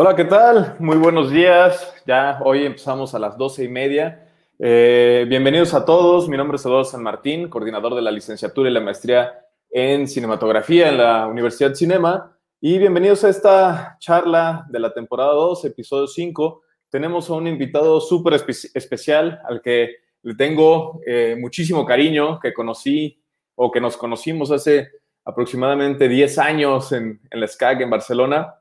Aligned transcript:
Hola, 0.00 0.14
¿qué 0.14 0.26
tal? 0.26 0.76
Muy 0.78 0.96
buenos 0.96 1.28
días. 1.32 1.92
Ya 2.06 2.38
hoy 2.44 2.64
empezamos 2.64 3.16
a 3.16 3.18
las 3.18 3.36
doce 3.36 3.64
y 3.64 3.68
media. 3.68 4.28
Eh, 4.56 5.26
bienvenidos 5.28 5.74
a 5.74 5.84
todos. 5.84 6.28
Mi 6.28 6.36
nombre 6.36 6.54
es 6.54 6.64
Eduardo 6.64 6.84
San 6.84 7.02
Martín, 7.02 7.48
coordinador 7.48 7.96
de 7.96 8.02
la 8.02 8.12
licenciatura 8.12 8.70
y 8.70 8.72
la 8.72 8.80
maestría 8.80 9.44
en 9.68 10.06
cinematografía 10.06 10.88
en 10.88 10.98
la 10.98 11.26
Universidad 11.26 11.74
Cinema. 11.74 12.38
Y 12.60 12.78
bienvenidos 12.78 13.24
a 13.24 13.28
esta 13.28 13.96
charla 13.98 14.66
de 14.70 14.78
la 14.78 14.94
temporada 14.94 15.32
2, 15.32 15.64
episodio 15.64 16.06
5. 16.06 16.62
Tenemos 16.90 17.28
a 17.28 17.32
un 17.32 17.48
invitado 17.48 18.00
súper 18.00 18.34
especial 18.74 19.42
al 19.48 19.60
que 19.60 19.96
le 20.22 20.36
tengo 20.36 21.00
eh, 21.08 21.36
muchísimo 21.36 21.84
cariño, 21.84 22.38
que 22.38 22.54
conocí 22.54 23.20
o 23.56 23.72
que 23.72 23.80
nos 23.80 23.96
conocimos 23.96 24.52
hace 24.52 24.90
aproximadamente 25.24 26.08
10 26.08 26.38
años 26.38 26.92
en, 26.92 27.20
en 27.28 27.40
la 27.40 27.48
SCAG 27.48 27.82
en 27.82 27.90
Barcelona 27.90 28.57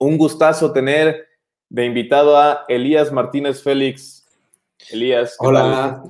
un 0.00 0.16
gustazo 0.16 0.72
tener 0.72 1.28
de 1.68 1.84
invitado 1.84 2.36
a 2.36 2.64
Elías 2.68 3.12
Martínez 3.12 3.62
Félix. 3.62 4.26
Elías. 4.90 5.36
Hola, 5.38 6.02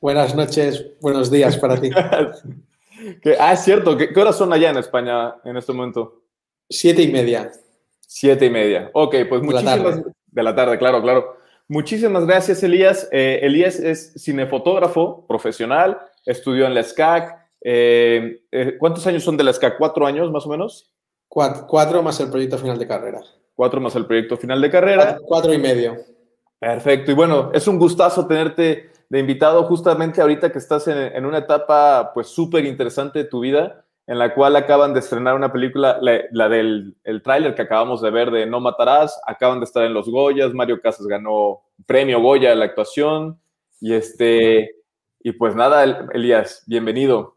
buenas 0.00 0.34
noches, 0.34 0.84
buenos 1.00 1.30
días 1.30 1.56
para 1.56 1.80
ti. 1.80 1.90
ah, 3.38 3.52
es 3.52 3.60
cierto. 3.60 3.96
¿Qué, 3.96 4.10
horas 4.20 4.36
son 4.36 4.52
allá 4.52 4.70
en 4.70 4.78
España 4.78 5.36
en 5.44 5.56
este 5.56 5.72
momento? 5.72 6.22
Siete 6.68 7.02
y 7.02 7.08
media. 7.10 7.52
Siete 8.00 8.46
y 8.46 8.50
media. 8.50 8.90
Ok, 8.92 9.14
pues 9.28 9.42
muchísimas... 9.42 10.02
De 10.26 10.42
la 10.42 10.54
tarde, 10.54 10.76
claro, 10.76 11.00
claro. 11.00 11.38
Muchísimas 11.68 12.26
gracias, 12.26 12.62
Elías. 12.62 13.08
Eh, 13.10 13.38
Elías 13.42 13.78
es 13.78 14.12
cinefotógrafo 14.18 15.26
profesional, 15.26 15.98
estudió 16.26 16.66
en 16.66 16.74
la 16.74 16.82
SCAC. 16.82 17.34
Eh, 17.62 18.42
eh, 18.50 18.76
¿Cuántos 18.78 19.06
años 19.06 19.24
son 19.24 19.36
de 19.36 19.44
la 19.44 19.52
SCAC? 19.52 19.78
¿Cuatro 19.78 20.04
años 20.04 20.30
más 20.30 20.44
o 20.44 20.50
menos? 20.50 20.92
Cuatro, 21.28 22.02
más 22.02 22.18
el 22.20 22.30
proyecto 22.30 22.58
final 22.58 22.78
de 22.78 22.86
carrera. 22.86 23.20
Cuatro 23.56 23.80
más 23.80 23.96
el 23.96 24.04
proyecto 24.04 24.36
final 24.36 24.60
de 24.60 24.70
carrera. 24.70 25.18
Cuatro, 25.24 25.52
y 25.52 25.58
medio. 25.58 25.96
Perfecto. 26.58 27.10
Y 27.10 27.14
bueno, 27.14 27.50
es 27.54 27.66
un 27.66 27.78
gustazo 27.78 28.26
tenerte 28.26 28.90
de 29.08 29.18
invitado 29.18 29.64
justamente 29.64 30.20
ahorita 30.20 30.52
que 30.52 30.58
estás 30.58 30.86
en, 30.88 31.24
una 31.24 31.38
etapa 31.38 32.10
pues 32.12 32.26
súper 32.28 32.66
interesante 32.66 33.20
de 33.20 33.24
tu 33.24 33.40
vida, 33.40 33.86
en 34.06 34.18
la 34.18 34.34
cual 34.34 34.56
acaban 34.56 34.92
de 34.92 35.00
estrenar 35.00 35.34
una 35.34 35.52
película, 35.52 35.98
la, 36.02 36.48
del 36.50 36.96
el 37.02 37.22
tráiler 37.22 37.54
que 37.54 37.62
acabamos 37.62 38.02
de 38.02 38.10
ver 38.10 38.30
de 38.30 38.44
No 38.44 38.60
Matarás, 38.60 39.18
acaban 39.26 39.58
de 39.58 39.64
estar 39.64 39.84
en 39.84 39.94
los 39.94 40.06
Goyas, 40.10 40.52
Mario 40.52 40.80
Casas 40.82 41.06
ganó 41.06 41.62
premio 41.86 42.20
Goya 42.20 42.50
de 42.50 42.56
la 42.56 42.66
actuación, 42.66 43.40
y 43.80 43.94
este, 43.94 44.76
y 45.20 45.32
pues 45.32 45.54
nada, 45.54 46.08
Elías, 46.12 46.62
bienvenido. 46.66 47.36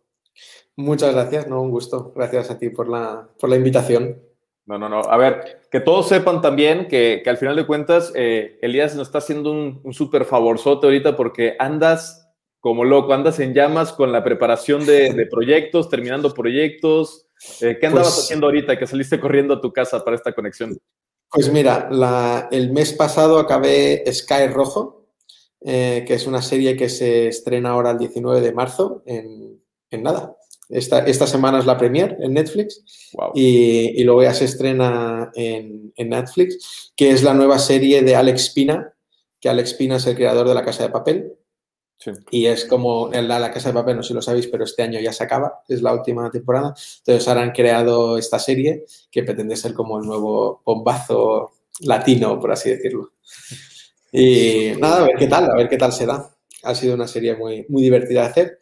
Muchas 0.76 1.14
gracias, 1.14 1.48
no, 1.48 1.62
un 1.62 1.72
gusto. 1.72 2.12
Gracias 2.14 2.52
a 2.52 2.58
ti 2.58 2.70
por 2.70 2.90
la, 2.90 3.28
por 3.40 3.50
la 3.50 3.56
invitación. 3.56 4.29
No, 4.70 4.78
no, 4.78 4.88
no. 4.88 5.00
A 5.00 5.18
ver, 5.18 5.64
que 5.72 5.80
todos 5.80 6.08
sepan 6.08 6.44
también 6.44 6.88
que, 6.88 7.22
que 7.24 7.30
al 7.32 7.38
final 7.38 7.56
de 7.56 7.66
cuentas, 7.66 8.12
eh, 8.14 8.60
Elías 8.62 8.94
nos 8.94 9.08
está 9.08 9.18
haciendo 9.18 9.52
un, 9.52 9.82
un 9.84 9.94
súper 9.94 10.26
favorzote 10.26 10.86
ahorita 10.86 11.16
porque 11.16 11.56
andas 11.58 12.30
como 12.60 12.84
loco, 12.84 13.14
andas 13.14 13.40
en 13.40 13.56
llamas 13.56 13.92
con 13.92 14.12
la 14.12 14.24
preparación 14.24 14.86
de, 14.86 15.12
de 15.14 15.26
proyectos, 15.26 15.90
terminando 15.90 16.36
proyectos. 16.36 17.26
Eh, 17.62 17.80
¿Qué 17.82 17.88
andabas 17.88 18.14
pues 18.14 18.26
haciendo 18.26 18.46
ahorita 18.46 18.78
que 18.78 18.86
saliste 18.86 19.20
corriendo 19.20 19.56
a 19.56 19.62
tu 19.62 19.74
casa 19.74 20.04
para 20.04 20.16
esta 20.16 20.34
conexión? 20.34 20.78
Pues 21.32 21.52
mira, 21.52 21.88
la, 21.90 22.48
el 22.52 22.72
mes 22.72 22.94
pasado 22.94 23.40
acabé 23.40 24.04
Sky 24.12 24.50
Rojo, 24.54 25.08
eh, 25.62 26.04
que 26.06 26.14
es 26.14 26.28
una 26.28 26.44
serie 26.44 26.78
que 26.78 26.90
se 26.90 27.28
estrena 27.28 27.72
ahora 27.72 27.90
el 27.90 27.98
19 27.98 28.40
de 28.42 28.52
marzo, 28.52 29.02
en, 29.08 29.64
en 29.90 30.04
nada, 30.04 30.36
esta, 30.70 31.26
semana 31.26 31.60
es 31.60 31.66
la 31.66 31.78
premier 31.78 32.16
en 32.22 32.34
Netflix 32.34 32.84
y, 33.34 34.04
luego 34.04 34.22
ya 34.22 34.34
se 34.36 34.46
estrena 34.46 35.32
en, 35.34 35.92
Netflix, 35.98 36.94
que 36.96 37.10
es 37.10 37.24
la 37.24 37.34
nueva 37.34 37.58
serie 37.58 38.04
de 38.04 38.16
Alex 38.16 38.52
Pina, 38.52 38.94
que 39.40 39.50
Alex 39.50 39.74
Pina 39.74 39.96
es 39.98 40.06
el 40.06 40.16
creador 40.16 40.48
de 40.48 40.54
La 40.54 40.64
Casa 40.64 40.84
de 40.84 40.90
Papel. 40.90 41.34
Y 42.32 42.46
es 42.46 42.64
como 42.64 43.10
la, 43.12 43.40
la 43.40 43.52
Casa 43.52 43.70
de 43.70 43.74
Papel, 43.74 43.98
no 43.98 44.04
sé 44.04 44.10
si 44.10 44.14
lo 44.14 44.22
sabéis, 44.22 44.48
pero 44.48 44.64
este 44.64 44.84
año 44.84 45.02
ya 45.02 45.12
se 45.12 45.24
acaba, 45.24 45.64
es 45.68 45.82
la 45.82 45.94
última 45.94 46.32
temporada. 46.32 46.74
Entonces 47.00 47.28
ahora 47.28 47.42
han 47.42 47.52
creado 47.52 48.18
esta 48.18 48.40
serie 48.40 48.86
que 49.12 49.24
pretende 49.24 49.58
ser 49.58 49.74
como 49.74 50.00
el 50.00 50.06
nuevo 50.06 50.62
bombazo 50.64 51.52
latino, 51.82 52.40
por 52.40 52.52
así 52.52 52.70
decirlo. 52.70 53.12
Y 54.12 54.72
nada, 54.80 55.04
a 55.04 55.08
ver 55.08 55.16
qué 55.18 55.28
tal, 55.28 55.50
a 55.50 55.56
ver 55.56 55.68
qué 55.68 55.78
tal 55.78 55.92
se 55.92 56.06
da. 56.06 56.34
Ha 56.64 56.76
sido 56.76 56.96
una 56.96 57.08
serie 57.08 57.36
muy, 57.36 57.66
muy 57.70 57.82
divertida 57.84 58.22
de 58.22 58.28
hacer. 58.28 58.59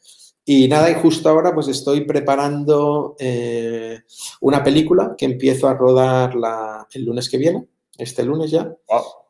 Y 0.49 0.69
nada, 0.69 0.89
y 0.89 0.93
justo 0.93 1.27
ahora 1.27 1.53
pues 1.53 1.67
estoy 1.67 2.05
preparando 2.05 3.17
eh, 3.19 3.99
una 4.39 4.63
película 4.63 5.13
que 5.17 5.25
empiezo 5.25 5.67
a 5.67 5.73
rodar 5.73 6.35
el 6.93 7.03
lunes 7.03 7.27
que 7.27 7.37
viene, 7.37 7.67
este 7.97 8.23
lunes 8.23 8.51
ya, 8.51 8.73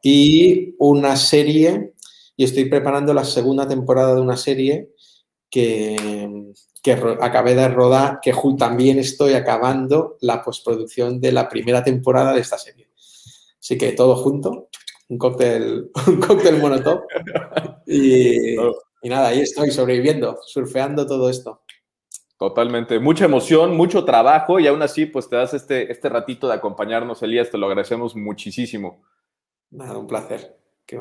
y 0.03 0.75
una 0.77 1.16
serie, 1.16 1.94
y 2.35 2.44
estoy 2.44 2.66
preparando 2.66 3.16
la 3.16 3.25
segunda 3.25 3.67
temporada 3.67 4.13
de 4.13 4.22
una 4.22 4.38
serie 4.38 4.91
que, 5.50 6.53
que 6.83 6.91
acabé 6.91 7.56
de 7.56 7.67
rodar, 7.67 8.19
que 8.22 8.31
también 8.56 9.00
estoy 9.00 9.33
acabando 9.33 10.17
la 10.22 10.44
postproducción 10.44 11.19
de 11.19 11.31
la 11.31 11.50
primera 11.50 11.83
temporada 11.83 12.31
de 12.31 12.41
esta 12.41 12.59
serie. 12.59 12.89
Así 13.59 13.75
que 13.75 13.94
todo 13.94 14.17
junto, 14.17 14.69
un 15.09 15.17
cóctel, 15.17 15.89
un 16.07 16.17
cóctel 16.17 16.59
monotop. 16.59 17.06
Y, 17.88 18.56
y 19.02 19.09
nada, 19.09 19.30
ahí 19.30 19.41
estoy 19.41 19.72
sobreviviendo, 19.72 20.40
surfeando 20.46 21.06
todo 21.06 21.30
esto. 21.30 21.62
Totalmente. 22.38 23.00
Mucha 23.00 23.25
emoción, 23.25 23.75
mucho 23.75 24.06
trabajo 24.06 24.59
y 24.59 24.68
aún 24.68 24.81
así, 24.84 25.08
pues 25.08 25.28
te 25.28 25.35
das 25.35 25.53
este, 25.56 25.91
este 25.91 26.08
ratito 26.08 26.47
de 26.47 26.53
acompañarnos, 26.53 27.24
Elías. 27.24 27.50
Te 27.50 27.57
lo 27.57 27.66
agradecemos 27.66 28.16
muchísimo. 28.16 29.03
Nada, 29.72 29.97
un 29.97 30.06
placer. 30.06 30.56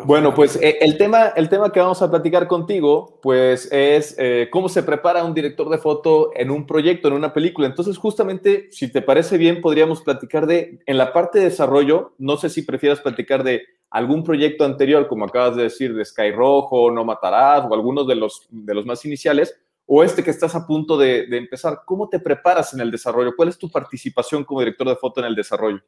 Bueno, 0.04 0.34
pues 0.34 0.56
eh, 0.56 0.78
el, 0.80 0.98
tema, 0.98 1.28
el 1.36 1.48
tema 1.48 1.70
que 1.70 1.78
vamos 1.78 2.02
a 2.02 2.10
platicar 2.10 2.48
contigo, 2.48 3.20
pues 3.22 3.70
es 3.70 4.16
eh, 4.18 4.48
cómo 4.50 4.68
se 4.68 4.82
prepara 4.82 5.24
un 5.24 5.32
director 5.32 5.68
de 5.68 5.78
foto 5.78 6.32
en 6.34 6.50
un 6.50 6.66
proyecto, 6.66 7.06
en 7.06 7.14
una 7.14 7.32
película. 7.32 7.68
Entonces, 7.68 7.96
justamente, 7.96 8.68
si 8.72 8.90
te 8.90 9.00
parece 9.00 9.38
bien, 9.38 9.60
podríamos 9.60 10.02
platicar 10.02 10.46
de, 10.46 10.80
en 10.86 10.98
la 10.98 11.12
parte 11.12 11.38
de 11.38 11.44
desarrollo, 11.46 12.14
no 12.18 12.36
sé 12.36 12.50
si 12.50 12.62
prefieras 12.62 13.00
platicar 13.00 13.44
de 13.44 13.62
algún 13.90 14.24
proyecto 14.24 14.64
anterior, 14.64 15.06
como 15.06 15.24
acabas 15.24 15.54
de 15.54 15.64
decir, 15.64 15.94
de 15.94 16.04
Sky 16.04 16.32
Rojo, 16.32 16.90
No 16.90 17.04
Matarás, 17.04 17.64
o 17.70 17.72
algunos 17.72 18.08
de 18.08 18.16
los, 18.16 18.48
de 18.50 18.74
los 18.74 18.86
más 18.86 19.04
iniciales, 19.04 19.56
o 19.86 20.02
este 20.02 20.24
que 20.24 20.30
estás 20.30 20.56
a 20.56 20.66
punto 20.66 20.96
de, 20.96 21.26
empezar. 21.30 21.82
¿Cómo 21.84 22.08
te 22.08 22.18
preparas 22.18 22.74
en 22.74 22.80
el 22.80 22.90
desarrollo? 22.90 23.34
¿Cuál 23.36 23.50
es 23.50 23.58
tu 23.58 23.70
participación 23.70 24.42
como 24.42 24.60
director 24.60 24.88
de 24.88 24.96
foto 24.96 25.20
en 25.20 25.26
el 25.26 25.36
desarrollo? 25.36 25.80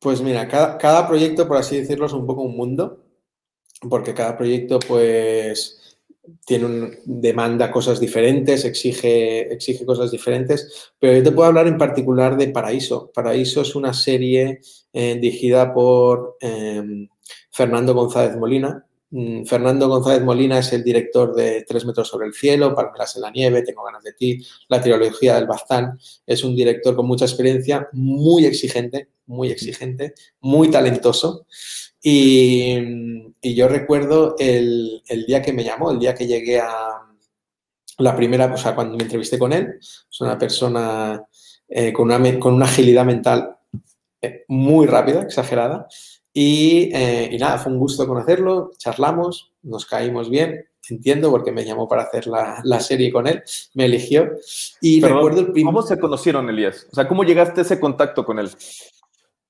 Pues 0.00 0.22
mira, 0.22 0.48
cada, 0.48 0.78
cada 0.78 1.06
proyecto, 1.06 1.46
por 1.46 1.58
así 1.58 1.76
decirlo, 1.78 2.06
es 2.06 2.12
un 2.12 2.26
poco 2.26 2.42
un 2.42 2.56
mundo, 2.56 3.04
porque 3.88 4.14
cada 4.14 4.36
proyecto, 4.36 4.78
pues, 4.80 5.98
tiene 6.46 6.64
un, 6.64 6.98
demanda 7.04 7.70
cosas 7.70 8.00
diferentes, 8.00 8.64
exige, 8.64 9.52
exige 9.52 9.84
cosas 9.84 10.10
diferentes, 10.10 10.92
pero 10.98 11.16
yo 11.16 11.22
te 11.22 11.32
puedo 11.32 11.48
hablar 11.48 11.66
en 11.66 11.78
particular 11.78 12.36
de 12.36 12.48
Paraíso. 12.48 13.10
Paraíso 13.12 13.62
es 13.62 13.74
una 13.74 13.92
serie 13.92 14.60
eh, 14.92 15.14
dirigida 15.16 15.72
por 15.72 16.36
em, 16.40 17.08
Fernando 17.50 17.94
González 17.94 18.36
Molina. 18.36 18.86
Mm, 19.10 19.44
Fernando 19.44 19.88
González 19.88 20.22
Molina 20.22 20.58
es 20.60 20.72
el 20.72 20.84
director 20.84 21.34
de 21.34 21.64
Tres 21.66 21.84
metros 21.84 22.08
sobre 22.08 22.28
el 22.28 22.34
cielo, 22.34 22.74
Palmeras 22.74 23.16
en 23.16 23.22
la 23.22 23.30
nieve, 23.30 23.62
Tengo 23.62 23.82
ganas 23.84 24.02
de 24.02 24.12
ti, 24.12 24.46
la 24.68 24.80
trilogía 24.80 25.34
del 25.34 25.46
Baztán. 25.46 25.98
Es 26.26 26.44
un 26.44 26.54
director 26.54 26.94
con 26.94 27.06
mucha 27.06 27.24
experiencia, 27.24 27.88
muy 27.92 28.44
exigente, 28.46 29.08
muy 29.26 29.50
exigente, 29.50 30.14
muy 30.40 30.70
talentoso. 30.70 31.46
Y, 32.02 32.76
yo 33.42 33.68
recuerdo 33.68 34.36
el, 34.38 35.02
día 35.26 35.42
que 35.42 35.52
me 35.52 35.64
llamó, 35.64 35.90
el 35.90 35.98
día 35.98 36.14
que 36.14 36.26
llegué 36.26 36.60
a 36.60 37.00
la 37.98 38.16
primera, 38.16 38.52
o 38.52 38.56
sea, 38.56 38.74
cuando 38.74 38.96
me 38.96 39.04
entrevisté 39.04 39.38
con 39.38 39.52
él, 39.52 39.76
es 39.80 40.20
una 40.20 40.38
persona 40.38 41.22
eh, 41.68 41.92
con, 41.92 42.10
una, 42.10 42.64
agilidad 42.64 43.04
mental 43.04 43.56
eh, 44.22 44.44
muy 44.48 44.86
rápida, 44.86 45.22
exagerada. 45.22 45.86
Eh, 46.42 47.28
y, 47.32 47.38
nada, 47.38 47.58
fue 47.58 47.70
un 47.70 47.78
gusto 47.78 48.06
conocerlo, 48.06 48.70
charlamos, 48.78 49.52
nos 49.62 49.84
caímos 49.84 50.30
bien, 50.30 50.64
entiendo 50.88 51.30
porque 51.30 51.52
me 51.52 51.66
llamó 51.66 51.86
para 51.86 52.04
hacer 52.04 52.26
la, 52.26 52.80
serie 52.80 53.12
con 53.12 53.26
él, 53.26 53.42
me 53.74 53.84
eligió. 53.84 54.30
Y 54.80 55.02
recuerdo 55.02 55.40
el 55.40 55.64
¿Cómo 55.64 55.82
se 55.82 55.98
conocieron, 55.98 56.48
Elías? 56.48 56.86
O 56.90 56.94
sea, 56.94 57.06
¿cómo 57.06 57.24
llegaste 57.24 57.60
a 57.60 57.64
ese 57.64 57.78
contacto 57.78 58.24
con 58.24 58.38
él? 58.38 58.50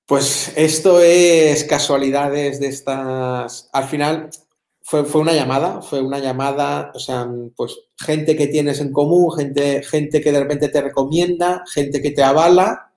Pues 0.05 0.53
esto 0.57 1.01
es 1.01 1.63
casualidades 1.65 2.59
de 2.59 2.67
estas. 2.67 3.71
Al 3.73 3.85
final 3.85 4.31
fue, 4.83 5.05
fue, 5.05 5.21
una 5.21 5.33
llamada, 5.33 5.83
fue 5.83 6.01
una 6.01 6.19
llamada, 6.19 6.91
o 6.93 6.99
sea, 6.99 7.31
pues 7.55 7.79
gente 7.97 8.37
que 8.37 8.49
tienes 8.49 8.81
en 8.81 8.93
común, 8.93 9.31
gente, 9.37 9.85
gente 9.85 10.21
que 10.21 10.33
de 10.33 10.41
repente 10.41 10.69
te 10.69 10.83
recomienda, 10.83 11.63
gente 11.73 12.03
que 12.03 12.11
te 12.11 12.25
avala, 12.25 12.90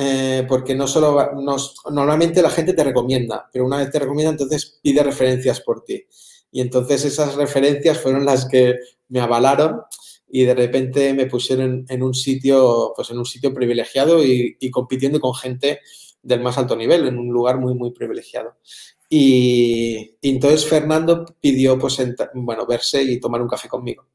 eh, 0.00 0.46
porque 0.48 0.76
no 0.76 0.86
solo 0.86 1.32
nos, 1.42 1.74
normalmente 1.90 2.40
la 2.40 2.50
gente 2.50 2.72
te 2.72 2.84
recomienda, 2.84 3.48
pero 3.52 3.66
una 3.66 3.78
vez 3.78 3.90
te 3.90 3.98
recomienda, 3.98 4.30
entonces 4.30 4.78
pide 4.80 5.02
referencias 5.02 5.60
por 5.60 5.82
ti. 5.82 6.06
Y 6.52 6.60
entonces 6.60 7.04
esas 7.04 7.34
referencias 7.34 7.98
fueron 7.98 8.24
las 8.24 8.46
que 8.48 8.76
me 9.08 9.18
avalaron 9.18 9.80
y 10.28 10.44
de 10.44 10.54
repente 10.54 11.12
me 11.14 11.26
pusieron 11.26 11.84
en 11.88 12.02
un 12.04 12.14
sitio, 12.14 12.92
pues 12.94 13.10
en 13.10 13.18
un 13.18 13.26
sitio 13.26 13.52
privilegiado 13.52 14.24
y, 14.24 14.56
y 14.60 14.70
compitiendo 14.70 15.18
con 15.18 15.34
gente 15.34 15.80
del 16.22 16.42
más 16.42 16.58
alto 16.58 16.76
nivel, 16.76 17.08
en 17.08 17.18
un 17.18 17.30
lugar 17.30 17.58
muy, 17.58 17.74
muy 17.74 17.90
privilegiado. 17.90 18.56
Y, 19.10 20.16
entonces 20.22 20.64
Fernando 20.64 21.24
pidió, 21.40 21.76
pues, 21.76 21.98
bueno, 22.34 22.66
verse 22.66 23.02
y 23.02 23.18
tomar 23.18 23.42
un 23.42 23.48
café 23.48 23.68
conmigo. 23.68 24.06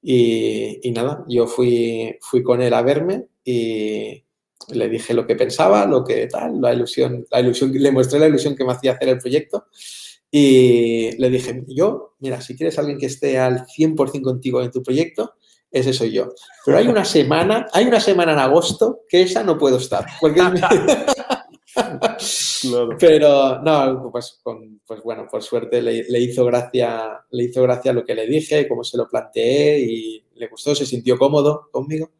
Y, 0.00 0.88
y, 0.88 0.90
nada, 0.92 1.22
yo 1.28 1.46
fui, 1.46 2.16
fui 2.22 2.42
con 2.42 2.62
él 2.62 2.72
a 2.72 2.80
verme 2.80 3.26
y 3.44 4.24
le 4.70 4.88
dije 4.88 5.14
lo 5.14 5.26
que 5.26 5.34
pensaba, 5.34 5.86
lo 5.86 6.04
que 6.04 6.26
tal, 6.26 6.60
la 6.60 6.74
ilusión, 6.74 7.26
la 7.30 7.40
ilusión, 7.40 7.72
le 7.72 7.92
mostré 7.92 8.18
la 8.18 8.28
ilusión 8.28 8.56
que 8.56 8.64
me 8.64 8.72
hacía 8.72 8.92
hacer 8.92 9.08
el 9.08 9.18
proyecto 9.18 9.66
y 10.30 11.12
le 11.16 11.30
dije, 11.30 11.64
yo, 11.68 12.14
mira, 12.18 12.40
si 12.40 12.56
quieres 12.56 12.78
alguien 12.78 12.98
que 12.98 13.06
esté 13.06 13.38
al 13.38 13.66
100% 13.66 14.22
contigo 14.22 14.62
en 14.62 14.70
tu 14.70 14.82
proyecto, 14.82 15.34
ese 15.70 15.92
soy 15.92 16.12
yo. 16.12 16.30
Pero 16.64 16.78
hay 16.78 16.88
una 16.88 17.04
semana, 17.04 17.66
hay 17.72 17.86
una 17.86 18.00
semana 18.00 18.32
en 18.32 18.38
agosto 18.38 19.00
que 19.08 19.22
esa 19.22 19.42
no 19.42 19.58
puedo 19.58 19.78
estar. 19.78 20.06
Porque 20.20 20.40
Pero 22.98 23.62
no, 23.62 24.10
pues, 24.10 24.40
pues 24.42 25.02
bueno, 25.02 25.26
por 25.30 25.42
suerte 25.42 25.80
le, 25.80 26.20
hizo 26.20 26.44
gracia, 26.44 27.24
le 27.30 27.44
hizo 27.44 27.62
gracia 27.62 27.92
lo 27.92 28.04
que 28.04 28.14
le 28.14 28.26
dije, 28.26 28.66
cómo 28.66 28.82
se 28.82 28.96
lo 28.96 29.08
planteé 29.08 29.80
y 29.80 30.24
le 30.34 30.48
gustó, 30.48 30.74
se 30.74 30.86
sintió 30.86 31.16
cómodo 31.16 31.68
conmigo 31.70 32.10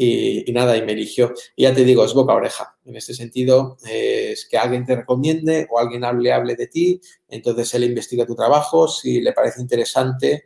y, 0.00 0.52
nada, 0.52 0.76
y 0.76 0.82
me 0.82 0.92
eligió. 0.92 1.34
Y 1.56 1.64
ya 1.64 1.74
te 1.74 1.84
digo, 1.84 2.04
es 2.04 2.14
boca 2.14 2.32
oreja. 2.32 2.76
En 2.84 2.94
este 2.94 3.14
sentido, 3.14 3.76
es 3.84 4.46
que 4.48 4.56
alguien 4.56 4.86
te 4.86 4.94
recomiende 4.94 5.66
o 5.70 5.80
alguien 5.80 6.04
hable, 6.04 6.32
hable 6.32 6.54
de 6.54 6.68
ti, 6.68 7.00
entonces 7.26 7.74
él 7.74 7.82
investiga 7.82 8.24
tu 8.24 8.36
trabajo, 8.36 8.86
si 8.86 9.20
le 9.20 9.32
parece 9.32 9.60
interesante, 9.60 10.44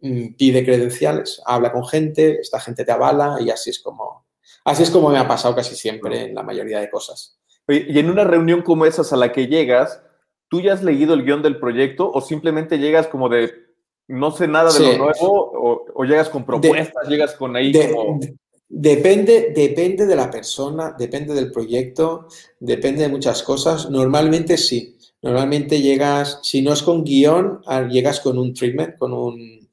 mm, 0.00 0.34
pide 0.38 0.64
credenciales, 0.64 1.42
habla 1.44 1.72
con 1.72 1.86
gente, 1.86 2.40
esta 2.40 2.58
gente 2.58 2.86
te 2.86 2.92
avala 2.92 3.36
y 3.38 3.50
así 3.50 3.68
es 3.68 3.80
como, 3.80 4.24
así 4.64 4.82
es 4.84 4.90
como 4.90 5.10
me 5.10 5.18
ha 5.18 5.28
pasado 5.28 5.54
casi 5.54 5.76
siempre 5.76 6.24
en 6.24 6.34
la 6.34 6.42
mayoría 6.42 6.80
de 6.80 6.88
cosas. 6.88 7.38
Y 7.68 7.98
en 7.98 8.08
una 8.08 8.24
reunión 8.24 8.62
como 8.62 8.86
esas 8.86 9.12
a 9.12 9.16
la 9.16 9.30
que 9.30 9.46
llegas, 9.46 10.00
¿tú 10.48 10.62
ya 10.62 10.72
has 10.72 10.82
leído 10.82 11.12
el 11.12 11.24
guion 11.24 11.42
del 11.42 11.58
proyecto 11.58 12.10
o 12.10 12.22
simplemente 12.22 12.78
llegas 12.78 13.08
como 13.08 13.28
de 13.28 13.52
no 14.08 14.30
sé 14.30 14.48
nada 14.48 14.72
de 14.72 14.80
lo 14.80 15.04
nuevo 15.04 15.84
o, 15.94 16.04
llegas 16.04 16.30
con 16.30 16.46
propuestas, 16.46 17.08
llegas 17.08 17.34
con 17.34 17.56
ahí 17.56 17.72
como... 17.72 18.20
Depende, 18.68 19.52
depende 19.54 20.06
de 20.06 20.16
la 20.16 20.30
persona, 20.30 20.94
depende 20.98 21.34
del 21.34 21.52
proyecto, 21.52 22.26
depende 22.58 23.02
de 23.02 23.08
muchas 23.08 23.42
cosas. 23.42 23.90
Normalmente 23.90 24.56
sí. 24.56 24.96
Normalmente 25.22 25.80
llegas, 25.80 26.40
si 26.42 26.62
no 26.62 26.72
es 26.72 26.82
con 26.82 27.02
guion, 27.02 27.60
llegas 27.90 28.20
con 28.20 28.38
un 28.38 28.52
treatment, 28.52 28.98
con 28.98 29.12
un, 29.12 29.68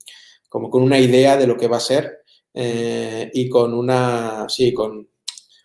como 0.49 0.69
con 0.69 0.83
una 0.83 0.99
idea 0.99 1.37
de 1.37 1.47
lo 1.47 1.57
que 1.57 1.67
va 1.67 1.77
a 1.77 1.81
ser 1.81 2.23
eh, 2.53 3.29
y 3.33 3.49
con 3.49 3.73
una, 3.73 4.45
sí, 4.47 4.73
con, 4.73 5.09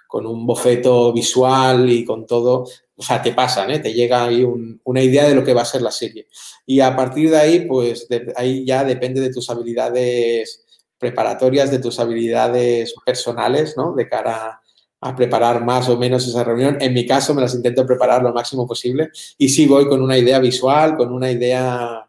con 0.07 0.27
un 0.27 0.47
bofeto 0.47 1.13
visual 1.13 1.91
y 1.91 2.05
con 2.05 2.27
todo, 2.27 2.67
o 2.97 3.03
sea, 3.03 3.23
te 3.23 3.33
pasan, 3.33 3.71
¿eh? 3.71 3.79
te 3.79 3.93
llega 3.93 4.25
ahí 4.25 4.45
una 4.85 5.03
idea 5.03 5.29
de 5.29 5.35
lo 5.35 5.45
que 5.45 5.55
va 5.55 5.63
a 5.63 5.67
ser 5.67 5.83
la 5.83 5.91
serie. 5.91 6.27
Y 6.67 6.81
a 6.81 6.97
partir 6.97 7.31
de 7.31 7.39
ahí, 7.39 7.61
pues 7.67 8.09
ahí 8.37 8.65
ya 8.65 8.85
depende 8.85 9.21
de 9.21 9.33
tus 9.33 9.49
habilidades 9.49 10.67
preparatorias, 10.99 11.71
de 11.71 11.79
tus 11.79 11.99
habilidades 12.01 12.95
personales, 13.05 13.75
¿no? 13.77 13.95
De 13.95 14.09
cara 14.09 14.61
a 15.01 15.15
preparar 15.15 15.65
más 15.65 15.89
o 15.89 15.97
menos 15.97 16.27
esa 16.27 16.43
reunión. 16.43 16.77
En 16.81 16.93
mi 16.93 17.07
caso 17.07 17.35
me 17.35 17.43
las 17.43 17.55
intento 17.55 17.87
preparar 17.87 18.23
lo 18.23 18.33
máximo 18.33 18.67
posible 18.67 19.11
y 19.37 19.49
sí 19.49 19.67
voy 19.67 19.89
con 19.89 20.03
una 20.03 20.19
idea 20.19 20.39
visual, 20.41 20.97
con 20.97 21.13
una 21.13 21.31
idea 21.31 22.09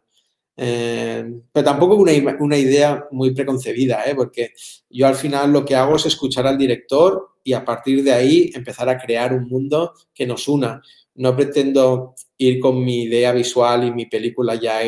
eh, 0.62 1.42
pero 1.54 1.64
tampoco 1.64 1.96
una, 1.96 2.12
una 2.42 2.58
idea 2.58 3.08
muy 3.12 3.34
preconcebida, 3.34 4.04
¿eh? 4.06 4.14
porque 4.14 4.52
yo 4.90 5.08
al 5.08 5.16
final 5.16 5.54
lo 5.54 5.64
que 5.64 5.74
hago 5.74 5.96
es 5.96 6.06
escuchar 6.06 6.46
al 6.48 6.58
director 6.58 7.30
y 7.46 7.54
a 7.54 7.64
partir 7.64 8.04
de 8.04 8.12
ahí 8.12 8.52
empezar 8.54 8.90
a 8.90 8.98
crear 8.98 9.32
un 9.32 9.48
mundo 9.48 9.94
que 10.14 10.28
nos 10.28 10.50
una. 10.50 10.82
No 11.16 11.34
pretendo 11.34 12.14
ir 12.38 12.60
con 12.60 12.84
mi 12.84 13.04
idea 13.04 13.32
visual 13.32 13.86
y 13.86 13.92
mi 13.92 14.08
película 14.08 14.56
ya 14.56 14.82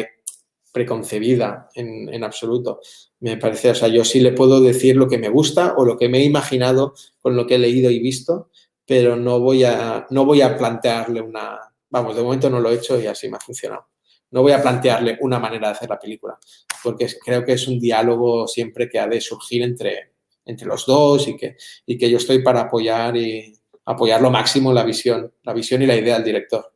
preconcebida 0.74 1.70
en, 1.74 2.14
en, 2.14 2.24
absoluto. 2.26 2.82
Me 3.22 3.38
parece, 3.38 3.72
o 3.72 3.76
sea, 3.76 3.88
yo 3.88 4.04
sí 4.04 4.20
le 4.20 4.34
puedo 4.34 4.62
decir 4.62 4.96
lo 4.98 5.08
que 5.08 5.18
me 5.18 5.30
gusta 5.30 5.76
o 5.78 5.86
lo 5.86 5.98
que 5.98 6.10
me 6.10 6.20
he 6.20 6.24
imaginado 6.26 6.94
con 7.22 7.36
lo 7.36 7.48
que 7.48 7.56
he 7.56 7.60
leído 7.60 7.90
y 7.90 8.00
visto, 8.00 8.50
pero 8.86 9.16
no 9.16 9.40
voy 9.40 9.64
a, 9.64 10.06
no 10.10 10.26
voy 10.26 10.42
a 10.42 10.58
plantearle 10.58 11.22
una, 11.22 11.60
vamos, 11.90 12.16
de 12.16 12.24
momento 12.24 12.50
no 12.50 12.60
lo 12.60 12.70
he 12.70 12.76
hecho 12.76 13.00
y 13.00 13.08
así 13.08 13.30
me 13.30 13.38
ha 13.38 13.40
funcionado 13.40 13.86
no 14.32 14.42
voy 14.42 14.54
a 14.54 14.62
plantearle 14.62 15.18
una 15.22 15.40
manera 15.40 15.68
de 15.68 15.74
hacer 15.74 15.90
la 15.90 16.00
película, 16.00 16.38
porque 16.84 17.08
creo 17.24 17.46
que 17.46 17.54
es 17.54 17.68
un 17.68 17.80
diálogo 17.80 18.48
siempre 18.48 18.90
que 18.90 18.98
ha 18.98 19.08
de 19.08 19.22
surgir 19.22 19.62
entre, 19.62 20.14
entre 20.46 20.68
los 20.68 20.86
dos 20.86 21.28
y 21.28 21.38
que, 21.38 21.58
y 21.86 21.98
que 21.98 22.10
yo 22.10 22.18
estoy 22.18 22.42
para 22.42 22.62
apoyar 22.62 23.16
y 23.18 23.54
apoyar 23.86 24.22
lo 24.22 24.32
máximo 24.32 24.74
la 24.74 24.84
visión, 24.84 25.32
la 25.44 25.54
visión 25.54 25.82
y 25.82 25.86
la 25.86 25.96
idea 25.96 26.16
del 26.16 26.24
director. 26.24 26.74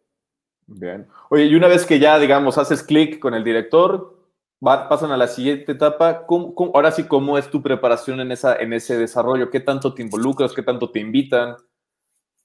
Bien. 0.68 1.08
Oye, 1.30 1.46
y 1.46 1.56
una 1.56 1.68
vez 1.68 1.86
que 1.86 2.00
ya, 2.00 2.20
digamos, 2.20 2.58
haces 2.58 2.84
clic 2.84 3.20
con 3.20 3.34
el 3.34 3.44
director, 3.44 4.15
pasan 4.66 5.12
a 5.12 5.18
la 5.18 5.28
siguiente 5.28 5.74
etapa. 5.74 6.26
ahora 6.74 6.92
sí, 6.92 7.04
¿cómo 7.04 7.38
es 7.38 7.50
tu 7.50 7.62
preparación 7.62 8.20
en, 8.20 8.32
esa, 8.32 8.56
en 8.56 8.74
ese 8.74 8.98
desarrollo? 8.98 9.50
¿Qué 9.50 9.60
tanto 9.60 9.94
te 9.94 10.02
involucras? 10.02 10.54
¿Qué 10.54 10.64
tanto 10.64 10.90
te 10.90 11.00
invitan? 11.00 11.56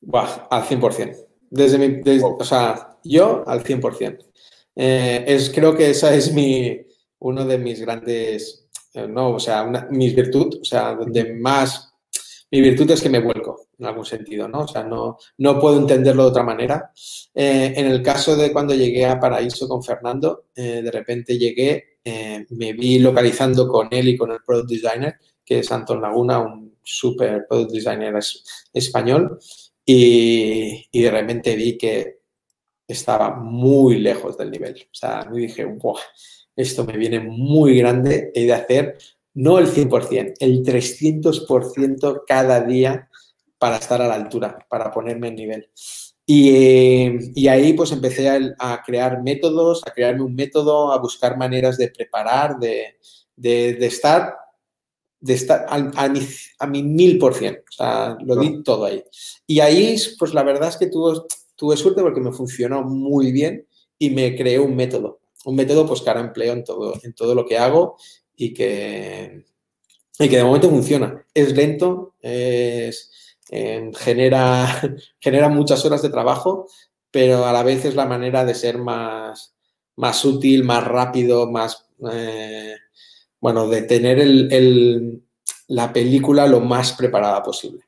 Bah, 0.01 0.47
al 0.51 0.63
100%. 0.63 1.27
Desde 1.51 1.79
mi, 1.79 2.01
O 2.23 2.45
sea, 2.45 2.99
yo 3.03 3.43
al 3.47 3.65
100%. 3.65 4.31
Eh, 4.77 5.25
es, 5.27 5.51
creo 5.51 5.77
que 5.77 5.91
esa 5.91 6.15
es 6.15 6.33
mi, 6.33 6.81
uno 7.19 7.45
de 7.45 7.59
mis 7.59 7.81
grandes, 7.81 8.69
eh, 8.95 9.07
no, 9.07 9.33
o 9.33 9.41
sea, 9.41 9.65
mis 9.91 10.15
virtudes, 10.15 10.61
o 10.61 10.65
sea, 10.65 10.95
donde 10.95 11.35
más, 11.35 11.93
mi 12.51 12.61
virtud 12.61 12.91
es 12.91 13.03
que 13.03 13.11
me 13.11 13.21
vuelco 13.21 13.69
en 13.79 13.87
algún 13.87 14.05
sentido, 14.05 14.49
¿no? 14.49 14.61
O 14.61 14.69
sea, 14.69 14.85
no, 14.85 15.19
no 15.39 15.61
puedo 15.61 15.79
entenderlo 15.79 16.25
de 16.25 16.29
otra 16.31 16.43
manera. 16.43 16.93
Eh, 17.35 17.75
en 17.77 17.87
el 17.87 18.03
caso 18.03 18.37
de 18.37 18.53
cuando 18.53 18.75
llegué 18.75 19.07
a 19.07 19.19
Paraíso 19.19 19.69
con 19.69 19.83
Fernando, 19.83 20.47
de 20.55 20.91
repente 20.91 21.39
llegué, 21.39 21.90
me 22.05 22.73
vi 22.73 22.99
localizando 22.99 23.69
con 23.69 23.89
él 23.91 24.09
y 24.09 24.17
con 24.17 24.31
el 24.33 24.43
product 24.45 24.71
designer, 24.71 25.15
que 25.45 25.61
es 25.61 25.71
Anton 25.73 26.01
Laguna, 26.01 26.39
un 26.39 26.79
super 26.83 27.47
product 27.49 27.73
designer 27.73 28.15
español, 28.73 29.39
y, 29.85 30.89
y 30.91 31.03
de 31.03 31.11
repente 31.11 31.57
vi 31.57 31.77
que 31.77 32.21
estaba 32.87 33.37
muy 33.37 33.99
lejos 33.99 34.37
del 34.37 34.51
nivel. 34.51 34.75
O 34.85 34.95
sea, 34.95 35.27
me 35.31 35.41
dije, 35.41 35.65
wow, 35.65 35.97
esto 36.57 36.85
me 36.85 36.97
viene 36.97 37.21
muy 37.21 37.79
grande, 37.79 38.31
he 38.35 38.45
de 38.45 38.53
hacer 38.53 38.99
no 39.35 39.59
el 39.59 39.69
100%, 39.69 40.35
el 40.41 40.65
300% 40.65 42.23
cada 42.27 42.61
día 42.63 43.09
para 43.59 43.77
estar 43.77 44.01
a 44.03 44.09
la 44.09 44.15
altura, 44.15 44.67
para 44.69 44.91
ponerme 44.91 45.29
en 45.29 45.35
nivel. 45.37 45.71
Y, 46.33 47.49
ahí 47.49 47.73
pues 47.73 47.91
empecé 47.91 48.29
a, 48.29 48.83
crear 48.87 49.21
métodos, 49.21 49.83
a 49.85 49.91
crearme 49.91 50.23
un 50.23 50.37
método, 50.37 50.93
a 50.93 50.99
buscar 50.99 51.37
maneras 51.37 51.77
de 51.77 51.89
preparar, 51.89 52.57
de, 52.57 52.97
estar, 53.85 54.37
de 55.19 55.35
estar 55.35 55.67
a, 55.69 56.69
mi, 56.69 56.83
mil 56.85 57.19
por 57.19 57.35
cien. 57.35 57.61
O 57.69 57.73
sea, 57.73 58.17
lo 58.21 58.37
di 58.37 58.63
todo 58.63 58.85
ahí. 58.85 59.03
Y 59.45 59.59
ahí, 59.59 59.97
pues 60.21 60.33
la 60.33 60.45
verdad 60.45 60.69
es 60.69 60.77
que 60.77 60.87
tuvo, 60.87 61.27
tuve 61.57 61.77
suerte 61.77 62.01
porque 62.01 62.21
me 62.21 62.31
funcionó 62.31 62.85
muy 62.85 63.33
bien 63.33 63.67
y 63.99 64.11
me 64.11 64.37
creé 64.37 64.61
un 64.61 64.77
método. 64.77 65.19
Un 65.47 65.57
método 65.57 65.85
pues 65.85 66.01
que 66.01 66.11
ahora 66.11 66.21
empleo 66.21 66.53
en 66.53 66.63
todo, 66.63 66.95
en 67.03 67.13
todo 67.13 67.35
lo 67.35 67.45
que 67.45 67.59
hago 67.59 67.97
y 68.37 68.55
que, 68.55 69.47
y 70.17 70.29
que 70.29 70.37
de 70.37 70.45
momento 70.45 70.71
funciona. 70.71 71.27
Es 71.35 71.57
lento, 71.57 72.15
es, 72.21 73.10
genera, 73.97 74.81
genera 75.21 75.49
muchas 75.49 75.85
horas 75.85 76.03
de 76.03 76.11
trabajo, 76.11 76.69
pero 77.11 77.45
a 77.45 77.53
la 77.53 77.63
vez 77.63 77.85
es 77.85 77.95
la 77.95 78.07
manera 78.07 78.45
de 78.45 78.55
ser 78.55 78.79
más, 78.79 79.55
más 79.97 80.25
útil, 80.25 80.65
más 80.65 80.85
rápido, 80.85 81.51
más, 81.51 81.89
eh, 82.13 82.77
bueno, 83.41 83.69
de 83.69 83.83
tener 83.83 84.21
el, 84.21 85.23
la 85.69 85.93
película 85.93 86.47
lo 86.47 86.61
más 86.61 86.93
preparada 86.93 87.43
posible. 87.43 87.85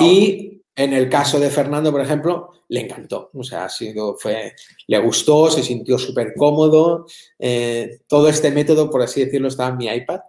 Y 0.00 0.62
en 0.74 0.92
el 0.92 1.08
caso 1.08 1.38
de 1.38 1.50
Fernando, 1.50 1.90
por 1.90 2.00
ejemplo, 2.00 2.50
le 2.68 2.80
encantó. 2.80 3.30
O 3.34 3.42
sea, 3.42 3.64
ha 3.64 3.68
sido, 3.68 4.16
fue, 4.16 4.54
le 4.86 4.98
gustó, 4.98 5.50
se 5.50 5.62
sintió 5.62 5.98
súper 5.98 6.34
cómodo. 6.34 7.06
Eh, 7.38 8.00
todo 8.06 8.28
este 8.28 8.50
método, 8.50 8.90
por 8.90 9.02
así 9.02 9.24
decirlo, 9.24 9.48
estaba 9.48 9.70
en 9.70 9.76
mi 9.76 9.86
iPad. 9.86 10.20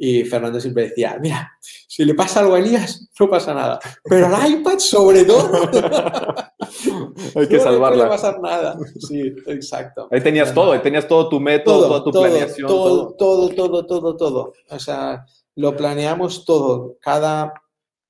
Y 0.00 0.22
Fernando 0.24 0.60
siempre 0.60 0.84
decía, 0.84 1.18
mira, 1.20 1.50
si 1.60 2.04
le 2.04 2.14
pasa 2.14 2.40
algo 2.40 2.54
a 2.54 2.60
Elías, 2.60 3.08
no 3.18 3.28
pasa 3.28 3.52
nada. 3.52 3.80
Pero 4.04 4.28
al 4.28 4.52
iPad, 4.52 4.78
sobre 4.78 5.24
todo, 5.24 5.50
hay 7.34 7.48
que 7.48 7.58
salvarla. 7.58 7.96
No 7.96 8.04
le 8.04 8.08
pasar 8.08 8.40
nada. 8.40 8.78
Sí, 9.00 9.34
exacto. 9.46 10.08
Ahí 10.12 10.20
tenías 10.20 10.54
todo, 10.54 10.70
ahí 10.70 10.78
tenías 10.78 11.08
todo 11.08 11.28
tu 11.28 11.40
método, 11.40 11.88
toda 11.88 12.04
tu 12.04 12.12
planeación. 12.12 12.68
Todo, 12.68 13.14
todo, 13.16 13.48
todo, 13.48 13.86
todo, 13.86 14.16
todo. 14.16 14.52
O 14.70 14.78
sea, 14.78 15.26
lo 15.56 15.76
planeamos 15.76 16.44
todo. 16.44 16.96
Cada 17.00 17.52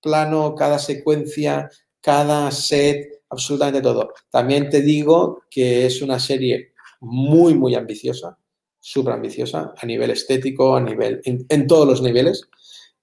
plano, 0.02 0.54
cada 0.54 0.78
secuencia, 0.78 1.70
cada 2.02 2.50
set, 2.50 3.22
absolutamente 3.30 3.80
todo. 3.80 4.12
También 4.30 4.68
te 4.68 4.82
digo 4.82 5.42
que 5.50 5.86
es 5.86 6.02
una 6.02 6.18
serie 6.18 6.72
muy, 7.00 7.54
muy 7.54 7.74
ambiciosa, 7.74 8.36
súper 8.80 9.14
ambiciosa, 9.14 9.74
a 9.76 9.86
nivel 9.86 10.10
estético, 10.10 10.76
a 10.76 10.80
nivel, 10.80 11.20
en, 11.24 11.66
todos 11.66 11.86
los 11.86 12.02
niveles, 12.02 12.48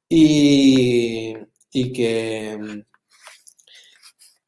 y, 0.08 1.34
que, 1.72 2.84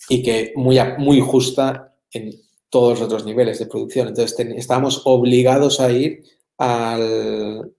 y 0.10 0.24
que 0.24 0.54
muy, 0.56 0.80
muy 0.98 1.20
justa 1.20 1.96
en 2.12 2.32
todos 2.70 3.00
los 3.00 3.02
otros 3.08 3.26
niveles 3.26 3.60
de 3.60 3.66
producción. 3.66 4.10
Entonces 4.10 4.38
estábamos 4.56 5.02
obligados 5.06 5.80
a 5.80 5.92
ir 5.92 6.24
al 6.58 7.72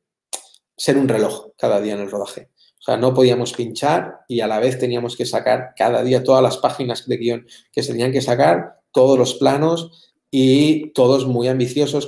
ser 0.77 0.97
un 0.97 1.09
reloj 1.09 1.49
cada 1.57 1.81
día 1.81 1.95
en 1.95 2.01
el 2.01 2.11
rodaje. 2.11 2.51
O 2.79 2.83
sea, 2.83 2.97
no 2.97 3.13
podíamos 3.13 3.53
pinchar 3.53 4.21
y 4.29 4.41
a 4.41 4.47
la 4.47 4.61
vez 4.61 4.79
teníamos 4.79 5.17
que 5.17 5.27
sacar 5.27 5.75
cada 5.77 6.03
día 6.03 6.23
todas 6.23 6.43
las 6.43 6.59
páginas 6.59 7.07
de 7.07 7.17
guion 7.17 7.47
que 7.73 7.83
se 7.83 7.93
tenían 7.93 8.13
que 8.13 8.23
sacar, 8.23 8.81
todos 8.93 9.19
los 9.19 9.35
planos 9.35 10.13
y 10.31 10.91
todos 10.91 11.27
muy 11.27 11.49
ambiciosos 11.49 12.07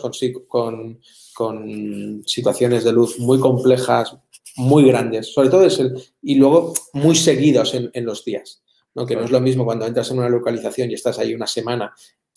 con, 0.48 1.00
con 1.40 2.22
situaciones 2.26 2.84
de 2.84 2.92
luz 2.92 3.18
muy 3.18 3.40
complejas, 3.40 4.14
muy 4.56 4.84
grandes, 4.84 5.32
sobre 5.32 5.48
todo 5.48 5.64
es 5.64 5.78
el, 5.78 5.98
y 6.20 6.34
luego 6.34 6.74
muy 6.92 7.16
seguidos 7.16 7.72
en, 7.72 8.04
los 8.04 8.26
días. 8.26 8.62
¿no? 8.94 9.06
Que 9.06 9.16
no 9.16 9.24
es 9.24 9.30
lo 9.30 9.40
mismo 9.40 9.64
cuando 9.64 9.86
entras 9.86 10.10
en 10.10 10.18
una 10.18 10.28
localización 10.28 10.90
y 10.90 10.94
estás 10.94 11.18
ahí 11.18 11.34
una 11.34 11.46
semana, 11.46 11.94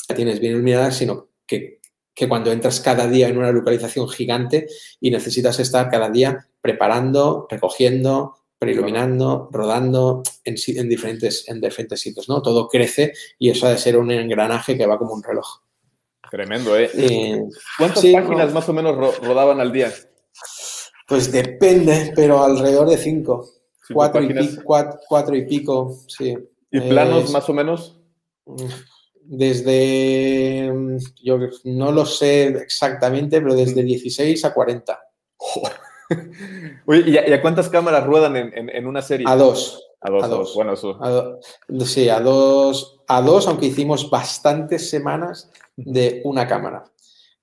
la 0.07 0.15
tienes 0.15 0.39
bien 0.39 0.53
iluminada, 0.53 0.89
sino 0.91 1.27
que, 1.45 1.81
que 2.13 2.29
cuando 2.29 2.50
entras 2.50 2.79
cada 2.79 3.05
día 3.10 3.27
en 3.27 3.38
una 3.38 3.51
localización 3.51 4.07
gigante 4.07 4.67
y 5.01 5.12
necesitas 5.12 5.60
estar 5.60 5.89
cada 5.89 6.10
día 6.10 6.48
preparando, 6.62 7.45
recogiendo, 7.50 8.38
preiluminando, 8.57 9.50
rodando 9.51 10.24
en, 10.45 10.55
en, 10.65 10.88
diferentes, 10.88 11.50
en 11.50 11.60
diferentes 11.60 12.00
sitios, 12.00 12.29
¿no? 12.29 12.41
Todo 12.41 12.69
crece 12.69 13.12
y 13.38 13.50
eso 13.50 13.67
ha 13.67 13.72
de 13.72 13.77
ser 13.77 13.98
un 13.98 14.12
engranaje 14.12 14.77
que 14.77 14.86
va 14.86 14.98
como 14.98 15.13
un 15.13 15.24
reloj. 15.24 15.62
Tremendo, 16.34 16.75
¿eh? 16.75 16.90
eh 16.96 17.44
¿Cuántas 17.78 18.04
páginas 18.04 18.52
más 18.52 18.68
o 18.68 18.74
menos 18.74 18.98
rodaban 19.22 19.62
al 19.62 19.72
día? 19.72 19.94
Pues 21.08 21.32
depende, 21.32 22.12
pero 22.16 22.44
alrededor 22.44 22.90
de 22.90 22.98
cinco. 22.98 23.48
Cuatro 23.94 24.24
y, 24.24 24.34
pico, 24.34 24.63
cuatro, 25.08 25.36
y, 25.36 25.46
pico, 25.46 25.96
sí. 26.08 26.36
¿Y 26.72 26.80
planos 26.82 27.32
más 27.32 27.48
o 27.50 27.54
menos? 27.54 28.00
Desde, 29.22 30.74
yo 31.22 31.38
no 31.66 31.92
lo 31.92 32.04
sé 32.04 32.48
exactamente, 32.48 33.40
pero 33.40 33.54
desde 33.54 33.84
16 33.84 34.44
a 34.44 34.56
40. 34.56 35.00
Oye, 36.88 37.12
¿y 37.12 37.32
a, 37.32 37.42
cuántas 37.44 37.70
cámaras 37.70 38.08
ruedan 38.08 38.36
en, 38.38 38.88
una 38.88 39.04
serie? 39.04 39.28
A 39.30 39.36
dos. 39.36 39.88
A 40.02 40.10
dos, 40.10 40.24
a 40.24 40.28
dos. 40.30 40.56
bueno, 40.56 40.74
eso. 40.74 41.00
sí, 41.86 42.10
a 42.10 42.20
dos, 42.20 43.02
a 43.08 43.22
dos, 43.22 43.48
aunque 43.48 43.68
hicimos 43.68 44.10
bastantes 44.10 44.90
semanas 44.90 45.52
de 45.75 46.22
una 46.25 46.48
cámara. 46.48 46.84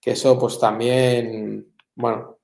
Que 0.00 0.12
eso 0.12 0.38
pues 0.38 0.58
también, 0.58 1.74
bueno, 1.94 2.38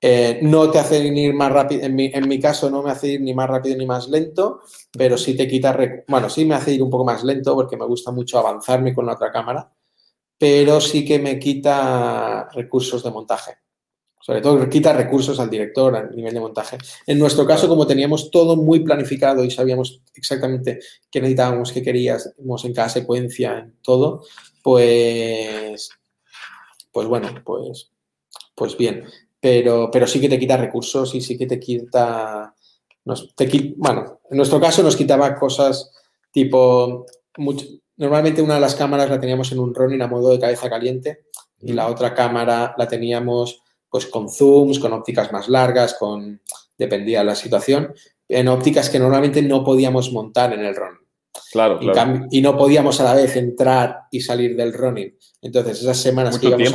eh, 0.00 0.38
no 0.42 0.70
te 0.70 0.78
hace 0.78 1.06
ir 1.06 1.34
más 1.34 1.52
rápido, 1.52 1.82
en 1.82 1.94
mi, 1.94 2.40
caso 2.40 2.70
no 2.70 2.82
me 2.82 2.90
hace 2.90 3.08
ir 3.08 3.20
ni 3.20 3.34
más 3.34 3.50
rápido 3.50 3.76
ni 3.76 3.84
más 3.84 4.08
lento, 4.08 4.60
pero 4.92 5.18
sí 5.18 5.36
te 5.36 5.46
quita, 5.46 5.76
bueno, 6.08 6.30
sí 6.30 6.46
me 6.46 6.54
hace 6.54 6.72
ir 6.72 6.82
un 6.82 6.88
poco 6.88 7.04
más 7.04 7.22
lento 7.22 7.54
porque 7.54 7.76
me 7.76 7.84
gusta 7.84 8.10
mucho 8.10 8.38
avanzarme 8.38 8.94
con 8.94 9.04
la 9.04 9.12
otra 9.12 9.30
cámara, 9.30 9.70
pero 10.38 10.80
sí 10.80 11.04
que 11.04 11.18
me 11.18 11.38
quita 11.38 12.48
recursos 12.54 13.02
de 13.04 13.10
montaje. 13.10 13.52
Sobre 14.22 14.42
todo 14.42 14.68
quita 14.68 14.92
recursos 14.92 15.40
al 15.40 15.50
director 15.50 15.96
a 15.96 16.02
nivel 16.10 16.34
de 16.34 16.40
montaje. 16.40 16.78
En 17.06 17.18
nuestro 17.18 17.46
caso, 17.46 17.68
como 17.68 17.86
teníamos 17.86 18.30
todo 18.30 18.54
muy 18.56 18.80
planificado 18.80 19.44
y 19.44 19.50
sabíamos 19.50 20.02
exactamente 20.14 20.78
qué 21.10 21.20
necesitábamos, 21.20 21.72
qué 21.72 21.82
queríamos 21.82 22.64
en 22.64 22.74
cada 22.74 22.90
secuencia, 22.90 23.58
en 23.58 23.76
todo, 23.82 24.22
pues, 24.62 25.90
pues 26.92 27.06
bueno, 27.06 27.28
pues, 27.44 27.90
pues 28.54 28.76
bien 28.76 29.06
pero, 29.40 29.90
pero 29.90 30.06
sí 30.06 30.20
que 30.20 30.28
te 30.28 30.38
quita 30.38 30.56
recursos 30.56 31.14
y 31.14 31.20
sí 31.20 31.36
que 31.38 31.46
te 31.46 31.58
quita, 31.58 32.54
nos, 33.06 33.34
te, 33.34 33.74
bueno, 33.76 34.20
en 34.30 34.36
nuestro 34.36 34.60
caso 34.60 34.82
nos 34.82 34.96
quitaba 34.96 35.34
cosas 35.36 35.90
tipo, 36.30 37.06
normalmente 37.96 38.42
una 38.42 38.54
de 38.54 38.60
las 38.60 38.74
cámaras 38.74 39.08
la 39.08 39.18
teníamos 39.18 39.50
en 39.52 39.60
un 39.60 39.74
Ronin 39.74 40.02
a 40.02 40.06
modo 40.06 40.30
de 40.30 40.38
cabeza 40.38 40.68
caliente 40.68 41.24
y 41.60 41.72
la 41.72 41.88
otra 41.88 42.14
cámara 42.14 42.74
la 42.76 42.86
teníamos 42.86 43.62
pues 43.88 44.06
con 44.06 44.28
zooms, 44.28 44.78
con 44.78 44.92
ópticas 44.92 45.32
más 45.32 45.48
largas, 45.48 45.94
con, 45.94 46.40
dependía 46.78 47.20
de 47.20 47.24
la 47.24 47.34
situación, 47.34 47.92
en 48.28 48.46
ópticas 48.46 48.88
que 48.88 49.00
normalmente 49.00 49.42
no 49.42 49.64
podíamos 49.64 50.12
montar 50.12 50.52
en 50.52 50.64
el 50.64 50.76
Ronin. 50.76 51.00
Claro, 51.50 51.80
y, 52.30 52.40
no 52.40 52.56
podíamos 52.56 53.00
a 53.00 53.04
la 53.04 53.14
vez 53.14 53.34
entrar 53.34 54.02
y 54.12 54.20
salir 54.20 54.54
del 54.56 54.72
running. 54.72 55.16
Entonces, 55.42 55.80
esas 55.80 55.98
semanas 55.98 56.38
que 56.38 56.46
íbamos 56.46 56.72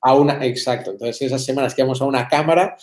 a, 0.00 0.14
una, 0.14 0.46
exacto, 0.46 0.92
entonces 0.92 1.20
esas 1.20 1.44
semanas 1.44 1.74
que 1.74 1.82
íbamos 1.82 2.00
a 2.00 2.06
una 2.06 2.26
cámara, 2.26 2.76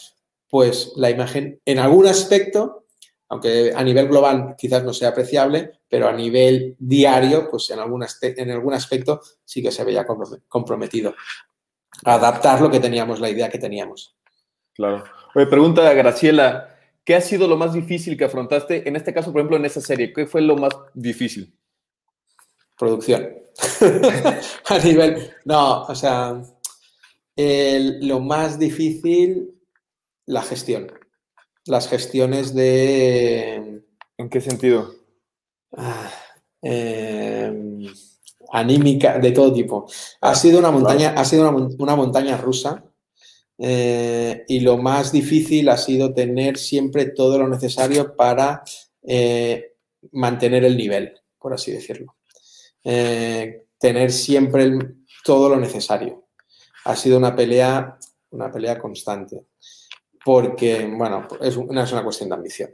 pues 0.48 0.92
la 0.98 1.10
imagen 1.10 1.60
en 1.66 1.80
algún 1.80 2.06
aspecto, 2.06 2.86
aunque 3.30 3.74
a 3.76 3.84
nivel 3.84 4.08
global 4.08 4.56
quizás 4.56 4.84
no 4.84 4.94
sea 4.94 5.10
apreciable, 5.10 5.72
pero 5.90 6.08
a 6.08 6.14
nivel 6.14 6.76
diario, 6.78 7.50
pues 7.50 7.72
en 7.72 7.80
algún, 7.80 8.06
en 8.22 8.52
algún 8.52 8.74
aspecto 8.76 9.22
sí 9.44 9.64
que 9.64 9.72
se 9.72 9.84
veía 9.84 10.06
comprometido. 10.48 11.16
adaptar 12.06 12.62
lo 12.62 12.70
que 12.70 12.80
teníamos, 12.80 13.20
la 13.20 13.30
idea 13.30 13.50
que 13.50 13.58
teníamos. 13.58 14.16
Claro. 14.76 15.04
Oye, 15.34 15.48
pregunta 15.48 15.90
a 15.90 15.94
Graciela, 15.94 16.71
¿Qué 17.04 17.16
ha 17.16 17.22
sido 17.22 17.48
lo 17.48 17.58
más 17.58 17.74
difícil 17.74 18.18
que 18.18 18.26
afrontaste? 18.26 18.88
En 18.88 18.96
este 18.96 19.14
caso, 19.14 19.32
por 19.32 19.42
ejemplo, 19.42 19.58
en 19.58 19.66
esa 19.66 19.82
serie, 19.82 20.14
¿qué 20.14 20.28
fue 20.28 20.42
lo 20.42 20.56
más 20.56 20.74
difícil? 20.94 21.54
Producción. 22.78 23.28
a 24.70 24.80
nivel. 24.80 25.32
No, 25.46 25.84
o 25.84 25.96
sea, 25.96 26.42
lo 27.36 28.20
más 28.20 28.60
difícil, 28.60 29.52
la 30.26 30.44
gestión. 30.44 30.92
Las 31.66 31.88
gestiones 31.88 32.54
de. 32.54 33.84
¿En 34.18 34.30
qué 34.30 34.42
sentido? 34.42 34.94
Ah, 35.76 36.12
em, 36.62 37.88
anímica, 38.52 39.18
de 39.20 39.32
todo 39.32 39.54
tipo. 39.54 39.88
Ha 40.22 40.36
sido 40.36 40.60
una 40.60 40.72
montaña, 40.72 41.14
ha 41.18 41.26
sido 41.26 41.50
una 41.78 41.96
montaña 41.96 42.38
rusa 42.38 42.84
eh, 43.64 44.44
y 44.48 44.62
lo 44.62 44.80
más 44.80 45.12
difícil 45.12 45.70
ha 45.70 45.78
sido 45.78 46.16
tener 46.16 46.58
siempre 46.58 47.12
todo 47.12 47.38
lo 47.38 47.48
necesario 47.48 48.16
para 48.16 48.64
eh, 49.04 49.76
mantener 50.14 50.66
el 50.66 50.76
nivel, 50.76 51.14
por 51.38 51.54
así 51.54 51.72
decirlo. 51.72 52.16
Eh, 52.84 53.66
tener 53.78 54.12
siempre 54.12 54.72
todo 55.24 55.48
lo 55.48 55.58
necesario. 55.58 56.26
Ha 56.86 56.96
sido 56.96 57.20
una 57.20 57.36
pelea, 57.36 58.00
una 58.32 58.52
pelea 58.52 58.80
constante, 58.80 59.46
porque, 60.26 60.92
bueno, 60.98 61.28
es 61.40 61.56
una, 61.56 61.84
es 61.84 61.92
una 61.92 62.04
cuestión 62.04 62.30
de 62.30 62.36
ambición. 62.36 62.72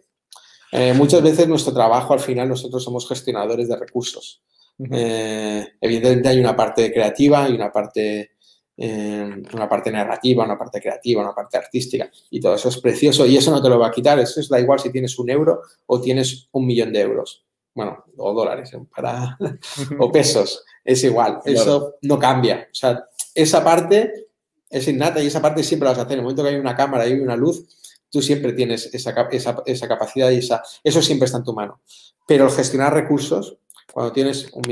muchas 0.96 1.22
veces 1.22 1.50
nuestro 1.50 1.74
trabajo, 1.74 2.14
al 2.14 2.22
final, 2.22 2.48
nosotros 2.48 2.82
somos 2.82 3.06
gestionadores 3.10 3.68
de 3.68 3.76
recursos. 3.76 4.42
evidentemente 4.80 6.30
hay 6.30 6.40
una 6.40 6.56
parte 6.56 6.94
creativa 6.94 7.50
y 7.50 7.56
una 7.56 7.74
parte 7.74 8.37
una 8.78 9.68
parte 9.68 9.92
narrativa, 9.92 10.44
una 10.44 10.58
parte 10.58 10.80
creativa, 10.80 11.22
una 11.22 11.34
parte 11.34 11.58
artística, 11.58 12.10
y 12.30 12.40
todo 12.40 12.54
eso 12.54 12.70
es 12.70 12.78
precioso 12.78 13.26
y 13.26 13.36
eso 13.36 13.50
no 13.50 13.62
te 13.62 13.70
lo 13.70 13.80
va 13.80 13.88
a 13.88 13.92
quitar, 13.92 14.20
eso 14.20 14.40
da 14.50 14.60
igual 14.60 14.80
si 14.80 14.92
tienes 14.92 15.18
un 15.18 15.30
euro 15.30 15.62
o 15.88 16.00
tienes 16.00 16.48
un 16.52 16.66
millón 16.66 16.94
de 16.94 17.02
euros, 17.02 17.44
bueno, 17.74 18.06
o 18.18 18.34
dólares, 18.34 18.74
¿eh? 18.74 18.80
para, 18.96 19.38
o 20.00 20.12
pesos, 20.12 20.64
es 20.86 21.04
igual, 21.04 21.40
eso 21.46 21.96
no 22.04 22.20
cambia, 22.20 22.68
o 22.72 22.76
sea, 22.76 23.04
esa 23.34 23.64
parte 23.64 24.28
es 24.70 24.88
innata 24.88 25.24
y 25.24 25.28
esa 25.28 25.42
parte 25.42 25.64
siempre 25.64 25.86
la 25.86 25.92
vas 25.92 26.00
a 26.00 26.02
hacer, 26.04 26.14
en 26.14 26.20
el 26.20 26.24
momento 26.24 26.44
que 26.44 26.50
hay 26.50 26.56
una 26.56 26.76
cámara 26.76 27.08
y 27.08 27.14
hay 27.14 27.20
una 27.20 27.36
luz, 27.36 27.66
tú 28.12 28.22
siempre 28.22 28.54
tienes 28.54 28.94
esa, 28.94 29.28
esa, 29.32 29.88
capacidad 29.88 30.30
y 30.30 30.38
esa, 30.38 30.62
eso 30.84 31.02
siempre 31.02 31.26
está 31.26 31.40
en 31.40 31.44
tu 31.44 31.54
mano, 31.54 31.82
pero 32.28 32.46
el 32.46 32.52
gestionar 32.52 32.94
recursos, 32.94 33.58
cuando 33.92 34.12
tienes 34.12 34.52
un, 34.54 34.64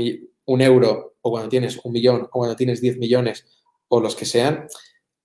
un 0.44 0.60
euro 0.62 1.16
o 1.22 1.30
cuando 1.30 1.48
tienes 1.48 1.80
un 1.82 1.92
millón 1.92 2.22
o 2.22 2.38
cuando 2.38 2.54
tienes 2.54 2.80
10 2.80 2.98
millones, 2.98 3.44
o 3.88 4.00
los 4.00 4.16
que 4.16 4.24
sean, 4.24 4.66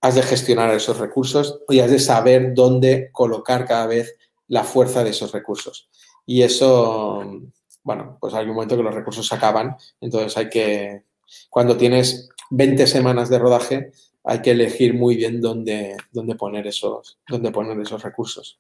has 0.01 0.15
de 0.15 0.23
gestionar 0.23 0.73
esos 0.73 0.97
recursos 0.97 1.61
y 1.69 1.79
has 1.79 1.91
de 1.91 1.99
saber 1.99 2.53
dónde 2.53 3.09
colocar 3.11 3.65
cada 3.65 3.85
vez 3.85 4.15
la 4.47 4.63
fuerza 4.63 5.03
de 5.03 5.11
esos 5.11 5.31
recursos. 5.31 5.89
Y 6.25 6.41
eso, 6.41 7.23
bueno, 7.83 8.17
pues 8.19 8.33
hay 8.33 8.45
un 8.45 8.53
momento 8.53 8.75
que 8.75 8.83
los 8.83 8.95
recursos 8.95 9.27
se 9.27 9.35
acaban, 9.35 9.75
entonces 9.99 10.35
hay 10.37 10.49
que, 10.49 11.03
cuando 11.49 11.77
tienes 11.77 12.29
20 12.49 12.87
semanas 12.87 13.29
de 13.29 13.39
rodaje, 13.39 13.91
hay 14.23 14.41
que 14.41 14.51
elegir 14.51 14.93
muy 14.93 15.15
bien 15.15 15.41
dónde, 15.41 15.97
dónde, 16.11 16.35
poner, 16.35 16.67
esos, 16.67 17.19
dónde 17.27 17.51
poner 17.51 17.79
esos 17.79 18.03
recursos. 18.03 18.59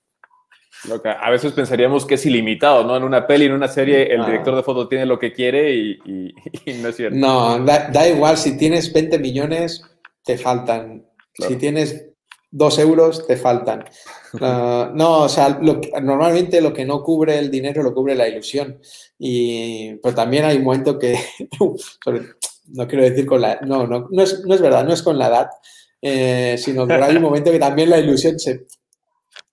A 1.03 1.29
veces 1.29 1.53
pensaríamos 1.53 2.05
que 2.05 2.15
es 2.15 2.25
ilimitado, 2.25 2.83
¿no? 2.83 2.97
En 2.97 3.03
una 3.03 3.27
peli, 3.27 3.45
en 3.45 3.53
una 3.53 3.67
serie, 3.67 4.13
el 4.13 4.21
ah. 4.21 4.25
director 4.25 4.55
de 4.55 4.63
foto 4.63 4.87
tiene 4.87 5.05
lo 5.05 5.19
que 5.19 5.31
quiere 5.31 5.73
y, 5.75 5.99
no 6.81 6.89
es 6.89 6.95
cierto. 6.95 7.17
No, 7.17 7.59
da, 7.59 7.89
da, 7.89 8.07
igual, 8.07 8.37
si 8.37 8.57
tienes 8.57 8.91
20 8.91 9.19
millones, 9.19 9.83
te 10.23 10.37
faltan. 10.37 11.05
Si 11.33 11.55
tienes 11.55 12.11
dos 12.49 12.77
euros, 12.79 13.25
te 13.25 13.37
faltan. 13.37 13.85
Ah, 14.39 14.89
no, 14.95 15.23
o 15.23 15.27
sea, 15.29 15.59
normalmente 16.01 16.61
lo 16.61 16.71
que 16.71 16.85
no 16.85 17.03
cubre 17.03 17.37
el 17.37 17.51
dinero 17.51 17.83
lo 17.83 17.93
cubre 17.93 18.15
la 18.15 18.29
ilusión. 18.29 18.79
Y 19.19 19.95
pues 19.95 20.15
también 20.15 20.45
hay 20.45 20.55
un 20.55 20.63
momento 20.63 20.97
que, 20.97 21.19
no 22.67 22.87
quiero 22.87 23.03
decir 23.03 23.25
con 23.25 23.41
la, 23.41 23.59
no, 23.59 23.85
no, 23.85 24.07
no 24.09 24.23
es, 24.23 24.41
verdad, 24.45 24.85
no 24.85 24.93
es 24.93 25.03
con 25.03 25.19
la 25.19 25.27
edad, 25.27 25.49
eh, 26.01 26.55
sino 26.57 26.87
que 26.87 26.93
hay 26.93 27.17
un 27.17 27.23
momento 27.23 27.51
que 27.51 27.59
también 27.59 27.89
la 27.89 27.99
ilusión 27.99 28.39
se, 28.39 28.67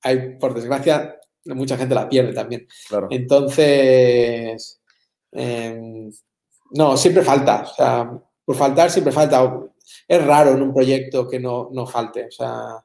hay, 0.03 0.37
por 0.39 0.55
desgracia, 0.55 1.18
mucha 1.47 1.77
gente 1.77 1.95
la 1.95 2.09
pierde 2.09 2.33
también. 2.33 2.67
Entonces, 3.11 4.79
Em, 5.33 6.11
no, 6.73 6.97
siempre 6.97 7.23
falta. 7.23 7.63
O 7.63 7.75
sea, 7.75 8.21
por 8.45 8.57
faltar 8.57 8.91
siempre 8.91 9.13
falta. 9.13 9.61
Es 10.07 10.25
raro 10.25 10.53
en 10.53 10.63
un 10.63 10.75
proyecto 10.75 11.29
que 11.29 11.41
no, 11.41 11.71
no 11.73 11.87
falte. 11.87 12.27
O 12.27 12.31
sea, 12.31 12.85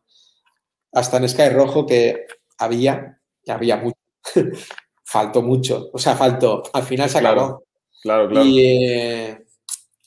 hasta 0.91 1.17
en 1.17 1.29
Sky 1.29 1.49
Rojo 1.49 1.85
que 1.85 2.25
había, 2.57 3.19
que 3.43 3.51
había 3.51 3.77
mucho. 3.77 3.97
faltó 5.05 5.41
mucho. 5.41 5.89
O 5.93 5.97
sea, 5.97 6.15
faltó. 6.15 6.63
Al 6.73 6.83
final 6.83 7.09
se 7.09 7.19
acabó. 7.19 7.63
Claro, 8.01 8.27
claro. 8.29 8.45
Y, 8.45 8.61
eh, 8.61 9.45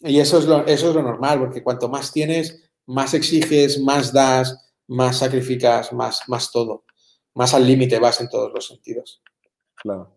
y 0.01 0.21
eso, 0.21 0.39
es 0.39 0.47
lo, 0.47 0.67
eso 0.67 0.91
es 0.91 0.95
lo 0.95 1.03
normal, 1.03 1.39
porque 1.39 1.63
cuanto 1.63 1.89
más 1.89 2.13
tienes, 2.13 2.71
más 2.87 3.15
exiges, 3.15 3.81
más 3.81 4.13
das, 4.13 4.75
más 4.89 5.19
sacrificas, 5.19 5.93
más, 5.93 6.23
más 6.29 6.51
todo. 6.51 6.85
Más 7.37 7.55
al 7.55 7.67
límite 7.67 8.01
vas 8.01 8.21
en 8.21 8.29
todos 8.29 8.53
los 8.53 8.67
sentidos. 8.67 9.23
Claro. 9.77 10.11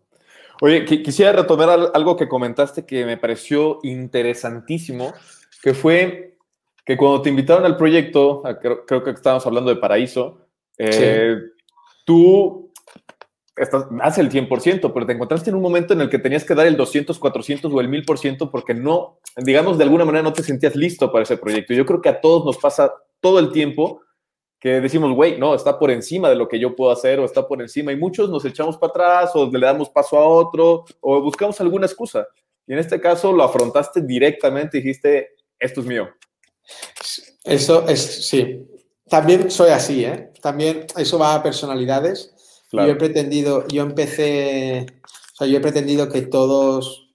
Oye, 0.62 0.84
quisiera 0.84 1.32
retomar 1.32 1.90
algo 1.94 2.16
que 2.16 2.28
comentaste 2.28 2.84
que 2.84 3.06
me 3.06 3.16
pareció 3.16 3.78
interesantísimo, 3.82 5.14
que 5.62 5.72
fue 5.72 6.38
que 6.84 6.96
cuando 6.96 7.22
te 7.22 7.30
invitaron 7.30 7.64
al 7.64 7.76
proyecto, 7.76 8.42
creo, 8.60 9.04
que 9.04 9.10
estábamos 9.10 9.46
hablando 9.46 9.70
de 9.70 9.80
Paraíso, 9.80 10.48
eh, 10.76 11.36
tú 12.04 12.72
estás, 13.54 14.18
el 14.18 14.30
100%, 14.30 14.92
pero 14.92 15.06
te 15.06 15.12
encontraste 15.12 15.50
en 15.50 15.56
un 15.56 15.62
momento 15.62 15.92
en 15.92 16.00
el 16.00 16.08
que 16.08 16.18
tenías 16.18 16.44
que 16.44 16.54
dar 16.54 16.66
el 16.66 16.76
200, 16.76 17.18
400 17.18 17.72
o 17.72 17.80
el 17.80 17.88
1000% 17.88 18.50
porque 18.50 18.74
no, 18.74 19.20
digamos, 19.36 19.76
de 19.78 19.84
alguna 19.84 20.04
manera 20.04 20.22
no 20.22 20.32
te 20.32 20.42
sentías 20.42 20.74
listo 20.74 21.12
para 21.12 21.24
ese 21.24 21.36
proyecto. 21.36 21.74
Yo 21.74 21.84
creo 21.84 22.00
que 22.00 22.08
a 22.08 22.20
todos 22.20 22.44
nos 22.44 22.58
pasa 22.58 22.92
todo 23.20 23.38
el 23.38 23.52
tiempo 23.52 24.00
que 24.60 24.80
decimos, 24.80 25.12
güey, 25.14 25.38
no, 25.38 25.54
está 25.54 25.78
por 25.78 25.90
encima 25.90 26.28
de 26.28 26.36
lo 26.36 26.46
que 26.46 26.60
yo 26.60 26.76
puedo 26.76 26.90
hacer 26.92 27.18
o 27.18 27.24
está 27.24 27.48
por 27.48 27.62
encima 27.62 27.92
y 27.92 27.96
muchos 27.96 28.28
nos 28.28 28.44
echamos 28.44 28.76
para 28.76 28.90
atrás 28.90 29.30
o 29.34 29.50
le 29.50 29.58
damos 29.58 29.88
paso 29.88 30.18
a 30.18 30.26
otro 30.26 30.84
o 31.00 31.22
buscamos 31.22 31.58
alguna 31.62 31.86
excusa. 31.86 32.26
Y 32.66 32.74
en 32.74 32.78
este 32.78 33.00
caso 33.00 33.32
lo 33.32 33.42
afrontaste 33.42 34.02
directamente 34.02 34.78
y 34.78 34.82
dijiste, 34.82 35.30
esto 35.58 35.80
es 35.80 35.86
mío. 35.86 36.10
Eso 37.42 37.88
es, 37.88 38.28
sí. 38.28 38.66
También 39.08 39.50
soy 39.50 39.70
así, 39.70 40.04
¿eh? 40.04 40.30
También 40.42 40.86
eso 40.96 41.18
va 41.18 41.34
a 41.34 41.42
personalidades. 41.42 42.34
Yo 42.70 42.82
he 42.82 42.94
pretendido, 42.94 43.66
yo 43.66 43.82
empecé, 43.82 44.86
o 45.02 45.36
sea, 45.36 45.46
yo 45.48 45.56
he 45.56 45.60
pretendido 45.60 46.08
que 46.08 46.22
todos, 46.22 47.10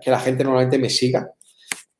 que 0.00 0.10
la 0.10 0.20
gente 0.20 0.44
normalmente 0.44 0.78
me 0.78 0.90
siga. 0.90 1.32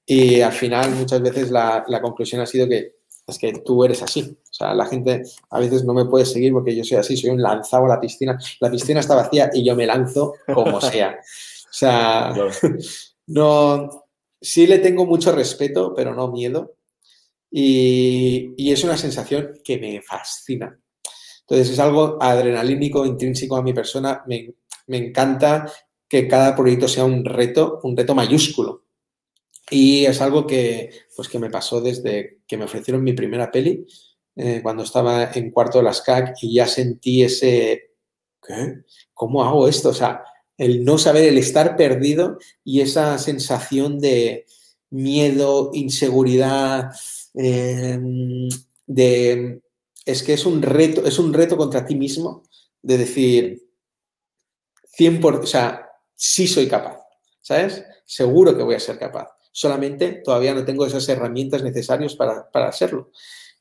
Y 0.07 0.43
al 0.43 0.53
final 0.53 0.91
muchas 0.91 1.21
veces 1.23 1.51
la, 1.51 1.85
la 1.89 2.01
conclusión 2.03 2.43
ha 2.43 2.47
sido 2.47 2.69
que 2.69 2.93
es 3.27 3.39
que 3.39 3.53
tú 3.65 3.83
eres 3.85 4.03
así. 4.03 4.37
O 4.55 4.57
sea, 4.57 4.73
la 4.73 4.87
gente 4.87 5.25
a 5.51 5.59
veces 5.59 5.83
no 5.85 5.93
me 5.95 6.05
puede 6.05 6.25
seguir 6.25 6.53
porque 6.53 6.77
yo 6.77 6.85
soy 6.85 6.99
así, 6.99 7.17
soy 7.17 7.31
un 7.31 7.43
lanzado 7.43 7.87
a 7.87 7.89
la 7.89 8.01
piscina. 8.01 8.39
La 8.61 8.71
piscina 8.71 9.01
está 9.01 9.17
vacía 9.17 9.51
y 9.53 9.65
yo 9.65 9.75
me 9.75 9.85
lanzo 9.85 10.35
como 10.47 10.81
sea. 10.81 11.19
O 11.19 11.73
sea, 11.73 12.33
no, 13.27 13.91
sí 14.41 14.69
le 14.69 14.79
tengo 14.79 15.07
mucho 15.07 15.33
respeto, 15.33 15.93
pero 15.93 16.15
no 16.15 16.31
miedo. 16.31 16.77
Y, 17.51 18.71
es 18.71 18.85
una 18.85 18.97
sensación 18.97 19.55
que 19.65 19.77
me 19.79 20.01
fascina. 20.03 20.79
Entonces 21.41 21.71
es 21.71 21.79
algo 21.81 22.17
adrenalínico, 22.21 23.05
intrínseco 23.05 23.57
a 23.57 23.63
mi 23.63 23.73
persona. 23.73 24.23
Me, 24.29 24.55
me 24.87 24.99
encanta 24.99 25.69
que 26.09 26.29
cada 26.29 26.55
proyecto 26.55 26.87
sea 26.87 27.05
un 27.05 27.25
reto, 27.25 27.81
un 27.83 27.97
reto 27.97 28.15
mayúsculo. 28.15 28.85
Y 29.69 30.05
es 30.05 30.21
algo 30.21 30.47
que, 30.47 30.91
pues, 31.17 31.29
que 31.29 31.41
me 31.41 31.51
pasó 31.51 31.81
desde 31.81 32.39
que 32.47 32.57
me 32.57 32.67
ofrecieron 32.67 33.03
mi 33.03 33.15
primera 33.15 33.51
peli, 33.51 33.85
eh, 34.37 34.61
cuando 34.63 34.83
estaba 34.83 35.31
en 35.33 35.51
cuarto 35.51 35.79
de 35.79 35.85
las 35.85 36.03
CAC 36.03 36.37
y 36.43 36.55
ya 36.55 36.67
sentí 36.67 37.23
ese, 37.23 37.91
¿qué? 38.47 38.83
¿Cómo 39.13 39.45
hago 39.45 39.69
esto? 39.69 39.91
O 39.91 39.95
sea, 39.95 40.25
el 40.57 40.85
no 40.85 40.99
saber, 40.99 41.25
el 41.25 41.39
estar 41.39 41.77
perdido 41.77 42.39
y 42.65 42.81
esa 42.81 43.19
sensación 43.19 43.99
de 44.01 44.47
miedo, 44.91 45.71
inseguridad, 45.75 46.93
em, 47.35 48.49
de... 48.87 49.61
Es 50.05 50.23
que 50.23 50.35
es 50.35 50.45
un 50.47 50.63
reto, 50.63 51.07
es 51.07 51.19
un 51.19 51.33
reto 51.33 51.57
contra 51.57 51.87
ti 51.87 51.95
mismo 51.95 52.43
de 52.83 52.99
decir 52.99 53.63
100%, 54.99 55.45
o 55.45 55.47
sea, 55.47 55.89
sí 56.15 56.47
soy 56.47 56.69
capaz, 56.69 56.99
¿sabes? 57.41 57.85
Seguro 58.05 58.57
que 58.57 58.63
voy 58.63 58.75
a 58.75 58.81
ser 58.81 58.99
capaz 58.99 59.35
solamente 59.55 60.21
todavía 60.25 60.53
no 60.53 60.65
tengo 60.65 60.85
esas 60.85 61.09
herramientas 61.09 61.63
necesarias 61.63 62.17
para, 62.17 62.49
hacerlo. 62.69 63.13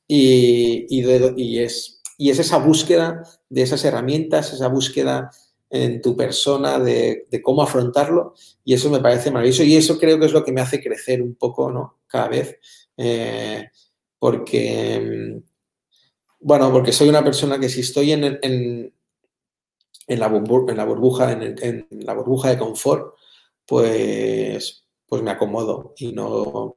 Y, 0.07 0.85
y, 0.89 1.59
es, 1.59 2.01
y 2.17 2.29
es 2.29 2.39
esa 2.39 2.57
búsqueda 2.57 3.23
de 3.49 3.61
esas 3.61 3.83
herramientas, 3.85 4.53
esa 4.53 4.67
búsqueda 4.67 5.31
en 5.69 6.01
tu 6.01 6.15
persona 6.15 6.77
de, 6.79 7.27
cómo 7.41 7.63
afrontarlo 7.63 8.35
y 8.63 8.73
eso 8.73 8.89
me 8.91 8.99
parece 8.99 9.31
maravilloso 9.31 9.63
y 9.63 9.75
eso 9.75 9.97
creo 9.97 10.19
que 10.19 10.27
es 10.27 10.33
lo 10.33 10.43
que 10.43 10.51
me 10.51 10.61
hace 10.61 10.81
crecer 10.81 11.21
un 11.21 11.35
poco, 11.35 11.71
¿no? 11.71 12.01
Cada 12.05 12.27
vez, 12.27 12.59
eh, 12.97 13.69
porque, 14.19 15.41
bueno, 16.39 16.71
porque 16.71 16.91
soy 16.91 17.09
una 17.09 17.23
persona 17.23 17.59
que 17.59 17.69
si 17.69 17.79
estoy 17.79 18.11
en, 18.11 18.23
en, 18.23 18.93
en, 20.07 20.19
la, 20.19 20.27
burbuja, 20.27 20.71
en, 20.71 20.77
la 20.77 20.85
burbuja, 20.85 21.31
en 21.31 21.87
la 21.89 22.13
burbuja 22.13 22.49
de 22.49 22.57
confort, 22.59 23.15
pues 23.65 24.83
pues 25.13 25.21
me 25.21 25.29
acomodo 25.29 25.93
y 25.97 26.11
no, 26.11 26.75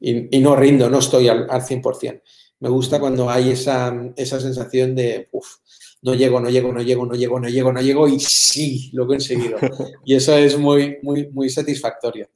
y, 0.00 0.40
no 0.40 0.56
rindo, 0.56 0.88
no 0.88 0.98
estoy 1.00 1.28
al, 1.28 1.46
al, 1.50 1.60
100%. 1.60 2.22
Me 2.60 2.68
gusta 2.68 2.98
cuando 2.98 3.28
hay 3.28 3.50
esa, 3.50 3.94
esa 4.16 4.40
sensación 4.40 4.94
de, 4.94 5.28
uff, 5.32 5.56
no 6.02 6.14
llego, 6.14 6.40
no 6.40 6.48
llego, 6.48 6.72
no 6.72 6.80
llego, 6.80 7.04
no 7.06 7.14
llego, 7.14 7.40
no 7.40 7.48
llego, 7.48 7.72
no 7.72 7.80
llego 7.80 8.08
y 8.08 8.20
sí, 8.20 8.90
lo 8.92 9.04
he 9.04 9.06
conseguido. 9.06 9.58
Y 10.04 10.14
eso 10.14 10.36
es 10.36 10.58
muy, 10.58 10.98
muy, 11.02 11.28
muy 11.28 11.50
satisfactorio. 11.50 12.28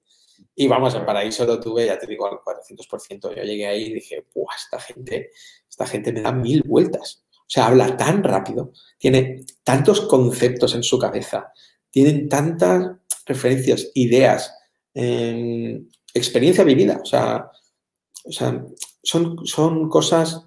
Y 0.54 0.66
vamos, 0.68 0.94
en 0.94 1.06
Paraíso 1.06 1.46
lo 1.46 1.58
tuve, 1.60 1.86
ya 1.86 1.98
te 1.98 2.06
digo, 2.06 2.26
al 2.26 2.38
400%. 2.40 3.34
Yo 3.34 3.42
llegué 3.42 3.66
ahí 3.66 3.84
y 3.84 3.94
dije, 3.94 4.26
¡buah, 4.34 4.54
esta 4.56 4.80
gente, 4.80 5.30
esta 5.68 5.86
gente 5.86 6.12
me 6.12 6.20
da 6.20 6.32
mil 6.32 6.62
vueltas! 6.66 7.24
O 7.32 7.52
sea, 7.52 7.66
habla 7.66 7.96
tan 7.96 8.22
rápido, 8.22 8.72
tiene 8.98 9.44
tantos 9.64 10.02
conceptos 10.02 10.74
en 10.74 10.82
su 10.82 10.98
cabeza, 10.98 11.52
tienen 11.90 12.28
tantas 12.28 12.90
referencias, 13.26 13.90
ideas, 13.94 14.54
experiencia 14.92 16.64
vivida. 16.64 17.00
O 17.02 17.06
sea, 17.06 17.50
son, 19.02 19.46
son 19.46 19.88
cosas 19.88 20.46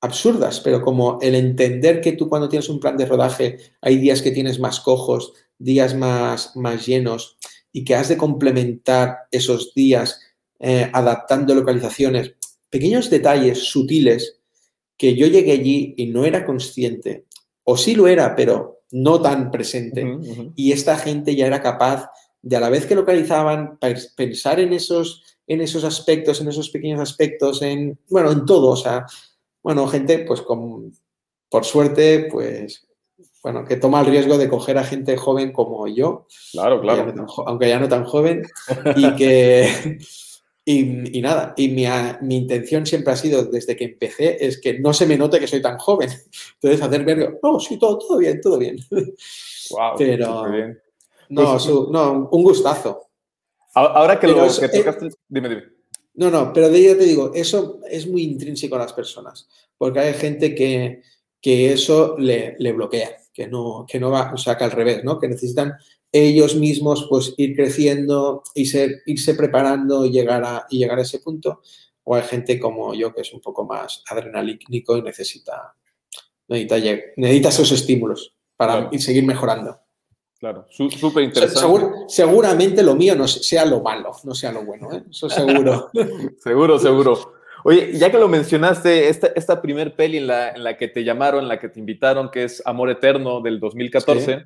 absurdas, 0.00 0.60
pero 0.60 0.82
como 0.82 1.18
el 1.22 1.34
entender 1.34 2.00
que 2.00 2.12
tú 2.12 2.28
cuando 2.28 2.48
tienes 2.48 2.68
un 2.68 2.78
plan 2.78 2.96
de 2.96 3.06
rodaje 3.06 3.58
hay 3.80 3.96
días 3.96 4.20
que 4.20 4.30
tienes 4.30 4.58
más 4.58 4.80
cojos, 4.80 5.32
días 5.58 5.94
más, 5.94 6.54
más 6.56 6.86
llenos 6.86 7.38
y 7.72 7.84
que 7.84 7.94
has 7.94 8.08
de 8.08 8.16
complementar 8.16 9.16
esos 9.30 9.72
días 9.74 10.20
eh, 10.60 10.90
adaptando 10.92 11.54
localizaciones, 11.54 12.34
pequeños 12.70 13.10
detalles 13.10 13.64
sutiles 13.64 14.40
que 14.96 15.16
yo 15.16 15.26
llegué 15.26 15.52
allí 15.52 15.94
y 15.96 16.06
no 16.06 16.24
era 16.24 16.44
consciente, 16.44 17.24
o 17.64 17.76
sí 17.76 17.94
lo 17.94 18.06
era, 18.06 18.36
pero 18.36 18.82
no 18.90 19.20
tan 19.20 19.50
presente, 19.50 20.06
y 20.54 20.72
esta 20.72 20.96
gente 20.96 21.34
ya 21.34 21.46
era 21.46 21.60
capaz 21.60 22.08
de 22.42 22.56
a 22.56 22.60
la 22.60 22.68
vez 22.68 22.86
que 22.86 22.94
localizaban, 22.94 23.78
pensar 24.16 24.60
en 24.60 24.72
esos, 24.72 25.33
en 25.46 25.60
esos 25.60 25.84
aspectos, 25.84 26.40
en 26.40 26.48
esos 26.48 26.70
pequeños 26.70 27.00
aspectos, 27.00 27.62
en, 27.62 27.98
bueno, 28.08 28.32
en 28.32 28.44
todo, 28.44 28.70
o 28.70 28.76
sea, 28.76 29.06
bueno, 29.62 29.86
gente, 29.86 30.20
pues 30.20 30.42
con, 30.42 30.92
por 31.48 31.64
suerte, 31.64 32.28
pues, 32.30 32.86
bueno, 33.42 33.64
que 33.64 33.76
toma 33.76 34.00
el 34.00 34.06
riesgo 34.06 34.38
de 34.38 34.48
coger 34.48 34.78
a 34.78 34.84
gente 34.84 35.16
joven 35.16 35.52
como 35.52 35.86
yo. 35.86 36.26
Claro, 36.52 36.80
claro. 36.80 37.14
Aunque 37.46 37.68
ya 37.68 37.78
no 37.78 37.88
tan, 37.88 38.04
joven, 38.04 38.42
y 38.96 39.14
que... 39.16 39.98
Y, 40.66 41.20
nada, 41.20 41.52
y 41.58 41.68
mi, 41.68 41.84
mi, 42.22 42.36
intención 42.38 42.86
siempre 42.86 43.12
ha 43.12 43.16
sido, 43.16 43.44
desde 43.44 43.76
que 43.76 43.84
empecé, 43.84 44.46
es 44.46 44.58
que 44.58 44.78
no 44.78 44.94
se 44.94 45.06
me 45.06 45.18
note 45.18 45.38
que 45.38 45.46
soy 45.46 45.60
tan 45.60 45.76
joven. 45.76 46.08
Entonces, 46.54 46.80
hacer 46.80 47.04
ver, 47.04 47.38
no, 47.42 47.60
sí, 47.60 47.78
todo, 47.78 47.98
todo 47.98 48.16
bien, 48.16 48.40
todo 48.40 48.56
bien. 48.56 48.78
Wow, 48.90 49.94
Pero, 49.98 50.50
bien. 50.50 50.80
No, 51.28 51.52
pues, 51.52 51.66
no, 51.66 52.28
un 52.32 52.42
gustazo. 52.42 53.08
Ahora 53.74 54.20
que 54.20 54.28
lo 54.28 54.46
que 54.48 54.68
tocaste, 54.68 55.10
dime, 55.28 55.48
dime. 55.48 55.62
No, 56.14 56.30
no, 56.30 56.52
pero 56.52 56.70
de 56.70 56.78
ello 56.78 56.96
te 56.96 57.04
digo, 57.04 57.32
eso 57.34 57.80
es 57.90 58.06
muy 58.06 58.22
intrínseco 58.22 58.76
a 58.76 58.78
las 58.78 58.92
personas, 58.92 59.48
porque 59.76 59.98
hay 59.98 60.14
gente 60.14 60.54
que, 60.54 61.02
que 61.40 61.72
eso 61.72 62.16
le, 62.16 62.54
bloquea, 62.72 63.16
que 63.32 63.48
no, 63.48 63.84
que 63.88 63.98
no 63.98 64.12
va, 64.12 64.32
o 64.32 64.36
sea, 64.36 64.56
que 64.56 64.62
al 64.62 64.70
revés, 64.70 65.02
¿no? 65.02 65.18
Que 65.18 65.26
necesitan 65.26 65.74
ellos 66.12 66.54
mismos 66.54 67.08
pues 67.10 67.34
ir 67.36 67.56
creciendo 67.56 68.44
y 68.54 68.66
ser, 68.66 69.02
irse 69.06 69.34
preparando 69.34 70.06
y 70.06 70.10
llegar, 70.10 70.44
a, 70.44 70.66
y 70.70 70.78
llegar 70.78 71.00
a 71.00 71.02
ese 71.02 71.18
punto. 71.18 71.60
O 72.04 72.14
hay 72.14 72.22
gente 72.22 72.60
como 72.60 72.94
yo 72.94 73.12
que 73.12 73.22
es 73.22 73.32
un 73.32 73.40
poco 73.40 73.64
más 73.64 74.04
adrenalínico 74.08 74.96
y 74.96 75.02
necesita, 75.02 75.74
necesita, 76.46 77.02
necesita 77.16 77.48
esos 77.48 77.72
estímulos 77.72 78.36
para 78.56 78.88
ir 78.92 79.02
seguir 79.02 79.24
mejorando. 79.24 79.80
Claro, 80.44 80.66
súper 80.68 81.24
interesante. 81.24 82.04
seguramente 82.06 82.82
lo 82.82 82.94
mío 82.94 83.16
no 83.16 83.26
sea 83.26 83.64
lo 83.64 83.80
malo, 83.80 84.12
no 84.24 84.34
sea 84.34 84.52
lo 84.52 84.62
bueno, 84.62 84.92
¿eh? 84.92 85.02
eso 85.10 85.30
seguro. 85.30 85.88
seguro, 86.38 86.78
seguro. 86.78 87.32
Oye, 87.64 87.96
ya 87.96 88.10
que 88.10 88.18
lo 88.18 88.28
mencionaste, 88.28 89.08
esta, 89.08 89.28
esta 89.28 89.62
primer 89.62 89.96
peli 89.96 90.18
en 90.18 90.26
la, 90.26 90.50
en 90.50 90.62
la 90.62 90.76
que 90.76 90.88
te 90.88 91.02
llamaron, 91.02 91.44
en 91.44 91.48
la 91.48 91.58
que 91.58 91.70
te 91.70 91.80
invitaron, 91.80 92.30
que 92.30 92.44
es 92.44 92.62
Amor 92.66 92.90
Eterno 92.90 93.40
del 93.40 93.58
2014, 93.58 94.44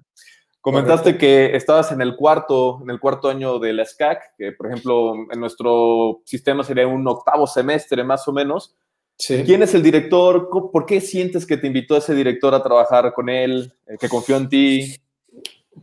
Comentaste 0.61 1.19
que 1.19 1.57
estabas 1.57 1.91
en 1.91 2.01
el 2.01 2.15
cuarto, 2.15 2.79
en 2.85 2.91
el 2.91 3.01
cuarto 3.01 3.29
año 3.29 3.59
de 3.59 3.73
la 3.73 3.85
SCAC, 3.85 4.37
que 4.37 4.53
por 4.53 4.69
ejemplo 4.69 5.15
en 5.33 5.41
nuestro 5.41 6.23
sistema 6.27 6.63
sería 6.63 6.87
un 6.87 7.09
octavo 7.09 7.49
semestre 7.49 8.05
más 8.05 8.29
o 8.29 8.33
menos. 8.33 8.77
Sí. 9.17 9.43
¿Quién 9.45 9.65
es 9.65 9.75
el 9.75 9.83
director? 9.83 10.49
¿Por 10.49 10.87
qué 10.87 11.01
sientes 11.01 11.45
que 11.45 11.57
te 11.57 11.67
invitó 11.67 11.97
ese 11.97 12.15
director 12.15 12.55
a 12.55 12.63
trabajar 12.63 13.13
con 13.15 13.29
él, 13.29 13.73
eh, 13.89 13.97
que 13.99 14.09
confió 14.09 14.37
en 14.37 14.49
ti? 14.49 14.95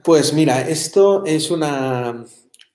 Pues 0.03 0.33
mira, 0.33 0.67
esto 0.67 1.25
es 1.25 1.51
una, 1.51 2.25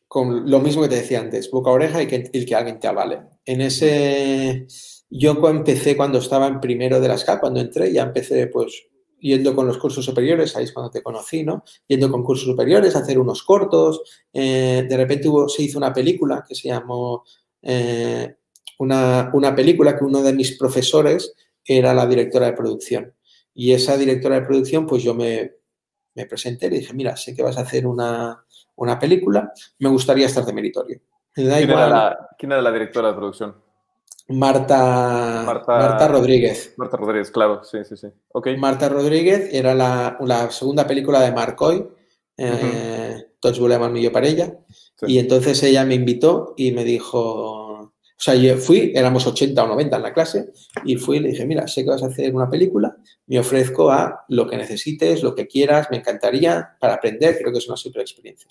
con 0.06 0.50
lo 0.50 0.60
mismo 0.60 0.82
que 0.82 0.88
te 0.88 0.96
decía 0.96 1.20
antes, 1.20 1.50
boca 1.50 1.70
oreja 1.70 2.02
y 2.02 2.06
que, 2.06 2.22
que 2.22 2.54
alguien 2.54 2.78
te 2.78 2.88
avale. 2.88 3.20
En 3.44 3.60
ese, 3.60 4.66
yo 5.08 5.32
empecé 5.48 5.96
cuando 5.96 6.18
estaba 6.18 6.46
en 6.46 6.60
primero 6.60 7.00
de 7.00 7.08
la 7.08 7.18
SCAC, 7.18 7.40
cuando 7.40 7.60
entré, 7.60 7.92
ya 7.92 8.02
empecé 8.02 8.46
pues 8.46 8.86
yendo 9.20 9.54
con 9.54 9.66
los 9.66 9.78
cursos 9.78 10.04
superiores, 10.04 10.56
ahí 10.56 10.64
es 10.64 10.72
cuando 10.72 10.90
te 10.90 11.02
conocí, 11.02 11.44
¿no? 11.44 11.64
Yendo 11.86 12.10
con 12.10 12.24
cursos 12.24 12.46
superiores, 12.46 12.96
hacer 12.96 13.18
unos 13.18 13.42
cortos. 13.42 14.02
Eh, 14.32 14.86
de 14.88 14.96
repente 14.96 15.28
se 15.48 15.62
hizo 15.62 15.78
una 15.78 15.92
película 15.92 16.44
que 16.46 16.54
se 16.54 16.68
llamó, 16.68 17.24
eh, 17.62 18.36
una, 18.78 19.30
una, 19.34 19.54
película 19.54 19.96
que 19.96 20.04
uno 20.04 20.22
de 20.22 20.32
mis 20.32 20.56
profesores 20.56 21.34
era 21.64 21.92
la 21.92 22.06
directora 22.06 22.46
de 22.46 22.54
producción. 22.54 23.14
Y 23.52 23.72
esa 23.72 23.96
directora 23.96 24.40
de 24.40 24.46
producción, 24.46 24.86
pues 24.86 25.02
yo 25.02 25.14
me, 25.14 25.59
me 26.14 26.26
presenté 26.26 26.66
y 26.66 26.70
le 26.70 26.78
dije, 26.78 26.94
mira, 26.94 27.16
sé 27.16 27.34
que 27.34 27.42
vas 27.42 27.58
a 27.58 27.62
hacer 27.62 27.86
una, 27.86 28.44
una 28.76 28.98
película, 28.98 29.52
me 29.78 29.88
gustaría 29.88 30.26
estar 30.26 30.44
de 30.44 30.52
meritorio. 30.52 31.00
¿Quién, 31.32 31.48
era 31.48 31.88
la, 31.88 32.28
¿Quién 32.38 32.52
era 32.52 32.62
la 32.62 32.72
directora 32.72 33.08
de 33.08 33.14
producción? 33.14 33.54
Marta, 34.28 35.42
Marta, 35.44 36.08
Rodríguez. 36.08 36.74
Marta 36.76 36.96
Rodríguez, 36.96 37.30
claro, 37.30 37.64
sí, 37.64 37.78
sí, 37.84 37.96
sí. 37.96 38.08
Okay. 38.32 38.56
Marta 38.56 38.88
Rodríguez 38.88 39.48
era 39.52 39.74
la, 39.74 40.16
la 40.20 40.50
segunda 40.50 40.86
película 40.86 41.20
de 41.20 41.32
Marcoy, 41.32 41.88
eh, 42.36 43.26
Tots 43.40 43.58
volem 43.58 43.96
el 43.96 44.12
para 44.12 44.26
ella. 44.26 44.58
Y 45.02 45.18
entonces 45.18 45.62
ella 45.62 45.84
me 45.84 45.94
invitó 45.94 46.54
y 46.56 46.72
me 46.72 46.84
dijo, 46.84 47.69
o 48.20 48.22
sea, 48.22 48.34
yo 48.34 48.54
fui, 48.58 48.92
éramos 48.94 49.26
80 49.26 49.64
o 49.64 49.66
90 49.66 49.96
en 49.96 50.02
la 50.02 50.12
clase, 50.12 50.52
y 50.84 50.96
fui 50.96 51.16
y 51.16 51.20
le 51.20 51.30
dije, 51.30 51.46
mira, 51.46 51.66
sé 51.66 51.84
que 51.84 51.88
vas 51.88 52.02
a 52.02 52.08
hacer 52.08 52.34
una 52.34 52.50
película, 52.50 52.94
me 53.26 53.38
ofrezco 53.38 53.90
a 53.90 54.26
lo 54.28 54.46
que 54.46 54.58
necesites, 54.58 55.22
lo 55.22 55.34
que 55.34 55.46
quieras, 55.46 55.88
me 55.90 55.96
encantaría 55.96 56.76
para 56.78 56.94
aprender, 56.94 57.38
creo 57.38 57.50
que 57.50 57.60
es 57.60 57.66
una 57.66 57.78
super 57.78 58.02
experiencia. 58.02 58.50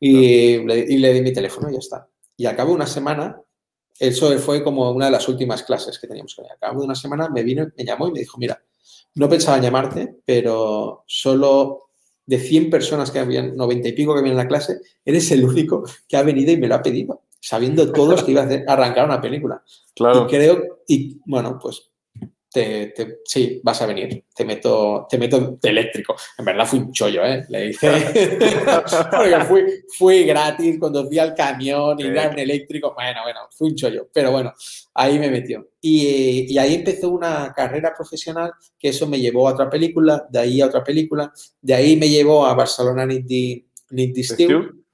Y, 0.00 0.64
le, 0.64 0.78
y 0.78 0.96
le 0.96 1.12
di 1.12 1.20
mi 1.20 1.34
teléfono 1.34 1.68
y 1.68 1.74
ya 1.74 1.78
está. 1.78 2.08
Y 2.38 2.46
al 2.46 2.56
cabo 2.56 2.70
de 2.70 2.76
una 2.76 2.86
semana 2.86 3.38
eso 3.98 4.30
fue 4.38 4.64
como 4.64 4.90
una 4.92 5.06
de 5.06 5.12
las 5.12 5.28
últimas 5.28 5.62
clases 5.62 5.98
que 5.98 6.06
teníamos 6.06 6.34
que 6.34 6.42
A 6.42 6.56
cabo 6.58 6.80
de 6.80 6.86
una 6.86 6.94
semana 6.94 7.28
me 7.28 7.42
vino, 7.42 7.66
me 7.76 7.84
llamó 7.84 8.08
y 8.08 8.12
me 8.12 8.20
dijo, 8.20 8.38
mira, 8.38 8.62
no 9.14 9.28
pensaba 9.28 9.58
llamarte, 9.58 10.16
pero 10.24 11.04
solo 11.06 11.90
de 12.24 12.38
100 12.38 12.70
personas 12.70 13.10
que 13.10 13.18
habían, 13.18 13.56
90 13.56 13.88
y 13.88 13.92
pico 13.92 14.12
que 14.12 14.20
habían 14.20 14.32
en 14.32 14.38
la 14.38 14.48
clase, 14.48 14.80
eres 15.04 15.30
el 15.30 15.44
único 15.44 15.84
que 16.08 16.16
ha 16.16 16.22
venido 16.22 16.52
y 16.52 16.56
me 16.56 16.66
lo 16.66 16.74
ha 16.74 16.82
pedido, 16.82 17.22
sabiendo 17.46 17.92
todos 17.92 18.24
que 18.24 18.32
iba 18.32 18.42
a 18.42 18.72
arrancar 18.72 19.04
una 19.04 19.20
película. 19.20 19.62
Claro. 19.94 20.24
Y 20.24 20.30
creo, 20.30 20.82
y 20.88 21.20
bueno, 21.24 21.58
pues 21.60 21.90
te, 22.52 23.20
sí, 23.24 23.60
vas 23.62 23.82
a 23.82 23.86
venir, 23.86 24.24
te 24.34 24.44
meto, 24.44 25.06
te 25.10 25.18
meto 25.18 25.58
de 25.60 25.68
eléctrico. 25.68 26.16
En 26.38 26.44
verdad 26.44 26.66
fui 26.66 26.78
un 26.78 26.90
chollo, 26.90 27.22
¿eh? 27.24 27.44
Le 27.50 27.66
dije, 27.68 27.88
porque 29.10 29.44
fui, 29.44 29.62
fui 29.96 30.24
gratis, 30.24 30.78
conducía 30.80 31.24
el 31.24 31.34
camión 31.34 32.00
y 32.00 32.06
era 32.06 32.30
un 32.30 32.38
eléctrico. 32.38 32.94
Bueno, 32.94 33.20
bueno, 33.24 33.40
fui 33.50 33.68
un 33.68 33.76
chollo, 33.76 34.08
pero 34.12 34.32
bueno, 34.32 34.52
ahí 34.94 35.18
me 35.18 35.30
metió. 35.30 35.68
Y, 35.80 36.52
y, 36.52 36.58
ahí 36.58 36.76
empezó 36.76 37.10
una 37.10 37.52
carrera 37.54 37.92
profesional 37.94 38.52
que 38.78 38.88
eso 38.88 39.06
me 39.06 39.20
llevó 39.20 39.48
a 39.48 39.52
otra 39.52 39.68
película, 39.68 40.26
de 40.30 40.38
ahí 40.38 40.60
a 40.60 40.66
otra 40.66 40.82
película, 40.82 41.32
de 41.60 41.74
ahí 41.74 41.96
me 41.96 42.08
llevó 42.08 42.46
a 42.46 42.54
Barcelona 42.54 43.06
Nindy, 43.06 43.66
Steel, 44.24 44.85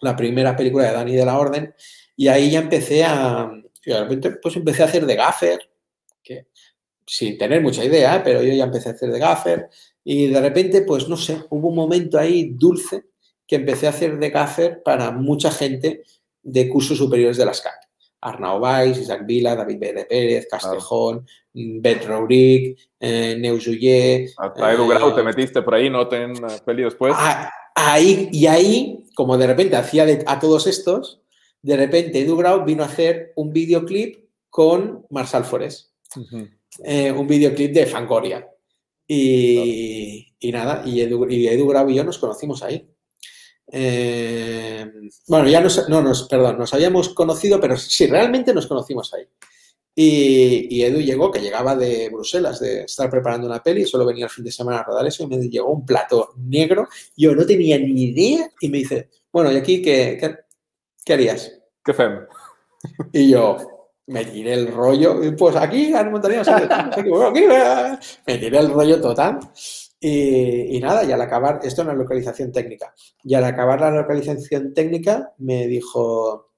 la 0.00 0.16
primera 0.16 0.56
película 0.56 0.86
de 0.86 0.92
Dani 0.92 1.16
de 1.16 1.24
la 1.24 1.38
Orden, 1.38 1.74
y 2.16 2.28
ahí 2.28 2.50
ya 2.50 2.60
empecé 2.60 3.04
a, 3.04 3.50
de 3.84 4.00
repente 4.00 4.30
pues 4.42 4.56
empecé 4.56 4.82
a 4.82 4.86
hacer 4.86 5.06
de 5.06 5.16
gaffer, 5.16 5.70
que 6.22 6.46
sin 7.06 7.36
tener 7.36 7.60
mucha 7.60 7.84
idea, 7.84 8.22
pero 8.22 8.42
yo 8.42 8.52
ya 8.52 8.64
empecé 8.64 8.90
a 8.90 8.92
hacer 8.92 9.10
de 9.10 9.18
gaffer 9.18 9.68
y 10.04 10.28
de 10.28 10.40
repente, 10.40 10.82
pues 10.82 11.08
no 11.08 11.16
sé, 11.16 11.44
hubo 11.50 11.68
un 11.68 11.76
momento 11.76 12.18
ahí 12.18 12.52
dulce 12.54 13.04
que 13.46 13.56
empecé 13.56 13.86
a 13.86 13.90
hacer 13.90 14.18
de 14.18 14.30
gaffer 14.30 14.82
para 14.82 15.10
mucha 15.10 15.50
gente 15.50 16.02
de 16.42 16.68
cursos 16.68 16.98
superiores 16.98 17.36
de 17.36 17.46
las 17.46 17.60
CAC. 17.60 17.74
Arnau 18.20 18.60
Valls, 18.60 18.98
Isaac 18.98 19.26
Vila, 19.26 19.56
David 19.56 19.78
B. 19.78 20.06
Pérez, 20.08 20.46
Castejón, 20.48 21.26
claro. 21.52 21.80
Bet 21.82 22.06
Rouric, 22.06 22.78
eh, 23.00 24.32
Hasta 24.36 24.72
Edu 24.72 24.88
Grau 24.88 25.14
te 25.14 25.20
eh, 25.20 25.24
metiste 25.24 25.62
por 25.62 25.74
ahí, 25.74 25.90
¿no? 25.90 26.06
Ten 26.06 26.34
peli 26.64 26.84
después. 26.84 27.14
Ah, 27.16 27.50
ahí, 27.74 28.28
y 28.32 28.46
ahí, 28.46 29.04
como 29.14 29.38
de 29.38 29.46
repente 29.46 29.76
hacía 29.76 30.06
a 30.26 30.40
todos 30.40 30.66
estos, 30.66 31.20
de 31.62 31.76
repente 31.76 32.20
Edu 32.20 32.36
Grau 32.36 32.64
vino 32.64 32.82
a 32.82 32.86
hacer 32.86 33.32
un 33.36 33.52
videoclip 33.52 34.28
con 34.50 35.06
Marsal 35.10 35.44
Forés. 35.44 35.92
Eh, 36.84 37.12
un 37.12 37.26
videoclip 37.26 37.72
de 37.72 37.86
Fangoria. 37.86 38.48
Y, 39.06 40.32
nada, 40.52 40.82
y 40.86 41.00
Edu, 41.00 41.28
y 41.28 41.46
Edu 41.46 41.66
Grau 41.68 41.88
y 41.88 41.94
yo 41.94 42.04
nos 42.04 42.18
conocimos 42.18 42.62
ahí. 42.62 42.88
Eh, 43.70 44.90
bueno, 45.28 45.48
ya 45.48 45.60
nos, 45.60 45.88
no, 45.88 46.02
nos, 46.02 46.28
perdón, 46.28 46.58
nos 46.58 46.74
habíamos 46.74 47.10
conocido, 47.10 47.60
pero 47.60 47.76
sí, 47.76 48.06
realmente 48.06 48.52
nos 48.52 48.66
conocimos 48.66 49.12
ahí. 49.14 49.24
Y, 49.94 50.82
Edu 50.82 51.00
llegó, 51.00 51.30
que 51.30 51.40
llegaba 51.40 51.76
de 51.76 52.08
Bruselas, 52.08 52.60
de 52.60 52.84
estar 52.84 53.10
preparando 53.10 53.46
una 53.46 53.62
peli, 53.62 53.84
solo 53.84 54.06
venía 54.06 54.24
el 54.24 54.30
fin 54.30 54.44
de 54.44 54.52
semana 54.52 54.80
a 54.80 54.84
rodar 54.84 55.06
eso, 55.06 55.24
y 55.24 55.26
me 55.26 55.36
llegó 55.36 55.70
un 55.70 55.84
plato 55.84 56.32
negro. 56.36 56.88
Yo 57.16 57.34
no 57.34 57.44
tenía 57.44 57.78
ni 57.78 58.04
idea, 58.04 58.50
y 58.60 58.68
me 58.68 58.78
dice, 58.78 59.10
bueno, 59.30 59.52
¿y 59.52 59.56
aquí 59.56 59.82
qué, 59.82 60.16
qué, 60.18 60.36
qué 61.04 61.12
harías? 61.12 61.58
¿Qué 61.84 61.92
fem? 61.92 62.26
Y 63.12 63.30
yo, 63.30 63.56
me 64.06 64.24
tiré 64.24 64.54
el 64.54 64.68
rollo, 64.68 65.20
pues 65.36 65.56
aquí 65.56 65.92
en 65.94 66.10
Montaña, 66.10 66.42
me 68.26 68.38
tiré 68.38 68.58
el 68.58 68.70
rollo 68.70 69.00
total. 69.00 69.40
Y, 70.00 70.80
nada, 70.80 71.04
y 71.04 71.12
al 71.12 71.20
acabar, 71.20 71.60
esto 71.62 71.82
es 71.82 71.86
una 71.86 71.94
localización 71.94 72.50
técnica, 72.50 72.92
y 73.22 73.34
al 73.34 73.44
acabar 73.44 73.80
la 73.80 73.90
localización 73.90 74.74
técnica 74.74 75.32
me 75.38 75.68
dijo, 75.68 76.51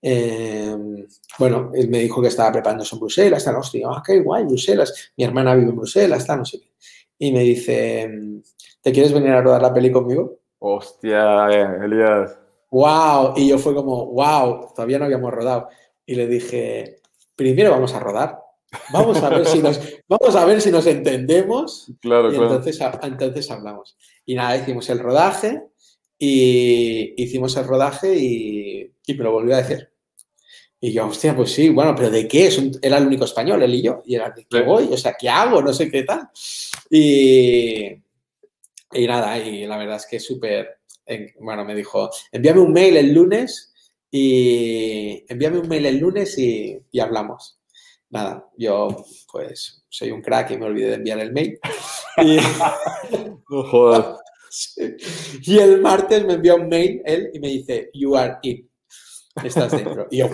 em, 0.00 1.06
bueno, 1.38 1.70
él 1.74 1.88
me 1.88 2.00
dijo 2.00 2.20
que 2.22 2.28
estaba 2.28 2.52
preparándose 2.52 2.94
en 2.94 3.00
Bruselas, 3.00 3.38
está, 3.38 3.58
hostia, 3.58 3.88
ah, 3.90 4.02
qué 4.04 4.20
guay, 4.20 4.44
Bruselas, 4.44 5.12
mi 5.16 5.24
hermana 5.24 5.54
vive 5.54 5.70
en 5.70 5.76
Bruselas, 5.76 6.20
está, 6.20 6.36
no 6.36 6.44
sé 6.44 6.60
qué. 6.60 6.70
Y 7.18 7.32
me 7.32 7.40
dice, 7.40 8.10
¿te 8.80 8.92
quieres 8.92 9.12
venir 9.12 9.30
a 9.30 9.40
rodar 9.40 9.62
la 9.62 9.72
peli 9.72 9.90
conmigo? 9.90 10.38
Hostia, 10.58 11.46
Elías. 11.82 12.38
Wow, 12.70 13.34
y 13.36 13.48
yo 13.48 13.58
fue 13.58 13.74
como, 13.74 14.06
wow, 14.06 14.72
todavía 14.74 14.98
no 14.98 15.04
habíamos 15.04 15.32
rodado 15.32 15.68
y 16.04 16.14
le 16.14 16.26
dije, 16.26 17.00
primero 17.34 17.70
vamos 17.70 17.94
a 17.94 18.00
rodar, 18.00 18.40
vamos 18.92 19.22
a 19.22 19.28
ver 19.28 19.46
si 19.46 19.60
nos, 19.60 19.80
vamos 20.08 20.34
a 20.36 20.44
ver 20.44 20.60
si 20.60 20.70
nos 20.70 20.86
entendemos 20.86 21.92
claro, 22.00 22.32
y 22.32 22.36
Entonces, 22.36 22.80
entonces 23.02 23.50
hablamos. 23.50 23.96
Y 24.24 24.34
nada, 24.34 24.56
hicimos 24.56 24.88
el 24.90 24.98
rodaje 24.98 25.62
y 26.18 27.22
hicimos 27.22 27.56
el 27.56 27.66
rodaje 27.66 28.14
y, 28.16 28.92
y 29.06 29.14
me 29.14 29.24
lo 29.24 29.32
volvió 29.32 29.54
a 29.54 29.62
decir. 29.62 29.90
Y 30.80 30.92
yo, 30.92 31.06
hostia, 31.06 31.34
pues 31.34 31.52
sí, 31.52 31.70
bueno, 31.70 31.94
pero 31.96 32.10
¿de 32.10 32.28
qué? 32.28 32.46
Es 32.46 32.60
era 32.82 32.98
el 32.98 33.06
único 33.06 33.24
español, 33.24 33.62
él 33.62 33.74
y 33.74 33.82
yo. 33.82 34.02
Y 34.04 34.14
era, 34.14 34.30
¿de 34.30 34.44
qué 34.44 34.62
voy? 34.62 34.88
O 34.92 34.96
sea, 34.96 35.14
¿qué 35.18 35.28
hago? 35.28 35.62
No 35.62 35.72
sé 35.72 35.90
qué 35.90 36.02
tal. 36.02 36.28
Y, 36.90 37.86
y 38.92 39.06
nada, 39.06 39.38
y 39.38 39.66
la 39.66 39.78
verdad 39.78 39.96
es 39.96 40.06
que 40.06 40.20
súper, 40.20 40.78
bueno, 41.40 41.64
me 41.64 41.74
dijo, 41.74 42.10
envíame 42.30 42.60
un 42.60 42.72
mail 42.72 42.96
el 42.96 43.12
lunes 43.12 43.72
y 44.10 45.24
envíame 45.28 45.58
un 45.58 45.68
mail 45.68 45.86
el 45.86 45.98
lunes 45.98 46.38
y, 46.38 46.80
hablamos. 47.00 47.58
Nada, 48.10 48.48
yo 48.56 49.04
pues 49.32 49.84
soy 49.88 50.12
un 50.12 50.22
crack 50.22 50.52
y 50.52 50.58
me 50.58 50.66
olvidé 50.66 50.88
de 50.88 50.94
enviar 50.94 51.18
el 51.20 51.32
mail. 51.32 51.58
Y, 52.18 52.38
y 55.42 55.58
el 55.58 55.80
martes 55.80 56.24
me 56.24 56.34
envía 56.34 56.54
un 56.54 56.68
mail 56.68 57.02
él 57.04 57.30
y 57.32 57.40
me 57.40 57.48
dice, 57.48 57.90
you 57.94 58.16
are 58.16 58.36
in. 58.42 58.68
Estás 59.42 59.72
dentro. 59.72 60.06
Y 60.10 60.18
yo, 60.18 60.30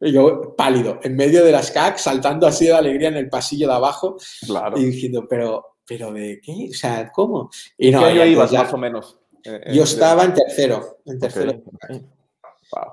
yo 0.00 0.54
pálido, 0.56 1.00
en 1.02 1.16
medio 1.16 1.44
de 1.44 1.52
las 1.52 1.70
CAC, 1.70 1.98
saltando 1.98 2.46
así 2.46 2.66
de 2.66 2.74
alegría 2.74 3.08
en 3.08 3.16
el 3.16 3.28
pasillo 3.28 3.68
de 3.68 3.74
abajo. 3.74 4.16
Claro. 4.44 4.78
Y 4.78 4.84
diciendo, 4.86 5.26
pero, 5.28 5.78
pero 5.86 6.12
¿de 6.12 6.40
qué? 6.42 6.68
O 6.70 6.74
sea, 6.74 7.10
¿cómo? 7.10 7.50
Y 7.78 7.90
no, 7.90 8.04
¿Qué 8.04 8.26
ibas 8.28 8.52
más 8.52 8.72
o 8.72 8.78
menos? 8.78 9.18
Eh, 9.44 9.72
yo 9.74 9.84
estaba 9.84 10.24
en 10.24 10.34
tercero, 10.34 10.98
en 11.04 11.18
tercero. 11.18 11.62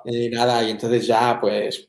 Y 0.05 0.29
nada, 0.29 0.63
y 0.63 0.71
entonces 0.71 1.07
ya, 1.07 1.39
pues, 1.39 1.87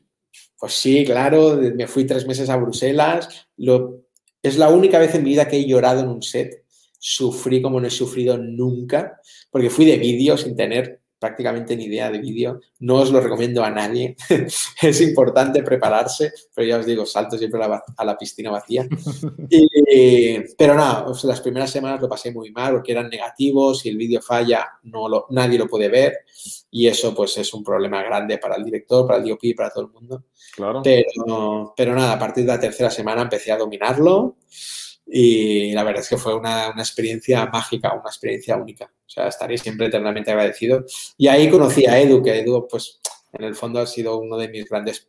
pues 0.59 0.73
sí, 0.73 1.05
claro, 1.05 1.57
me 1.57 1.87
fui 1.87 2.05
tres 2.05 2.27
meses 2.27 2.49
a 2.49 2.57
Bruselas. 2.57 3.49
Lo, 3.57 4.03
es 4.42 4.57
la 4.57 4.68
única 4.68 4.99
vez 4.99 5.14
en 5.14 5.25
mi 5.25 5.31
vida 5.31 5.49
que 5.49 5.57
he 5.57 5.66
llorado 5.66 6.01
en 6.01 6.09
un 6.09 6.23
set. 6.23 6.62
Sufrí 7.05 7.61
como 7.61 7.81
no 7.81 7.88
he 7.88 7.91
sufrido 7.91 8.38
nunca, 8.38 9.21
porque 9.51 9.71
fui 9.71 9.85
de 9.85 9.97
vídeo 9.97 10.37
sin 10.37 10.55
tener 10.55 11.01
prácticamente 11.19 11.77
ni 11.77 11.87
idea 11.87 12.12
de 12.12 12.19
vídeo. 12.19 12.61
No 12.79 12.97
os 12.97 13.11
lo 13.11 13.21
recomiendo 13.21 13.65
a 13.65 13.71
nadie. 13.71 14.15
es 14.83 15.01
importante 15.01 15.65
prepararse, 15.65 16.33
pero 16.55 16.69
ya 16.69 16.79
os 16.79 16.87
digo, 16.87 17.05
salto 17.05 17.37
siempre 17.37 17.61
a 17.62 18.05
la, 18.05 18.17
piscina 18.17 18.53
vacía. 18.53 18.87
pero 20.59 20.77
nada, 20.77 21.07
las 21.25 21.41
primeras 21.41 21.73
semanas 21.73 22.01
lo 22.01 22.09
pasé 22.09 22.31
muy 22.31 22.53
mal 22.53 22.75
porque 22.75 22.93
eran 22.93 23.09
negativos, 23.09 23.81
si 23.81 23.88
el 23.88 23.97
vídeo 23.97 24.23
falla, 24.23 24.69
no 24.85 25.09
lo, 25.09 25.27
nadie 25.31 25.59
lo 25.59 25.67
puede 25.67 25.88
ver 25.88 26.19
y 26.71 26.87
eso 26.87 27.12
pues 27.15 27.37
es 27.38 27.53
un 27.53 27.65
problema 27.65 28.01
grande 28.05 28.38
para 28.38 28.55
el 28.55 28.65
director, 28.65 29.09
para 29.09 29.19
el 29.19 29.29
DOP, 29.29 29.57
para 29.57 29.71
todo 29.71 29.87
el 29.87 29.91
mundo. 29.91 30.25
Claro. 30.55 30.83
Pero, 30.85 31.75
pero 31.77 31.95
nada, 31.97 32.12
a 32.12 32.19
partir 32.19 32.45
de 32.45 32.53
la 32.53 32.61
tercera 32.61 32.91
semana 32.91 33.23
empecé 33.23 33.51
a 33.51 33.59
dominarlo 33.59 34.37
y 35.07 35.73
la 35.73 35.85
verdad 35.85 36.03
es 36.03 36.09
que 36.09 36.17
fue 36.17 36.35
una, 36.35 36.71
una, 36.71 36.83
experiencia 36.83 37.47
mágica, 37.47 37.93
una 37.93 38.09
experiencia 38.09 38.57
única. 38.57 38.85
O 38.85 39.11
sea, 39.11 39.29
estaré 39.29 39.59
siempre 39.59 39.87
eternamente 39.87 40.31
agradecido. 40.31 40.85
Y 41.19 41.29
ahí 41.29 41.51
conocí 41.51 41.87
a 41.87 42.01
Edu, 42.01 42.23
que 42.23 42.41
Edu, 42.41 42.67
pues, 42.69 43.01
en 43.33 43.45
el 43.45 43.55
fondo 43.55 43.81
ha 43.81 43.87
sido 43.87 44.19
uno 44.19 44.37
de 44.37 44.49
mis 44.49 44.69
grandes, 44.69 45.09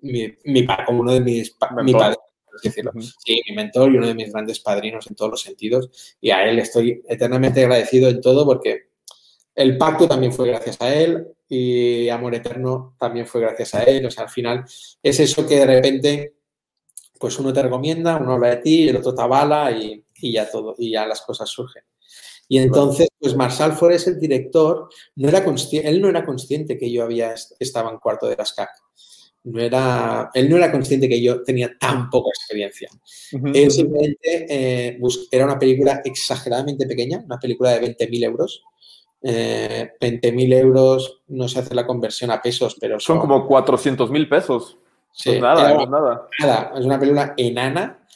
mi, 0.00 0.34
mi 0.44 0.66
como 0.86 1.00
uno 1.00 1.12
de 1.12 1.20
mis, 1.20 1.56
mi 1.82 1.92
padre, 1.92 2.16
decirlo. 2.62 2.92
Sí, 3.18 3.40
mi 3.48 3.56
mentor 3.56 3.92
y 3.92 3.96
uno 3.96 4.06
de 4.06 4.14
mis 4.14 4.32
grandes 4.32 4.60
padrinos 4.60 5.06
en 5.08 5.16
todos 5.16 5.30
los 5.30 5.40
sentidos. 5.40 6.16
Y 6.20 6.30
a 6.30 6.44
él 6.44 6.58
estoy 6.58 7.02
eternamente 7.08 7.62
agradecido 7.62 8.08
en 8.08 8.20
todo 8.20 8.44
porque 8.44 8.90
el 9.54 9.76
pacto 9.76 10.08
también 10.08 10.32
fue 10.32 10.48
gracias 10.48 10.80
a 10.80 10.94
él 10.94 11.26
y 11.48 12.08
Amor 12.08 12.34
Eterno 12.34 12.96
también 12.98 13.26
fue 13.26 13.40
gracias 13.40 13.74
a 13.74 13.82
él. 13.84 14.06
O 14.06 14.10
sea, 14.10 14.24
al 14.24 14.30
final 14.30 14.64
es 15.02 15.20
eso 15.20 15.46
que 15.46 15.56
de 15.56 15.66
repente 15.66 16.34
pues 17.22 17.38
uno 17.38 17.52
te 17.52 17.62
recomienda, 17.62 18.16
uno 18.16 18.32
habla 18.32 18.48
de 18.48 18.56
ti, 18.56 18.88
el 18.88 18.96
otro 18.96 19.14
te 19.14 19.22
avala 19.22 19.70
y, 19.70 20.04
ya 20.20 20.50
todo, 20.50 20.74
y 20.76 20.90
ya 20.90 21.06
las 21.06 21.22
cosas 21.22 21.48
surgen. 21.48 21.84
Y 22.48 22.58
entonces, 22.58 23.06
pues 23.16 23.36
Marshall 23.36 23.74
Forest, 23.74 24.08
el 24.08 24.18
director, 24.18 24.88
no 25.14 25.28
era 25.28 25.44
él 25.84 26.02
no 26.02 26.08
era 26.08 26.26
consciente 26.26 26.76
que 26.76 26.90
yo 26.90 27.04
había 27.04 27.32
estaba 27.60 27.92
en 27.92 27.98
cuarto 27.98 28.26
de 28.26 28.34
las 28.34 28.52
CAC. 28.52 28.70
No 29.44 29.60
era, 29.60 30.30
él 30.34 30.50
no 30.50 30.56
era 30.56 30.72
consciente 30.72 31.08
que 31.08 31.22
yo 31.22 31.44
tenía 31.44 31.78
tan 31.78 32.10
poca 32.10 32.30
experiencia. 32.30 32.90
Él 33.30 33.70
simplemente 33.70 34.46
eh, 34.48 34.98
era 35.30 35.44
una 35.44 35.60
película 35.60 36.02
exageradamente 36.04 36.86
pequeña, 36.86 37.22
una 37.24 37.38
película 37.38 37.70
de 37.70 37.96
20.000 37.96 38.24
euros. 38.24 38.64
Eh, 39.22 39.92
20.000 40.00 40.54
euros 40.54 41.22
no 41.28 41.46
se 41.46 41.60
hace 41.60 41.72
la 41.72 41.86
conversión 41.86 42.32
a 42.32 42.42
pesos, 42.42 42.76
pero 42.80 42.98
son, 42.98 43.18
son 43.18 43.20
como 43.20 43.48
400.000 43.48 44.28
pesos. 44.28 44.76
Sí, 45.12 45.30
pues 45.30 45.40
nada, 45.42 45.86
nada. 45.86 46.28
Nada, 46.40 46.72
es 46.76 46.84
una 46.84 46.98
película 46.98 47.34
enana, 47.36 48.06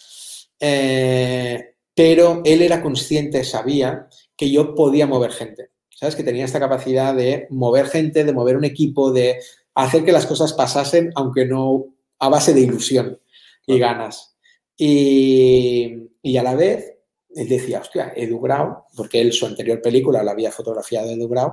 eh, 0.59 1.75
pero 1.95 2.43
él 2.45 2.63
era 2.63 2.83
consciente, 2.83 3.45
sabía 3.45 4.09
que 4.37 4.51
yo 4.51 4.75
podía 4.75 5.07
mover 5.07 5.33
gente. 5.33 5.71
¿Sabes? 5.91 6.15
Que 6.15 6.25
tenía 6.25 6.45
esta 6.45 6.61
capacidad 6.61 7.15
de 7.15 7.47
mover 7.49 7.87
gente, 7.87 8.25
de 8.25 8.33
mover 8.35 8.59
un 8.59 8.65
equipo, 8.65 9.13
de 9.13 9.41
hacer 9.75 10.05
que 10.05 10.13
las 10.13 10.27
cosas 10.27 10.53
pasasen, 10.53 11.11
aunque 11.15 11.47
no 11.47 11.87
a 12.19 12.29
base 12.29 12.53
de 12.53 12.61
ilusión 12.61 13.19
y 13.67 13.79
ganas. 13.79 14.37
Y, 14.77 16.11
y 16.21 16.37
a 16.37 16.43
la 16.43 16.55
vez, 16.55 16.99
él 17.35 17.49
decía, 17.49 17.81
hostia, 17.81 18.13
Edu 18.15 18.41
Grau, 18.41 18.85
porque 18.95 19.23
él 19.23 19.33
su 19.33 19.47
anterior 19.47 19.81
película 19.81 20.23
la 20.23 20.33
había 20.33 20.53
fotografiado 20.53 21.11
Edu 21.11 21.29
Grau, 21.29 21.53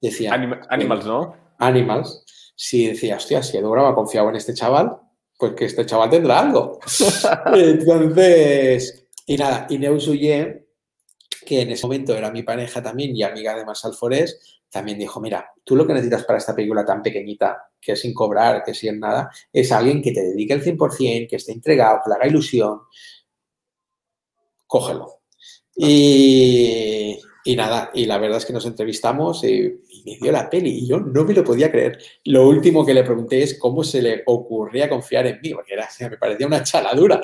decía... 0.00 0.32
Animals, 0.32 1.04
¿no? 1.04 1.36
Animals 1.58 2.24
si 2.54 2.86
decía, 2.86 3.16
hostia, 3.16 3.42
si 3.42 3.56
Edu 3.56 3.74
ha 3.74 3.94
confiado 3.94 4.28
en 4.28 4.36
este 4.36 4.54
chaval, 4.54 4.96
pues 5.38 5.52
que 5.54 5.64
este 5.64 5.86
chaval 5.86 6.10
tendrá 6.10 6.40
algo. 6.40 6.78
Entonces, 7.54 9.06
y 9.26 9.36
nada, 9.36 9.66
Inés 9.70 10.06
Uye, 10.08 10.66
que 11.44 11.62
en 11.62 11.70
ese 11.70 11.86
momento 11.86 12.16
era 12.16 12.30
mi 12.30 12.42
pareja 12.42 12.82
también 12.82 13.16
y 13.16 13.22
amiga 13.22 13.56
de 13.56 13.64
Marshall 13.64 13.94
Forest, 13.94 14.42
también 14.70 14.98
dijo, 14.98 15.20
mira, 15.20 15.52
tú 15.64 15.76
lo 15.76 15.86
que 15.86 15.92
necesitas 15.92 16.24
para 16.24 16.38
esta 16.38 16.54
película 16.54 16.84
tan 16.84 17.02
pequeñita, 17.02 17.70
que 17.80 17.92
es 17.92 18.00
sin 18.00 18.14
cobrar, 18.14 18.62
que 18.64 18.72
sin 18.72 18.98
nada, 19.00 19.30
es 19.52 19.70
alguien 19.70 20.00
que 20.00 20.12
te 20.12 20.22
dedique 20.22 20.54
el 20.54 20.64
100%, 20.64 21.28
que 21.28 21.36
esté 21.36 21.52
entregado, 21.52 22.00
que 22.02 22.08
le 22.10 22.16
haga 22.16 22.26
ilusión. 22.26 22.80
Cógelo. 24.66 25.20
Y, 25.76 27.18
y 27.44 27.56
nada, 27.56 27.90
y 27.92 28.06
la 28.06 28.18
verdad 28.18 28.38
es 28.38 28.46
que 28.46 28.52
nos 28.52 28.66
entrevistamos 28.66 29.42
y, 29.44 29.80
me 30.04 30.16
dio 30.20 30.32
la 30.32 30.50
peli 30.50 30.70
y 30.70 30.86
yo 30.88 30.98
no 30.98 31.24
me 31.24 31.32
lo 31.32 31.44
podía 31.44 31.70
creer. 31.70 31.98
Lo 32.24 32.48
último 32.48 32.84
que 32.84 32.94
le 32.94 33.04
pregunté 33.04 33.42
es 33.42 33.58
cómo 33.58 33.84
se 33.84 34.02
le 34.02 34.22
ocurría 34.26 34.88
confiar 34.88 35.26
en 35.26 35.40
mí, 35.40 35.54
porque 35.54 35.76
me 36.10 36.16
parecía 36.16 36.46
una 36.46 36.62
chaladura. 36.62 37.20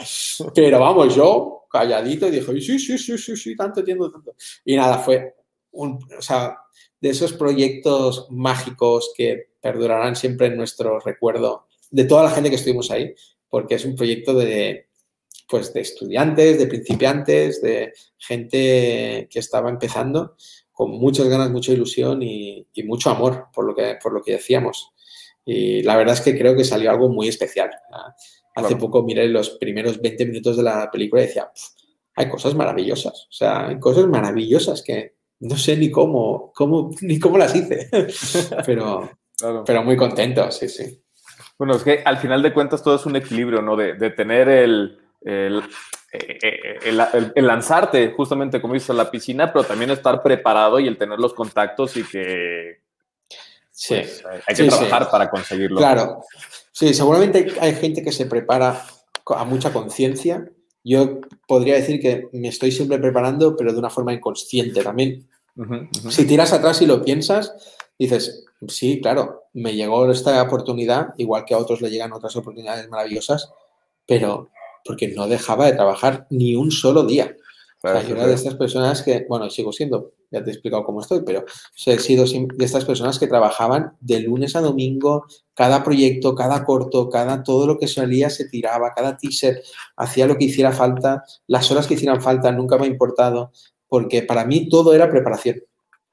Pero 0.54 0.78
vamos, 0.78 1.14
yo 1.14 1.66
calladito 1.70 2.31
dije, 2.31 2.61
sí, 2.61 2.78
sí, 2.78 2.98
sí, 2.98 3.18
sí, 3.18 3.37
sí, 3.37 3.57
tanto 3.57 3.81
entiendo, 3.81 4.11
tanto. 4.11 4.35
Y 4.64 4.76
nada, 4.76 4.98
fue 4.98 5.35
un, 5.72 5.98
o 6.16 6.22
sea, 6.22 6.57
de 7.00 7.11
esos 7.11 7.33
proyectos 7.33 8.26
mágicos 8.31 9.12
que 9.16 9.50
perdurarán 9.61 10.16
siempre 10.16 10.48
en 10.48 10.57
nuestro 10.57 11.00
recuerdo 11.00 11.66
de 11.90 12.04
toda 12.04 12.24
la 12.24 12.31
gente 12.31 12.50
que 12.50 12.57
estuvimos 12.57 12.90
ahí, 12.90 13.14
porque 13.48 13.76
es 13.76 13.85
un 13.85 13.94
proyecto 13.94 14.35
de, 14.35 14.88
pues 15.48 15.72
de 15.72 15.80
estudiantes, 15.80 16.58
de 16.58 16.66
principiantes, 16.66 17.62
de 17.62 17.94
gente 18.18 19.26
que 19.30 19.38
estaba 19.38 19.70
empezando 19.70 20.37
con 20.72 20.92
muchas 20.92 21.26
ganas, 21.28 21.50
mucha 21.50 21.72
ilusión 21.72 22.22
y, 22.22 22.66
mucho 22.84 23.11
amor 23.11 23.46
por 23.52 23.64
lo, 23.64 23.74
que, 23.74 23.98
por 24.00 24.12
lo 24.12 24.22
que 24.22 24.32
decíamos. 24.32 24.92
Y 25.44 25.82
la 25.82 25.96
verdad 25.96 26.14
es 26.14 26.20
que 26.20 26.38
creo 26.38 26.54
que 26.54 26.64
salió 26.64 26.90
algo 26.90 27.08
muy 27.08 27.28
especial. 27.28 27.70
Hace 28.54 28.76
poco 28.76 29.02
miré 29.02 29.26
los 29.28 29.50
primeros 29.50 30.00
20 30.00 30.26
minutos 30.26 30.56
de 30.56 30.62
la 30.62 30.90
película 30.90 31.22
y 31.22 31.26
decía, 31.26 31.50
hay 32.14 32.28
cosas 32.28 32.54
maravillosas, 32.54 33.26
o 33.28 33.32
sea, 33.32 33.68
hay 33.68 33.78
cosas 33.78 34.06
maravillosas 34.06 34.82
que 34.82 35.14
no 35.40 35.56
sé 35.56 35.76
ni 35.76 35.90
cómo, 35.90 36.52
cómo 36.54 36.90
ni 37.00 37.18
cómo 37.18 37.38
las 37.38 37.54
hice, 37.54 37.88
pero, 38.66 39.11
pero 39.64 39.82
muy 39.82 39.96
contento, 39.96 40.50
sí, 40.50 40.68
sí. 40.68 41.00
Bueno, 41.56 41.74
es 41.76 41.82
que 41.82 42.02
al 42.04 42.18
final 42.18 42.42
de 42.42 42.52
cuentas 42.52 42.82
todo 42.82 42.96
es 42.96 43.06
un 43.06 43.16
equilibrio, 43.16 43.62
¿no? 43.62 43.76
de 43.76 44.11
tener 44.11 44.48
el, 44.48 44.98
el, 45.20 45.62
eh, 46.12 46.38
eh, 46.42 47.33
el, 47.35 47.46
lanzarte 47.46 48.12
justamente, 48.12 48.61
como 48.61 48.74
dices, 48.74 48.90
a 48.90 48.94
la 48.94 49.11
piscina, 49.11 49.52
pero 49.52 49.64
también 49.64 49.90
estar 49.90 50.22
preparado 50.22 50.78
y 50.81 50.87
el 50.87 50.96
tener 50.96 51.18
los 51.18 51.35
contactos 51.35 51.96
y 51.96 52.04
que 52.04 52.81
sí. 53.70 53.94
Pues, 53.94 54.24
hay 54.46 54.54
que 54.54 54.64
trabajar 54.64 55.11
para 55.11 55.31
conseguirlo. 55.31 55.78
Claro, 55.78 56.24
sí, 56.72 56.94
seguramente 56.94 57.54
hay 57.61 57.74
gente 57.74 58.02
que 58.02 58.12
se 58.12 58.26
prepara 58.26 58.85
a 59.26 59.44
mucha 59.44 59.72
conciencia. 59.72 60.48
Yo 60.85 61.20
podría 61.46 61.74
decir 61.74 62.00
que 62.00 62.28
me 62.33 62.48
estoy 62.48 62.72
siempre 62.72 62.98
preparando, 62.98 63.57
pero 63.57 63.72
de 63.72 63.78
una 63.78 63.90
forma 63.90 64.12
inconsciente 64.12 64.83
también. 64.83 65.28
Si 66.09 66.24
tiras 66.24 66.52
atrás 66.52 66.81
y 66.83 66.87
lo 66.87 67.02
piensas, 67.02 67.52
dices, 67.98 68.46
sí, 68.68 69.00
claro, 69.00 69.48
me 69.52 69.74
llegó 69.74 70.09
esta 70.11 70.40
oportunidad, 70.40 71.09
igual 71.16 71.44
que 71.44 71.52
a 71.52 71.59
otros 71.59 71.81
le 71.81 71.90
llegan 71.90 72.12
otras 72.12 72.37
oportunidades 72.37 72.88
maravillosas, 72.88 73.52
pero 74.07 74.50
porque 74.84 75.08
no 75.08 75.28
dejaba 75.28 75.66
de 75.66 75.72
trabajar 75.72 76.26
ni 76.30 76.56
un 76.56 76.70
solo 76.70 77.04
día. 77.04 77.36
Soy 77.80 78.12
una 78.12 78.26
de 78.26 78.34
estas 78.34 78.56
personas 78.56 79.02
que, 79.02 79.24
bueno, 79.28 79.48
sigo 79.50 79.72
siendo, 79.72 80.12
ya 80.32 80.42
te 80.42 80.50
he 80.50 80.52
explicado 80.52 80.84
cómo 80.84 81.00
estoy, 81.00 81.20
pero 81.24 81.44
he 81.86 81.98
sido 82.00 82.24
de 82.26 82.64
estas 82.64 82.84
personas 82.84 83.20
que 83.20 83.28
trabajaban 83.28 83.92
de 84.00 84.18
lunes 84.20 84.56
a 84.56 84.60
domingo, 84.60 85.26
cada 85.54 85.84
proyecto, 85.84 86.34
cada 86.34 86.64
corto, 86.64 87.08
cada 87.08 87.44
todo 87.44 87.68
lo 87.68 87.78
que 87.78 87.86
salía 87.86 88.30
se 88.30 88.48
tiraba, 88.48 88.94
cada 88.94 89.16
teaser, 89.16 89.62
hacía 89.96 90.26
lo 90.26 90.36
que 90.36 90.46
hiciera 90.46 90.72
falta, 90.72 91.22
las 91.46 91.70
horas 91.70 91.86
que 91.86 91.94
hicieran 91.94 92.20
falta, 92.20 92.50
nunca 92.50 92.78
me 92.78 92.86
ha 92.86 92.88
importado, 92.88 93.52
porque 93.86 94.22
para 94.22 94.44
mí 94.44 94.68
todo 94.68 94.92
era 94.92 95.08
preparación. 95.08 95.62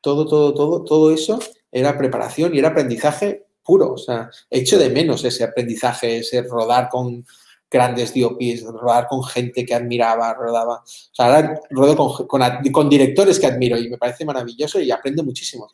Todo, 0.01 0.28
todo, 0.28 0.54
todo, 0.54 0.84
todo 0.84 1.12
eso 1.12 1.39
era 1.71 1.97
preparación 1.97 2.54
y 2.54 2.60
era 2.60 2.69
aprendizaje 2.69 3.47
puro. 3.63 3.93
O 3.93 3.97
sea, 3.97 4.30
hecho 4.51 4.78
de 4.78 4.91
menos 4.91 5.25
ese 5.25 5.43
aprendizaje, 5.43 6.19
ese 6.19 6.43
rodar 6.43 6.89
con 6.89 7.25
grandes 7.69 8.13
DOPs, 8.13 8.63
rodar 8.63 9.08
con 9.08 9.23
gente 9.23 9.65
que 9.65 9.73
admiraba, 9.73 10.34
rodaba. 10.34 10.75
O 10.75 10.84
sea, 10.86 11.25
ahora 11.25 11.62
rodo 11.69 12.28
con, 12.28 12.71
con, 12.71 12.89
directores 12.89 13.39
que 13.39 13.47
admiro 13.47 13.78
y 13.78 13.89
me 13.89 13.97
parece 13.97 14.25
maravilloso 14.25 14.80
y 14.80 14.91
aprendo 14.91 15.23
muchísimo. 15.23 15.69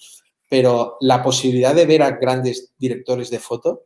Pero 0.50 0.98
la 1.02 1.24
posibilidad 1.24 1.74
de 1.74 1.86
ver 1.86 2.04
a 2.04 2.12
grandes 2.12 2.74
directores 2.78 3.30
de 3.30 3.40
foto 3.40 3.84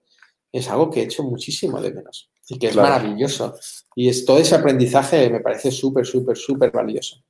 es 0.51 0.69
algo 0.69 0.89
que 0.89 1.01
he 1.01 1.03
hecho 1.03 1.23
muchísimo 1.23 1.81
de 1.81 1.93
menos 1.93 2.29
y 2.47 2.57
que 2.57 2.67
es 2.67 2.75
maravilloso. 2.75 3.55
Y 3.95 4.09
es, 4.09 4.25
todo 4.25 4.37
ese 4.37 4.55
aprendizaje 4.55 5.29
me 5.29 5.41
parece 5.41 5.71
súper, 5.71 6.05
súper, 6.05 6.37
súper 6.37 6.71
valioso. 6.71 7.23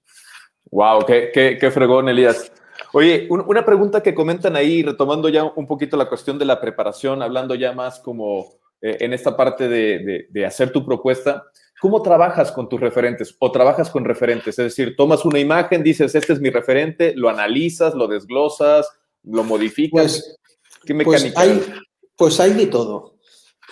Wow, 0.71 1.05
qué, 1.05 1.31
qué, 1.33 1.57
qué 1.59 1.71
fregón, 1.71 2.09
Elías. 2.09 2.51
Oye, 2.93 3.27
una 3.29 3.65
pregunta 3.65 4.01
que 4.01 4.13
comentan 4.13 4.55
ahí, 4.55 4.83
retomando 4.83 5.29
ya 5.29 5.43
un 5.43 5.67
poquito 5.67 5.97
la 5.97 6.07
cuestión 6.07 6.37
de 6.37 6.45
la 6.45 6.59
preparación, 6.61 7.21
hablando 7.21 7.55
ya 7.55 7.73
más 7.73 7.99
como 7.99 8.57
eh, 8.85 8.97
en 8.99 9.13
esta 9.13 9.35
parte 9.35 9.67
de, 9.67 10.45
hacer 10.45 10.71
tu 10.71 10.85
propuesta, 10.85 11.45
¿cómo 11.81 12.03
trabajas 12.03 12.51
con 12.51 12.69
tus 12.69 12.79
referentes 12.79 13.35
o 13.39 13.51
trabajas 13.51 13.89
con 13.89 14.05
referentes? 14.05 14.59
Es 14.59 14.65
decir, 14.65 14.95
tomas 14.95 15.25
una 15.25 15.39
imagen, 15.39 15.81
dices, 15.81 16.13
este 16.13 16.33
es 16.33 16.39
mi 16.39 16.51
referente, 16.51 17.13
lo 17.15 17.29
analizas, 17.29 17.95
lo 17.95 18.07
desglosas, 18.07 18.87
lo 19.23 19.43
modificas. 19.43 20.37
Pues, 20.37 20.37
¿Qué 20.85 20.93
pues 20.93 21.23
mecánica? 21.23 21.63
Pues 21.65 21.69
hay, 21.69 21.81
pues 22.15 22.39
hay 22.39 22.53
de 22.53 22.67
todo. 22.67 23.15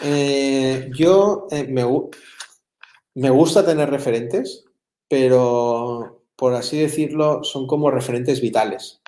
Eh, 0.02 0.90
yo 0.96 1.46
eh, 1.52 1.68
me, 1.70 1.84
me 3.14 3.30
gusta 3.30 3.64
tener 3.64 3.92
referentes, 3.92 4.66
pero 5.08 6.24
por 6.36 6.56
así 6.56 6.80
decirlo, 6.80 7.44
son 7.44 7.68
como 7.68 7.92
referentes 7.92 8.42
vitales. 8.42 9.00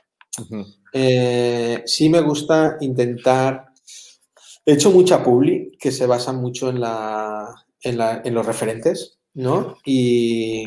Eh, 0.94 1.82
sí 1.86 2.10
me 2.10 2.22
gusta 2.22 2.78
intentar. 2.82 3.65
He 4.66 4.74
hecho 4.74 4.92
mucha 4.92 5.24
publi 5.24 5.72
que 5.80 5.92
se 5.92 6.08
basa 6.08 6.34
mucho 6.34 6.70
en, 6.70 6.82
la, 6.82 7.66
en, 7.82 8.34
los 8.34 8.46
referentes, 8.46 9.20
¿no? 9.36 9.78
Y, 9.86 10.66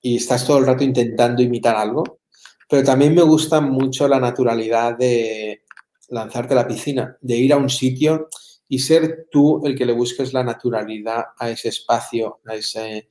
y, 0.00 0.16
estás 0.16 0.46
todo 0.46 0.58
el 0.58 0.66
rato 0.66 0.82
intentando 0.82 1.42
imitar 1.42 1.76
algo. 1.76 2.20
Pero 2.68 2.82
también 2.82 3.14
me 3.14 3.22
gusta 3.22 3.60
mucho 3.60 4.08
la 4.08 4.18
naturalidad 4.18 4.96
de 4.96 5.64
lanzarte 6.08 6.54
a 6.54 6.56
la 6.56 6.66
piscina, 6.66 7.16
de 7.20 7.36
ir 7.36 7.52
a 7.52 7.58
un 7.58 7.68
sitio 7.68 8.28
y 8.68 8.78
ser 8.78 9.26
tú 9.30 9.64
el 9.66 9.76
que 9.76 9.86
le 9.86 9.92
busques 9.92 10.32
la 10.32 10.42
naturalidad 10.42 11.24
a 11.38 11.50
ese 11.50 11.68
espacio, 11.68 12.40
a, 12.46 12.54
ese, 12.54 13.08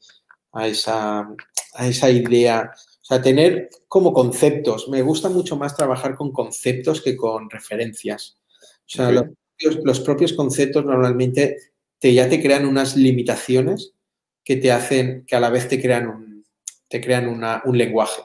a, 0.52 0.68
esa, 0.68 1.20
a 1.76 1.88
esa 1.88 2.10
idea. 2.10 2.72
O 2.74 3.06
sea, 3.06 3.22
tener 3.22 3.70
como 3.88 4.14
conceptos. 4.14 4.90
Me 4.90 5.02
gusta 5.02 5.30
mucho 5.30 5.56
más 5.56 5.76
trabajar 5.76 6.16
con 6.16 6.32
conceptos 6.32 7.02
que 7.02 7.16
con 7.16 7.50
referencias. 7.50 8.40
O 8.52 8.88
sea, 8.88 9.30
los, 9.64 10.00
propios, 10.00 10.34
conceptos 10.34 10.86
normalmente 10.86 11.58
te, 12.00 12.14
ya 12.14 12.30
te 12.30 12.42
crean 12.42 12.66
unas 12.66 12.96
limitaciones 12.96 13.94
que 14.44 14.58
te 14.58 14.72
hacen, 14.72 15.26
que 15.26 15.36
a 15.36 15.40
la 15.40 15.50
vez 15.50 15.68
te 15.68 15.82
crean 15.82 16.08
un, 16.08 16.46
te 16.88 17.02
crean 17.02 17.28
un 17.28 17.78
lenguaje. 17.78 18.22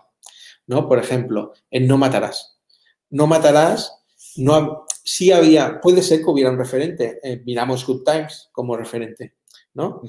¿no? 0.68 0.88
Por 0.88 0.98
ejemplo, 0.98 1.52
en 1.70 1.88
no 1.88 1.98
matarás. 1.98 2.58
No 3.10 3.26
matarás, 3.26 4.04
no, 4.36 4.84
sí 5.02 5.32
había, 5.32 5.80
puede 5.80 6.02
ser 6.02 6.20
que 6.20 6.30
hubiera 6.30 6.50
un 6.50 6.58
referente. 6.58 7.18
Eh, 7.22 7.42
miramos 7.44 7.84
Good 7.86 8.04
Times 8.04 8.50
como 8.52 8.76
referente, 8.76 9.34
¿no? 9.74 10.02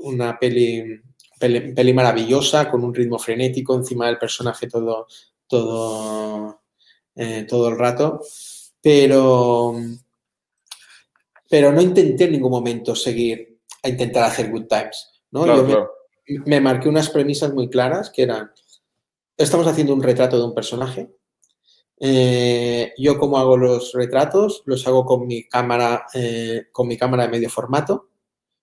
una, 0.00 0.38
peli, 0.38 1.00
peli, 1.38 1.92
maravillosa 1.92 2.70
con 2.70 2.82
un 2.82 2.94
ritmo 2.94 3.18
frenético 3.18 3.74
encima 3.74 4.06
del 4.06 4.18
personaje 4.18 4.66
todo, 4.66 5.06
todo, 5.46 6.62
eh, 7.14 7.46
todo 7.48 7.68
el 7.68 7.78
rato. 7.78 8.20
Pero, 8.80 9.76
pero 11.54 11.70
no 11.70 11.80
intenté 11.80 12.24
en 12.24 12.32
ningún 12.32 12.50
momento 12.50 12.96
seguir 12.96 13.60
a 13.80 13.88
intentar 13.88 14.24
hacer 14.24 14.50
Good 14.50 14.66
Times. 14.66 15.22
¿no? 15.30 15.46
me 16.46 16.60
marqué 16.60 16.88
unas 16.88 17.10
premisas 17.10 17.54
muy 17.54 17.70
claras 17.70 18.10
que 18.10 18.24
eran, 18.24 18.50
estamos 19.36 19.68
haciendo 19.68 19.94
un 19.94 20.02
retrato 20.02 20.36
de 20.36 20.46
un 20.46 20.52
personaje 20.52 21.14
eh, 22.00 22.92
yo 22.98 23.20
como 23.20 23.38
hago 23.38 23.56
los 23.56 23.92
retratos, 23.92 24.64
los 24.66 24.84
hago 24.88 25.04
con 25.04 25.28
mi 25.28 25.44
cámara, 25.44 26.06
eh, 26.12 26.64
con 26.72 26.88
mi 26.88 26.96
cámara 26.96 27.22
de 27.22 27.28
medio 27.28 27.48
formato. 27.48 28.08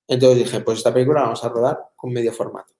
Entonces 0.05 0.39
dije, 0.39 0.59
pues 0.59 0.79
esta 0.79 0.93
película 0.93 1.21
vamos 1.21 1.45
a 1.45 1.47
rodar 1.47 1.79
con 1.95 2.11
medio 2.11 2.33
formato. 2.33 2.73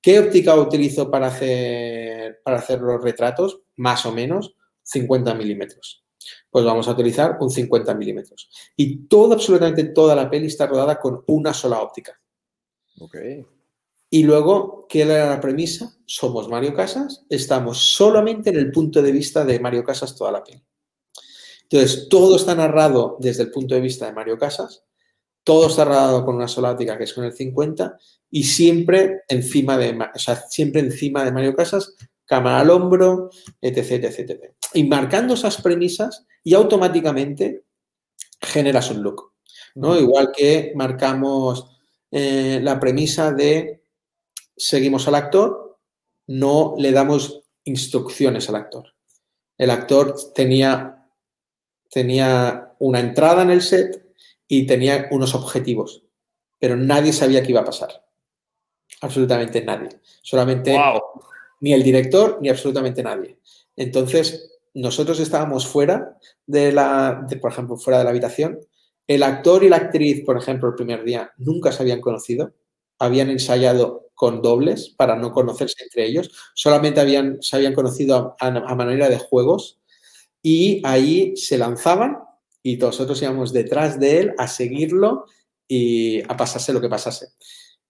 ¿Qué 0.00 0.20
óptica 0.20 0.54
utilizo 0.54 1.10
para 1.10 1.26
hacer, 1.26 2.42
para 2.44 2.58
hacer 2.58 2.80
los 2.80 3.02
retratos? 3.02 3.62
Más 3.74 4.06
o 4.06 4.12
menos 4.12 4.54
50 4.84 5.34
milímetros. 5.34 6.04
Pues 6.50 6.64
vamos 6.64 6.88
a 6.88 6.92
utilizar 6.92 7.36
un 7.40 7.50
50 7.50 7.94
milímetros. 7.94 8.50
Y 8.76 9.06
todo, 9.06 9.34
absolutamente 9.34 9.84
toda 9.84 10.14
la 10.14 10.30
peli 10.30 10.46
está 10.46 10.66
rodada 10.66 10.98
con 10.98 11.22
una 11.26 11.52
sola 11.52 11.80
óptica. 11.80 12.18
Ok. 13.00 13.16
Y 14.10 14.22
luego, 14.22 14.86
¿qué 14.88 15.02
era 15.02 15.28
la 15.28 15.40
premisa? 15.40 15.94
Somos 16.06 16.48
Mario 16.48 16.74
Casas, 16.74 17.26
estamos 17.28 17.78
solamente 17.78 18.50
en 18.50 18.56
el 18.56 18.72
punto 18.72 19.02
de 19.02 19.12
vista 19.12 19.44
de 19.44 19.60
Mario 19.60 19.84
Casas 19.84 20.16
toda 20.16 20.32
la 20.32 20.42
peli. 20.42 20.62
Entonces, 21.64 22.08
todo 22.08 22.36
está 22.36 22.54
narrado 22.54 23.18
desde 23.20 23.42
el 23.42 23.50
punto 23.50 23.74
de 23.74 23.82
vista 23.82 24.06
de 24.06 24.14
Mario 24.14 24.38
Casas, 24.38 24.84
todo 25.44 25.66
está 25.68 25.84
narrado 25.84 26.24
con 26.24 26.36
una 26.36 26.48
sola 26.48 26.72
óptica 26.72 26.96
que 26.96 27.04
es 27.04 27.12
con 27.12 27.24
el 27.24 27.32
50 27.32 27.98
y 28.30 28.44
siempre 28.44 29.22
encima 29.28 29.76
de, 29.76 29.98
o 30.14 30.18
sea, 30.18 30.36
siempre 30.36 30.80
encima 30.80 31.24
de 31.24 31.32
Mario 31.32 31.54
Casas, 31.54 31.94
cámara 32.28 32.60
al 32.60 32.70
hombro, 32.70 33.30
etc, 33.60 34.04
etc, 34.04 34.18
etc. 34.18 34.52
Y 34.74 34.84
marcando 34.84 35.34
esas 35.34 35.60
premisas 35.62 36.26
y 36.44 36.54
automáticamente 36.54 37.64
generas 38.40 38.90
un 38.90 39.02
look, 39.02 39.32
¿no? 39.74 39.98
Igual 39.98 40.30
que 40.36 40.72
marcamos 40.76 41.80
eh, 42.10 42.60
la 42.62 42.78
premisa 42.78 43.32
de 43.32 43.82
seguimos 44.56 45.08
al 45.08 45.14
actor, 45.14 45.78
no 46.26 46.74
le 46.76 46.92
damos 46.92 47.42
instrucciones 47.64 48.48
al 48.48 48.56
actor. 48.56 48.94
El 49.56 49.70
actor 49.70 50.14
tenía, 50.34 51.08
tenía 51.90 52.74
una 52.78 53.00
entrada 53.00 53.42
en 53.42 53.50
el 53.50 53.62
set 53.62 54.06
y 54.46 54.66
tenía 54.66 55.08
unos 55.10 55.34
objetivos, 55.34 56.04
pero 56.58 56.76
nadie 56.76 57.12
sabía 57.14 57.42
qué 57.42 57.50
iba 57.50 57.62
a 57.62 57.64
pasar. 57.64 58.04
Absolutamente 59.00 59.64
nadie. 59.64 59.88
Solamente 60.22 60.76
ni 61.60 61.72
el 61.72 61.82
director 61.82 62.38
ni 62.40 62.48
absolutamente 62.48 63.02
nadie. 63.02 63.38
Entonces, 63.76 64.58
nosotros 64.74 65.20
estábamos 65.20 65.66
fuera 65.66 66.16
de 66.46 66.72
la, 66.72 67.26
por 67.40 67.52
ejemplo, 67.52 67.76
fuera 67.76 67.98
de 67.98 68.04
la 68.04 68.10
habitación. 68.10 68.58
El 69.06 69.22
actor 69.22 69.64
y 69.64 69.68
la 69.68 69.76
actriz, 69.76 70.24
por 70.24 70.36
ejemplo, 70.36 70.68
el 70.68 70.74
primer 70.74 71.04
día 71.04 71.32
nunca 71.38 71.72
se 71.72 71.82
habían 71.82 72.00
conocido, 72.00 72.52
habían 72.98 73.30
ensayado 73.30 74.08
con 74.14 74.42
dobles 74.42 74.90
para 74.90 75.16
no 75.16 75.32
conocerse 75.32 75.82
entre 75.84 76.06
ellos. 76.06 76.30
Solamente 76.54 77.00
habían, 77.00 77.38
se 77.40 77.56
habían 77.56 77.74
conocido 77.74 78.36
a, 78.40 78.74
manera 78.74 79.08
de 79.08 79.18
juegos 79.18 79.80
y 80.42 80.82
ahí 80.84 81.36
se 81.36 81.56
lanzaban 81.56 82.18
y 82.62 82.76
nosotros 82.76 83.22
íbamos 83.22 83.52
detrás 83.52 83.98
de 83.98 84.18
él 84.18 84.34
a 84.38 84.48
seguirlo 84.48 85.26
y 85.66 86.20
a 86.22 86.36
pasarse 86.36 86.72
lo 86.72 86.80
que 86.80 86.88
pasase. 86.88 87.28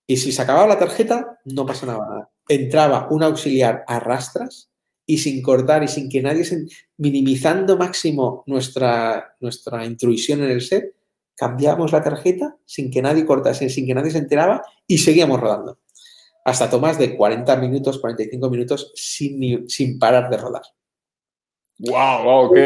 Y 0.08 0.16
si 0.16 0.32
se 0.32 0.42
acababa 0.42 0.66
la 0.66 0.78
tarjeta, 0.78 1.38
no 1.44 1.64
pasa 1.64 1.86
nada. 1.86 2.28
Entraba 2.48 3.06
un 3.10 3.22
auxiliar 3.22 3.84
a 3.86 4.00
rastras 4.00 4.70
y 5.06 5.18
sin 5.18 5.40
cortar 5.42 5.84
y 5.84 5.88
sin 5.88 6.08
que 6.08 6.20
nadie 6.20 6.44
se... 6.44 6.66
minimizando 6.96 7.76
máximo 7.76 8.42
nuestra, 8.46 9.36
nuestra 9.38 9.84
intrusión 9.84 10.42
en 10.42 10.50
el 10.50 10.62
set, 10.62 10.96
cambiamos 11.36 11.92
la 11.92 12.02
tarjeta 12.02 12.56
sin 12.64 12.90
que 12.90 13.02
nadie 13.02 13.24
cortase, 13.24 13.68
sin 13.68 13.86
que 13.86 13.94
nadie 13.94 14.10
se 14.10 14.18
enteraba 14.18 14.62
y 14.86 14.98
seguíamos 14.98 15.38
rodando 15.38 15.78
hasta 16.48 16.70
tomas 16.70 16.98
de 16.98 17.14
40 17.14 17.56
minutos, 17.56 17.98
45 17.98 18.48
minutos 18.48 18.92
sin, 18.94 19.68
sin 19.68 19.98
parar 19.98 20.30
de 20.30 20.38
rodar. 20.38 20.62
¡Wow! 21.78 22.46
ok. 22.46 22.58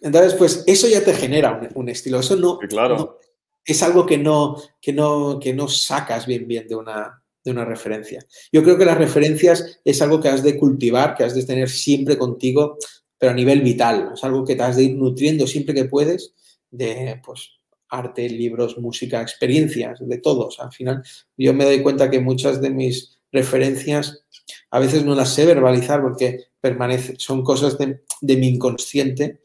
Entonces, 0.00 0.34
pues 0.34 0.64
eso 0.66 0.88
ya 0.88 1.04
te 1.04 1.12
genera 1.12 1.68
un, 1.74 1.88
estilo. 1.90 2.20
Eso 2.20 2.36
no, 2.36 2.58
claro. 2.58 3.18
Es 3.66 3.82
algo 3.82 4.06
que 4.06 4.18
no, 4.18 4.56
que, 4.80 4.92
no, 4.92 5.38
que 5.40 5.54
no 5.54 5.68
sacas 5.68 6.26
bien 6.26 6.46
bien 6.46 6.68
de 6.68 6.76
una, 6.76 7.22
de 7.42 7.50
una 7.50 7.64
referencia. 7.64 8.24
Yo 8.52 8.62
creo 8.62 8.78
que 8.78 8.84
las 8.84 8.98
referencias 8.98 9.80
es 9.84 10.02
algo 10.02 10.20
que 10.20 10.28
has 10.28 10.42
de 10.42 10.56
cultivar, 10.56 11.14
que 11.14 11.24
has 11.24 11.34
de 11.34 11.44
tener 11.44 11.68
siempre 11.68 12.18
contigo, 12.18 12.78
pero 13.18 13.32
a 13.32 13.34
nivel 13.34 13.62
vital. 13.62 14.12
Es 14.14 14.24
algo 14.24 14.44
que 14.44 14.56
te 14.56 14.62
has 14.62 14.76
de 14.76 14.84
ir 14.84 14.96
nutriendo 14.96 15.46
siempre 15.46 15.74
que 15.74 15.84
puedes 15.84 16.34
de, 16.70 17.20
pues, 17.24 17.50
arte, 17.88 18.28
libros, 18.28 18.78
música, 18.78 19.22
experiencias, 19.22 20.00
de 20.00 20.18
todos. 20.18 20.58
Al 20.60 20.72
final, 20.72 21.02
yo 21.36 21.54
me 21.54 21.64
doy 21.64 21.82
cuenta 21.82 22.10
que 22.10 22.20
muchas 22.20 22.60
de 22.60 22.70
mis 22.70 23.18
referencias 23.30 24.24
a 24.70 24.78
veces 24.78 25.04
no 25.04 25.14
las 25.14 25.34
sé 25.34 25.46
verbalizar 25.46 26.02
porque 26.02 26.46
permanece, 26.60 27.14
son 27.18 27.42
cosas 27.42 27.78
de, 27.78 28.00
mi 28.20 28.48
inconsciente 28.48 29.40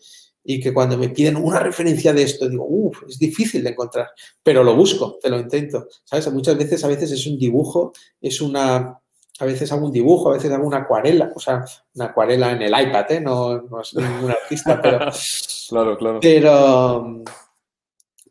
y 0.51 0.59
que 0.59 0.73
cuando 0.73 0.97
me 0.97 1.09
piden 1.09 1.35
una 1.35 1.59
referencia 1.59 2.11
de 2.11 2.23
esto, 2.23 2.49
digo, 2.49 2.65
uff, 2.67 3.03
es 3.07 3.19
difícil 3.19 3.63
de 3.63 3.69
encontrar, 3.69 4.09
pero 4.41 4.63
lo 4.63 4.75
busco, 4.75 5.19
te 5.21 5.29
lo 5.29 5.39
intento. 5.39 5.87
¿Sabes? 6.03 6.33
Muchas 6.33 6.57
veces, 6.57 6.83
a 6.83 6.87
veces 6.87 7.11
es 7.11 7.27
un 7.27 7.37
dibujo, 7.37 7.93
es 8.19 8.41
una, 8.41 8.99
a 9.39 9.45
veces 9.45 9.71
hago 9.71 9.85
un 9.85 9.91
dibujo, 9.91 10.31
a 10.31 10.33
veces 10.33 10.51
hago 10.51 10.65
una 10.65 10.77
acuarela, 10.77 11.31
o 11.35 11.39
sea, 11.39 11.63
una 11.93 12.05
acuarela 12.05 12.51
en 12.53 12.63
el 12.63 12.71
iPad, 12.71 13.11
¿eh? 13.11 13.21
no, 13.21 13.61
no 13.61 13.83
soy 13.83 14.03
ningún 14.03 14.31
artista, 14.31 14.81
pero... 14.81 14.97
claro, 15.69 15.97
claro. 15.99 16.19
Pero, 16.19 17.23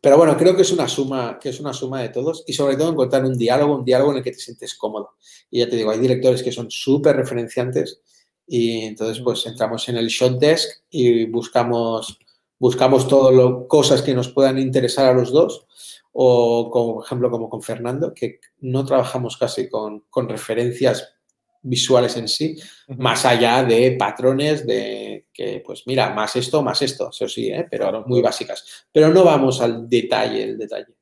pero 0.01 0.17
bueno, 0.17 0.35
creo 0.35 0.57
que 0.57 0.63
es 0.63 0.71
una 0.73 0.89
suma, 0.89 1.39
que 1.39 1.47
es 1.47 1.59
una 1.61 1.71
suma 1.71 2.01
de 2.01 2.09
todos 2.09 2.43
y 2.45 2.51
sobre 2.51 2.75
todo 2.75 2.91
encontrar 2.91 3.23
un 3.23 3.37
diálogo, 3.37 3.77
un 3.77 3.85
diálogo 3.85 4.11
en 4.11 4.17
el 4.17 4.23
que 4.25 4.33
te 4.33 4.39
sientes 4.39 4.75
cómodo. 4.75 5.11
Y 5.49 5.59
ya 5.59 5.69
te 5.69 5.77
digo, 5.77 5.91
hay 5.91 5.99
directores 5.99 6.43
que 6.43 6.51
son 6.51 6.69
súper 6.69 7.15
referenciantes 7.15 8.01
y 8.49 8.81
entonces 8.81 9.21
pues 9.23 9.45
entramos 9.45 9.87
en 9.89 9.97
el 9.97 10.07
shot 10.07 10.39
desk 10.39 10.81
y 10.89 11.25
buscamos, 11.25 12.17
buscamos 12.57 13.07
todas 13.07 13.35
las 13.35 13.67
cosas 13.67 14.01
que 14.01 14.15
nos 14.15 14.29
puedan 14.29 14.57
interesar 14.57 15.05
a 15.05 15.13
los 15.13 15.31
dos 15.31 15.67
o, 16.11 16.71
como, 16.71 16.95
por 16.95 17.05
ejemplo, 17.05 17.29
como 17.29 17.47
con 17.47 17.61
Fernando, 17.61 18.11
que 18.11 18.39
no 18.61 18.83
trabajamos 18.83 19.37
casi 19.37 19.69
con, 19.69 20.05
con 20.09 20.27
referencias 20.27 21.13
visuales 21.61 22.17
en 22.17 22.27
sí, 22.27 22.57
más 22.97 23.23
allá 23.25 23.63
de 23.63 23.91
patrones 23.91 24.65
de 24.65 25.27
que, 25.31 25.61
pues 25.63 25.83
mira, 25.85 26.09
más 26.09 26.35
esto, 26.35 26.63
más 26.63 26.81
esto, 26.81 27.09
eso 27.11 27.27
sí, 27.27 27.49
¿eh? 27.49 27.67
pero 27.69 28.03
muy 28.07 28.21
básicas. 28.21 28.65
Pero 28.91 29.09
no 29.09 29.23
vamos 29.23 29.61
al 29.61 29.87
detalle, 29.87 30.43
el 30.43 30.57
detalle. 30.57 30.95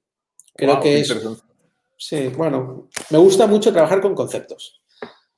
Creo 0.54 0.82
que 0.82 1.00
es... 1.00 1.16
Sí, 2.00 2.28
bueno, 2.28 2.90
me 3.10 3.18
gusta 3.18 3.48
mucho 3.48 3.72
trabajar 3.72 4.02
con 4.02 4.14
conceptos. 4.14 4.82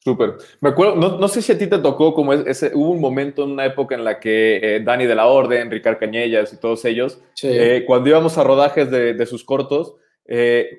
Súper. 0.04 0.36
Me 0.62 0.70
acuerdo, 0.70 0.96
no, 0.96 1.28
sé 1.28 1.42
si 1.42 1.52
a 1.52 1.58
ti 1.58 1.68
te 1.68 1.78
tocó 1.80 2.14
como 2.14 2.34
ese, 2.34 2.72
hubo 2.74 2.92
un 2.92 3.02
momento 3.02 3.44
en 3.44 3.52
una 3.52 3.66
época 3.66 3.96
en 3.96 4.06
la 4.06 4.20
que 4.20 4.60
eh, 4.62 4.80
Dani 4.80 5.06
de 5.06 5.16
la 5.16 5.28
Orden, 5.28 5.70
Ricardo 5.70 6.00
Cañellas 6.00 6.54
y 6.54 6.58
todos 6.58 6.86
ellos, 6.86 7.22
eh, 7.44 7.84
cuando 7.86 8.10
íbamos 8.10 8.38
a 8.38 8.44
rodajes 8.44 8.90
de, 8.90 9.26
sus 9.26 9.44
cortos, 9.44 9.96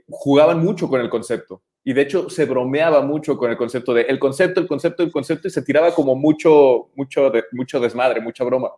jugaban 0.08 0.60
mucho 0.60 0.88
con 0.88 1.00
el 1.00 1.10
concepto. 1.10 1.62
y 1.82 1.92
de 1.92 2.02
hecho 2.02 2.30
se 2.30 2.44
bromeaba 2.44 3.02
mucho 3.02 3.36
con 3.36 3.50
el 3.50 3.56
concepto 3.56 3.92
de 3.92 4.02
el 4.02 4.18
concepto, 4.18 4.60
el 4.60 4.66
concepto, 4.66 5.02
el 5.02 5.10
concepto 5.10 5.48
y 5.48 5.50
se 5.50 5.62
tiraba 5.62 5.94
como 5.94 6.14
mucho, 6.14 6.90
mucho, 6.94 7.32
mucho 7.52 7.80
desmadre, 7.80 8.20
mucha 8.20 8.44
broma. 8.44 8.70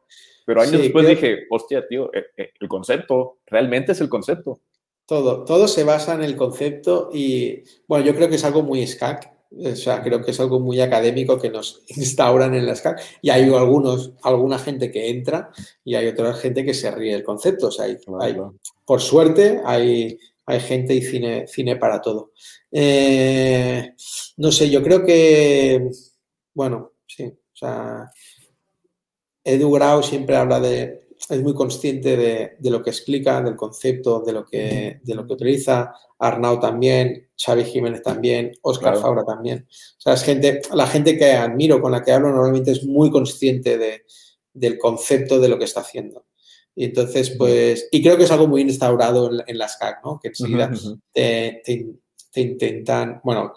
Pero 0.44 0.60
años 0.60 0.80
después 0.80 1.06
dije, 1.06 1.46
hostia, 1.50 1.86
tío, 1.86 2.12
eh, 2.12 2.26
eh, 2.36 2.52
el, 2.58 2.68
concepto, 2.68 3.38
realmente 3.46 3.92
es 3.92 4.00
el 4.00 4.08
concepto. 4.08 4.60
Todo, 5.06 5.44
todo 5.44 5.68
se 5.68 5.84
basa 5.84 6.14
en 6.14 6.22
el 6.22 6.36
concepto 6.36 7.10
y, 7.12 7.62
bueno, 7.86 8.04
yo 8.04 8.14
creo 8.14 8.28
que 8.28 8.36
es 8.36 8.44
algo 8.44 8.62
muy 8.62 8.86
SCAC, 8.86 9.30
o 9.58 9.76
sea, 9.76 10.02
creo 10.02 10.22
que 10.22 10.30
es 10.30 10.40
algo 10.40 10.60
muy 10.60 10.80
académico 10.80 11.38
que 11.38 11.50
nos 11.50 11.82
instauran 11.88 12.54
en 12.54 12.66
la 12.66 12.74
SCAC 12.74 13.00
y 13.20 13.30
hay 13.30 13.42
algunos, 13.52 14.12
alguna 14.22 14.58
gente 14.58 14.90
que 14.90 15.10
entra 15.10 15.50
y 15.84 15.94
hay 15.94 16.08
otra 16.08 16.32
gente 16.34 16.64
que 16.64 16.74
se 16.74 16.90
ríe 16.90 17.12
del 17.12 17.24
concepto, 17.24 17.68
o 17.68 17.70
sea, 17.70 17.84
hay, 17.84 17.98
por 18.84 19.00
suerte 19.00 19.60
hay, 19.64 20.18
hay 20.46 20.60
gente 20.60 20.94
y 20.94 21.02
cine, 21.02 21.46
cine 21.46 21.76
para 21.76 22.00
todo. 22.00 22.32
Eh, 22.70 23.94
no 24.38 24.50
sé, 24.50 24.70
yo 24.70 24.82
creo 24.82 25.04
que, 25.04 25.90
bueno, 26.54 26.92
sí, 27.06 27.24
o 27.24 27.56
sea, 27.56 28.10
Edu 29.44 29.70
Grau 29.72 30.02
siempre 30.02 30.36
habla 30.36 30.60
de, 30.60 31.02
es 31.28 31.42
muy 31.42 31.54
consciente 31.54 32.16
de, 32.16 32.70
lo 32.70 32.82
que 32.82 32.90
explica, 32.90 33.40
del 33.42 33.56
concepto, 33.56 34.20
de 34.20 34.32
lo 34.32 34.44
que, 34.44 35.00
de 35.02 35.14
lo 35.14 35.26
que 35.26 35.32
utiliza. 35.32 35.94
Arnau 36.22 36.60
también, 36.60 37.28
Xavi 37.36 37.64
Jiménez 37.64 38.02
también, 38.02 38.52
Oscar 38.62 38.96
Faura 38.96 39.24
también. 39.24 39.66
O 39.68 40.00
sea, 40.00 40.14
es 40.14 40.22
gente, 40.22 40.62
la 40.72 40.86
gente 40.86 41.18
que 41.18 41.32
admiro, 41.32 41.80
con 41.80 41.92
la 41.92 42.02
que 42.02 42.12
hablo, 42.12 42.30
normalmente 42.30 42.70
es 42.70 42.84
muy 42.84 43.10
consciente 43.10 43.76
de, 43.76 44.04
del 44.52 44.78
concepto 44.78 45.40
de 45.40 45.48
lo 45.48 45.58
que 45.58 45.64
está 45.64 45.80
haciendo. 45.80 46.26
Y 46.74 46.84
entonces, 46.84 47.30
pues, 47.30 47.88
y 47.90 48.02
creo 48.02 48.16
que 48.16 48.24
es 48.24 48.30
algo 48.30 48.46
muy 48.46 48.62
instaurado 48.62 49.30
en, 49.46 49.58
las 49.58 49.76
CAC, 49.76 50.04
¿no? 50.04 50.20
Que 50.22 50.28
enseguida 50.28 50.70
te, 51.12 51.62
intentan, 52.36 53.20
bueno, 53.24 53.52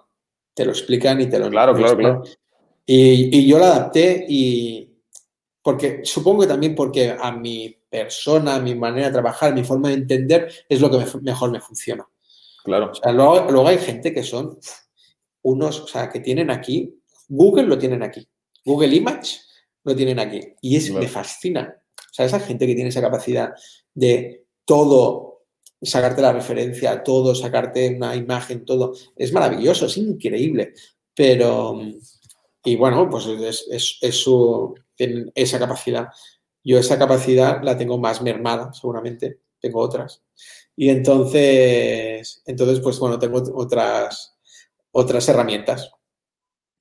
te 0.53 0.65
lo 0.65 0.71
explican 0.71 1.21
y 1.21 1.27
te 1.27 1.39
lo... 1.39 1.49
Claro, 1.49 1.75
claro, 1.75 1.97
claro. 1.97 2.23
Y, 2.85 3.37
y 3.37 3.47
yo 3.47 3.57
lo 3.57 3.65
adapté 3.65 4.25
y, 4.27 4.95
porque 5.61 6.01
supongo 6.03 6.41
que 6.41 6.47
también 6.47 6.75
porque 6.75 7.15
a 7.17 7.31
mi 7.31 7.75
persona, 7.89 8.55
a 8.55 8.59
mi 8.59 8.75
manera 8.75 9.07
de 9.07 9.13
trabajar, 9.13 9.53
mi 9.53 9.63
forma 9.63 9.89
de 9.89 9.95
entender 9.95 10.51
es 10.67 10.81
lo 10.81 10.91
que 10.91 11.03
mejor 11.21 11.51
me 11.51 11.61
funciona. 11.61 12.07
Claro. 12.65 12.91
luego, 13.13 13.67
hay 13.67 13.77
gente 13.77 14.11
que 14.11 14.23
son 14.23 14.57
unos, 15.43 15.81
o 15.81 15.87
sea, 15.87 16.09
que 16.09 16.19
tienen 16.19 16.49
aquí, 16.49 16.99
Google 17.27 17.67
lo 17.67 17.77
tienen 17.77 18.01
aquí, 18.01 18.27
Google 18.65 18.95
Image 18.95 19.39
lo 19.83 19.95
tienen 19.95 20.17
aquí. 20.17 20.41
Y 20.61 20.75
es, 20.75 20.89
me 20.91 21.07
fascina. 21.07 21.79
O 21.95 22.13
sea, 22.13 22.25
esa 22.25 22.39
gente 22.39 22.65
que 22.65 22.73
tiene 22.73 22.89
esa 22.89 23.01
capacidad 23.01 23.53
de 23.93 24.47
todo, 24.65 25.43
sacarte 25.79 26.23
la 26.23 26.33
referencia, 26.33 27.03
todo, 27.03 27.35
sacarte 27.35 27.95
una 27.95 28.15
imagen, 28.15 28.65
todo, 28.65 28.95
es 29.15 29.31
maravilloso, 29.31 29.85
es 29.85 29.97
increíble. 29.97 30.73
Pero, 31.13 31.79
y 32.63 32.75
bueno, 32.75 33.07
pues 33.07 33.27
es, 33.27 33.99
es 34.01 34.15
su, 34.15 34.73
tienen 34.95 35.31
esa 35.35 35.59
capacidad. 35.59 36.07
Yo 36.63 36.79
esa 36.79 36.97
capacidad 36.97 37.61
la 37.61 37.77
tengo 37.77 37.99
más 37.99 38.23
mermada, 38.23 38.73
seguramente, 38.73 39.41
tengo 39.59 39.81
otras. 39.81 40.23
Y 40.75 40.89
entonces, 40.89 42.43
entonces 42.45 42.79
pues 42.79 42.99
bueno, 42.99 43.17
tengo 43.17 43.41
otras, 43.55 44.37
otras 44.91 45.27
herramientas. 45.29 45.91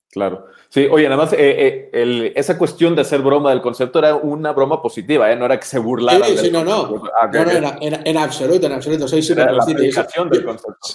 Claro. 0.09 0.45
Sí, 0.69 0.87
oye, 0.89 1.05
nada 1.05 1.17
más, 1.17 1.33
eh, 1.33 1.89
eh, 1.91 2.33
esa 2.35 2.57
cuestión 2.57 2.95
de 2.95 3.01
hacer 3.01 3.21
broma 3.21 3.49
del 3.49 3.61
concepto 3.61 3.99
era 3.99 4.15
una 4.15 4.53
broma 4.53 4.81
positiva, 4.81 5.31
¿eh? 5.31 5.35
No 5.35 5.45
era 5.45 5.59
que 5.59 5.65
se 5.65 5.79
burlara. 5.79 6.25
Sí, 6.25 6.37
sí, 6.37 6.51
no, 6.51 6.63
no. 6.63 7.03
Ah, 7.19 7.29
no, 7.31 7.43
no 7.43 7.75
en, 7.81 8.17
absoluto, 8.17 8.67
en 8.67 8.73
absoluto. 8.73 9.07
Soy 9.07 9.21
súper 9.21 9.49
consciente. 9.49 10.37
del 10.37 10.45
concepto. 10.45 10.87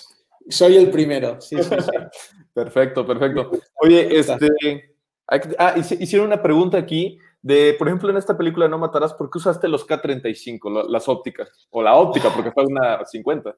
Soy 0.49 0.77
el 0.77 0.91
primero. 0.91 1.41
Sí, 1.41 1.57
sí, 1.63 1.71
sí. 1.79 1.91
perfecto, 2.55 3.07
perfecto. 3.07 3.51
Oye, 3.83 4.19
este, 4.19 4.91
Ah, 5.31 5.75
hicieron 5.77 6.27
una 6.27 6.43
pregunta 6.43 6.77
aquí 6.77 7.17
de, 7.43 7.75
por 7.79 7.89
ejemplo, 7.89 8.11
en 8.11 8.17
esta 8.17 8.37
película 8.37 8.69
No 8.69 8.79
Matarás, 8.79 9.15
¿por 9.15 9.31
qué 9.31 9.39
usaste 9.39 9.69
los 9.69 9.87
K35, 9.87 10.89
las 10.89 11.09
ópticas? 11.09 11.49
O 11.71 11.83
la 11.83 11.97
óptica, 11.97 12.31
porque 12.35 12.53
fue 12.53 12.65
una 12.67 13.05
50. 13.05 13.57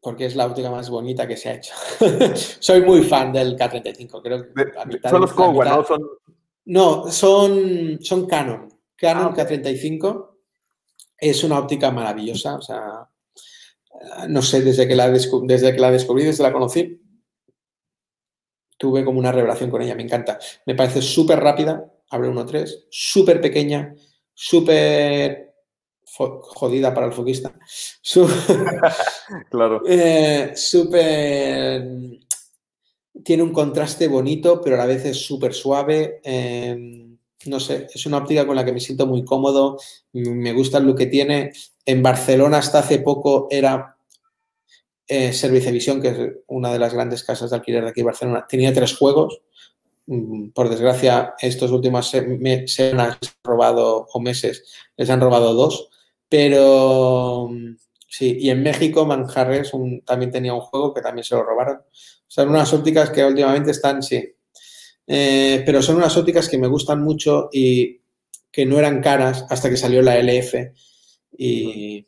Porque 0.00 0.26
es 0.26 0.36
la 0.36 0.46
óptica 0.46 0.70
más 0.70 0.88
bonita 0.88 1.26
que 1.26 1.36
se 1.36 1.50
ha 1.50 1.54
hecho. 1.54 1.74
Soy 2.60 2.82
muy 2.82 3.02
fan 3.02 3.32
del 3.32 3.56
K35, 3.56 4.22
creo 4.22 4.44
que 4.54 5.08
Son 5.08 5.20
los 5.20 5.32
Kowa, 5.32 5.64
¿no? 5.64 5.84
Son... 5.84 6.00
No, 6.66 7.10
son, 7.10 7.98
son 8.00 8.26
Canon. 8.26 8.68
Canon 8.96 9.32
ah, 9.32 9.36
K35 9.36 10.30
es 11.18 11.42
una 11.42 11.58
óptica 11.58 11.90
maravillosa, 11.90 12.56
o 12.56 12.62
sea, 12.62 13.08
no 14.28 14.42
sé, 14.42 14.62
desde 14.62 14.86
que 14.86 14.94
la, 14.94 15.10
desde 15.10 15.72
que 15.72 15.80
la 15.80 15.90
descubrí, 15.90 16.24
desde 16.24 16.42
la 16.42 16.52
conocí, 16.52 17.00
tuve 18.76 19.04
como 19.04 19.18
una 19.18 19.32
revelación 19.32 19.70
con 19.70 19.82
ella, 19.82 19.94
me 19.94 20.02
encanta. 20.02 20.38
Me 20.64 20.74
parece 20.74 21.02
súper 21.02 21.40
rápida, 21.40 21.89
abre 22.10 22.28
1.3, 22.28 22.86
súper 22.90 23.40
pequeña, 23.40 23.94
súper 24.34 25.54
jodida 26.04 26.92
para 26.92 27.06
el 27.06 27.12
foquista. 27.12 27.54
claro. 29.50 29.82
Eh, 29.86 30.52
súper... 30.54 31.88
Tiene 33.24 33.42
un 33.42 33.52
contraste 33.52 34.08
bonito, 34.08 34.60
pero 34.60 34.76
a 34.76 34.78
la 34.78 34.86
vez 34.86 35.04
es 35.04 35.24
súper 35.24 35.52
suave. 35.52 36.20
Em, 36.22 37.18
no 37.46 37.60
sé, 37.60 37.86
es 37.92 38.06
una 38.06 38.18
óptica 38.18 38.46
con 38.46 38.56
la 38.56 38.64
que 38.64 38.72
me 38.72 38.80
siento 38.80 39.06
muy 39.06 39.24
cómodo. 39.24 39.78
Me 40.12 40.52
gusta 40.52 40.80
look 40.80 40.96
que 40.96 41.06
tiene. 41.06 41.52
En 41.84 42.02
Barcelona 42.02 42.58
hasta 42.58 42.78
hace 42.78 42.98
poco 43.00 43.46
era 43.50 43.96
eh, 45.06 45.32
Servicevisión, 45.32 46.00
que 46.00 46.08
es 46.08 46.18
una 46.46 46.72
de 46.72 46.78
las 46.78 46.94
grandes 46.94 47.24
casas 47.24 47.50
de 47.50 47.56
alquiler 47.56 47.82
de 47.82 47.90
aquí 47.90 48.00
en 48.00 48.06
Barcelona, 48.06 48.46
tenía 48.48 48.72
tres 48.72 48.96
juegos. 48.96 49.42
Mm, 50.10 50.50
por 50.50 50.68
desgracia, 50.68 51.34
estos 51.40 51.70
últimos 51.70 52.10
semanas 52.10 53.18
robado, 53.44 54.08
o 54.12 54.20
meses, 54.20 54.64
les 54.96 55.08
han 55.08 55.20
robado 55.20 55.54
dos. 55.54 55.88
Pero 56.28 57.48
mm, 57.48 57.76
sí, 58.08 58.36
y 58.40 58.50
en 58.50 58.60
México, 58.60 59.06
Manjarres 59.06 59.70
también 60.04 60.32
tenía 60.32 60.52
un 60.52 60.62
juego 60.62 60.92
que 60.92 61.00
también 61.00 61.24
se 61.24 61.36
lo 61.36 61.44
robaron. 61.44 61.82
Son 62.26 62.48
unas 62.48 62.72
ópticas 62.74 63.10
que 63.10 63.24
últimamente 63.24 63.70
están, 63.70 64.02
sí. 64.02 64.34
Eh, 65.06 65.62
pero 65.64 65.80
son 65.80 65.96
unas 65.96 66.16
ópticas 66.16 66.48
que 66.48 66.58
me 66.58 66.66
gustan 66.66 67.02
mucho 67.02 67.48
y 67.52 68.00
que 68.50 68.66
no 68.66 68.80
eran 68.80 69.00
caras 69.02 69.46
hasta 69.48 69.70
que 69.70 69.76
salió 69.76 70.02
la 70.02 70.18
LF. 70.18 70.54
Y, 71.38 72.04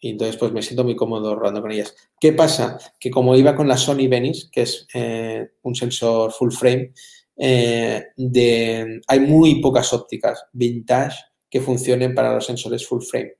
y 0.00 0.10
entonces 0.10 0.36
pues 0.38 0.50
me 0.52 0.62
siento 0.62 0.84
muy 0.84 0.96
cómodo 0.96 1.34
rodando 1.36 1.60
con 1.60 1.72
ellas. 1.72 1.94
¿Qué 2.18 2.32
pasa? 2.32 2.78
Que 2.98 3.10
como 3.10 3.36
iba 3.36 3.54
con 3.54 3.68
la 3.68 3.76
Sony 3.76 4.08
Venice, 4.08 4.48
que 4.50 4.62
es 4.62 4.86
eh, 4.94 5.52
un 5.62 5.74
sensor 5.74 6.32
full 6.32 6.50
frame, 6.50 6.92
eh, 7.36 8.04
hay 9.06 9.20
muy 9.20 9.60
pocas 9.60 9.92
ópticas 9.92 10.44
vintage 10.52 11.16
que 11.50 11.60
funcionen 11.60 12.14
para 12.14 12.34
los 12.34 12.46
sensores 12.46 12.86
full 12.86 13.02
frame. 13.02 13.34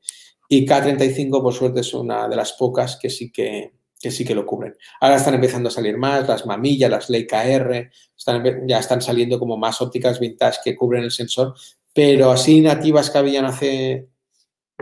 Y 0.49 0.67
K35, 0.67 1.43
por 1.43 1.53
suerte, 1.53 1.81
es 1.81 1.95
una 1.95 2.29
de 2.29 2.37
las 2.37 2.53
pocas 2.53 2.97
que 2.97 3.11
sí 3.11 3.33
que, 3.33 3.73
sí 3.99 4.25
que 4.25 4.35
lo 4.35 4.45
cubren. 4.45 4.77
Ahora 5.01 5.17
están 5.17 5.35
empezando 5.35 5.69
a 5.69 5.73
salir 5.73 5.97
más, 5.97 6.29
las 6.29 6.47
mamillas, 6.47 6.91
las 6.91 7.11
Leica 7.11 7.45
R, 7.45 7.91
están, 8.17 8.69
ya 8.69 8.79
están 8.79 9.01
saliendo 9.01 9.39
como 9.39 9.57
más 9.57 9.81
ópticas 9.81 10.21
vintage 10.21 10.61
que 10.63 10.77
cubren 10.77 11.05
el 11.05 11.11
sensor, 11.11 11.55
pero 11.93 12.31
así 12.31 12.61
nativas 12.61 13.11
que 13.11 13.19
habían 13.19 13.47
hace 13.47 14.09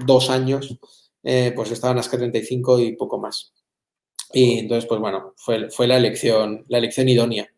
dos 0.04 0.30
años, 0.30 0.78
eh, 1.22 1.52
pues 1.54 1.70
estaban 1.70 1.96
las 1.96 2.10
K35 2.10 2.86
y 2.86 2.96
poco 2.96 3.18
más. 3.18 3.54
Y 4.32 4.60
entonces, 4.60 4.86
pues 4.88 5.00
bueno, 5.00 5.34
fue, 5.36 5.70
fue 5.70 5.86
la 5.86 5.96
elección, 5.96 6.64
la 6.68 6.78
elección 6.78 7.08
idónea. 7.08 7.48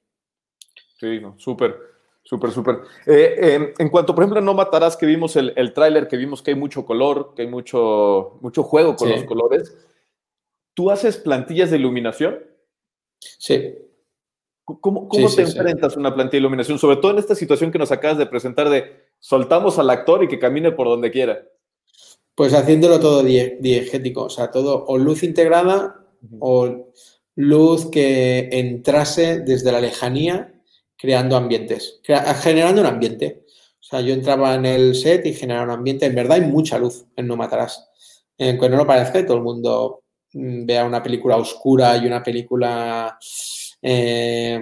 Sí, 1.05 1.21
súper, 1.37 1.77
súper, 2.23 2.51
súper. 2.51 2.79
Eh, 3.05 3.75
en 3.79 3.89
cuanto, 3.91 4.15
por 4.15 4.25
ejemplo, 4.25 4.41
No 4.41 4.55
Matarás, 4.55 4.97
que 4.97 5.05
vimos 5.05 5.37
el, 5.37 5.53
el 5.57 5.75
tráiler, 5.75 6.09
que 6.09 6.17
vimos 6.17 6.41
que 6.41 6.53
hay 6.53 6.57
mucho 6.57 6.87
color, 6.87 7.35
que 7.37 7.43
hay 7.43 7.49
mucho, 7.49 8.39
mucho 8.41 8.63
juego 8.63 8.97
con 8.97 9.11
los 9.11 9.25
colores, 9.25 9.77
¿tú 10.73 10.91
haces 10.91 11.19
plantillas 11.19 11.71
de 11.71 11.77
iluminación? 11.77 12.43
Sí. 13.19 13.75
¿Cómo, 14.65 15.09
cómo 15.09 15.29
te 15.29 15.43
enfrentas 15.43 15.95
a 15.95 16.01
una 16.01 16.15
plantilla 16.15 16.39
de 16.39 16.47
iluminación? 16.47 16.79
Sobre 16.79 16.97
todo 16.97 17.11
en 17.11 17.19
esta 17.19 17.35
situación 17.35 17.71
que 17.71 17.79
nos 17.79 17.93
acabas 17.93 18.17
de 18.17 18.25
presentar 18.25 18.71
de 18.71 19.05
soltamos 19.19 19.79
al 19.79 19.91
actor 19.91 20.25
y 20.25 20.29
que 20.29 20.39
camine 20.39 20.73
por 20.73 20.87
donde 20.87 21.11
quiera. 21.11 21.47
Pues 22.35 22.55
haciéndolo 22.55 22.99
todo 22.99 23.23
diegético, 23.23 24.25
o 24.25 24.31
sea, 24.31 24.51
todo 24.51 24.87
o 24.87 24.97
luz 24.97 25.23
integrada 25.23 26.07
o 26.41 26.89
luz 27.37 27.91
que 27.91 28.49
entrase 28.53 29.41
desde 29.41 29.71
la 29.71 29.81
lejanía 29.81 30.54
creando 30.97 31.37
ambientes, 31.37 32.01
generando 32.43 32.81
un 32.81 32.87
ambiente. 32.87 33.45
O 33.81 33.83
sea, 33.83 34.01
yo 34.01 34.15
entraba 34.15 34.55
en 34.55 34.67
el 34.67 34.95
set 34.95 35.27
y 35.27 35.35
generaba 35.35 35.65
un 35.65 35.79
ambiente. 35.79 36.07
En 36.07 36.15
verdad 36.15 36.39
hay 36.39 36.49
mucha 36.49 36.79
luz 36.79 37.05
en 37.17 37.27
No 37.27 37.37
Matarás. 37.37 37.91
En 38.39 38.59
no 38.59 38.69
lo 38.77 38.87
parezca 38.87 39.21
y 39.21 39.27
todo 39.27 39.37
el 39.37 39.43
mundo 39.43 40.05
mm, 40.33 40.67
vea 40.67 40.85
una 40.85 41.03
película 41.03 41.37
oscura 41.37 41.97
y 41.97 42.07
una 42.07 42.23
película 42.23 43.19
eh, 43.83 44.61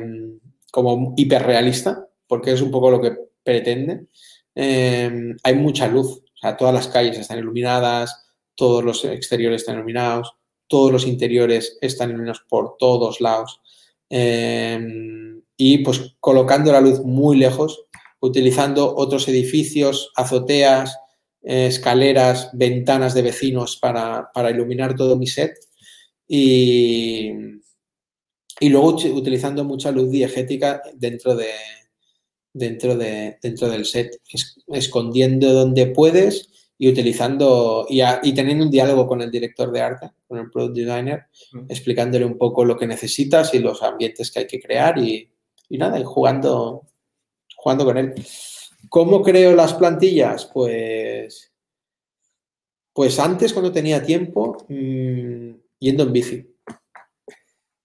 como 0.71 1.15
hiperrealista, 1.17 2.07
porque 2.27 2.53
es 2.53 2.61
un 2.61 2.71
poco 2.71 2.91
lo 2.91 3.01
que 3.01 3.17
pretende. 3.43 4.07
Eh, 4.55 5.35
hay 5.43 5.55
mucha 5.55 5.87
luz 5.87 6.23
sea, 6.43 6.57
todas 6.57 6.75
las 6.75 6.89
calles 6.89 7.19
están 7.19 7.39
iluminadas, 7.39 8.25
todos 8.55 8.85
los 8.85 9.05
exteriores 9.05 9.63
están 9.63 9.77
iluminados, 9.77 10.35
todos 10.67 10.93
los 10.93 11.07
interiores 11.07 11.79
están 11.81 12.11
iluminados 12.11 12.45
por 12.49 12.77
todos 12.79 13.21
lados. 13.21 13.61
em, 14.15 15.32
y 15.65 15.79
pues 15.79 16.17
colocando 16.19 16.73
la 16.73 16.81
luz 16.81 17.05
muy 17.05 17.37
lejos, 17.37 17.85
utilizando 18.19 18.97
otros 18.97 19.29
edificios, 19.29 20.11
azoteas, 20.17 20.99
escaleras, 21.41 22.51
ventanas 22.53 23.15
de 23.15 23.23
vecinos 23.23 23.77
para, 23.77 24.29
iluminar 24.51 24.97
todo 24.97 25.17
mi 25.17 25.29
set 25.29 25.55
y, 26.27 27.31
y 28.59 28.69
luego 28.71 28.97
utilizando 29.15 29.63
mucha 29.63 29.93
luz 29.93 30.11
diegética 30.11 30.83
dentro 30.95 31.37
de, 31.37 31.51
dentro, 32.53 32.97
de, 32.97 33.39
dentro 33.41 33.69
del 33.69 33.85
set, 33.85 34.21
escondiendo 34.67 35.53
donde 35.53 35.87
puedes 35.87 36.49
y 36.77 36.89
utilizando 36.89 37.87
y, 37.89 38.33
teniendo 38.33 38.65
un 38.65 38.71
diálogo 38.73 39.07
con 39.07 39.23
el 39.23 39.31
director 39.31 39.71
de 39.71 39.81
arte, 39.81 40.11
con 40.27 40.41
el 40.41 40.51
product 40.51 40.75
designer, 40.75 41.27
explicándole 41.69 42.25
un 42.25 42.37
poco 42.37 42.65
lo 42.65 42.77
que 42.77 42.89
necesitas 42.89 43.55
y 43.55 43.61
los 43.61 43.81
ambientes 43.85 44.33
que 44.33 44.41
hay 44.41 44.47
que 44.49 44.61
crear 44.61 44.99
y, 44.99 45.32
nada, 45.79 45.99
y 45.99 46.05
jugando, 46.05 46.83
jugando 47.57 47.85
con 47.85 47.99
él. 47.99 48.15
¿Cómo 48.89 49.23
creo 49.23 49.55
las 49.55 49.75
plantillas? 49.75 50.47
Pues, 50.47 51.53
pues 52.93 53.19
antes, 53.19 53.53
cuando 53.53 53.73
tenía 53.73 54.03
tiempo, 54.03 54.65
mm, 54.69 55.51
yendo 55.79 56.03
en 56.03 56.13
bici. 56.13 56.49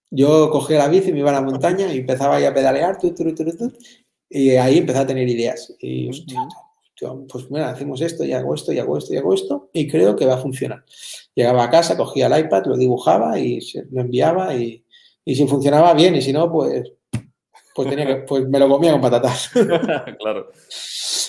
Yo 0.10 0.50
cogía 0.50 0.80
la 0.80 0.88
bici, 0.88 1.12
me 1.12 1.20
iba 1.20 1.30
a 1.30 1.34
la 1.34 1.42
montaña 1.42 1.94
y 1.94 2.00
empezaba 2.00 2.38
a 2.38 2.54
pedalear, 2.54 2.98
y 4.30 4.50
ahí 4.52 4.78
empecé 4.78 5.00
a 5.00 5.08
tener 5.08 5.28
ideas. 5.28 5.76
Y, 5.80 6.10
pues 7.30 7.52
mira, 7.52 7.70
hacemos 7.70 8.02
esto 8.02 8.24
y 8.24 8.34
hago 8.34 8.56
esto 8.56 8.74
y 8.74 8.80
hago 8.80 8.98
esto 8.98 9.14
y 9.14 9.18
hago 9.18 9.34
esto 9.34 9.70
y 9.72 9.88
creo 9.88 10.16
que 10.16 10.26
va 10.26 10.36
a 10.36 10.42
funcionar. 10.42 10.84
Llegaba 11.36 11.64
a 11.64 11.70
casa, 11.70 11.96
cogía 11.96 12.28
el 12.28 12.46
iPad, 12.46 12.66
lo 12.66 12.78
dibujaba 12.78 13.38
y 13.40 13.60
lo 13.92 14.02
enviaba 14.02 14.56
y, 14.56 14.84
si 15.26 15.46
funcionaba 15.46 15.94
bien 15.94 16.16
y 16.16 16.22
si 16.22 16.34
no, 16.34 16.52
pues, 16.52 16.92
pues, 17.84 17.89
tenía 17.89 18.07
que, 18.07 18.15
pues 18.23 18.47
me 18.47 18.59
lo 18.59 18.67
comía 18.67 18.91
con 18.91 19.01
patatas. 19.01 19.49
claro. 20.19 20.51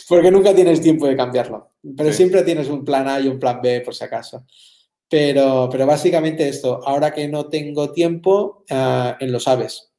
Porque 0.08 0.30
nunca 0.30 0.54
tienes 0.54 0.80
tiempo 0.80 1.06
de 1.06 1.14
cambiarlo. 1.14 1.72
Pero 1.94 2.12
siempre 2.12 2.42
tienes 2.42 2.68
un 2.68 2.84
plan 2.84 3.06
A 3.06 3.20
y 3.20 3.28
un 3.28 3.38
plan 3.38 3.60
B 3.62 3.82
por 3.82 3.94
si 3.94 4.04
acaso. 4.04 4.46
Pero, 5.10 5.68
pero 5.70 5.86
básicamente 5.86 6.48
esto, 6.48 6.80
ahora 6.86 7.12
que 7.12 7.28
no 7.28 7.48
tengo 7.48 7.92
tiempo, 7.92 8.64
uh, 8.70 9.12
en 9.20 9.30
los 9.30 9.46
aves. 9.46 9.92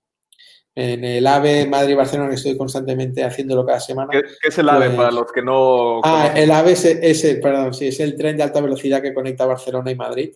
En 0.75 1.03
el 1.03 1.27
AVE 1.27 1.67
Madrid-Barcelona 1.67 2.33
estoy 2.33 2.55
constantemente 2.55 3.23
haciéndolo 3.23 3.65
cada 3.65 3.79
semana. 3.79 4.09
¿Qué, 4.11 4.21
es 4.47 4.57
el 4.57 4.69
AVE 4.69 4.91
para 4.91 5.09
pues 5.09 5.19
los 5.19 5.31
que 5.31 5.41
no... 5.41 5.99
Ah, 6.03 6.31
el 6.35 6.51
AVE 6.51 6.71
es, 6.71 7.23
el, 7.25 7.39
perdón, 7.39 7.73
sí, 7.73 7.87
es 7.87 7.99
el 7.99 8.15
tren 8.15 8.37
de 8.37 8.43
alta 8.43 8.61
velocidad 8.61 9.01
que 9.01 9.13
conecta 9.13 9.45
Barcelona 9.45 9.91
y 9.91 9.95
Madrid 9.95 10.31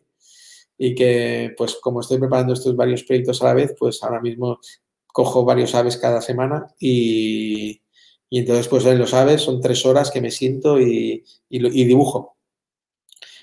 y 0.77 0.95
que, 0.95 1.53
pues 1.55 1.77
como 1.81 2.01
estoy 2.01 2.17
preparando 2.19 2.53
estos 2.53 2.75
varios 2.75 3.03
proyectos 3.03 3.41
a 3.41 3.45
la 3.45 3.53
vez, 3.53 3.75
pues 3.77 4.03
ahora 4.03 4.19
mismo 4.19 4.59
cojo 5.13 5.45
varios 5.45 5.73
aves 5.75 5.95
cada 5.95 6.19
semana 6.19 6.67
y, 6.77 7.81
y 8.29 8.39
entonces 8.39 8.67
pues 8.67 8.85
en 8.85 8.99
los 8.99 9.13
aves 9.13 9.41
son 9.41 9.61
tres 9.61 9.85
horas 9.85 10.11
que 10.11 10.19
me 10.19 10.31
siento 10.31 10.81
y, 10.81 11.23
y, 11.47 11.85
dibujo. 11.85 12.35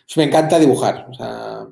Pues 0.07 0.17
me 0.19 0.25
encanta 0.25 0.59
dibujar, 0.59 1.07
o 1.09 1.15
sea, 1.15 1.67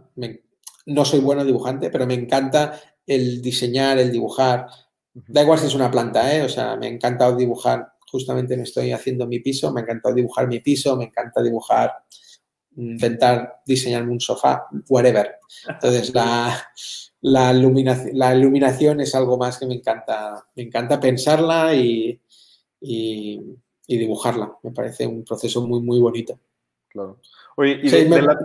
no 0.86 1.04
soy 1.04 1.20
bueno 1.20 1.44
dibujante, 1.44 1.90
pero 1.90 2.06
me 2.06 2.14
encanta 2.14 2.80
el 3.06 3.42
diseñar, 3.42 3.98
el 3.98 4.10
dibujar, 4.10 4.68
Da 5.26 5.42
igual 5.42 5.58
si 5.58 5.66
es 5.66 5.74
una 5.74 5.90
planta, 5.90 6.34
¿eh? 6.34 6.42
O 6.42 6.48
sea, 6.48 6.76
me 6.76 6.86
ha 6.86 6.90
encantado 6.90 7.34
dibujar, 7.36 7.92
justamente 8.10 8.56
me 8.56 8.62
estoy 8.62 8.92
haciendo 8.92 9.26
mi 9.26 9.40
piso, 9.40 9.72
me 9.72 9.80
ha 9.80 9.84
encantado 9.84 10.14
dibujar 10.14 10.46
mi 10.46 10.60
piso, 10.60 10.96
me 10.96 11.04
encanta 11.04 11.42
dibujar, 11.42 11.92
intentar 12.76 13.62
diseñarme 13.66 14.12
un 14.12 14.20
sofá, 14.20 14.66
whatever. 14.88 15.36
Entonces, 15.68 16.14
la, 16.14 16.56
la, 17.20 17.52
iluminación, 17.52 18.18
la 18.18 18.34
iluminación 18.34 19.00
es 19.00 19.14
algo 19.14 19.36
más 19.36 19.58
que 19.58 19.66
me 19.66 19.74
encanta, 19.74 20.46
me 20.54 20.64
encanta 20.64 21.00
pensarla 21.00 21.74
y, 21.74 22.20
y, 22.80 23.56
dibujarla. 23.86 24.56
Me 24.62 24.72
parece 24.72 25.06
un 25.06 25.24
proceso 25.24 25.66
muy, 25.66 25.80
muy 25.80 26.00
bonito. 26.00 26.38
Claro. 26.88 27.20
Oye, 27.56 27.80
y 27.82 27.88
de, 27.88 28.22
la... 28.22 28.38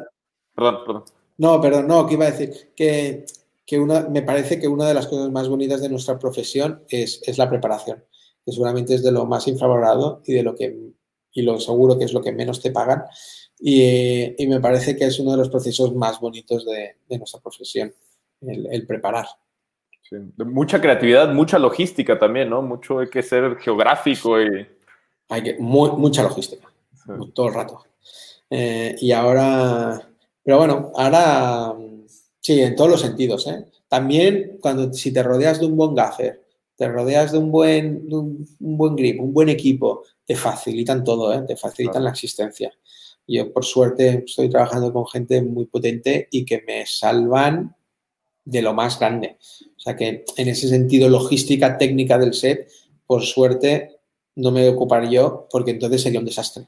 Perdón, 0.55 0.77
perdón. 0.85 1.03
No, 1.37 1.59
perdón, 1.61 1.87
no, 1.87 2.05
que 2.05 2.13
iba 2.13 2.25
a 2.25 2.31
decir 2.31 2.71
que 2.75 3.25
que 3.65 3.79
una, 3.79 4.07
me 4.09 4.21
parece 4.21 4.59
que 4.59 4.67
una 4.67 4.87
de 4.87 4.93
las 4.93 5.07
cosas 5.07 5.31
más 5.31 5.47
bonitas 5.47 5.81
de 5.81 5.89
nuestra 5.89 6.19
profesión 6.19 6.83
es, 6.89 7.21
la 7.37 7.49
preparación, 7.49 8.03
que 8.45 8.51
seguramente 8.51 8.95
es 8.95 9.03
de 9.03 9.11
lo 9.11 9.25
más 9.25 9.47
infravalorado 9.47 10.21
y 10.25 10.33
de 10.33 10.43
lo 10.43 10.55
que, 10.55 10.77
y 11.31 11.41
lo 11.41 11.59
seguro 11.59 11.97
que 11.97 12.05
es 12.05 12.13
lo 12.13 12.21
que 12.21 12.33
menos 12.33 12.61
te 12.61 12.71
pagan. 12.71 13.03
Y, 13.59 14.35
me 14.47 14.59
parece 14.59 14.95
que 14.95 15.05
es 15.05 15.19
uno 15.19 15.31
de 15.31 15.37
los 15.37 15.49
procesos 15.49 15.95
más 15.95 16.19
bonitos 16.19 16.65
de, 16.65 17.17
nuestra 17.17 17.39
profesión, 17.39 17.93
el, 18.47 18.85
preparar. 18.85 19.25
Mucha 20.37 20.79
creatividad, 20.79 21.33
mucha 21.33 21.57
logística 21.57 22.19
también, 22.19 22.49
¿no? 22.49 22.61
Mucho 22.61 22.99
hay 22.99 23.09
que 23.09 23.23
ser 23.23 23.57
geográfico 23.57 24.41
y... 24.41 24.67
Hay 25.29 25.43
que, 25.43 25.55
mucha 25.59 26.21
logística, 26.23 26.67
todo 27.33 27.47
el 27.47 27.53
rato. 27.53 27.83
Eh, 28.49 28.95
y 28.99 29.11
ahora, 29.11 29.99
pero 30.43 30.57
bueno, 30.57 30.91
ahora 30.95 31.73
Sí, 32.43 32.59
en 32.59 32.75
todos 32.75 32.91
los 32.91 33.01
sentidos. 33.01 33.47
¿eh? 33.47 33.65
También 33.87 34.57
cuando 34.59 34.91
si 34.93 35.13
te 35.13 35.23
rodeas 35.23 35.61
de 35.61 35.65
un 35.65 35.77
buen 35.77 35.95
gaffer, 35.95 36.41
te 36.75 36.89
rodeas 36.89 37.31
de 37.31 37.37
un 37.37 37.51
buen, 37.51 38.05
un, 38.13 38.45
buen 38.59 38.97
grip, 38.97 39.21
un 39.21 39.33
buen 39.33 39.47
equipo, 39.47 40.03
te 40.25 40.35
facilitan 40.35 41.05
todo, 41.05 41.33
¿eh? 41.33 41.41
te 41.47 41.55
facilitan 41.55 42.03
la 42.03 42.09
existencia. 42.09 42.73
Yo, 43.25 43.53
por 43.53 43.63
suerte, 43.63 44.23
estoy 44.25 44.49
trabajando 44.49 44.91
con 44.91 45.07
gente 45.07 45.41
muy 45.41 45.67
potente 45.67 46.27
y 46.31 46.43
que 46.43 46.61
me 46.67 46.85
salvan 46.85 47.73
de 48.45 48.61
lo 48.61 48.73
más 48.73 48.99
grande. 48.99 49.37
O 49.77 49.79
sea 49.79 49.95
que 49.95 50.25
en 50.37 50.47
ese 50.47 50.67
sentido, 50.67 51.09
logística 51.09 51.77
técnica 51.77 52.17
del 52.17 52.33
set, 52.33 52.69
por 53.05 53.23
suerte, 53.23 53.97
no 54.35 54.51
me 54.51 54.61
voy 54.61 54.69
a 54.69 54.75
ocupar 54.75 55.09
yo 55.09 55.47
porque 55.51 55.71
entonces 55.71 56.01
sería 56.01 56.19
un 56.19 56.25
desastre. 56.25 56.67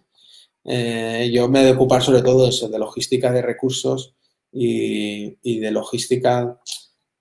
Eh, 0.63 1.30
yo 1.34 1.47
me 1.47 1.61
voy 1.61 1.69
a 1.69 1.73
ocupar 1.73 2.01
sobre 2.01 2.21
todo 2.21 2.47
eso, 2.47 2.69
de 2.69 2.80
logística 2.80 3.32
de 3.32 3.41
recursos 3.41 4.15
y, 4.51 5.59
de 5.59 5.71
logística 5.71 6.59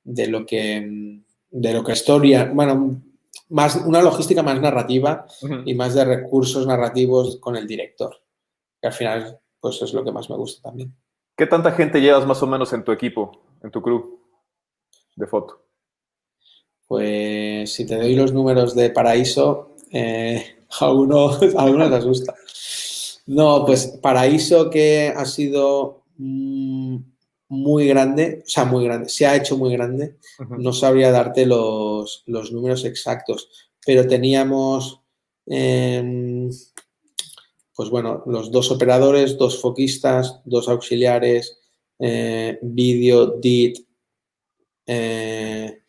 de 0.03 0.27
lo 0.29 0.47
que 0.47 1.21
de 1.51 1.73
lo 1.73 1.85
que 1.85 1.93
historia, 1.93 2.51
bueno, 2.53 3.03
más 3.49 3.77
una 3.77 4.03
logística 4.03 4.43
más 4.43 4.61
narrativa 4.61 5.27
y 5.65 5.75
más 5.75 5.95
de 5.95 6.05
recursos 6.05 6.67
narrativos 6.67 7.37
con 7.37 7.57
el 7.57 7.67
director, 7.67 8.17
que 8.81 8.89
al 8.89 8.93
final 8.93 9.41
pues 9.61 9.81
es 9.83 9.93
lo 9.95 10.05
que 10.05 10.13
más 10.13 10.29
me 10.29 10.37
gusta 10.37 10.69
también. 10.69 10.95
¿Qué 11.37 11.47
tanta 11.47 11.73
gente 11.73 12.01
llevas 12.01 12.27
más 12.27 12.43
o 12.43 12.47
menos 12.47 12.73
en 12.73 12.85
tu 12.85 12.93
equipo, 12.93 13.43
en 13.63 13.71
tu 13.71 13.83
crew 13.83 14.24
de 15.17 15.27
foto? 15.27 15.63
Pues 16.87 17.73
si 17.73 17.87
te 17.87 17.97
doy 17.97 18.15
los 18.15 18.33
números 18.33 18.75
de 18.75 18.91
Paraíso, 18.91 19.75
eh, 19.91 20.45
a 20.81 20.93
uno, 20.93 21.31
a 21.57 21.65
uno 21.65 21.89
les 21.89 21.99
asusta. 21.99 22.35
No, 23.27 23.65
pues 23.65 23.87
Paraíso 24.03 24.69
que 24.69 25.13
ha 25.15 25.25
sido 25.25 26.05
muy 27.55 27.87
grande, 27.87 28.43
o 28.45 28.49
sea, 28.49 28.65
muy 28.65 28.85
grande, 28.85 29.09
se 29.09 29.27
ha 29.27 29.37
hecho 29.37 29.57
muy 29.57 29.73
grande, 29.73 30.17
no 30.59 30.73
sabría 30.73 31.11
darte 31.11 31.47
los, 31.47 32.25
números 32.27 32.85
exactos, 32.85 33.49
pero 33.85 34.07
teníamos, 34.07 35.01
em, 35.47 36.51
pues 37.75 37.91
bueno, 37.91 38.23
los 38.27 38.51
dos 38.51 38.71
operadores, 38.71 39.39
dos 39.39 39.61
foquistas, 39.61 40.41
dos 40.45 40.69
auxiliares, 40.69 41.59
eh, 41.99 42.59
vídeo, 42.63 43.39
DIT, 43.39 43.84
eh, 44.87 45.83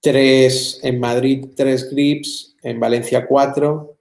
tres 0.00 0.80
en 0.82 1.00
Madrid, 1.00 1.46
tres 1.56 1.90
grips, 1.90 2.56
en 2.62 2.80
Valencia 2.80 3.26
cuatro, 3.26 3.98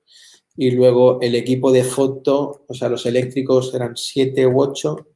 y 0.55 0.71
luego 0.71 1.19
el 1.21 1.35
equipo 1.35 1.71
de 1.71 1.83
foto, 1.83 2.65
o 2.67 2.73
sea, 2.73 2.89
los 2.89 3.05
eléctricos 3.05 3.73
eran 3.73 3.95
siete 3.95 4.45
u 4.45 4.61
ocho, 4.61 5.07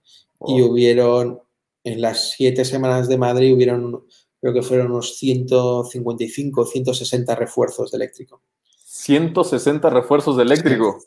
y 0.45 0.61
hubieron 0.61 1.39
en 1.83 2.01
las 2.01 2.31
siete 2.31 2.65
semanas 2.65 3.07
de 3.07 3.17
Madrid 3.17 3.53
hubieron, 3.53 4.05
creo 4.39 4.53
que 4.53 4.61
fueron 4.61 4.91
unos 4.91 5.17
155, 5.17 6.65
160 6.65 7.35
refuerzos 7.35 7.91
de 7.91 7.97
eléctrico. 7.97 8.41
160 8.85 9.89
refuerzos 9.89 10.37
de 10.37 10.43
eléctrico. 10.43 10.99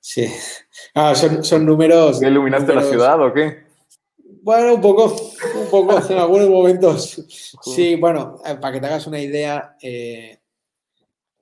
Sí. 0.00 0.26
Ah, 0.94 1.14
son, 1.14 1.66
números. 1.66 2.20
iluminaste 2.22 2.74
la 2.74 2.82
ciudad 2.82 3.20
o 3.24 3.32
qué? 3.32 3.64
Bueno, 4.42 4.74
un 4.74 4.80
poco, 4.80 5.14
un 5.72 5.86
poco, 5.86 6.00
en 6.12 6.18
algunos 6.18 6.48
momentos. 6.48 7.24
Sí, 7.62 7.96
bueno, 7.96 8.38
eh, 8.44 8.56
para 8.56 8.74
que 8.74 8.80
te 8.80 8.86
hagas 8.86 9.06
una 9.06 9.20
idea, 9.20 9.76
eh, 9.82 10.38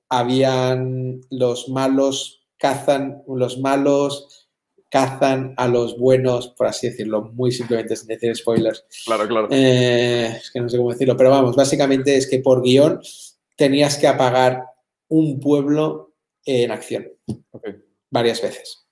habían 0.09 1.21
los 1.29 1.69
malos 1.69 2.45
cazan, 2.57 3.23
los 3.27 3.59
malos 3.59 4.49
cazan 4.89 5.53
a 5.57 5.67
los 5.67 5.97
buenos, 5.97 6.49
por 6.49 6.67
así 6.67 6.89
decirlo, 6.89 7.31
muy 7.33 7.51
simplemente 7.51 7.95
sin 7.95 8.07
decir 8.07 8.35
spoilers. 8.35 8.85
Claro, 9.05 9.27
claro. 9.27 9.47
Eh, 9.51 10.37
es 10.37 10.51
que 10.51 10.59
no 10.59 10.67
sé 10.67 10.77
cómo 10.77 10.91
decirlo, 10.91 11.15
pero 11.15 11.29
vamos, 11.29 11.55
básicamente 11.55 12.17
es 12.17 12.27
que 12.27 12.39
por 12.39 12.63
guion 12.63 12.99
tenías 13.55 13.97
que 13.97 14.07
apagar 14.07 14.63
un 15.09 15.39
pueblo 15.39 16.13
en 16.45 16.71
acción 16.71 17.07
varias 18.09 18.41
veces. 18.41 18.87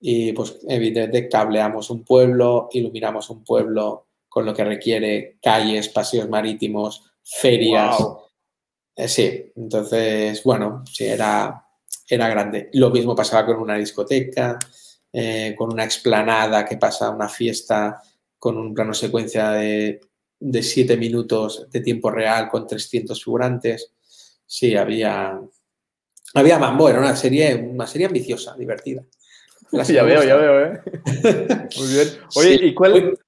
Y 0.00 0.32
pues 0.32 0.58
evidentemente 0.68 1.28
cableamos 1.28 1.90
un 1.90 2.04
pueblo, 2.04 2.68
iluminamos 2.72 3.28
un 3.30 3.44
pueblo 3.44 4.05
con 4.36 4.44
lo 4.44 4.52
que 4.52 4.64
requiere 4.64 5.38
calles, 5.40 5.88
paseos 5.88 6.28
marítimos, 6.28 7.10
ferias. 7.24 7.96
Eh, 8.94 9.08
sí, 9.08 9.50
entonces, 9.56 10.44
bueno, 10.44 10.84
sí, 10.92 11.06
era, 11.06 11.66
era 12.06 12.28
grande. 12.28 12.68
Lo 12.74 12.90
mismo 12.90 13.16
pasaba 13.16 13.46
con 13.46 13.56
una 13.56 13.78
discoteca, 13.78 14.58
eh, 15.10 15.54
con 15.56 15.72
una 15.72 15.84
explanada 15.84 16.66
que 16.66 16.76
pasa 16.76 17.08
una 17.08 17.30
fiesta 17.30 18.02
con 18.38 18.58
un 18.58 18.74
plano 18.74 18.92
secuencia 18.92 19.52
de, 19.52 20.02
de 20.38 20.62
siete 20.62 20.98
minutos 20.98 21.66
de 21.70 21.80
tiempo 21.80 22.10
real 22.10 22.50
con 22.50 22.66
300 22.66 23.24
figurantes. 23.24 23.94
Sí, 24.44 24.76
había, 24.76 25.40
había 26.34 26.58
mambo, 26.58 26.90
era 26.90 26.98
una 26.98 27.16
serie, 27.16 27.54
una 27.54 27.86
serie 27.86 28.08
ambiciosa, 28.08 28.54
divertida. 28.54 29.02
Sí, 29.82 29.92
ya 29.94 30.02
veo, 30.02 30.22
ya 30.22 30.36
veo, 30.36 30.60
¿eh? 30.60 30.82
Muy 31.78 31.88
bien. 31.88 32.08
Oye, 32.34 32.66
¿y 32.66 32.74
cuál? 32.74 33.18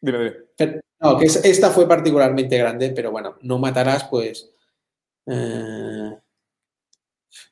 Dime, 0.00 0.18
dime. 0.58 0.80
no, 1.00 1.18
que 1.18 1.26
esta 1.26 1.70
fue 1.70 1.88
particularmente 1.88 2.58
grande, 2.58 2.90
pero 2.90 3.10
bueno, 3.10 3.36
no 3.42 3.58
matarás, 3.58 4.04
pues. 4.04 4.50
Eh, 5.26 6.16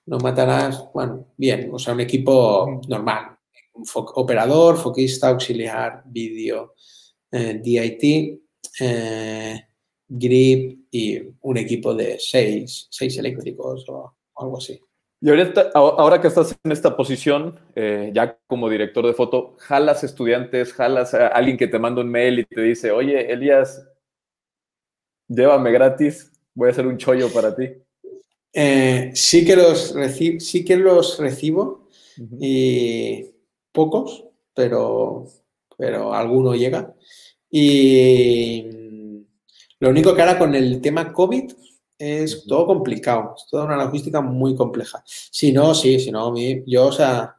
no 0.07 0.18
matarás, 0.18 0.84
bueno, 0.92 1.32
bien, 1.36 1.70
o 1.72 1.78
sea, 1.78 1.95
un 1.95 2.01
equipo 2.01 2.80
normal. 2.88 3.36
Un 3.74 3.84
operador, 3.95 4.78
foquista, 4.78 5.28
auxiliar, 5.28 6.03
vídeo, 6.07 6.74
eh, 7.30 7.61
DIT, 7.62 8.40
eh, 8.80 9.66
grip 10.07 10.86
y 10.90 11.20
un 11.40 11.57
equipo 11.57 11.95
de 11.95 12.18
seis, 12.18 12.86
seis 12.90 13.18
eléctricos 13.18 13.84
o 13.88 14.14
algo 14.36 14.59
así. 14.59 14.78
Y 15.24 15.30
ahorita, 15.30 15.70
ahora 15.72 16.20
que 16.20 16.28
estás 16.28 16.54
en 16.62 16.70
esta 16.70 16.94
posición, 16.98 17.58
eh, 17.74 18.10
ya 18.14 18.38
como 18.46 18.68
director 18.68 19.06
de 19.06 19.14
foto, 19.14 19.56
jalas 19.58 20.04
estudiantes, 20.04 20.74
jalas 20.74 21.14
a 21.14 21.28
alguien 21.28 21.56
que 21.56 21.66
te 21.66 21.78
manda 21.78 22.02
un 22.02 22.10
mail 22.10 22.40
y 22.40 22.44
te 22.44 22.60
dice, 22.60 22.90
oye, 22.90 23.32
Elías, 23.32 23.88
llévame 25.26 25.72
gratis, 25.72 26.30
voy 26.52 26.68
a 26.68 26.72
hacer 26.72 26.86
un 26.86 26.98
chollo 26.98 27.32
para 27.32 27.56
ti. 27.56 27.70
Eh, 28.52 29.12
sí, 29.14 29.46
que 29.46 29.56
los 29.56 29.94
sí 30.40 30.62
que 30.62 30.76
los 30.76 31.18
recibo 31.18 31.88
y 32.38 33.24
pocos, 33.72 34.26
pero, 34.52 35.24
pero 35.78 36.12
alguno 36.12 36.54
llega. 36.54 36.94
Y 37.48 38.62
lo 39.80 39.88
único 39.88 40.14
que 40.14 40.20
ahora 40.20 40.38
con 40.38 40.54
el 40.54 40.82
tema 40.82 41.14
COVID, 41.14 41.50
es 41.99 42.45
todo 42.47 42.66
complicado, 42.66 43.34
es 43.36 43.47
toda 43.51 43.64
una 43.64 43.76
logística 43.76 44.20
muy 44.20 44.55
compleja. 44.55 45.03
Si 45.07 45.53
no, 45.53 45.74
sí, 45.74 45.99
si 46.01 46.11
no, 46.11 46.34
yo, 46.66 46.86
o 46.86 46.92
sea, 46.92 47.36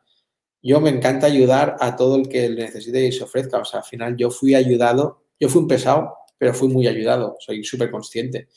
yo 0.62 0.82
me 0.82 0.90
encanta 0.90 1.28
ayudar 1.28 1.76
a 1.80 1.96
todo 1.96 2.16
el 2.16 2.28
que 2.28 2.50
necesite 2.50 3.06
y 3.06 3.12
se 3.12 3.24
ofrezca. 3.24 3.60
O 3.60 3.66
sea, 3.66 3.82
al 3.82 3.86
final 3.86 4.18
yo 4.18 4.32
fui 4.32 4.56
ayudado, 4.56 5.22
yo 5.40 5.48
fui 5.48 5.62
un 5.62 5.68
pesado, 5.68 6.16
pero 6.38 6.54
fui 6.54 6.70
muy 6.70 6.88
ayudado, 6.88 7.38
soy 7.40 7.64
súper 7.64 7.92
consciente. 7.92 8.48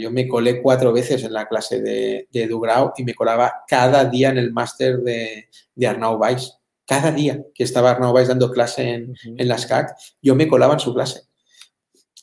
yo 0.00 0.10
me 0.10 0.26
colé 0.26 0.60
cuatro 0.60 0.92
veces 0.92 1.22
en 1.22 1.32
la 1.32 1.46
clase 1.46 1.80
de, 1.80 2.28
de 2.32 2.46
Dugrau 2.48 2.92
y 2.96 3.04
me 3.04 3.14
colaba 3.14 3.64
cada 3.68 4.04
día 4.04 4.30
en 4.30 4.38
el 4.38 4.52
máster 4.52 4.98
de, 4.98 5.48
de 5.74 5.86
Arnau 5.86 6.16
Weiss. 6.16 6.58
Cada 6.84 7.12
día 7.12 7.44
que 7.54 7.64
estaba 7.64 7.92
Arnau 7.92 8.12
Weiss 8.12 8.28
dando 8.28 8.50
clase 8.50 8.82
en, 8.90 9.14
en 9.24 9.48
la 9.48 9.58
SCAC, 9.58 9.94
yo 10.20 10.34
me 10.34 10.48
colaba 10.48 10.74
en 10.74 10.80
su 10.80 10.92
clase. 10.92 11.27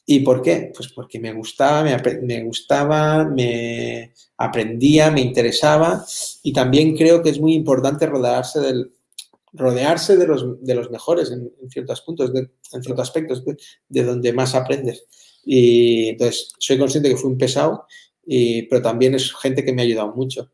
¿Y 0.08 0.20
por 0.20 0.42
qué? 0.42 0.72
Pues 0.76 0.90
porque 0.90 1.20
me 1.20 1.34
gustaba, 1.34 1.84
me, 1.84 2.44
gustaba, 2.44 3.26
me 3.26 4.14
aprendía, 4.38 5.10
me 5.10 5.22
interesaba 5.22 6.06
y 6.44 6.54
también 6.54 6.96
creo 6.96 7.24
que 7.24 7.32
es 7.32 7.40
muy 7.40 7.56
importante 7.56 8.06
rodearse 8.06 8.60
del, 8.60 8.92
rodearse 9.54 10.16
de 10.16 10.28
los, 10.28 10.64
de 10.64 10.76
los 10.76 10.92
mejores 10.92 11.32
en, 11.32 11.52
ciertos 11.70 12.02
puntos, 12.02 12.32
en 12.36 12.84
ciertos 12.84 13.00
aspectos, 13.00 13.44
de, 13.90 14.04
donde 14.04 14.32
más 14.32 14.54
aprendes. 14.54 15.06
Y 15.44 16.10
entonces 16.10 16.54
soy 16.60 16.78
consciente 16.78 17.10
que 17.10 17.18
fui 17.18 17.32
un 17.32 17.38
pesado, 17.38 17.86
y, 18.26 18.64
pero 18.64 18.84
también 18.84 19.16
es 19.16 19.34
gente 19.34 19.66
que 19.66 19.74
me 19.74 19.82
ha 19.82 19.86
ayudado 19.86 20.14
mucho. 20.16 20.52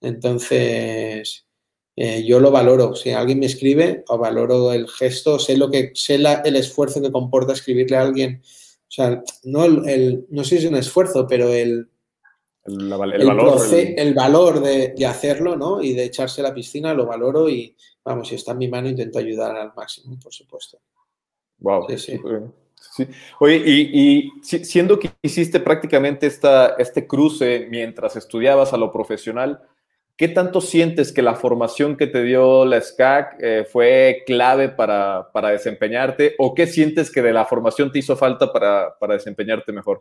Entonces, 0.00 1.46
eh, 1.96 2.24
yo 2.24 2.40
lo 2.40 2.50
valoro. 2.50 2.94
Si 2.94 3.10
alguien 3.10 3.40
me 3.40 3.46
escribe, 3.46 4.04
o 4.08 4.18
valoro 4.18 4.72
el 4.72 4.88
gesto, 4.88 5.38
sé 5.38 5.56
lo 5.56 5.70
que 5.70 5.92
sé 5.94 6.16
el 6.16 6.56
esfuerzo 6.56 7.02
que 7.02 7.12
comporta 7.12 7.52
escribirle 7.52 7.96
a 7.96 8.02
alguien 8.02 8.42
sea, 8.92 9.22
no, 9.44 9.64
el, 9.64 10.26
no 10.28 10.44
sé 10.44 10.58
si 10.58 10.64
es 10.66 10.70
un 10.70 10.76
esfuerzo, 10.76 11.26
pero 11.26 11.48
el, 11.48 11.88
el, 12.64 12.88
valor, 12.88 13.14
el... 13.96 14.14
valor 14.14 14.60
de, 14.60 15.06
hacerlo, 15.06 15.56
¿no? 15.56 15.82
Y 15.82 15.94
de 15.94 16.04
echarse 16.04 16.42
a 16.42 16.44
la 16.44 16.54
piscina, 16.54 16.94
lo 16.94 17.06
valoro 17.06 17.48
y, 17.48 17.74
vamos, 18.04 18.28
si 18.28 18.34
está 18.34 18.52
en 18.52 18.58
mi 18.58 18.68
mano, 18.68 18.88
intento 18.88 19.18
ayudar 19.18 19.56
al 19.56 19.72
máximo, 19.74 20.18
por 20.22 20.32
supuesto. 20.32 20.78
Wow. 21.58 21.86
Sí, 21.88 21.98
sí. 21.98 22.20
Oye, 23.40 23.62
y, 23.64 24.30
siendo 24.42 24.98
que 24.98 25.10
hiciste 25.22 25.58
prácticamente 25.60 26.26
esta, 26.26 26.74
este 26.78 27.06
cruce 27.06 27.66
mientras 27.70 28.16
estudiabas 28.16 28.72
a 28.72 28.76
lo 28.76 28.92
profesional, 28.92 29.62
¿Qué 30.22 30.28
tanto 30.28 30.60
sientes 30.60 31.12
que 31.12 31.20
la 31.20 31.34
formación 31.34 31.96
que 31.96 32.06
te 32.06 32.22
dio 32.22 32.64
la 32.64 32.80
SCAC 32.80 33.38
eh, 33.40 33.64
fue 33.68 34.22
clave 34.24 34.68
para, 34.68 35.28
desempeñarte? 35.50 36.36
¿O 36.38 36.54
qué 36.54 36.68
sientes 36.68 37.10
que 37.10 37.22
de 37.22 37.32
la 37.32 37.44
formación 37.44 37.90
te 37.90 37.98
hizo 37.98 38.16
falta 38.16 38.52
para, 38.52 38.94
desempeñarte 39.14 39.72
mejor? 39.72 39.98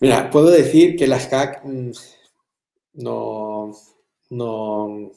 Mira, 0.00 0.28
puedo 0.30 0.50
decir 0.50 0.96
que 0.96 1.06
la 1.06 1.20
SCAC 1.20 1.60
mm, 1.62 1.90
no, 2.94 3.70
no, 4.30 5.12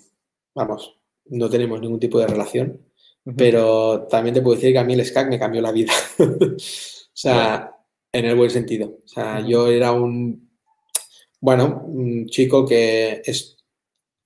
vamos, 0.53 0.99
no 1.25 1.49
tenemos 1.49 1.81
ningún 1.81 1.99
tipo 1.99 2.19
de 2.19 2.27
relación, 2.27 2.85
pero 3.35 4.05
también 4.11 4.35
te 4.35 4.43
puedo 4.43 4.57
decir 4.57 4.73
que 4.73 4.77
a 4.79 4.83
mí 4.83 4.93
el 4.93 5.03
SCAC 5.03 5.29
me 5.29 5.39
cambió 5.39 5.59
la 5.59 5.71
vida. 5.71 5.91
o 6.19 6.55
sea, 7.11 7.77
en 8.11 8.25
el 8.25 8.35
buen 8.35 8.51
sentido. 8.51 8.99
O 9.03 9.07
sea, 9.07 9.39
yo 9.39 9.69
era 9.69 9.91
un 9.91 10.42
bueno, 11.43 11.83
un 11.87 12.27
chico 12.27 12.65
que 12.65 13.21
es, 13.25 13.57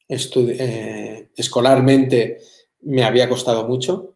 eh, 0.08 1.30
escolarmente 1.36 2.38
me 2.82 3.04
había 3.04 3.28
costado 3.28 3.68
mucho 3.68 4.14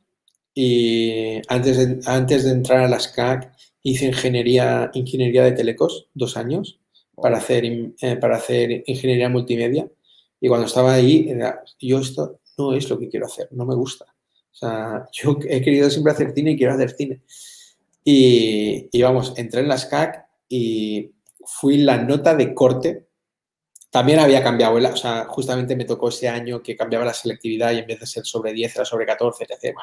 y 0.54 1.42
antes 1.48 1.78
de, 1.78 2.00
antes 2.06 2.44
de 2.44 2.52
entrar 2.52 2.82
a 2.82 2.88
las 2.88 3.08
CAC 3.08 3.54
hice 3.82 4.06
ingeniería, 4.06 4.92
ingeniería 4.94 5.46
de 5.46 5.54
telecos, 5.54 6.10
dos 6.14 6.38
años, 6.38 6.80
para 7.16 7.40
hacer, 7.40 7.66
eh, 7.66 8.18
para 8.18 8.38
hacer 8.38 8.84
ingeniería 8.86 9.30
multimedia. 9.30 9.90
Y 10.40 10.48
cuando 10.48 10.68
estaba 10.68 10.94
ahí, 10.94 11.28
yo 11.80 12.02
esto 12.02 12.40
no 12.60 12.76
es 12.76 12.88
lo 12.88 13.00
que 13.00 13.10
quiero 13.10 13.26
hacer, 13.26 13.48
no 13.50 13.66
me 13.66 13.74
gusta. 13.74 14.06
O 14.06 14.56
sea, 14.56 15.08
yo 15.12 15.40
he 15.50 15.60
querido 15.64 15.90
siempre 15.90 16.14
hacer 16.14 16.34
cine 16.36 16.52
y 16.52 16.58
quiero 16.58 16.74
hacer 16.74 16.92
cine. 16.92 17.24
Y, 18.04 18.90
y 18.92 19.02
vamos, 19.02 19.34
entré 19.38 19.62
en 19.62 19.70
las 19.70 19.88
CAC 19.88 20.24
y 20.48 21.14
fui 21.60 21.78
la 21.78 21.98
nota 21.98 22.36
de 22.36 22.54
corte. 22.54 23.08
También 23.90 24.20
había 24.20 24.42
cambiado, 24.42 24.76
o 24.76 24.96
sea, 24.96 25.26
justamente 25.26 25.76
me 25.76 25.84
tocó 25.84 26.08
ese 26.08 26.30
año 26.30 26.64
que 26.64 26.78
cambiaba 26.78 27.04
la 27.04 27.14
selectividad 27.14 27.74
y 27.74 27.80
en 27.80 27.88
vez 27.88 28.00
de 28.00 28.06
ser 28.06 28.26
sobre 28.26 28.54
10 28.54 28.76
era 28.78 28.86
sobre 28.86 29.06
14, 29.06 29.44
etc. 29.44 29.76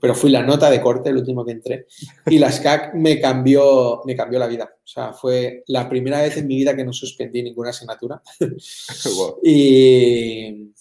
Pero 0.00 0.14
fui 0.14 0.30
la 0.30 0.42
nota 0.42 0.70
de 0.70 0.80
corte, 0.80 1.10
el 1.10 1.18
último 1.18 1.44
que 1.44 1.52
entré. 1.52 1.86
Y 2.26 2.38
la 2.38 2.50
SCAC 2.50 2.94
me 2.94 3.20
cambió, 3.20 4.00
me 4.06 4.16
cambió 4.16 4.38
la 4.38 4.46
vida. 4.46 4.64
O 4.64 4.86
sea, 4.86 5.12
fue 5.12 5.62
la 5.66 5.86
primera 5.90 6.22
vez 6.22 6.38
en 6.38 6.46
mi 6.46 6.56
vida 6.56 6.74
que 6.74 6.84
no 6.84 6.92
suspendí 6.94 7.42
ninguna 7.42 7.68
asignatura. 7.68 8.22
y, 9.42 10.72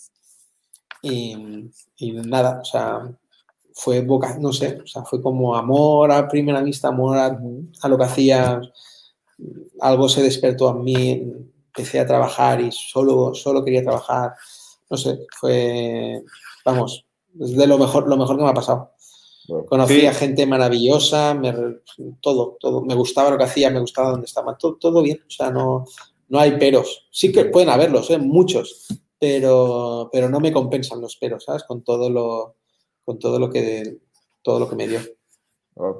y, 1.01 2.11
nada, 2.13 2.61
o 2.61 2.65
sea, 2.65 3.13
fue 3.73 3.99
boca, 4.01 4.37
no 4.39 4.53
sé, 4.53 4.79
o 4.81 4.87
sea, 4.87 5.03
fue 5.03 5.21
como 5.21 5.53
amor 5.53 6.13
a 6.13 6.27
primera 6.29 6.61
vista, 6.61 6.87
amor 6.87 7.17
a, 7.17 7.37
a 7.81 7.89
lo 7.89 7.97
que 7.97 8.03
hacía 8.05 8.61
algo 9.79 10.09
se 10.09 10.23
despertó 10.23 10.69
a 10.69 10.73
mí, 10.73 11.11
empecé 11.67 11.99
a 11.99 12.07
trabajar 12.07 12.61
y 12.61 12.71
solo, 12.71 13.33
solo 13.33 13.63
quería 13.63 13.83
trabajar. 13.83 14.33
No 14.89 14.97
sé, 14.97 15.19
fue, 15.39 16.23
vamos, 16.65 17.05
es 17.39 17.55
de 17.55 17.67
lo 17.67 17.77
mejor, 17.77 18.07
lo 18.07 18.17
mejor 18.17 18.37
que 18.37 18.43
me 18.43 18.49
ha 18.49 18.53
pasado. 18.53 18.91
Conocí 19.67 20.05
a 20.05 20.13
gente 20.13 20.45
maravillosa, 20.45 21.33
me, 21.33 21.53
todo, 22.19 22.57
todo. 22.59 22.81
Me 22.81 22.95
gustaba 22.95 23.29
lo 23.29 23.37
que 23.37 23.45
hacía, 23.45 23.69
me 23.69 23.79
gustaba 23.79 24.11
donde 24.11 24.25
estaba, 24.25 24.57
todo, 24.57 24.75
todo 24.75 25.01
bien. 25.01 25.21
O 25.25 25.29
sea, 25.29 25.51
no, 25.51 25.85
no 26.27 26.39
hay 26.39 26.57
peros. 26.57 27.07
Sí 27.11 27.31
que 27.31 27.45
pueden 27.45 27.69
haberlos, 27.69 28.09
¿eh? 28.09 28.17
muchos, 28.17 28.87
pero, 29.17 30.09
pero 30.11 30.29
no 30.29 30.39
me 30.39 30.51
compensan 30.51 30.99
los 30.99 31.15
peros, 31.15 31.45
¿sabes? 31.45 31.63
Con 31.63 31.81
todo 31.83 32.09
lo, 32.09 32.55
con 33.05 33.19
todo 33.19 33.39
lo 33.39 33.49
que, 33.49 33.99
todo 34.41 34.59
lo 34.59 34.69
que 34.69 34.75
me 34.75 34.87
dio. 34.87 34.99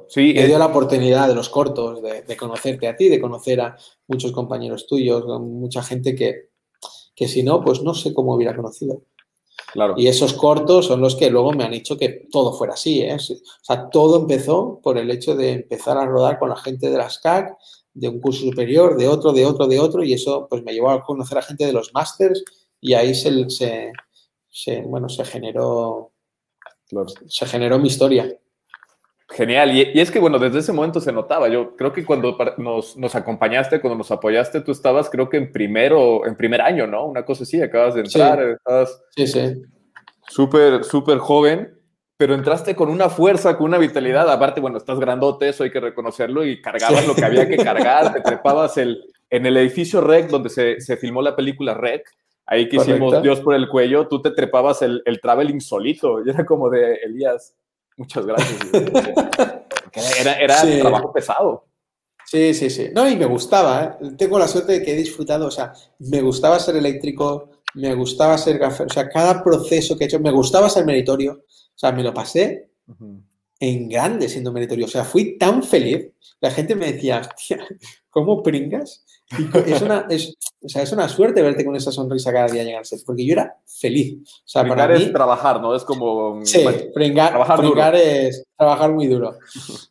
Sí, 0.08 0.32
me 0.34 0.46
dio 0.46 0.58
la 0.58 0.66
oportunidad 0.66 1.28
de 1.28 1.34
los 1.34 1.48
cortos, 1.48 2.02
de, 2.02 2.36
conocerte 2.36 2.88
a 2.88 2.96
ti, 2.96 3.08
de 3.08 3.20
conocer 3.20 3.60
a 3.60 3.76
muchos 4.06 4.32
compañeros 4.32 4.86
tuyos, 4.86 5.24
mucha 5.40 5.82
gente 5.82 6.14
que, 6.14 6.50
que 7.14 7.28
si 7.28 7.42
no, 7.42 7.62
pues 7.62 7.82
no 7.82 7.94
sé 7.94 8.12
cómo 8.12 8.34
hubiera 8.34 8.56
conocido. 8.56 9.02
Claro. 9.72 9.94
Y 9.96 10.06
esos 10.06 10.32
cortos 10.34 10.86
son 10.86 11.00
los 11.00 11.14
que 11.14 11.30
luego 11.30 11.52
me 11.52 11.64
han 11.64 11.74
hecho 11.74 11.96
que 11.96 12.26
todo 12.30 12.52
fuera 12.54 12.74
así. 12.74 13.02
¿eh? 13.02 13.14
O 13.14 13.18
sea, 13.18 13.90
todo 13.90 14.20
empezó 14.20 14.80
por 14.82 14.96
el 14.96 15.10
hecho 15.10 15.36
de 15.36 15.52
empezar 15.52 15.98
a 15.98 16.06
rodar 16.06 16.38
con 16.38 16.48
la 16.48 16.56
gente 16.56 16.90
de 16.90 16.96
las 16.96 17.18
CAC, 17.18 17.56
de 17.92 18.08
un 18.08 18.20
curso 18.20 18.42
superior, 18.42 18.96
de 18.96 19.08
otro, 19.08 19.32
de 19.32 19.44
otro, 19.44 19.66
de 19.66 19.78
otro, 19.78 20.02
y 20.04 20.12
eso 20.12 20.46
pues 20.48 20.62
me 20.62 20.72
llevó 20.72 20.90
a 20.90 21.02
conocer 21.02 21.38
a 21.38 21.42
gente 21.42 21.66
de 21.66 21.72
los 21.72 21.92
másters 21.92 22.44
y 22.80 22.94
ahí 22.94 23.14
se, 23.14 23.32
se, 24.48 24.82
bueno, 24.82 25.08
se 25.08 25.24
generó, 25.24 26.12
se 27.26 27.46
generó 27.46 27.78
mi 27.78 27.88
historia. 27.88 28.38
Genial, 29.30 29.76
y, 29.76 30.00
es 30.00 30.10
que 30.10 30.20
bueno, 30.20 30.38
desde 30.38 30.60
ese 30.60 30.72
momento 30.72 31.00
se 31.00 31.12
notaba, 31.12 31.48
yo 31.48 31.76
creo 31.76 31.92
que 31.92 32.04
cuando 32.04 32.36
nos, 32.56 32.96
nos, 32.96 33.14
acompañaste, 33.14 33.78
cuando 33.78 33.98
nos 33.98 34.10
apoyaste, 34.10 34.62
tú 34.62 34.72
estabas 34.72 35.10
creo 35.10 35.28
que 35.28 35.36
en 35.36 35.52
primero, 35.52 36.26
en 36.26 36.34
primer 36.34 36.62
año, 36.62 36.86
¿no? 36.86 37.04
Una 37.04 37.26
cosa 37.26 37.42
así, 37.42 37.60
acabas 37.60 37.94
de 37.94 38.00
entrar, 38.00 38.38
sí. 38.38 38.50
estabas 38.52 39.02
sí, 39.14 39.26
sí. 39.26 39.62
súper, 40.28 40.82
súper 40.82 41.18
joven, 41.18 41.78
pero 42.16 42.34
entraste 42.34 42.74
con 42.74 42.88
una 42.88 43.10
fuerza, 43.10 43.58
con 43.58 43.66
una 43.66 43.76
vitalidad, 43.76 44.30
aparte, 44.30 44.62
bueno, 44.62 44.78
estás 44.78 44.98
grandote, 44.98 45.50
eso 45.50 45.62
hay 45.62 45.70
que 45.70 45.80
reconocerlo, 45.80 46.46
y 46.46 46.62
cargabas 46.62 47.06
lo 47.06 47.14
que 47.14 47.24
había 47.26 47.46
que 47.46 47.58
cargar, 47.58 48.14
te 48.14 48.20
trepabas 48.22 48.78
el, 48.78 49.04
en 49.28 49.44
el 49.44 49.58
edificio 49.58 50.00
REC, 50.00 50.30
donde 50.30 50.48
se, 50.48 50.80
se 50.80 50.96
filmó 50.96 51.20
la 51.20 51.36
película 51.36 51.74
REC, 51.74 52.02
ahí 52.46 52.66
que 52.66 52.76
hicimos 52.76 53.22
Dios 53.22 53.40
por 53.40 53.54
el 53.54 53.68
cuello, 53.68 54.08
tú 54.08 54.22
te 54.22 54.30
trepabas 54.30 54.80
el, 54.80 55.02
el 55.04 55.20
traveling 55.20 55.60
solito, 55.60 56.24
y 56.24 56.30
era 56.30 56.46
como 56.46 56.70
de 56.70 56.94
Elías 56.94 57.54
Muchas 57.98 58.24
gracias. 58.24 58.60
era 60.20 60.32
era 60.34 60.80
trabajo 60.80 61.12
pesado. 61.12 61.66
Sí, 62.24 62.54
sí, 62.54 62.70
sí. 62.70 62.90
No, 62.94 63.08
y 63.08 63.16
me 63.16 63.26
gustaba. 63.26 63.98
¿eh? 64.00 64.12
Tengo 64.16 64.38
la 64.38 64.48
suerte 64.48 64.72
de 64.72 64.82
que 64.82 64.92
he 64.92 64.96
disfrutado. 64.96 65.46
O 65.46 65.50
sea, 65.50 65.72
me 65.98 66.20
gustaba 66.22 66.58
ser 66.60 66.76
eléctrico, 66.76 67.50
me 67.74 67.94
gustaba 67.94 68.38
ser 68.38 68.58
café. 68.58 68.84
O 68.84 68.88
sea, 68.88 69.08
cada 69.08 69.42
proceso 69.42 69.96
que 69.96 70.04
he 70.04 70.06
hecho, 70.06 70.20
me 70.20 70.30
gustaba 70.30 70.70
ser 70.70 70.84
meritorio. 70.84 71.32
O 71.32 71.78
sea, 71.78 71.92
me 71.92 72.02
lo 72.02 72.14
pasé 72.14 72.70
en 73.60 73.88
grande 73.88 74.28
siendo 74.28 74.52
meritorio. 74.52 74.86
O 74.86 74.88
sea, 74.88 75.04
fui 75.04 75.36
tan 75.38 75.62
feliz. 75.62 76.12
La 76.40 76.50
gente 76.50 76.74
me 76.74 76.92
decía, 76.92 77.22
¿cómo 78.10 78.42
pringas? 78.42 79.04
es 79.66 79.82
una, 79.82 80.06
es, 80.08 80.36
o 80.62 80.68
sea, 80.68 80.82
es 80.82 80.92
una 80.92 81.08
suerte 81.08 81.42
verte 81.42 81.64
con 81.64 81.76
esa 81.76 81.92
sonrisa 81.92 82.32
cada 82.32 82.48
día 82.48 82.64
llegar 82.64 82.86
ser, 82.86 83.00
porque 83.04 83.26
yo 83.26 83.32
era 83.32 83.56
feliz. 83.66 84.16
O 84.22 84.48
sea, 84.48 84.66
para 84.66 84.88
mí, 84.88 85.02
es 85.02 85.12
trabajar, 85.12 85.60
¿no? 85.60 85.74
Es 85.74 85.84
como... 85.84 86.44
Sí, 86.44 86.64
trabajar, 86.94 87.94
es 87.96 88.44
trabajar 88.56 88.92
muy 88.92 89.06
duro. 89.06 89.38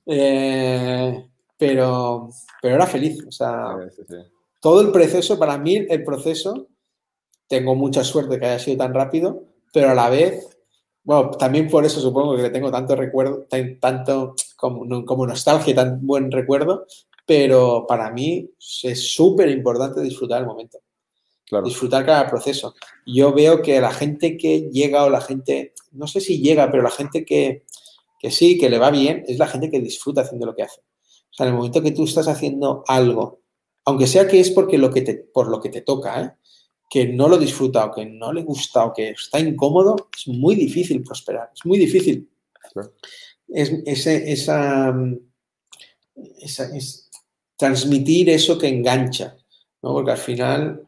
Eh, 0.10 1.28
pero, 1.58 2.30
pero 2.62 2.76
era 2.76 2.88
feliz. 2.88 3.24
O 3.28 3.32
sea, 3.32 3.76
todo 4.62 4.82
el 4.82 4.92
proceso, 4.92 5.38
para 5.38 5.58
mí 5.58 5.76
el 5.76 6.04
proceso, 6.04 6.68
tengo 7.48 7.76
mucha 7.76 8.04
suerte 8.04 8.40
que 8.40 8.46
haya 8.46 8.60
sido 8.60 8.78
tan 8.78 8.94
rápido, 8.94 9.44
pero 9.74 9.90
a 9.90 9.96
la 9.96 10.10
vez, 10.10 10.57
bueno, 11.08 11.32
también 11.32 11.70
por 11.70 11.86
eso 11.86 12.02
supongo 12.02 12.36
que 12.36 12.42
le 12.42 12.50
tengo 12.50 12.70
tanto 12.70 12.94
recuerdo, 12.94 13.48
tanto 13.80 14.36
como, 14.58 15.06
como 15.06 15.26
nostalgia, 15.26 15.74
tan 15.74 16.06
buen 16.06 16.30
recuerdo, 16.30 16.86
pero 17.26 17.86
para 17.88 18.12
mí 18.12 18.52
es 18.84 19.10
súper 19.14 19.48
importante 19.48 20.02
disfrutar 20.02 20.42
el 20.42 20.48
momento. 20.48 20.80
Disfrutar 21.64 22.06
cada 22.06 22.30
proceso. 22.30 22.76
Yo 23.06 23.32
veo 23.32 23.62
que 23.62 23.80
la 23.80 23.94
gente 23.94 24.36
que 24.36 24.70
llega 24.70 25.06
o 25.06 25.10
la 25.10 25.22
gente, 25.22 25.74
no 25.94 26.08
sé 26.08 26.20
si 26.20 26.42
llega, 26.42 26.70
pero 26.70 26.84
la 26.84 26.92
gente 26.92 27.24
que, 27.24 27.64
que 28.20 28.30
sí, 28.30 28.58
que 28.58 28.70
le 28.70 28.78
va 28.78 28.92
bien, 28.92 29.24
es 29.30 29.40
la 29.40 29.48
gente 29.48 29.72
que 29.72 29.80
disfruta 29.80 30.24
haciendo 30.24 30.46
lo 30.46 30.56
que 30.56 30.64
hace. 30.64 30.82
O 30.82 31.34
sea, 31.34 31.46
en 31.46 31.54
el 31.54 31.58
momento 31.58 31.82
que 31.82 31.92
tú 31.92 32.04
estás 32.04 32.28
haciendo 32.28 32.84
algo, 32.86 33.40
aunque 33.86 34.08
sea 34.08 34.28
que 34.28 34.42
es 34.42 34.52
porque 34.52 34.78
lo 34.78 34.92
que 34.92 35.04
te, 35.04 35.14
por 35.14 35.48
lo 35.48 35.62
que 35.62 35.70
te 35.70 35.80
toca, 35.80 36.22
¿eh? 36.22 36.32
Que 36.90 37.08
no 37.08 37.28
lo 37.28 37.38
disfruta 37.38 37.86
o 37.86 37.92
que 37.92 38.06
no 38.06 38.32
le 38.32 38.44
gusta 38.44 38.86
o 38.86 38.94
que 38.94 39.10
está 39.10 39.40
incómodo, 39.40 40.10
es 40.16 40.28
muy 40.28 40.56
difícil 40.56 41.04
prosperar. 41.04 41.52
Es 41.54 41.66
muy 41.66 41.78
difícil. 41.78 42.30
Es, 43.50 43.72
ese, 43.86 44.32
esa, 44.32 44.96
esa, 46.40 46.76
es, 46.76 47.10
transmitir 47.58 48.30
eso 48.30 48.58
que 48.58 48.68
engancha, 48.68 49.38
¿no? 49.82 49.94
Porque 49.94 50.12
al 50.12 50.18
final, 50.18 50.88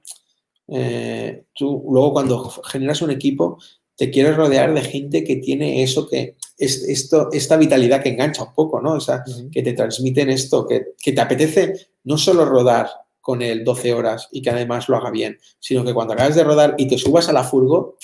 eh, 0.68 1.46
tú 1.54 1.86
luego 1.92 2.14
cuando 2.14 2.50
generas 2.66 3.02
un 3.02 3.12
equipo, 3.12 3.60
te 3.96 4.10
quieres 4.10 4.38
rodear 4.38 4.74
de 4.74 4.82
gente 4.82 5.24
que 5.26 5.38
tiene 5.38 5.84
eso 5.84 6.08
que, 6.08 6.38
es, 6.58 6.84
esto, 6.84 7.30
esta 7.34 7.58
vitalidad 7.58 8.02
que 8.02 8.10
engancha 8.10 8.44
un 8.44 8.54
poco, 8.54 8.80
¿no? 8.80 8.94
O 8.94 9.02
sea, 9.02 9.24
que 9.52 9.62
te 9.62 9.74
transmiten 9.74 10.30
esto, 10.30 10.66
que, 10.66 10.94
que 11.02 11.12
te 11.12 11.20
apetece 11.20 11.90
no 12.06 12.18
solo 12.18 12.46
rodar 12.46 12.90
con 13.22 13.42
él 13.42 13.64
12 13.64 13.94
horas 13.94 14.28
y 14.32 14.42
que 14.42 14.50
además 14.50 14.90
lo 14.90 14.98
haga 14.98 15.12
bien, 15.12 15.40
sino 15.60 15.84
que 15.84 15.94
cuando 15.94 16.14
acabas 16.14 16.36
de 16.36 16.44
rodar 16.44 16.76
y 16.78 16.88
te 16.88 16.98
subas 16.98 17.30
a 17.30 17.34
la 17.34 17.44
furgo, 17.44 17.98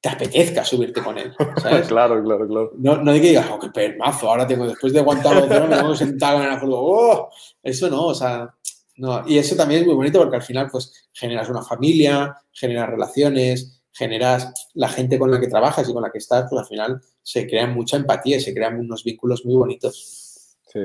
te 0.00 0.08
apetezca 0.08 0.64
subirte 0.64 1.02
con 1.02 1.18
él. 1.18 1.34
¿sabes? 1.60 1.86
claro, 1.88 2.22
claro, 2.22 2.46
claro. 2.46 2.72
No, 2.78 3.02
no 3.02 3.10
hay 3.10 3.20
que 3.20 3.28
digas, 3.28 3.46
oh, 3.50 3.58
qué 3.58 3.68
permazo, 3.70 4.30
ahora 4.30 4.46
tengo, 4.46 4.66
después 4.66 4.92
de 4.92 5.00
aguantar 5.00 5.34
los 5.34 5.48
dedos, 5.48 5.68
me 5.68 5.76
tengo 5.76 5.94
sentado 5.94 6.42
en 6.42 6.52
el 6.52 6.60
fútbol. 6.60 6.78
¡Oh! 6.80 7.30
Eso 7.62 7.90
no, 7.90 8.06
o 8.06 8.14
sea, 8.14 8.54
no. 8.96 9.24
Y 9.26 9.38
eso 9.38 9.56
también 9.56 9.80
es 9.80 9.86
muy 9.86 9.96
bonito 9.96 10.18
porque 10.18 10.36
al 10.36 10.42
final, 10.42 10.68
pues, 10.70 11.08
generas 11.12 11.48
una 11.48 11.62
familia, 11.62 12.36
generas 12.52 12.90
relaciones, 12.90 13.82
generas 13.92 14.52
la 14.74 14.88
gente 14.88 15.18
con 15.18 15.30
la 15.30 15.40
que 15.40 15.48
trabajas 15.48 15.88
y 15.88 15.92
con 15.92 16.02
la 16.02 16.10
que 16.10 16.18
estás, 16.18 16.46
pues 16.48 16.60
al 16.60 16.68
final 16.68 17.00
se 17.22 17.46
crean 17.48 17.74
mucha 17.74 17.96
empatía 17.96 18.36
y 18.36 18.40
se 18.40 18.54
crean 18.54 18.78
unos 18.78 19.02
vínculos 19.02 19.44
muy 19.44 19.56
bonitos. 19.56 20.27
Sí. 20.68 20.80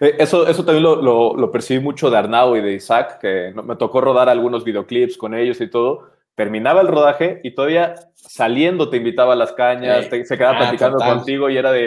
Eh, 0.00 0.16
eso, 0.18 0.46
eso 0.46 0.64
también 0.64 0.82
lo, 0.82 0.96
lo, 0.96 1.36
lo 1.36 1.50
percibí 1.50 1.80
mucho 1.80 2.10
de 2.10 2.16
Arnau 2.16 2.56
y 2.56 2.62
de 2.62 2.74
Isaac, 2.74 3.18
que 3.20 3.52
me 3.62 3.76
tocó 3.76 4.00
rodar 4.00 4.28
algunos 4.28 4.64
videoclips 4.64 5.16
con 5.16 5.34
ellos 5.34 5.60
y 5.60 5.68
todo 5.68 6.14
terminaba 6.34 6.80
el 6.80 6.88
rodaje 6.88 7.40
y 7.44 7.54
todavía 7.54 7.94
saliendo 8.14 8.90
te 8.90 8.96
invitaba 8.96 9.34
a 9.34 9.36
las 9.36 9.52
cañas, 9.52 10.06
se 10.06 10.36
quedaba 10.36 10.56
ah, 10.56 10.58
platicando 10.58 10.98
contigo 10.98 11.48
y 11.48 11.56
era 11.56 11.70
de, 11.70 11.86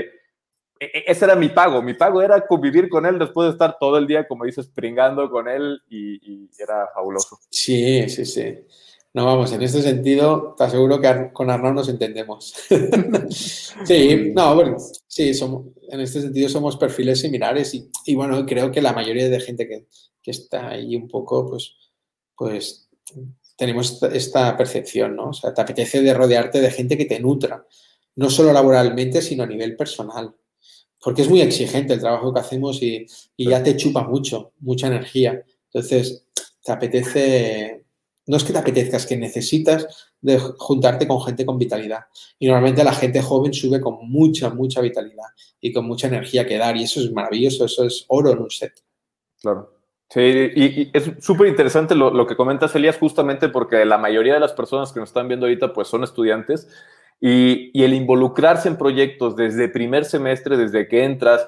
e, 0.80 0.86
e, 0.86 1.04
ese 1.08 1.26
era 1.26 1.36
mi 1.36 1.50
pago, 1.50 1.82
mi 1.82 1.94
pago 1.94 2.22
era 2.22 2.46
convivir 2.46 2.90
con 2.90 3.06
él 3.06 3.20
después 3.20 3.48
de 3.48 3.52
estar 3.52 3.78
todo 3.80 3.98
el 3.98 4.08
día, 4.08 4.28
como 4.28 4.46
dices, 4.46 4.68
pringando 4.68 5.30
con 5.30 5.48
él 5.48 5.82
y, 5.90 6.50
era 6.60 6.88
fabuloso. 6.94 7.38
Sí, 7.50 8.10
sí, 8.10 8.26
sí. 8.26 8.60
No, 9.18 9.26
vamos, 9.26 9.52
en 9.52 9.64
este 9.64 9.82
sentido, 9.82 10.54
te 10.56 10.66
aseguro 10.66 11.02
que 11.02 11.32
con 11.34 11.50
Arnaud 11.50 11.74
nos 11.74 11.90
entendemos. 11.90 12.54
sí, 13.84 14.32
no, 14.32 14.54
bueno, 14.54 14.78
sí, 15.08 15.34
somos, 15.34 15.70
en 15.90 16.02
este 16.02 16.22
sentido 16.22 16.48
somos 16.50 16.78
perfiles 16.78 17.22
similares 17.22 17.74
y, 17.74 17.90
y 18.06 18.14
bueno, 18.14 18.46
creo 18.46 18.72
que 18.72 18.80
la 18.80 18.94
mayoría 18.94 19.28
de 19.28 19.40
gente 19.40 19.68
que, 19.68 19.88
está 20.24 20.68
ahí 20.68 20.96
un 20.96 21.08
poco, 21.08 21.50
pues, 21.50 21.74
pues 22.36 22.90
tenemos 23.56 24.04
esta 24.04 24.56
percepción, 24.56 25.16
¿no? 25.16 25.30
O 25.30 25.34
sea, 25.34 25.52
te 25.52 25.62
apetece 25.62 26.04
de 26.04 26.14
rodearte 26.14 26.62
de 26.62 26.70
gente 26.70 26.96
que 26.96 27.06
te 27.06 27.20
nutra, 27.20 27.66
no 28.18 28.30
solo 28.30 28.54
laboralmente, 28.54 29.24
sino 29.24 29.46
a 29.46 29.48
nivel 29.48 29.76
personal. 29.76 30.36
Porque 31.02 31.24
es 31.24 31.30
muy 31.30 31.42
exigente 31.42 31.96
el 31.96 32.02
trabajo 32.02 32.32
que 32.32 32.42
hacemos 32.42 32.84
y, 32.84 33.08
ya 33.36 33.64
te 33.64 33.76
chupa 33.76 34.04
mucho, 34.04 34.52
mucha 34.60 34.86
energía. 34.86 35.44
Entonces, 35.74 36.28
te 36.62 36.72
apetece, 36.72 37.87
no 38.28 38.36
es 38.36 38.44
que 38.44 38.54
te 38.54 38.60
apetezca, 38.60 38.98
es 38.98 39.06
que 39.06 39.18
necesitas 39.18 40.12
de 40.20 40.38
juntarte 40.38 41.08
con 41.08 41.22
gente 41.22 41.46
con 41.46 41.58
vitalidad. 41.58 42.06
Y 42.38 42.48
normalmente 42.48 42.84
la 42.84 42.94
gente 42.94 43.22
joven 43.22 43.54
sube 43.54 43.80
con 43.80 43.98
mucha, 44.10 44.50
mucha 44.50 44.82
vitalidad 44.82 45.28
y 45.62 45.72
con 45.72 45.86
mucha 45.86 46.08
energía 46.08 46.46
que 46.46 46.58
dar. 46.58 46.76
Y 46.76 46.84
eso 46.84 47.00
es 47.00 47.12
maravilloso, 47.12 47.66
eso 47.66 47.86
es 47.86 48.06
oro 48.10 48.32
en 48.32 48.40
un 48.40 48.52
set. 48.52 48.74
Claro. 49.42 49.74
Sí, 50.10 50.22
y, 50.22 50.92
es 50.94 51.12
súper 51.20 51.48
interesante 51.48 51.96
lo, 51.96 52.12
lo, 52.12 52.28
que 52.28 52.38
comentas, 52.38 52.76
Elías, 52.76 52.98
justamente 52.98 53.50
porque 53.50 53.84
la 53.86 53.98
mayoría 53.98 54.36
de 54.36 54.40
las 54.40 54.54
personas 54.54 54.92
que 54.92 55.00
nos 55.00 55.10
están 55.10 55.28
viendo 55.28 55.46
ahorita 55.46 55.74
pues 55.74 55.90
son 55.90 56.04
estudiantes 56.04 56.70
y, 57.20 57.72
y, 57.74 57.84
el 57.84 57.94
involucrarse 57.94 58.70
en 58.70 58.78
proyectos 58.78 59.36
desde 59.36 59.68
primer 59.68 60.06
semestre, 60.06 60.56
desde 60.56 60.88
que 60.88 61.04
entras 61.04 61.48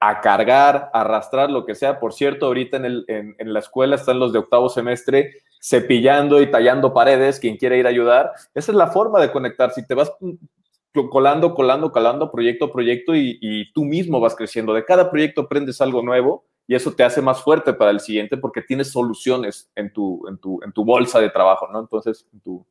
a 0.00 0.20
cargar, 0.20 0.90
a 0.92 1.02
arrastrar, 1.02 1.50
lo 1.50 1.64
que 1.64 1.74
sea. 1.74 2.00
Por 2.00 2.12
cierto, 2.12 2.46
ahorita 2.46 2.78
en, 2.78 2.84
el, 2.84 3.04
en, 3.06 3.36
en 3.38 3.52
la 3.52 3.60
escuela 3.60 3.96
están 3.96 4.18
los 4.18 4.32
de 4.32 4.40
octavo 4.40 4.68
semestre 4.68 5.34
cepillando 5.60 6.40
y 6.40 6.50
tallando 6.50 6.92
paredes, 6.94 7.38
quien 7.38 7.56
quiere 7.56 7.78
ir 7.78 7.86
a 7.86 7.90
ayudar. 7.90 8.32
Esa 8.54 8.72
es 8.72 8.76
la 8.76 8.88
forma 8.88 9.20
de 9.20 9.30
conectar. 9.30 9.72
Si 9.72 9.86
te 9.86 9.94
vas 9.94 10.10
colando, 11.10 11.54
colando, 11.54 11.92
colando 11.92 12.30
proyecto 12.30 12.66
a 12.66 12.72
proyecto 12.72 13.14
y, 13.14 13.38
y 13.40 13.72
tú 13.72 13.84
mismo 13.84 14.20
vas 14.20 14.34
creciendo. 14.34 14.72
De 14.74 14.84
cada 14.84 15.10
proyecto 15.10 15.42
aprendes 15.42 15.80
algo 15.80 16.02
nuevo 16.02 16.44
y 16.70 16.76
eso 16.76 16.92
te 16.92 17.02
hace 17.02 17.20
más 17.20 17.42
fuerte 17.42 17.72
para 17.72 17.90
el 17.90 17.98
siguiente 17.98 18.36
porque 18.36 18.62
tienes 18.62 18.92
soluciones 18.92 19.68
en 19.74 19.92
tu, 19.92 20.22
en 20.28 20.38
tu, 20.38 20.60
en 20.62 20.70
tu 20.72 20.84
bolsa 20.84 21.20
de 21.20 21.28
trabajo, 21.28 21.66
¿no? 21.72 21.80
Entonces, 21.80 22.24
tu... 22.44 22.64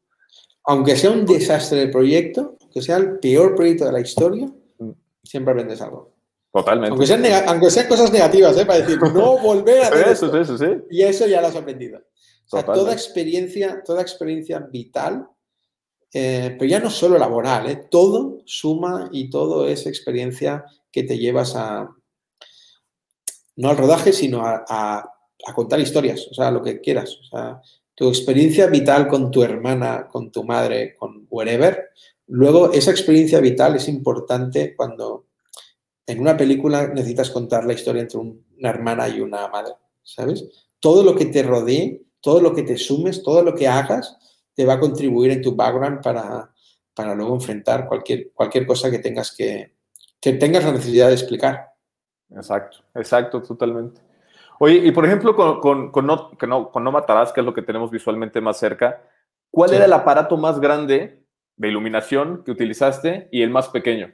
Aunque 0.63 0.95
sea 0.95 1.11
un 1.11 1.25
desastre 1.25 1.83
el 1.83 1.91
proyecto, 1.91 2.55
que 2.71 2.81
sea 2.81 2.95
el 2.95 3.19
peor 3.19 3.55
proyecto 3.55 3.83
de 3.83 3.91
la 3.91 3.99
historia, 3.99 4.47
mm. 4.77 4.91
siempre 5.21 5.51
aprendes 5.51 5.81
algo. 5.81 6.13
Totalmente. 6.53 6.91
Aunque 6.91 7.07
sean, 7.07 7.25
aunque 7.45 7.69
sean 7.69 7.87
cosas 7.87 8.11
negativas, 8.13 8.57
¿eh? 8.57 8.65
Para 8.65 8.79
decir, 8.79 8.99
no 9.01 9.37
volver 9.37 9.83
a 9.83 9.87
hacer 9.87 10.07
eso, 10.07 10.37
Eso, 10.37 10.57
sí. 10.57 10.65
Y 10.89 11.01
eso 11.01 11.27
ya 11.27 11.41
lo 11.41 11.47
has 11.47 11.55
aprendido. 11.57 11.99
O 12.51 12.57
sea, 12.57 12.65
toda 12.65 12.93
experiencia, 12.93 13.83
toda 13.85 14.01
experiencia 14.01 14.59
vital, 14.59 15.29
eh, 16.11 16.55
pero 16.57 16.69
ya 16.69 16.79
no 16.79 16.89
solo 16.89 17.19
laboral, 17.19 17.69
¿eh? 17.69 17.87
todo 17.91 18.41
suma 18.45 19.09
y 19.11 19.29
todo 19.29 19.67
es 19.67 19.85
experiencia 19.85 20.65
que 20.91 21.03
te 21.03 21.19
llevas 21.19 21.55
a, 21.55 21.87
no 23.55 23.69
al 23.69 23.77
rodaje, 23.77 24.13
sino 24.13 24.41
a, 24.43 25.15
contar 25.53 25.79
historias, 25.79 26.27
o 26.31 26.33
sea, 26.33 26.49
lo 26.49 26.63
que 26.63 26.79
quieras. 26.79 27.17
O 27.21 27.23
sea, 27.23 27.61
tu 27.93 28.07
experiencia 28.07 28.67
vital 28.67 29.07
con 29.07 29.29
tu 29.31 29.43
hermana, 29.43 30.07
con 30.07 30.31
tu 30.31 30.43
madre, 30.43 30.95
con 30.95 31.27
wherever. 31.29 31.89
Luego, 32.27 32.71
esa 32.71 32.91
experiencia 32.91 33.39
vital 33.39 33.75
es 33.75 33.87
importante 33.87 34.75
cuando 34.75 35.25
en 36.05 36.19
una 36.19 36.37
película 36.37 36.87
necesitas 36.87 37.29
contar 37.29 37.65
la 37.65 37.73
historia 37.73 38.01
entre 38.01 38.19
una 38.19 38.69
hermana 38.69 39.09
y 39.09 39.19
una 39.19 39.47
madre, 39.49 39.73
¿sabes? 40.03 40.45
Todo 40.79 41.03
lo 41.03 41.15
que 41.15 41.25
te 41.25 41.43
rodee, 41.43 42.01
todo 42.21 42.41
lo 42.41 42.53
que 42.53 42.63
te 42.63 42.77
sumes, 42.77 43.23
todo 43.23 43.41
lo 43.43 43.55
que 43.55 43.67
hagas, 43.67 44.17
te 44.53 44.65
va 44.65 44.73
a 44.73 44.79
contribuir 44.79 45.31
en 45.31 45.41
tu 45.41 45.55
background 45.55 46.01
para, 46.01 46.53
para 46.93 47.15
luego 47.15 47.35
enfrentar 47.35 47.87
cualquier, 47.87 48.31
cualquier 48.33 48.65
cosa 48.65 48.91
que 48.91 48.99
tengas 48.99 49.35
que, 49.35 49.75
que 50.19 50.33
tengas 50.33 50.65
la 50.65 50.73
necesidad 50.73 51.07
de 51.07 51.13
explicar. 51.13 51.73
Exacto, 52.29 52.79
exacto, 52.95 53.41
totalmente. 53.41 54.01
Oye, 54.59 54.75
y 54.75 54.91
por 54.91 55.05
ejemplo, 55.05 55.35
con, 55.35 55.91
con, 55.91 56.05
no, 56.05 56.37
que 56.37 56.45
no, 56.45 56.69
con 56.71 56.83
No 56.83 56.91
Matarás, 56.91 57.31
que 57.31 57.39
es 57.39 57.45
lo 57.45 57.53
que 57.53 57.61
tenemos 57.61 57.89
visualmente 57.89 58.41
más 58.41 58.57
cerca, 58.57 59.01
¿cuál 59.49 59.73
era 59.73 59.85
el 59.85 59.93
aparato 59.93 60.35
más 60.35 60.59
grande 60.59 61.23
de 61.55 61.67
iluminación 61.67 62.43
que 62.43 62.51
utilizaste 62.51 63.29
y 63.31 63.41
el 63.41 63.49
más 63.49 63.69
pequeño? 63.69 64.13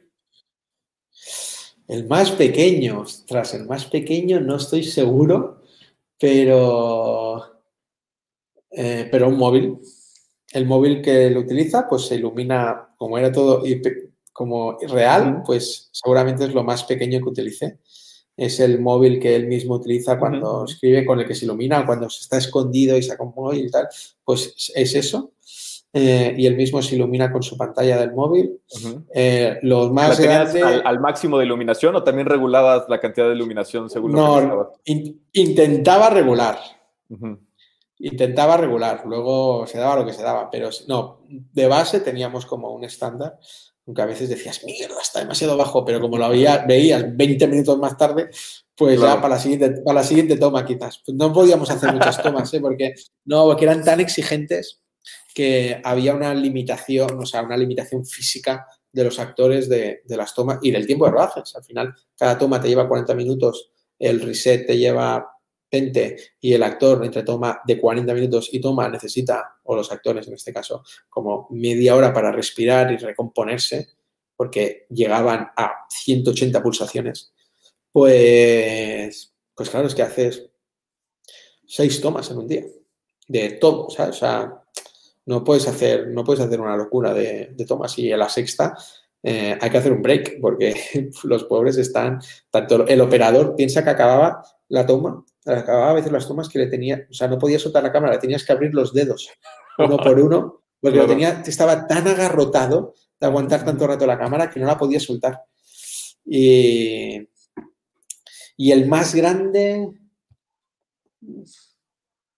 El 1.88 2.08
más 2.08 2.32
pequeño, 2.32 3.02
ostras, 3.02 3.54
el 3.56 3.66
más 3.66 3.86
pequeño 3.86 4.40
no 4.40 4.58
estoy 4.58 4.84
seguro, 4.84 5.64
pero, 6.20 7.55
eh, 8.76 9.08
pero 9.12 9.28
un 9.30 9.38
móvil. 9.38 9.78
El 10.52 10.66
móvil 10.66 11.02
que 11.02 11.30
lo 11.30 11.42
utiliza, 11.42 11.88
pues 11.88 12.04
se 12.04 12.16
ilumina, 12.16 12.90
como 12.98 13.18
era 13.18 13.32
todo 13.32 13.64
como 14.32 14.78
real, 14.90 15.44
pues 15.46 15.90
seguramente 15.92 16.46
es 16.46 16.54
lo 16.54 16.64
más 16.64 16.84
pequeño 16.84 17.20
que 17.20 17.30
utilicé. 17.30 17.80
Es 18.38 18.60
el 18.60 18.82
móvil 18.82 19.20
que 19.20 19.34
él 19.34 19.48
mismo 19.48 19.76
utiliza 19.76 20.20
cuando 20.20 20.66
escribe, 20.66 21.06
con 21.06 21.20
el 21.20 21.26
que 21.26 21.36
se 21.36 21.46
ilumina, 21.46 21.86
cuando 21.86 22.10
se 22.10 22.22
está 22.22 22.38
escondido 22.38 22.98
y 22.98 23.04
saca 23.04 23.24
un 23.24 23.34
móvil 23.34 23.66
y 23.66 23.72
tal, 23.72 23.88
pues 24.24 24.72
es 24.76 24.96
eso. 24.96 25.32
Eh, 25.94 26.36
y 26.38 26.46
él 26.46 26.58
mismo 26.58 26.82
se 26.82 26.96
ilumina 26.96 27.32
con 27.32 27.42
su 27.42 27.56
pantalla 27.56 27.98
del 27.98 28.12
móvil. 28.12 28.60
Eh, 29.14 29.58
los 29.62 29.94
más 29.94 30.20
al, 30.20 31.00
máximo 31.00 31.38
de 31.38 31.46
iluminación 31.46 31.96
o 31.96 32.04
también 32.04 32.28
regulabas 32.28 32.84
la 32.90 33.00
cantidad 33.00 33.30
de 33.30 33.36
iluminación 33.36 33.90
según 33.90 34.12
lo 34.12 34.42
no, 34.42 34.72
intentaba 35.32 36.10
regular. 36.10 36.58
Intentaba 38.00 38.58
regular, 38.58 39.04
luego 39.06 39.66
se 39.68 39.78
daba 39.78 39.96
lo 39.96 40.06
que 40.06 40.14
se 40.14 40.22
daba, 40.22 40.50
pero 40.50 40.70
no, 40.88 41.22
de 41.30 41.68
base 41.68 42.02
teníamos 42.02 42.46
como 42.46 42.74
un 42.74 42.84
estándar, 42.84 43.40
aunque 43.88 44.02
a 44.02 44.06
veces 44.06 44.30
decías, 44.30 44.64
mierda, 44.66 45.02
está 45.02 45.20
demasiado 45.20 45.56
bajo, 45.56 45.86
pero 45.86 46.02
como 46.02 46.18
lo 46.18 46.26
había, 46.26 46.66
veías 46.66 47.16
20 47.16 47.48
minutos 47.48 47.78
más 47.78 47.98
tarde, 47.98 48.30
pues 48.76 49.00
ya 49.00 49.22
para 49.22 49.36
la, 49.36 49.40
siguiente, 49.40 49.82
para 49.82 50.02
la 50.02 50.04
siguiente 50.04 50.38
toma 50.38 50.66
quizás. 50.66 51.02
Pues 51.06 51.16
no 51.16 51.32
podíamos 51.32 51.70
hacer 51.70 51.94
muchas 51.94 52.22
tomas, 52.22 52.54
¿eh? 52.54 52.60
porque, 52.60 52.94
no, 53.24 53.46
porque 53.46 53.66
eran 53.66 53.84
tan 53.84 54.00
exigentes 54.02 54.82
que 55.34 55.80
había 55.84 56.14
una 56.14 56.34
limitación, 56.34 57.20
o 57.20 57.26
sea, 57.26 57.44
una 57.44 57.58
limitación 57.58 58.06
física 58.06 58.68
de 58.92 59.04
los 59.04 59.20
actores 59.20 59.70
de, 59.70 60.02
las 60.08 60.34
tomas 60.34 60.60
y 60.62 60.72
del 60.72 60.88
tiempo 60.88 61.06
de 61.06 61.12
rodajes. 61.12 61.56
Al 61.56 61.64
final, 61.64 61.94
cada 62.18 62.38
toma 62.38 62.62
te 62.62 62.70
lleva 62.70 62.88
40 62.88 63.14
minutos, 63.14 63.72
el 64.00 64.22
reset 64.22 64.66
te 64.66 64.78
lleva 64.78 65.35
20 65.76 66.18
y 66.40 66.54
el 66.54 66.64
actor 66.64 67.04
entre 67.04 67.24
toma 67.24 67.62
de 67.66 67.80
40 67.80 68.14
minutos 68.14 68.50
y 68.52 68.62
toma 68.62 68.88
necesita, 68.88 69.58
o 69.64 69.76
los 69.76 69.92
actores 69.92 70.28
en 70.28 70.36
este 70.36 70.54
caso, 70.54 70.84
como 71.10 71.48
media 71.52 71.96
hora 71.96 72.14
para 72.14 72.32
respirar 72.32 72.92
y 72.92 72.98
recomponerse, 72.98 73.90
porque 74.36 74.86
llegaban 74.90 75.50
a 75.56 75.86
180 75.90 76.64
pulsaciones. 76.64 77.34
Pues, 77.92 79.34
pues 79.54 79.70
claro, 79.70 79.88
es 79.88 79.96
que 79.96 80.02
haces 80.02 80.50
seis 81.66 82.00
tomas 82.02 82.30
en 82.32 82.38
un 82.38 82.48
día, 82.48 82.66
de 83.28 83.52
todo. 83.52 83.88
O 83.88 83.90
sea, 83.90 84.64
no 85.26 85.44
puedes 85.44 85.68
hacer, 85.68 86.08
no 86.08 86.24
puedes 86.24 86.42
hacer 86.42 86.62
una 86.62 86.78
locura 86.78 87.14
de, 87.14 87.54
tomas 87.68 87.98
y 88.00 88.12
a 88.12 88.18
la 88.18 88.30
sexta 88.30 88.78
eh, 89.24 89.58
hay 89.60 89.70
que 89.70 89.78
hacer 89.78 89.92
un 89.92 90.04
break 90.04 90.40
porque 90.40 91.10
los 91.24 91.44
pobres 91.46 91.78
están, 91.78 92.20
tanto 92.52 92.86
el 92.88 93.02
operador 93.02 93.56
piensa 93.56 93.84
que 93.84 93.90
acababa 93.90 94.44
la 94.70 94.86
toma, 94.86 95.26
acababa 95.46 95.92
a 95.92 95.94
veces 95.94 96.12
las 96.12 96.28
tomas 96.28 96.50
que 96.50 96.60
le 96.60 96.68
tenía, 96.68 97.08
o 97.10 97.14
sea, 97.14 97.28
no 97.28 97.38
podía 97.38 97.60
soltar 97.60 97.84
la 97.84 97.92
cámara, 97.92 98.14
le 98.14 98.20
tenías 98.20 98.44
que 98.44 98.52
abrir 98.52 98.74
los 98.74 98.94
dedos 98.94 99.30
uno 99.78 99.98
por 99.98 100.20
uno 100.20 100.66
porque 100.86 101.00
lo 101.00 101.08
tenía, 101.08 101.42
estaba 101.46 101.88
tan 101.88 102.08
agarrotado 102.08 102.94
de 103.20 103.26
aguantar 103.26 103.66
tanto 103.66 103.88
rato 103.88 104.06
la 104.06 104.20
cámara 104.20 104.52
que 104.52 104.60
no 104.60 104.68
la 104.68 104.78
podía 104.78 105.00
soltar. 105.00 105.42
Y, 106.24 107.28
y 108.56 108.72
el 108.72 108.88
más 108.88 109.16
grande, 109.16 109.90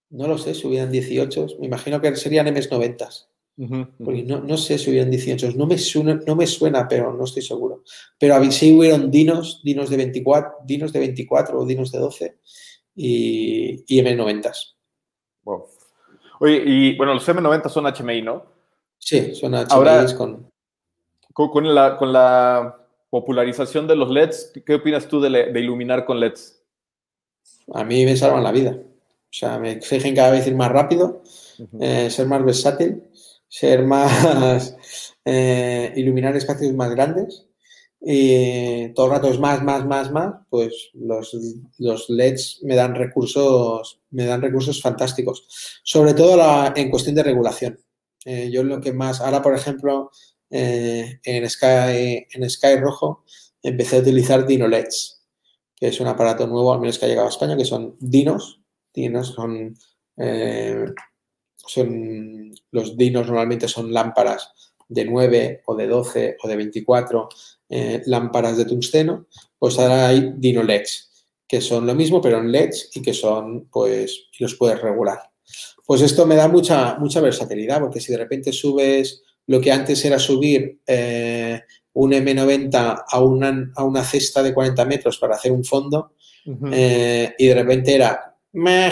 no 0.09 0.27
lo 0.27 0.37
sé, 0.37 0.53
subían 0.53 0.89
18. 0.89 1.47
Me 1.59 1.67
imagino 1.67 1.99
que 1.99 2.15
serían 2.15 2.47
MS90. 2.47 3.27
no, 3.57 4.57
sé 4.57 4.77
si 4.77 4.91
hubieran 4.91 5.11
18. 5.11 5.51
No 5.57 5.67
me, 5.67 5.77
suena, 5.77 6.17
no 6.25 6.37
me 6.37 6.47
suena, 6.47 6.87
pero 6.87 7.11
no 7.13 7.25
estoy 7.25 7.41
seguro. 7.41 7.83
Pero 8.17 8.49
sí 8.49 8.77
hubieron 8.77 9.11
dinos, 9.11 9.59
dinos 9.61 9.89
de 9.89 9.97
24, 9.97 10.51
dinos 10.65 10.93
de 10.93 10.99
24 10.99 11.59
o 11.59 11.65
dinos 11.65 11.91
de 11.91 11.99
12 11.99 12.37
y, 12.97 13.83
y 13.87 14.01
M90. 14.01 14.51
Oye, 16.39 16.63
y 16.65 16.97
bueno, 16.97 17.13
los 17.13 17.27
M90 17.27 17.69
son 17.69 17.85
HMI, 17.85 18.21
¿no? 18.23 18.45
Sí, 18.97 19.35
son 19.35 19.53
HMI 19.53 20.15
con... 20.17 20.51
con... 21.33 21.75
la, 21.75 21.95
con 21.95 22.11
la 22.11 22.75
popularización 23.09 23.87
de 23.87 23.95
los 23.95 24.09
LEDs, 24.09 24.51
¿qué 24.65 24.75
opinas 24.75 25.07
tú 25.07 25.21
de, 25.21 25.29
de 25.29 25.59
iluminar 25.59 26.03
con 26.03 26.19
LEDs? 26.19 26.61
A 27.73 27.83
mí 27.83 28.03
me 28.03 28.17
salvan 28.17 28.43
la 28.43 28.51
vida. 28.51 28.71
O 28.71 29.33
sea, 29.33 29.59
me 29.59 29.71
exigen 29.71 30.15
cada 30.15 30.31
vez 30.31 30.47
ir 30.47 30.55
más 30.55 30.71
rápido, 30.71 31.21
eh, 31.79 32.09
ser 32.09 32.27
más 32.27 32.43
versátil, 32.43 33.03
ser 33.47 33.83
más, 33.85 34.75
eh, 35.23 35.93
iluminar 35.95 36.35
espacios 36.35 36.73
más 36.73 36.89
grandes 36.91 37.45
y 37.99 38.89
todo 38.93 39.07
el 39.07 39.11
rato 39.13 39.27
es 39.27 39.39
más, 39.39 39.63
más, 39.63 39.85
más, 39.85 40.11
más, 40.11 40.35
pues 40.49 40.89
los, 40.93 41.35
los 41.77 42.09
LEDs 42.09 42.59
me 42.63 42.75
dan 42.75 42.95
recursos, 42.95 43.99
me 44.11 44.25
dan 44.25 44.41
recursos 44.41 44.81
fantásticos. 44.81 45.47
Sobre 45.83 46.13
todo 46.13 46.39
en 46.75 46.89
cuestión 46.89 47.15
de 47.15 47.23
regulación. 47.23 47.79
Eh, 48.25 48.49
yo 48.51 48.63
lo 48.63 48.79
que 48.79 48.93
más, 48.93 49.21
ahora 49.21 49.41
por 49.41 49.55
ejemplo, 49.55 50.11
en, 50.49 51.49
Sky, 51.49 52.27
en 52.31 52.49
Sky 52.49 52.75
Rojo 52.77 53.23
empecé 53.61 53.97
a 53.97 53.99
utilizar 53.99 54.45
Dino 54.45 54.67
LEDs, 54.67 55.23
que 55.75 55.87
es 55.87 55.99
un 55.99 56.07
aparato 56.07 56.47
nuevo, 56.47 56.73
al 56.73 56.79
menos 56.79 56.97
que 56.97 57.05
ha 57.05 57.09
llegado 57.09 57.27
a 57.27 57.31
España, 57.31 57.57
que 57.57 57.65
son 57.65 57.95
dinos, 57.99 58.61
son, 59.23 59.77
eh, 60.17 60.85
son, 61.55 62.51
los 62.71 62.97
dinos 62.97 63.27
normalmente 63.27 63.67
son 63.67 63.93
lámparas 63.93 64.51
de 64.87 65.05
9 65.05 65.61
o 65.65 65.75
de 65.75 65.87
12 65.87 66.37
o 66.41 66.47
de 66.47 66.55
24 66.55 67.29
eh, 67.69 68.01
lámparas 68.05 68.57
de 68.57 68.65
tungsteno, 68.65 69.27
pues 69.59 69.77
ahora 69.79 70.07
hay 70.07 70.33
dino 70.37 70.63
LEDs, 70.63 71.25
que 71.47 71.61
son 71.61 71.85
lo 71.85 71.95
mismo 71.95 72.21
pero 72.21 72.39
en 72.39 72.51
LEDs 72.51 72.91
y 72.93 73.01
que 73.01 73.13
son, 73.13 73.67
pues, 73.71 74.27
y 74.37 74.43
los 74.43 74.55
puedes 74.55 74.81
regular. 74.81 75.19
Pues 75.85 76.01
esto 76.01 76.25
me 76.25 76.35
da 76.35 76.47
mucha, 76.47 76.95
mucha 76.95 77.21
versatilidad, 77.21 77.79
porque 77.79 77.99
si 77.99 78.11
de 78.11 78.17
repente 78.17 78.51
subes 78.51 79.23
lo 79.47 79.61
que 79.61 79.71
antes 79.71 80.03
era 80.03 80.19
subir 80.19 80.81
eh, 80.85 81.61
un 81.93 82.11
M90 82.11 83.03
a 83.07 83.21
una, 83.21 83.71
a 83.75 83.83
una 83.83 84.03
cesta 84.03 84.43
de 84.43 84.53
40 84.53 84.85
metros 84.85 85.17
para 85.17 85.35
hacer 85.35 85.51
un 85.51 85.63
fondo, 85.63 86.13
y 86.45 87.47
de 87.47 87.53
repente 87.53 87.93
era 87.93 88.37
meh, 88.53 88.91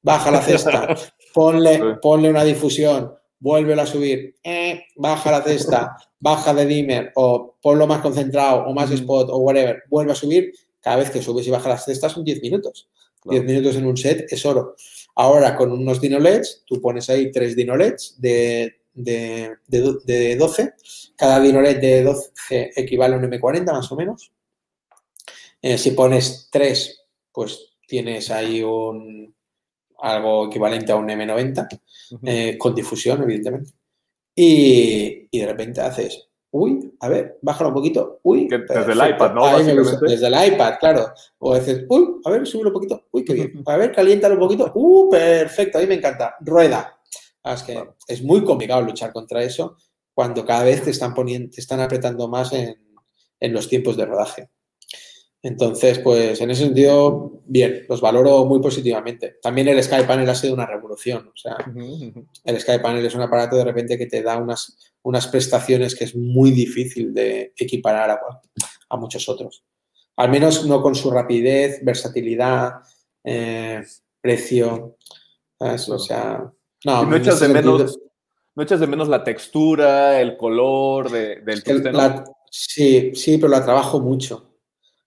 baja 0.00 0.30
la 0.30 0.42
cesta, 0.42 0.94
ponle, 1.34 1.96
ponle 2.00 2.30
una 2.30 2.44
difusión, 2.44 3.12
vuélvelo 3.38 3.82
a 3.82 3.86
subir, 3.86 4.34
eh, 4.42 4.84
baja 4.96 5.30
la 5.30 5.42
cesta, 5.42 5.96
baja 6.18 6.54
de 6.54 6.66
dimmer 6.66 7.12
o 7.16 7.56
ponlo 7.60 7.86
más 7.86 8.00
concentrado 8.00 8.64
o 8.66 8.72
más 8.72 8.90
spot 8.90 9.28
o 9.30 9.38
whatever, 9.38 9.82
vuelve 9.88 10.12
a 10.12 10.14
subir, 10.14 10.52
cada 10.80 10.96
vez 10.96 11.10
que 11.10 11.22
subes 11.22 11.46
y 11.46 11.50
bajas 11.50 11.68
las 11.68 11.84
cestas 11.84 12.12
son 12.12 12.24
10 12.24 12.42
minutos. 12.42 12.88
10 13.24 13.44
minutos 13.44 13.76
en 13.76 13.86
un 13.86 13.96
set 13.96 14.26
es 14.30 14.44
oro. 14.44 14.76
Ahora 15.14 15.56
con 15.56 15.72
unos 15.72 16.00
Dino 16.00 16.18
LEDs, 16.18 16.64
tú 16.66 16.80
pones 16.80 17.08
ahí 17.08 17.30
tres 17.30 17.56
Dino 17.56 17.76
LEDs 17.76 18.16
de, 18.18 18.80
de, 18.92 20.36
12. 20.38 20.74
Cada 21.16 21.40
Dino 21.40 21.60
LED 21.60 21.80
de 21.80 22.02
12 22.02 22.72
equivale 22.76 23.14
a 23.14 23.18
un 23.18 23.24
M40 23.24 23.72
más 23.72 23.90
o 23.90 23.96
menos. 23.96 24.30
Eh, 25.62 25.78
si 25.78 25.92
pones 25.92 26.48
tres, 26.52 27.06
pues 27.32 27.76
tienes 27.86 28.30
ahí 28.30 28.62
un 28.62 29.33
algo 30.00 30.46
equivalente 30.46 30.92
a 30.92 30.96
un 30.96 31.08
M90 31.08 31.80
eh, 32.24 32.58
con 32.58 32.74
difusión, 32.74 33.22
evidentemente. 33.22 33.72
Y, 34.34 35.28
de 35.38 35.46
repente 35.46 35.80
haces, 35.80 36.28
uy, 36.50 36.92
a 37.00 37.08
ver, 37.08 37.38
bájalo 37.42 37.68
un 37.68 37.74
poquito, 37.74 38.20
uy. 38.22 38.48
Desde 38.48 38.92
el 38.92 39.10
iPad, 39.10 39.34
¿no? 39.34 39.58
Desde 39.58 40.26
el 40.26 40.52
iPad, 40.52 40.74
claro. 40.80 41.12
O 41.38 41.54
dices, 41.54 41.84
uy, 41.88 42.20
a 42.24 42.30
ver, 42.30 42.46
súbelo 42.46 42.70
un 42.70 42.74
poquito, 42.74 43.06
uy, 43.12 43.24
qué 43.24 43.34
bien. 43.34 43.62
A 43.66 43.76
ver, 43.76 43.92
caliéntalo 43.92 44.34
un 44.34 44.40
poquito, 44.40 44.72
uh, 44.74 45.10
perfecto, 45.10 45.78
a 45.78 45.80
mí 45.80 45.86
me 45.86 45.94
encanta. 45.94 46.36
Rueda. 46.40 46.98
Ah, 47.42 47.54
es 47.54 47.62
que 47.62 47.78
es 48.08 48.22
muy 48.22 48.42
complicado 48.42 48.80
luchar 48.82 49.12
contra 49.12 49.42
eso 49.42 49.76
cuando 50.14 50.46
cada 50.46 50.64
vez 50.64 50.82
te 50.82 50.90
están 50.90 51.12
poniendo, 51.12 51.50
te 51.50 51.60
están 51.60 51.80
apretando 51.80 52.28
más 52.28 52.52
en, 52.52 52.76
en 53.40 53.52
los 53.52 53.68
tiempos 53.68 53.96
de 53.96 54.06
rodaje. 54.06 54.48
Entonces, 55.44 55.98
pues 55.98 56.40
en 56.40 56.50
ese 56.50 56.64
sentido, 56.64 57.42
bien, 57.44 57.84
los 57.86 58.00
valoro 58.00 58.46
muy 58.46 58.62
positivamente. 58.62 59.36
También 59.42 59.68
el 59.68 59.82
Sky 59.84 60.04
Panel 60.08 60.28
ha 60.30 60.34
sido 60.34 60.54
una 60.54 60.64
revolución. 60.64 61.28
O 61.28 61.36
sea, 61.36 61.58
el 62.44 62.60
Sky 62.60 62.78
Panel 62.82 63.04
es 63.04 63.14
un 63.14 63.20
aparato 63.20 63.56
de 63.56 63.64
repente 63.64 63.98
que 63.98 64.06
te 64.06 64.22
da 64.22 64.38
unas, 64.38 64.94
unas 65.02 65.26
prestaciones 65.26 65.94
que 65.94 66.04
es 66.04 66.16
muy 66.16 66.50
difícil 66.50 67.12
de 67.12 67.52
equiparar 67.58 68.18
a, 68.88 68.96
muchos 68.96 69.28
otros. 69.28 69.62
Al 70.16 70.30
menos 70.30 70.64
no 70.64 70.80
con 70.80 70.94
su 70.94 71.10
rapidez, 71.10 71.84
versatilidad, 71.84 72.76
eh, 73.22 73.82
precio. 74.22 74.96
O 75.58 75.98
sea, 75.98 76.50
no, 76.86 77.04
no 77.04 77.16
echas, 77.16 77.40
de 77.40 77.48
menos, 77.48 77.98
no 78.54 78.62
echas 78.62 78.80
de 78.80 78.86
menos 78.86 79.08
la 79.08 79.22
textura, 79.22 80.22
el 80.22 80.38
color 80.38 81.10
del 81.10 81.62
Sí, 82.50 83.14
sí, 83.14 83.36
pero 83.36 83.48
la 83.48 83.62
trabajo 83.62 84.00
mucho. 84.00 84.53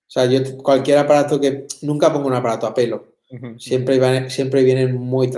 O 0.07 0.09
sea, 0.09 0.25
yo 0.25 0.39
cualquier 0.57 0.99
aparato 0.99 1.39
que 1.39 1.67
nunca 1.81 2.11
pongo 2.13 2.27
un 2.27 2.33
aparato 2.33 2.65
a 2.65 2.73
pelo. 2.73 3.17
Siempre, 3.57 3.99
van, 3.99 4.29
siempre 4.29 4.63
vienen 4.63 4.95
muy 4.95 5.29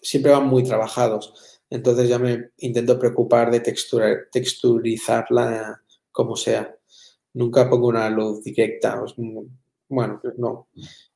siempre 0.00 0.30
van 0.30 0.46
muy 0.46 0.62
trabajados. 0.62 1.60
Entonces 1.68 2.08
ya 2.08 2.18
me 2.18 2.50
intento 2.58 2.98
preocupar 2.98 3.50
de 3.50 3.60
texturizarla 4.30 5.82
como 6.12 6.36
sea. 6.36 6.72
Nunca 7.34 7.68
pongo 7.68 7.88
una 7.88 8.08
luz 8.10 8.44
directa. 8.44 9.02
Bueno, 9.88 10.20
no. 10.36 10.68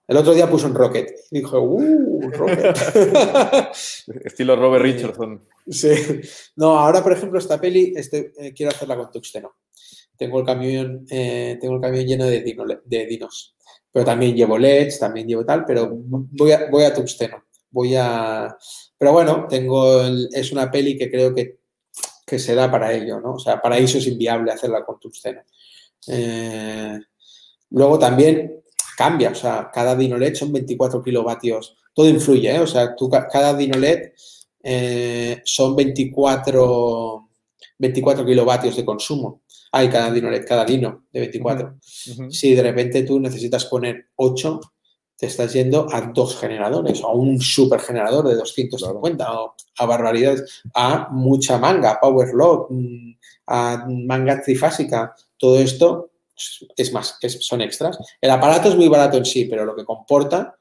El 0.08 0.16
otro 0.16 0.34
día 0.34 0.48
puso 0.48 0.66
un 0.66 0.74
Rocket. 0.74 1.14
Y 1.30 1.38
dijo, 1.38 1.60
¡uh! 1.60 2.30
Rocket. 2.30 2.76
Estilo 4.24 4.56
Robert 4.56 4.82
Richardson. 4.84 5.42
Sí. 5.68 5.90
No, 6.56 6.78
ahora, 6.78 7.02
por 7.02 7.12
ejemplo, 7.12 7.38
esta 7.38 7.60
peli 7.60 7.92
este, 7.96 8.32
eh, 8.38 8.52
quiero 8.54 8.70
hacerla 8.70 8.96
con 8.96 9.10
tuxteno. 9.10 9.54
Tengo 10.16 10.40
el 10.40 10.46
camión, 10.46 11.06
eh, 11.10 11.58
tengo 11.60 11.76
el 11.76 11.80
camión 11.80 12.06
lleno 12.06 12.26
de, 12.26 12.80
de 12.84 13.06
dinos. 13.06 13.56
Pero 13.92 14.04
también 14.04 14.36
llevo 14.36 14.58
LEDs, 14.58 14.98
también 14.98 15.26
llevo 15.26 15.44
tal, 15.44 15.64
pero 15.64 15.88
voy 15.90 16.52
a, 16.52 16.68
voy 16.70 16.84
a 16.84 16.92
tungsteno. 16.92 17.44
Voy 17.70 17.94
a. 17.96 18.54
Pero 18.98 19.12
bueno, 19.12 19.46
tengo 19.48 20.02
es 20.02 20.52
una 20.52 20.70
peli 20.70 20.98
que 20.98 21.10
creo 21.10 21.34
que, 21.34 21.60
que 22.26 22.38
se 22.38 22.54
da 22.54 22.70
para 22.70 22.92
ello, 22.92 23.20
¿no? 23.20 23.34
O 23.34 23.38
sea, 23.38 23.60
para 23.60 23.78
eso 23.78 23.98
es 23.98 24.06
inviable 24.06 24.52
hacerla 24.52 24.84
con 24.84 25.00
tungsteno. 25.00 25.40
Eh, 26.08 26.98
luego 27.70 27.98
también 27.98 28.62
cambia, 28.96 29.30
o 29.30 29.34
sea, 29.34 29.70
cada 29.72 29.96
Dino 29.96 30.18
LED 30.18 30.34
son 30.34 30.52
24 30.52 31.02
kilovatios. 31.02 31.76
Todo 31.94 32.08
influye, 32.08 32.54
¿eh? 32.54 32.60
O 32.60 32.66
sea, 32.66 32.94
tú, 32.94 33.08
cada 33.10 33.54
Dino 33.54 33.78
LED 33.78 34.12
eh, 34.62 35.40
son 35.44 35.74
24, 35.74 37.30
24 37.78 38.26
kilovatios 38.26 38.76
de 38.76 38.84
consumo 38.84 39.42
hay 39.76 39.90
cada 39.90 40.10
dino, 40.10 40.30
cada 40.46 40.64
dino 40.64 41.04
de 41.12 41.20
24. 41.20 41.76
Si 42.30 42.54
de 42.54 42.62
repente 42.62 43.02
tú 43.02 43.20
necesitas 43.20 43.66
poner 43.66 44.06
8, 44.16 44.60
te 45.18 45.26
estás 45.26 45.52
yendo 45.52 45.86
a 45.92 46.00
dos 46.00 46.38
generadores, 46.38 47.02
o 47.02 47.08
a 47.08 47.12
un 47.12 47.38
supergenerador 47.40 48.26
de 48.26 48.36
250, 48.36 49.40
o 49.42 49.54
a 49.78 49.86
barbaridades, 49.86 50.62
a 50.74 51.08
mucha 51.10 51.58
manga, 51.58 51.98
power 52.00 52.32
load, 52.32 52.66
mm, 52.70 53.18
a 53.48 53.86
manga 53.88 54.40
trifásica. 54.40 55.14
Todo 55.36 55.58
esto 55.58 56.10
es 56.76 56.92
más, 56.92 57.18
son 57.40 57.60
extras. 57.60 57.98
El 58.20 58.30
aparato 58.30 58.70
es 58.70 58.76
muy 58.76 58.88
barato 58.88 59.18
en 59.18 59.26
sí, 59.26 59.44
pero 59.44 59.66
lo 59.66 59.76
que 59.76 59.84
comporta, 59.84 60.56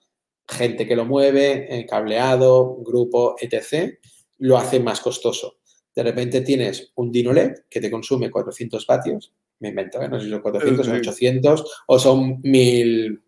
gente 0.46 0.86
que 0.86 0.96
lo 0.96 1.06
mueve, 1.06 1.68
eh, 1.70 1.86
cableado, 1.86 2.76
grupo, 2.82 3.36
etc., 3.40 3.98
lo 4.40 4.58
hace 4.58 4.82
más 4.82 5.00
costoso 5.00 5.56
de 5.96 6.04
repente 6.04 6.42
tienes 6.42 6.92
un 6.96 7.12
Dino 7.12 7.32
LED 7.32 7.54
que 7.70 7.80
te 7.80 7.90
consume 7.90 8.30
400 8.30 8.86
vatios, 8.86 9.34
me 9.60 9.70
invento, 9.70 10.02
¿eh? 10.02 10.10
no 10.10 10.20
sé 10.20 10.26
si 10.26 10.32
son 10.32 10.42
400 10.42 10.88
o 10.88 10.92
800 10.92 11.84
o 11.88 12.00
son 12.00 12.42
1000, 12.42 13.22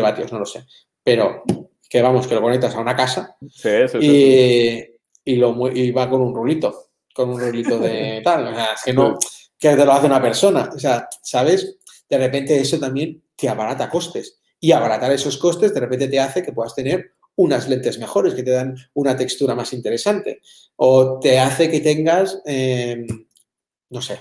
vatios, 0.00 0.32
no 0.32 0.38
lo 0.38 0.46
sé, 0.46 0.64
pero 1.02 1.42
que 1.88 2.02
vamos, 2.02 2.26
que 2.26 2.34
lo 2.34 2.42
conectas 2.42 2.74
a 2.74 2.80
una 2.80 2.96
casa 2.96 3.36
y, 4.00 5.36
lo, 5.36 5.70
y 5.70 5.90
va 5.90 6.08
con 6.08 6.22
un 6.22 6.34
rulito, 6.34 6.90
con 7.14 7.30
un 7.30 7.40
rulito 7.40 7.78
de 7.78 8.20
tal, 8.24 8.46
o 8.46 8.54
sea, 8.54 8.72
es 8.72 8.82
que 8.82 8.92
no, 8.94 9.18
que 9.58 9.74
te 9.74 9.84
lo 9.84 9.92
hace 9.92 10.06
una 10.06 10.22
persona, 10.22 10.70
o 10.74 10.78
sea, 10.78 11.08
¿sabes? 11.22 11.78
De 12.08 12.16
repente 12.16 12.58
eso 12.58 12.78
también 12.78 13.22
te 13.36 13.48
abarata 13.48 13.90
costes. 13.90 14.40
Y 14.60 14.72
abaratar 14.72 15.12
esos 15.12 15.36
costes 15.36 15.72
de 15.72 15.80
repente 15.80 16.08
te 16.08 16.18
hace 16.18 16.42
que 16.42 16.52
puedas 16.52 16.74
tener 16.74 17.12
unas 17.38 17.68
lentes 17.68 17.98
mejores 17.98 18.34
que 18.34 18.42
te 18.42 18.50
dan 18.50 18.76
una 18.94 19.16
textura 19.16 19.54
más 19.54 19.72
interesante. 19.72 20.40
O 20.76 21.18
te 21.20 21.38
hace 21.38 21.70
que 21.70 21.80
tengas, 21.80 22.42
em, 22.44 23.06
no 23.90 24.02
sé, 24.02 24.20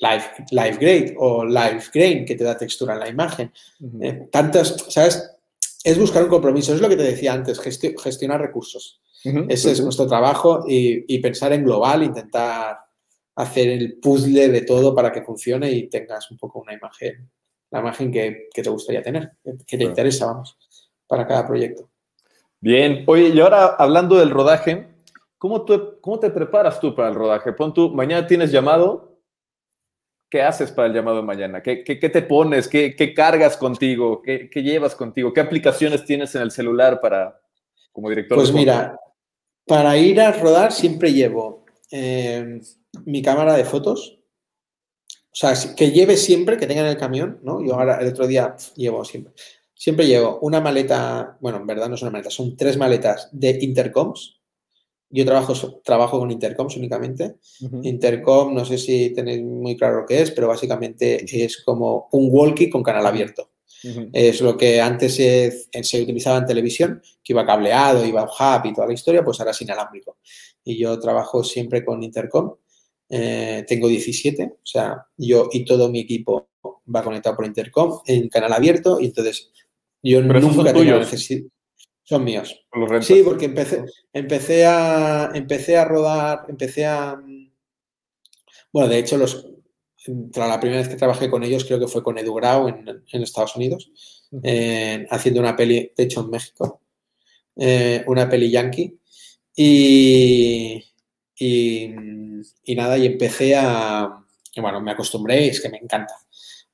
live, 0.00 0.24
live 0.50 0.76
grade 0.78 1.14
o 1.18 1.44
live 1.44 1.82
grain 1.92 2.24
que 2.24 2.34
te 2.34 2.44
da 2.44 2.56
textura 2.56 2.94
en 2.94 3.00
la 3.00 3.08
imagen. 3.08 3.52
Eh, 4.00 4.28
tantas, 4.32 4.76
¿sabes? 4.88 5.30
Es 5.84 5.98
buscar 5.98 6.22
un 6.22 6.30
compromiso. 6.30 6.74
Es 6.74 6.80
lo 6.80 6.88
que 6.88 6.96
te 6.96 7.02
decía 7.02 7.34
antes, 7.34 7.60
gestionar 7.60 8.40
recursos. 8.40 9.02
Ese 9.48 9.72
es 9.72 9.80
nuestro 9.82 10.06
trabajo 10.06 10.64
y, 10.66 11.18
pensar 11.18 11.52
en 11.52 11.64
global, 11.64 12.02
intentar 12.02 12.78
hacer 13.34 13.68
el 13.68 13.98
puzzle 13.98 14.48
de 14.48 14.62
todo 14.62 14.94
para 14.94 15.12
que 15.12 15.22
funcione 15.22 15.70
y 15.70 15.88
tengas 15.88 16.30
un 16.30 16.38
poco 16.38 16.60
una 16.60 16.72
imagen, 16.72 17.30
la 17.70 17.80
imagen 17.80 18.10
que, 18.10 18.48
te 18.54 18.70
gustaría 18.70 19.02
tener, 19.02 19.32
que 19.66 19.76
te 19.76 19.84
interesa, 19.84 20.26
vamos, 20.26 20.56
para 21.06 21.26
cada 21.26 21.46
proyecto. 21.46 21.87
Bien, 22.60 23.04
oye, 23.06 23.28
y 23.28 23.40
ahora 23.40 23.66
hablando 23.66 24.16
del 24.16 24.30
rodaje, 24.30 24.88
¿cómo, 25.38 25.64
tú, 25.64 25.98
¿cómo 26.00 26.18
te 26.18 26.30
preparas 26.30 26.80
tú 26.80 26.94
para 26.94 27.08
el 27.08 27.14
rodaje? 27.14 27.52
Pon 27.52 27.72
tú, 27.72 27.90
mañana 27.90 28.26
tienes 28.26 28.50
llamado, 28.50 29.20
¿qué 30.28 30.42
haces 30.42 30.72
para 30.72 30.88
el 30.88 30.94
llamado 30.94 31.18
de 31.18 31.22
mañana? 31.22 31.62
¿Qué, 31.62 31.84
qué, 31.84 31.96
te 31.96 32.22
pones? 32.22 32.66
¿Qué, 32.66 32.96
¿Qué, 32.96 33.14
cargas 33.14 33.56
contigo? 33.56 34.22
¿Qué, 34.22 34.50
llevas 34.54 34.96
contigo? 34.96 35.32
¿Qué 35.32 35.40
aplicaciones 35.40 36.04
tienes 36.04 36.34
en 36.34 36.42
el 36.42 36.50
celular 36.50 37.00
para, 37.00 37.40
como 37.92 38.08
director? 38.08 38.36
Pues 38.36 38.52
mira, 38.52 38.98
para 39.64 39.96
ir 39.96 40.20
a 40.20 40.32
rodar 40.32 40.72
siempre 40.72 41.12
llevo 41.12 41.64
eh, 41.92 42.60
mi 43.04 43.22
cámara 43.22 43.56
de 43.56 43.64
fotos, 43.64 44.18
o 45.30 45.36
sea, 45.40 45.54
que 45.76 45.92
lleve 45.92 46.16
siempre, 46.16 46.56
que 46.56 46.66
tenga 46.66 46.80
en 46.80 46.88
el 46.88 46.96
camión, 46.96 47.38
¿no? 47.44 47.64
Yo 47.64 47.74
ahora 47.74 48.00
el 48.00 48.08
otro 48.08 48.26
día 48.26 48.56
llevo 48.74 49.04
siempre 49.04 49.32
Siempre 49.78 50.08
llevo 50.08 50.40
una 50.42 50.60
maleta, 50.60 51.38
bueno, 51.40 51.58
en 51.58 51.66
verdad 51.66 51.88
no 51.88 51.94
es 51.94 52.02
una 52.02 52.10
maleta, 52.10 52.30
son 52.30 52.56
tres 52.56 52.76
maletas 52.76 53.28
de 53.30 53.58
intercoms. 53.60 54.40
Yo 55.08 55.24
trabajo, 55.24 55.80
trabajo 55.84 56.18
con 56.18 56.32
intercoms 56.32 56.76
únicamente. 56.76 57.36
Intercom, 57.84 58.52
no 58.54 58.64
sé 58.64 58.76
si 58.76 59.10
tenéis 59.10 59.40
muy 59.44 59.76
claro 59.76 60.00
lo 60.00 60.06
que 60.06 60.20
es, 60.20 60.32
pero 60.32 60.48
básicamente 60.48 61.24
es 61.44 61.62
como 61.62 62.08
un 62.10 62.28
walkie 62.32 62.68
con 62.68 62.82
canal 62.82 63.06
abierto. 63.06 63.52
Es 64.12 64.40
lo 64.40 64.56
que 64.56 64.80
antes 64.80 65.14
se, 65.14 66.02
utilizaba 66.02 66.38
en 66.38 66.46
televisión, 66.46 67.00
que 67.22 67.32
iba 67.32 67.46
cableado, 67.46 68.04
iba 68.04 68.24
hub 68.24 68.66
y 68.66 68.74
toda 68.74 68.88
la 68.88 68.94
historia, 68.94 69.24
pues 69.24 69.38
ahora 69.38 69.52
es 69.52 69.62
inalámbrico. 69.62 70.18
Y 70.64 70.76
yo 70.76 70.98
trabajo 70.98 71.44
siempre 71.44 71.84
con 71.84 72.02
intercom. 72.02 72.56
Eh, 73.08 73.64
tengo 73.66 73.86
17, 73.86 74.56
o 74.60 74.66
sea, 74.66 75.06
yo 75.16 75.48
y 75.52 75.64
todo 75.64 75.88
mi 75.88 76.00
equipo 76.00 76.48
va 76.94 77.02
conectado 77.02 77.36
por 77.36 77.46
intercom 77.46 78.00
en 78.04 78.28
canal 78.28 78.52
abierto 78.52 79.00
y 79.00 79.06
entonces 79.06 79.50
yo 80.02 80.22
nunca 80.22 80.72
tenía 80.72 80.98
necesidad. 80.98 81.48
Son 82.04 82.24
míos. 82.24 82.58
sí, 83.02 83.22
porque 83.22 83.46
empecé, 83.46 83.84
empecé, 84.12 84.64
a, 84.64 85.30
empecé 85.34 85.76
a 85.76 85.84
rodar, 85.84 86.46
empecé 86.48 86.86
a... 86.86 87.20
Bueno, 88.72 88.88
de 88.88 88.98
hecho, 88.98 89.18
los, 89.18 89.46
la 90.34 90.58
primera 90.58 90.80
vez 90.80 90.88
que 90.88 90.96
trabajé 90.96 91.28
con 91.28 91.42
ellos 91.42 91.66
creo 91.66 91.78
que 91.78 91.86
fue 91.86 92.02
con 92.02 92.16
Edu 92.16 92.32
Grau 92.34 92.68
en, 92.68 93.22
Estados 93.22 93.56
Unidos, 93.56 93.90
haciendo 95.10 95.40
una 95.40 95.54
peli, 95.54 95.92
de 95.94 96.04
hecho 96.04 96.22
en 96.22 96.30
México, 96.30 96.80
eh, 97.56 98.02
una 98.06 98.28
peli 98.28 98.50
yankee. 98.50 98.98
Y, 99.54 100.82
y, 101.36 101.94
y, 102.64 102.74
nada, 102.74 102.96
y 102.96 103.04
empecé 103.04 103.54
a... 103.54 104.24
bueno, 104.56 104.80
me 104.80 104.92
acostumbré, 104.92 105.48
es 105.48 105.60
que 105.60 105.68
me 105.68 105.78
encanta 105.78 106.14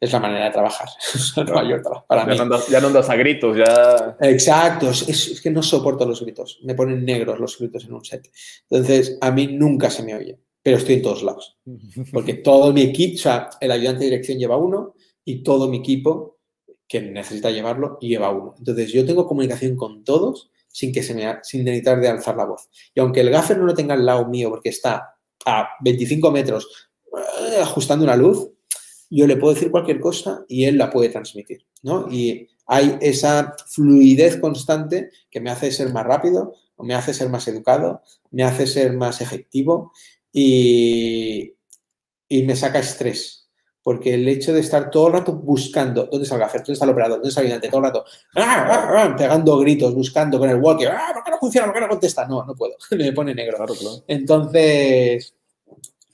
es 0.04 0.12
la 0.12 0.20
manera 0.20 0.46
de 0.46 0.50
trabajar 0.50 0.88
para 2.06 2.34
ya 2.34 2.44
No 2.44 2.66
ya 2.68 2.80
no 2.80 2.86
andas 2.88 3.08
a 3.08 3.16
gritos, 3.16 3.56
ya... 3.56 4.16
Exacto, 4.20 4.90
es, 4.90 5.40
que 5.42 5.50
no 5.50 5.62
soporto 5.62 6.06
los 6.06 6.22
gritos, 6.22 6.60
me 6.62 6.74
ponen 6.74 7.04
negros 7.04 7.40
los 7.40 7.58
gritos 7.58 7.84
en 7.84 7.94
un 7.94 8.04
set. 8.04 8.30
Entonces, 8.68 9.18
a 9.20 9.30
mí 9.30 9.46
nunca 9.46 9.90
se 9.90 10.02
me 10.02 10.14
oye, 10.14 10.38
pero 10.62 10.76
estoy 10.76 10.96
en 10.96 11.02
todos 11.02 11.22
lados. 11.22 11.58
Porque 12.12 12.34
todo 12.44 12.72
mi 12.72 12.82
equipo, 12.82 13.14
o 13.16 13.18
sea, 13.18 13.50
el 13.60 13.70
ayudante 13.70 14.00
de 14.00 14.10
dirección 14.10 14.38
lleva 14.38 14.56
uno 14.56 14.94
y 15.24 15.42
todo 15.42 15.68
mi 15.68 15.78
equipo 15.78 16.38
que 16.86 17.00
necesita 17.00 17.50
llevarlo 17.50 17.98
lleva 18.00 18.30
uno. 18.30 18.54
Entonces, 18.58 18.92
yo 18.92 19.04
tengo 19.04 19.26
comunicación 19.26 19.76
con 19.76 20.04
todos 20.04 20.50
sin 20.68 20.92
que 20.92 21.02
se 21.02 21.14
me 21.14 21.38
sin 21.42 21.64
necesitar 21.64 22.00
de 22.00 22.08
alzar 22.08 22.36
la 22.36 22.44
voz. 22.44 22.68
Y 22.94 23.00
aunque 23.00 23.20
el 23.20 23.30
gaffer 23.30 23.56
no 23.56 23.64
lo 23.64 23.74
tenga 23.74 23.94
al 23.94 24.04
lado 24.04 24.26
mío 24.26 24.50
porque 24.50 24.68
está 24.68 25.14
a 25.46 25.68
25 25.80 26.30
metros 26.30 26.90
eh, 27.16 27.60
ajustando 27.62 28.04
una 28.04 28.16
luz, 28.16 28.50
yo 29.10 29.26
le 29.26 29.36
puedo 29.36 29.54
decir 29.54 29.70
cualquier 29.70 30.00
cosa 30.00 30.44
y 30.48 30.64
él 30.64 30.78
la 30.78 30.90
puede 30.90 31.08
transmitir, 31.08 31.64
¿no? 31.82 32.06
Y 32.10 32.48
hay 32.66 32.98
esa 33.00 33.54
fluidez 33.66 34.38
constante 34.38 35.10
que 35.30 35.40
me 35.40 35.50
hace 35.50 35.70
ser 35.70 35.92
más 35.92 36.04
rápido, 36.04 36.54
me 36.78 36.94
hace 36.94 37.14
ser 37.14 37.28
más 37.28 37.46
educado, 37.48 38.02
me 38.30 38.44
hace 38.44 38.66
ser 38.66 38.94
más 38.94 39.20
efectivo 39.20 39.92
y, 40.32 41.54
y 42.28 42.42
me 42.42 42.56
saca 42.56 42.78
estrés. 42.78 43.42
Porque 43.82 44.14
el 44.14 44.26
hecho 44.28 44.54
de 44.54 44.60
estar 44.60 44.90
todo 44.90 45.08
el 45.08 45.12
rato 45.12 45.34
buscando 45.34 46.06
dónde 46.06 46.22
está 46.22 46.36
el 46.36 46.40
gaffer, 46.40 46.62
dónde 46.62 46.72
está 46.72 46.86
el 46.86 46.92
operador, 46.92 47.16
dónde 47.18 47.28
está 47.28 47.42
el 47.42 47.48
ayudante, 47.48 47.68
todo 47.68 47.80
el 47.80 47.84
rato 47.84 48.04
¡ah, 48.36 48.66
ah, 48.70 48.94
ah! 48.96 49.16
pegando 49.16 49.58
gritos, 49.58 49.94
buscando 49.94 50.38
con 50.38 50.48
el 50.48 50.56
walkie, 50.56 50.86
¿por 50.86 51.22
qué 51.22 51.30
no 51.30 51.38
funciona? 51.38 51.66
¿Por 51.66 51.74
qué 51.74 51.80
no 51.82 51.88
contesta? 51.88 52.26
No, 52.26 52.46
no 52.46 52.54
puedo, 52.54 52.76
me 52.92 53.12
pone 53.12 53.34
negro. 53.34 53.58
Entonces, 54.08 55.34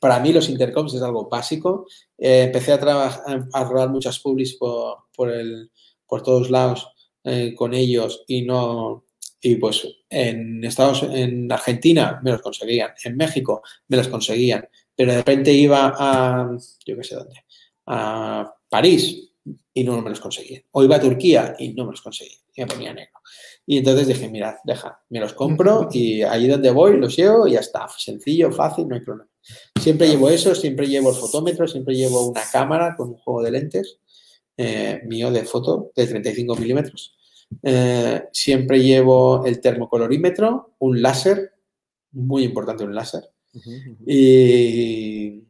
para 0.01 0.19
mí 0.19 0.33
los 0.33 0.49
intercoms 0.49 0.95
es 0.95 1.03
algo 1.03 1.29
básico. 1.29 1.87
Eh, 2.19 2.45
empecé 2.45 2.73
a, 2.73 2.81
trabajar, 2.81 3.47
a 3.53 3.65
rodar 3.65 3.91
muchas 3.91 4.19
publis 4.19 4.55
por, 4.55 4.97
por, 5.15 5.31
el, 5.31 5.71
por 6.07 6.23
todos 6.23 6.51
lados 6.51 6.89
eh, 7.23 7.55
con 7.55 7.75
ellos 7.75 8.25
y 8.27 8.43
no 8.43 9.05
y 9.43 9.57
pues 9.57 9.87
en 10.11 10.63
Estados 10.65 11.03
en 11.03 11.51
Argentina 11.51 12.21
me 12.23 12.33
los 12.33 12.43
conseguían, 12.43 12.91
en 13.05 13.17
México 13.17 13.63
me 13.89 13.97
los 13.97 14.09
conseguían, 14.09 14.69
pero 14.95 15.13
de 15.13 15.19
repente 15.19 15.51
iba 15.51 15.95
a 15.99 16.51
yo 16.85 16.97
qué 16.97 17.05
sé 17.05 17.15
dónde, 17.15 17.45
a 17.87 18.55
París 18.69 19.31
y 19.73 19.85
no 19.85 20.01
me 20.03 20.11
los 20.11 20.21
conseguía. 20.21 20.63
O 20.73 20.85
iba 20.85 20.97
a 20.97 21.01
Turquía 21.01 21.55
y 21.59 21.73
no 21.73 21.85
me 21.85 21.93
los 21.93 22.03
conseguía. 22.03 22.39
Y 22.55 22.61
me 22.61 22.67
ponía 22.67 22.93
negro. 22.93 23.21
Y 23.71 23.79
entonces 23.79 24.09
dije, 24.09 24.29
mira, 24.29 24.59
deja, 24.65 25.01
me 25.11 25.21
los 25.21 25.33
compro 25.33 25.89
y 25.93 26.23
ahí 26.23 26.49
donde 26.49 26.73
voy 26.73 26.97
los 26.97 27.15
llevo 27.17 27.47
y 27.47 27.53
ya 27.53 27.61
está. 27.61 27.87
Sencillo, 27.97 28.51
fácil, 28.51 28.89
no 28.89 28.97
hay 28.97 29.01
problema. 29.01 29.31
Siempre 29.81 30.09
llevo 30.09 30.29
eso, 30.29 30.57
siempre 30.57 30.89
llevo 30.89 31.11
el 31.11 31.17
fotómetro, 31.17 31.69
siempre 31.69 31.95
llevo 31.95 32.27
una 32.27 32.43
cámara 32.51 32.97
con 32.97 33.11
un 33.11 33.19
juego 33.19 33.45
de 33.45 33.53
lentes 33.53 34.01
eh, 34.57 35.01
mío 35.05 35.31
de 35.31 35.45
foto 35.45 35.93
de 35.95 36.05
35 36.05 36.57
milímetros. 36.57 37.17
Eh, 37.63 38.25
siempre 38.33 38.83
llevo 38.83 39.47
el 39.47 39.61
termocolorímetro, 39.61 40.75
un 40.81 41.01
láser, 41.01 41.53
muy 42.11 42.43
importante 42.43 42.83
un 42.83 42.93
láser. 42.93 43.23
y, 44.05 45.45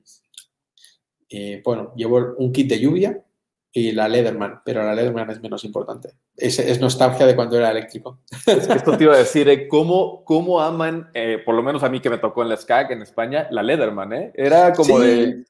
bueno, 1.65 1.95
llevo 1.97 2.35
un 2.37 2.53
kit 2.53 2.69
de 2.69 2.81
lluvia 2.81 3.25
y 3.73 3.93
la 3.93 4.09
Leatherman, 4.09 4.63
pero 4.65 4.83
la 4.83 4.95
Leatherman 4.95 5.31
es 5.31 5.41
menos 5.41 5.65
importante. 5.65 6.11
Es, 6.37 6.59
es 6.59 6.81
nostalgia 6.81 7.27
de 7.27 7.37
cuando 7.37 7.57
era 7.57 7.71
eléctrico. 7.71 8.21
esto 8.47 8.97
te 8.97 9.05
iba 9.05 9.15
a 9.15 9.19
decir, 9.19 9.49
¿eh? 9.49 9.69
¿Cómo, 9.69 10.25
¿cómo, 10.25 10.61
aman, 10.61 11.11
eh, 11.15 11.39
por 11.45 11.55
lo 11.55 11.63
menos 11.63 11.83
a 11.83 11.89
mí 11.89 12.01
que 12.01 12.11
me 12.11 12.19
tocó 12.19 12.43
en 12.43 12.49
la 12.49 12.57
SCAC 12.57 12.91
en 12.91 13.03
España, 13.03 13.47
la 13.51 13.63
Leatherman? 13.63 14.13
¿eh? 14.13 14.33
Era 14.35 14.73
como 14.73 14.99
de, 14.99 15.45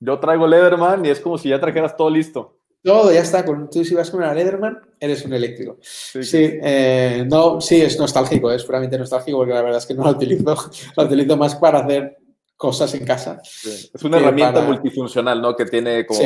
yo 0.00 0.18
traigo 0.18 0.46
Leatherman 0.46 1.04
y 1.04 1.10
es 1.10 1.20
como 1.20 1.36
si 1.36 1.50
ya 1.50 1.60
trajeras 1.60 1.96
todo 1.96 2.08
listo. 2.08 2.58
Todo, 2.82 3.12
ya 3.12 3.20
está. 3.20 3.44
Tú 3.44 3.84
si 3.84 3.94
vas 3.94 4.10
con 4.10 4.20
una 4.20 4.32
Leatherman, 4.32 4.78
eres 5.00 5.24
un 5.24 5.34
eléctrico. 5.34 5.76
Sí, 5.80 6.58
eh, 6.62 7.26
no, 7.28 7.60
sí, 7.60 7.82
es 7.82 7.98
nostálgico, 7.98 8.50
es 8.52 8.62
puramente 8.64 8.96
nostálgico 8.96 9.38
porque 9.38 9.52
la 9.52 9.62
verdad 9.62 9.78
es 9.78 9.86
que 9.86 9.94
no 9.94 10.04
la 10.04 10.12
utilizo. 10.12 10.56
La 10.96 11.04
utilizo 11.04 11.36
más 11.36 11.56
para 11.56 11.80
hacer 11.80 12.16
cosas 12.56 12.94
en 12.94 13.04
casa. 13.04 13.40
Es 13.42 14.02
una 14.02 14.18
herramienta 14.18 14.62
multifuncional, 14.62 15.42
¿no? 15.42 15.54
Que 15.56 15.66
tiene 15.66 16.06
como 16.06 16.20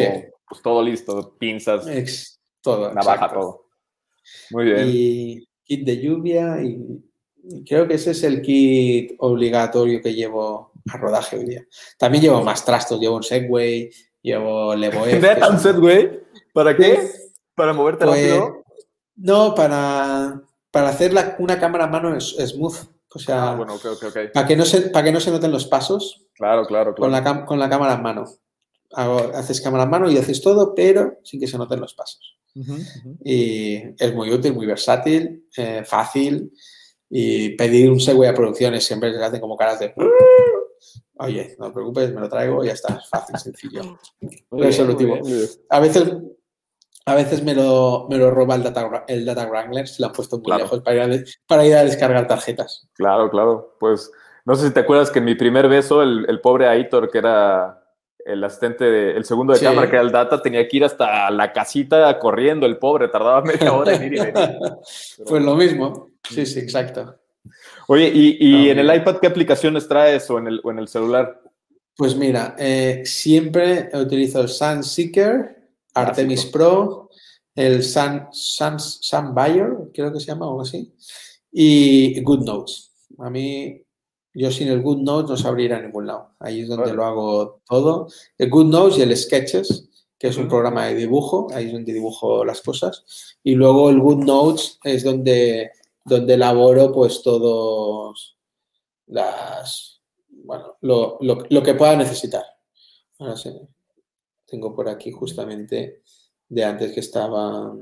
pues, 0.51 0.63
todo 0.63 0.83
listo, 0.83 1.37
pinzas, 1.39 2.41
todo, 2.61 2.93
navaja, 2.93 3.33
todo. 3.33 3.69
Muy 4.51 4.65
bien. 4.65 4.89
Y 4.89 5.49
kit 5.65 5.87
de 5.87 6.01
lluvia 6.01 6.61
y 6.61 7.05
creo 7.65 7.87
que 7.87 7.95
ese 7.95 8.11
es 8.11 8.25
el 8.25 8.43
kit 8.43 9.15
obligatorio 9.19 10.03
que 10.03 10.13
llevo 10.13 10.73
a 10.93 10.97
rodaje 10.97 11.37
hoy 11.37 11.45
día. 11.45 11.65
También 11.97 12.25
llevo 12.25 12.43
más 12.43 12.65
trastos, 12.65 13.01
llevo 13.01 13.17
un 13.17 13.23
Segway, 13.23 13.91
llevo 14.21 14.75
Levoef. 14.75 15.23
un 15.51 15.59
Segway? 15.61 16.21
¿Para 16.53 16.77
qué? 16.77 16.99
¿Para 17.55 17.73
moverte 17.73 18.05
pues, 18.05 18.21
rápido? 18.21 18.65
No, 19.15 19.55
para, 19.55 20.43
para 20.73 20.89
hacer 20.89 21.13
una 21.39 21.61
cámara 21.61 21.85
a 21.85 21.89
mano 21.89 22.17
es, 22.17 22.37
smooth. 22.37 22.77
O 23.13 23.19
sea, 23.19 23.53
ah, 23.53 23.67
Para, 24.33 24.47
que 24.47 24.57
no 24.57 24.65
se, 24.65 24.83
para 24.83 25.05
que 25.05 25.13
no 25.13 25.21
se 25.21 25.31
noten 25.31 25.51
los 25.51 25.67
pasos. 25.67 26.27
Claro, 26.35 26.65
claro, 26.65 26.95
claro. 26.95 26.95
Con 26.95 27.13
la, 27.13 27.45
con 27.45 27.59
la 27.59 27.69
cámara 27.69 27.95
en 27.95 28.03
mano. 28.03 28.25
Haces 28.93 29.61
cámara 29.61 29.85
en 29.85 29.91
mano 29.91 30.11
y 30.11 30.19
haces 30.19 30.41
todo, 30.41 30.75
pero 30.75 31.19
sin 31.23 31.41
que 31.41 31.47
se 31.47 31.59
noten 31.59 31.81
los 31.81 31.95
pasos. 31.95 32.37
Y 33.25 33.77
es 34.03 34.15
muy 34.15 34.33
útil, 34.33 34.55
muy 34.55 34.67
versátil, 34.67 35.47
eh, 35.57 35.83
fácil. 35.85 36.53
Y 37.09 37.51
pedir 37.57 37.91
un 37.91 38.01
Segway 38.01 38.29
a 38.29 38.35
producciones 38.35 38.85
siempre 38.85 39.13
se 39.13 39.23
hacen 39.23 39.41
como 39.41 39.57
caras 39.57 39.81
de. 39.81 39.95
Oye, 41.19 41.57
no 41.59 41.67
te 41.67 41.73
preocupes, 41.73 42.15
me 42.15 42.21
lo 42.21 42.29
traigo 42.29 42.63
y 42.63 42.69
ya 42.69 42.73
está. 42.73 43.01
Fácil, 43.11 43.37
sencillo. 43.39 43.99
Resolutivo. 44.51 45.19
A 45.69 45.81
veces 45.81 46.13
a 47.07 47.15
veces 47.15 47.43
me 47.43 47.55
lo, 47.55 48.07
me 48.09 48.19
lo 48.19 48.31
roba 48.31 48.55
el 48.55 48.63
Data, 48.63 49.05
el 49.09 49.25
data 49.25 49.47
Wrangler, 49.47 49.89
se 49.89 50.01
lo 50.01 50.09
han 50.09 50.13
puesto 50.13 50.39
muy 50.39 50.57
lejos 50.57 50.81
para 50.81 50.97
ir, 50.97 51.03
a, 51.03 51.25
para 51.47 51.67
ir, 51.67 51.75
a, 51.75 51.85
descargar 51.85 52.27
tarjetas. 52.29 52.89
Claro, 52.95 53.31
claro. 53.31 53.75
Pues 53.81 54.13
no 54.45 54.55
sé 54.55 54.69
si 54.69 54.75
te 54.75 54.81
acuerdas 54.81 55.11
que 55.11 55.19
en 55.19 55.25
mi 55.25 55.35
primer 55.35 55.69
beso, 55.69 56.03
el, 56.03 56.27
el 56.29 56.41
pobre 56.41 56.69
Aitor, 56.69 57.11
que 57.11 57.19
era 57.19 57.80
el 58.25 58.43
asistente, 58.45 58.85
de, 58.85 59.13
el 59.13 59.25
segundo 59.25 59.53
de 59.53 59.61
cámara, 59.61 59.89
que 59.89 59.97
era 59.97 60.05
el 60.05 60.13
Data, 60.13 60.41
tenía 60.41 60.67
que 60.67 60.77
ir 60.77 60.85
hasta 60.85 61.31
la 61.31 61.53
casita 61.53 62.19
corriendo, 62.19 62.67
el 62.67 62.79
pobre, 62.79 63.09
tardaba 63.09 63.43
media 63.43 63.73
hora 63.73 63.95
en 63.95 64.03
ir 64.05 64.15
y 64.15 64.21
venir. 64.21 64.59
pues 65.27 65.43
lo 65.43 65.55
mismo. 65.55 66.11
Sí, 66.29 66.47
sí, 66.47 66.61
exacto. 66.61 67.17
Oye, 67.89 68.11
¿y, 68.15 68.37
y 68.39 68.71
en 68.71 68.79
el 68.79 68.95
iPad 68.95 69.17
qué 69.17 69.27
aplicaciones 69.27 69.89
traes 69.89 70.31
o 70.31 70.39
en 70.39 70.47
el, 70.47 70.61
o 70.63 70.71
en 70.71 70.79
el 70.79 70.89
celular? 70.89 71.41
Pues 71.97 72.17
mira, 72.17 72.55
eh, 72.59 73.03
siempre 73.05 73.91
utilizo 73.93 74.41
el 74.41 74.49
Sunseeker 74.49 75.61
Artemis 75.95 76.47
Pro, 76.47 77.11
el 77.55 77.83
Sun, 77.83 78.29
Sun, 78.31 78.79
Sun 78.79 79.35
Buyer, 79.35 79.71
creo 79.93 80.13
que 80.13 80.21
se 80.21 80.27
llama 80.27 80.47
o 80.47 80.51
algo 80.51 80.63
así, 80.63 80.95
y 81.53 82.23
GoodNotes. 82.23 82.93
A 83.19 83.29
mí, 83.29 83.83
yo 84.35 84.51
sin 84.51 84.69
el 84.69 84.83
GoodNotes 84.83 85.31
no 85.31 85.37
sabría 85.37 85.67
ir 85.67 85.75
a 85.75 85.83
ningún 85.83 86.07
lado. 86.07 86.31
Ahí 86.39 86.61
es 86.61 86.69
donde 86.69 86.93
lo 86.93 87.05
hago 87.05 87.61
todo. 87.69 88.09
El 88.39 88.51
GoodNotes 88.51 88.99
y 88.99 89.03
el 89.03 89.17
Sketches, 89.17 89.89
que 90.19 90.29
es 90.29 90.37
un 90.37 90.49
programa 90.49 90.87
de 90.87 90.95
dibujo, 90.95 91.49
ahí 91.53 91.67
es 91.67 91.73
donde 91.73 91.93
dibujo 91.93 92.45
las 92.45 92.61
cosas. 92.61 93.05
Y 93.43 93.55
luego 93.55 93.91
el 93.91 94.01
GoodNotes 94.01 94.79
es 94.85 95.05
donde, 95.05 95.73
donde 96.05 96.35
elaboro 96.35 96.93
pues 96.93 97.23
todos 97.23 98.37
las, 99.07 100.01
bueno, 100.29 100.77
lo, 100.83 101.19
lo 101.21 101.63
que 101.63 101.75
pueda 101.75 101.97
necesitar. 101.97 102.45
Ahora 103.19 103.37
sí. 103.37 103.51
Tengo 104.47 104.75
por 104.75 104.89
aquí 104.89 105.13
justamente 105.13 106.03
de 106.49 106.65
antes 106.65 106.93
que 106.93 107.01
estaba, 107.01 107.73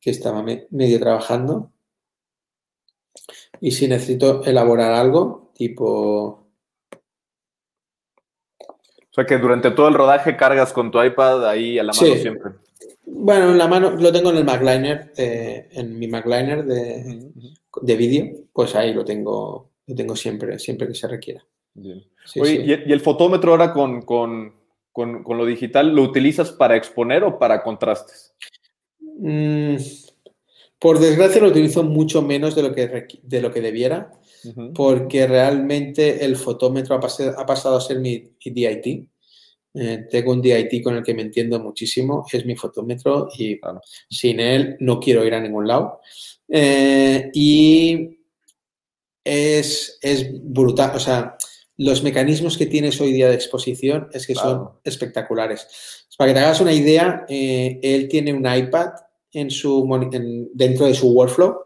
que 0.00 0.10
estaba 0.10 0.44
medio 0.70 1.00
trabajando. 1.00 1.72
Y 3.60 3.70
si 3.70 3.88
necesito 3.88 4.44
elaborar 4.44 4.92
algo, 4.92 5.52
tipo... 5.54 6.44
O 9.10 9.20
sea 9.20 9.26
que 9.26 9.38
durante 9.38 9.72
todo 9.72 9.88
el 9.88 9.94
rodaje 9.94 10.36
cargas 10.36 10.72
con 10.72 10.90
tu 10.90 11.02
iPad 11.02 11.48
ahí 11.48 11.78
a 11.78 11.82
la 11.82 11.92
mano 11.92 12.14
siempre. 12.14 12.52
Bueno, 13.04 13.50
en 13.50 13.58
la 13.58 13.66
mano 13.66 13.90
lo 13.90 14.12
tengo 14.12 14.30
en 14.30 14.36
el 14.36 14.44
MacLiner, 14.44 15.12
en 15.16 15.98
mi 15.98 16.06
MacLiner 16.06 16.64
de, 16.64 17.32
de 17.82 17.96
vídeo, 17.96 18.26
pues 18.52 18.74
ahí 18.76 18.92
lo 18.92 19.04
tengo, 19.04 19.72
lo 19.86 19.94
tengo 19.94 20.14
siempre, 20.14 20.58
siempre 20.58 20.86
que 20.86 20.94
se 20.94 21.08
requiera. 21.08 21.44
Oye, 22.40 22.82
¿y, 22.86 22.92
el 22.92 23.00
fotómetro 23.00 23.52
ahora 23.52 23.72
con, 23.72 24.02
con, 24.02 24.54
lo 24.94 25.46
digital, 25.46 25.94
¿lo 25.94 26.02
utilizas 26.02 26.52
para 26.52 26.76
exponer 26.76 27.24
o 27.24 27.38
para 27.38 27.62
contrastes? 27.62 28.34
Mm, 29.00 29.76
por 30.78 31.00
desgracia 31.00 31.40
lo 31.40 31.48
utilizo 31.48 31.82
mucho 31.82 32.22
menos 32.22 32.54
de 32.54 32.62
lo 32.62 32.74
que, 32.74 33.06
de 33.22 33.40
lo 33.40 33.52
que 33.52 33.60
debiera, 33.60 34.12
porque 34.74 35.26
realmente 35.26 36.24
el 36.24 36.36
fotómetro 36.36 36.94
ha, 36.94 37.46
pasado 37.46 37.76
a 37.76 37.80
ser 37.80 37.98
mi, 37.98 38.30
DIT. 38.44 39.08
Eh, 39.74 40.06
tengo 40.10 40.32
un 40.32 40.40
DIT 40.40 40.82
con 40.82 40.96
el 40.96 41.02
que 41.02 41.14
me 41.14 41.22
entiendo 41.22 41.58
muchísimo, 41.60 42.24
es 42.32 42.46
mi 42.46 42.56
fotómetro 42.56 43.28
y 43.36 43.60
sin 44.08 44.40
él 44.40 44.76
no 44.80 45.00
quiero 45.00 45.24
ir 45.24 45.34
a 45.34 45.40
ningún 45.40 45.66
lado. 45.66 46.00
Eh, 46.48 47.30
y 47.34 48.20
es, 49.24 49.98
es 50.00 50.30
brutal, 50.42 50.92
o 50.94 51.00
sea, 51.00 51.36
los 51.76 52.02
mecanismos 52.02 52.56
que 52.56 52.66
tienes 52.66 53.00
hoy 53.00 53.12
día 53.12 53.28
de 53.28 53.34
exposición 53.34 54.08
es 54.12 54.26
que 54.26 54.34
son 54.34 54.70
espectaculares. 54.84 56.06
Para 56.16 56.30
que 56.30 56.34
te 56.34 56.44
hagas 56.44 56.60
una 56.60 56.72
idea, 56.72 57.24
eh, 57.28 57.78
él 57.82 58.08
tiene 58.08 58.32
un 58.32 58.44
iPad 58.44 58.90
en 59.32 59.50
su, 59.50 59.86
dentro 60.54 60.86
de 60.86 60.94
su 60.94 61.10
workflow, 61.10 61.56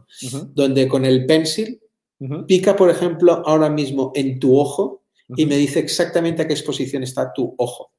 donde 0.55 0.89
con 0.89 1.05
el 1.05 1.27
pencil 1.27 1.81
pica, 2.47 2.77
por 2.77 2.91
ejemplo, 2.91 3.43
ahora 3.47 3.69
mismo 3.69 4.13
en 4.15 4.39
tu 4.39 4.59
ojo 4.59 5.03
y 5.37 5.47
me 5.47 5.57
dice 5.57 5.81
exactamente 5.81 6.43
a 6.43 6.47
qué 6.47 6.55
exposición 6.55 7.03
está 7.03 7.33
tu 7.33 7.55
ojo. 7.59 7.93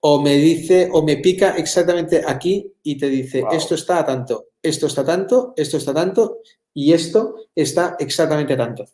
O 0.00 0.20
me 0.20 0.34
dice, 0.36 0.88
o 0.92 1.02
me 1.02 1.16
pica 1.16 1.56
exactamente 1.56 2.22
aquí 2.26 2.72
y 2.82 2.98
te 2.98 3.08
dice, 3.08 3.44
esto 3.52 3.74
está 3.74 4.00
a 4.00 4.06
tanto, 4.06 4.48
esto 4.62 4.86
está 4.86 5.04
tanto, 5.04 5.54
esto 5.56 5.78
está 5.78 5.94
tanto 5.94 6.38
y 6.74 6.92
esto 6.92 7.36
está 7.54 7.96
exactamente 7.98 8.56
tanto. 8.56 8.84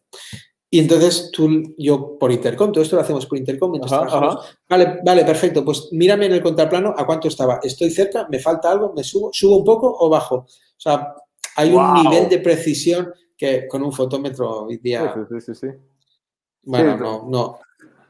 Y 0.72 0.78
entonces 0.78 1.30
tú, 1.32 1.74
yo 1.76 2.16
por 2.16 2.30
intercom, 2.30 2.70
todo 2.70 2.84
esto 2.84 2.94
lo 2.94 3.02
hacemos 3.02 3.26
por 3.26 3.36
intercom. 3.36 3.72
Vale, 4.68 5.00
vale, 5.04 5.24
perfecto. 5.24 5.64
Pues 5.64 5.88
mírame 5.90 6.26
en 6.26 6.32
el 6.32 6.42
contraplano 6.42 6.94
a 6.96 7.04
cuánto 7.04 7.26
estaba. 7.26 7.58
Estoy 7.60 7.90
cerca, 7.90 8.28
me 8.30 8.38
falta 8.38 8.70
algo, 8.70 8.92
me 8.94 9.02
subo, 9.02 9.30
subo 9.32 9.56
un 9.58 9.64
poco 9.64 9.92
o 9.98 10.08
bajo. 10.08 10.36
O 10.36 10.46
sea, 10.76 11.12
hay 11.56 11.72
un 11.72 11.94
nivel 11.94 12.28
de 12.28 12.38
precisión 12.38 13.12
que 13.36 13.66
con 13.66 13.82
un 13.82 13.92
fotómetro 13.92 14.66
hoy 14.66 14.76
día. 14.76 15.12
Sí, 15.28 15.40
sí, 15.40 15.54
sí. 15.54 15.66
Bueno, 16.62 16.96
no, 16.96 17.26
no, 17.28 17.58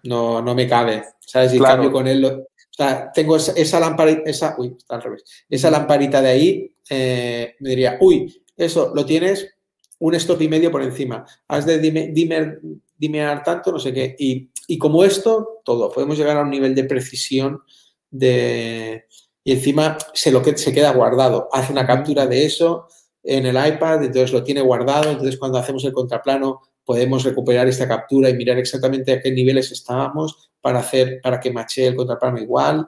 no, 0.02 0.42
no 0.42 0.54
me 0.54 0.68
cabe. 0.68 1.02
¿Sabes? 1.18 1.54
Y 1.54 1.60
cambio 1.60 1.90
con 1.90 2.06
él. 2.06 2.22
o 2.26 2.44
sea, 2.68 3.10
tengo 3.10 3.36
esa, 3.36 3.80
lamparita, 3.80 4.28
esa, 4.28 4.54
uy, 4.58 4.74
está 4.76 4.96
al 4.96 5.02
revés. 5.02 5.24
Esa 5.48 5.70
lamparita 5.70 6.20
de 6.20 6.28
ahí, 6.28 6.74
eh, 6.90 7.54
me 7.60 7.70
diría, 7.70 7.96
uy, 8.02 8.44
eso 8.54 8.92
lo 8.94 9.06
tienes 9.06 9.54
un 10.00 10.14
stop 10.14 10.40
y 10.42 10.48
medio 10.48 10.70
por 10.70 10.82
encima. 10.82 11.24
Has 11.46 11.66
de 11.66 11.78
dime, 11.78 13.40
tanto, 13.44 13.70
no 13.70 13.78
sé 13.78 13.92
qué. 13.92 14.16
Y, 14.18 14.78
como 14.78 15.04
esto, 15.04 15.60
todo. 15.64 15.90
Podemos 15.92 16.16
llegar 16.18 16.36
a 16.36 16.42
un 16.42 16.50
nivel 16.50 16.74
de 16.74 16.84
precisión 16.84 17.62
de... 18.10 19.04
Y 19.44 19.52
encima 19.52 19.96
se, 20.12 20.32
lo 20.32 20.42
que, 20.42 20.56
se 20.56 20.72
queda 20.72 20.92
guardado. 20.92 21.48
Hace 21.52 21.72
una 21.72 21.86
captura 21.86 22.26
de 22.26 22.44
eso 22.44 22.88
en 23.22 23.46
el 23.46 23.56
iPad, 23.56 24.04
entonces 24.04 24.32
lo 24.32 24.42
tiene 24.42 24.62
guardado. 24.62 25.10
Entonces, 25.10 25.38
cuando 25.38 25.58
hacemos 25.58 25.84
el 25.84 25.92
contraplano, 25.92 26.62
podemos 26.84 27.22
recuperar 27.22 27.68
esta 27.68 27.86
captura 27.86 28.30
y 28.30 28.34
mirar 28.34 28.58
exactamente 28.58 29.12
a 29.12 29.20
qué 29.20 29.30
niveles 29.30 29.70
estábamos 29.70 30.50
para 30.62 30.80
hacer, 30.80 31.20
para 31.22 31.40
que 31.40 31.52
mache 31.52 31.86
el 31.86 31.96
contraplano 31.96 32.38
igual, 32.38 32.86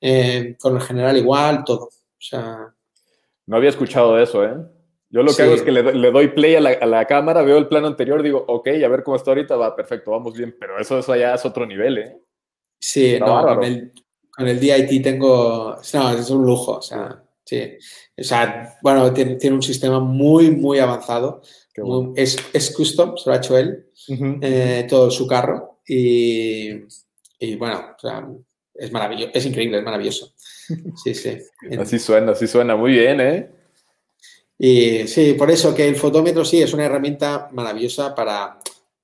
eh, 0.00 0.56
con 0.58 0.76
el 0.76 0.82
general 0.82 1.16
igual, 1.16 1.62
todo. 1.64 1.84
O 1.84 1.90
sea... 2.18 2.74
No 3.46 3.56
había 3.56 3.68
escuchado 3.68 4.18
eso, 4.18 4.44
¿eh? 4.44 4.56
Yo 5.14 5.22
lo 5.22 5.32
que 5.32 5.42
hago 5.42 5.54
es 5.54 5.62
que 5.62 5.70
le, 5.70 6.10
doy 6.10 6.26
play 6.26 6.56
a 6.56 6.60
la, 6.60 7.04
cámara, 7.04 7.42
veo 7.42 7.56
el 7.56 7.68
plano 7.68 7.86
anterior, 7.86 8.20
digo, 8.20 8.44
ok, 8.48 8.66
a 8.84 8.88
ver 8.88 9.04
cómo 9.04 9.16
está 9.16 9.30
ahorita, 9.30 9.54
va, 9.54 9.76
perfecto, 9.76 10.10
vamos 10.10 10.36
bien, 10.36 10.56
pero 10.58 10.76
eso, 10.76 10.98
eso 10.98 11.14
ya 11.14 11.34
es 11.34 11.44
otro 11.44 11.64
nivel, 11.64 11.98
¿eh? 11.98 12.18
Sí, 12.80 13.16
no, 13.20 13.46
con 13.46 13.62
el, 13.62 13.92
con 14.28 14.48
el, 14.48 14.58
DIT 14.58 15.04
tengo, 15.04 15.76
no, 15.94 16.10
es 16.10 16.30
un 16.30 16.44
lujo, 16.44 16.78
o 16.78 16.82
sea, 16.82 17.22
sí. 17.44 17.76
O 18.18 18.24
sea, 18.24 18.76
bueno, 18.82 19.12
tiene, 19.14 19.36
tiene 19.36 19.54
un 19.54 19.62
sistema 19.62 20.00
muy, 20.00 20.50
muy 20.50 20.80
avanzado, 20.80 21.42
es, 22.16 22.36
es, 22.52 22.74
custom, 22.74 23.16
se 23.16 23.30
lo 23.30 23.34
ha 23.34 23.38
hecho 23.38 23.56
él, 23.56 23.86
eh, 24.42 24.84
todo 24.90 25.12
su 25.12 25.28
carro, 25.28 25.78
y, 25.86 26.70
y 27.38 27.54
bueno, 27.54 27.94
o 27.96 28.00
sea, 28.00 28.26
es 28.74 28.90
maravilloso, 28.90 29.30
es 29.32 29.46
increíble, 29.46 29.78
es 29.78 29.84
maravilloso. 29.84 30.34
Sí, 31.04 31.14
sí. 31.14 31.38
así 31.78 32.00
suena, 32.00 32.32
así 32.32 32.48
suena, 32.48 32.74
muy 32.74 32.90
bien, 32.90 33.20
¿eh? 33.20 33.53
Y 34.58 35.06
sí, 35.08 35.34
por 35.34 35.50
eso 35.50 35.74
que 35.74 35.88
el 35.88 35.96
fotómetro 35.96 36.44
sí 36.44 36.62
es 36.62 36.72
una 36.72 36.84
herramienta 36.84 37.48
maravillosa 37.52 38.14
para, 38.14 38.58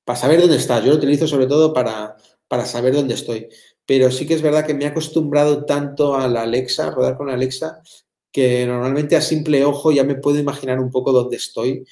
para 0.05 0.19
saber 0.19 0.41
dónde 0.41 0.57
estás. 0.57 0.85
Yo 0.85 0.91
lo 0.91 0.97
utilizo 0.97 1.27
sobre 1.27 1.47
todo 1.47 1.73
para, 1.73 2.17
para 2.49 2.65
saber 2.67 2.95
dónde 2.95 3.15
estoy. 3.15 3.49
Pero 3.87 4.11
sí 4.11 4.27
que 4.27 4.35
es 4.35 4.43
verdad 4.43 4.67
que 4.67 4.75
me 4.75 4.85
he 4.85 4.89
acostumbrado 4.89 5.65
tanto 5.65 6.15
a 6.15 6.29
la 6.29 6.43
Alexa, 6.43 6.87
a 6.87 6.91
rodar 6.91 7.17
con 7.17 7.31
Alexa, 7.31 7.83
que 8.31 8.65
normalmente 8.67 9.17
a 9.17 9.21
simple 9.21 9.65
ojo 9.65 9.91
ya 9.91 10.05
me 10.05 10.15
puedo 10.15 10.39
imaginar 10.39 10.79
un 10.79 10.91
poco 10.91 11.13
dónde 11.13 11.37
estoy. 11.37 11.85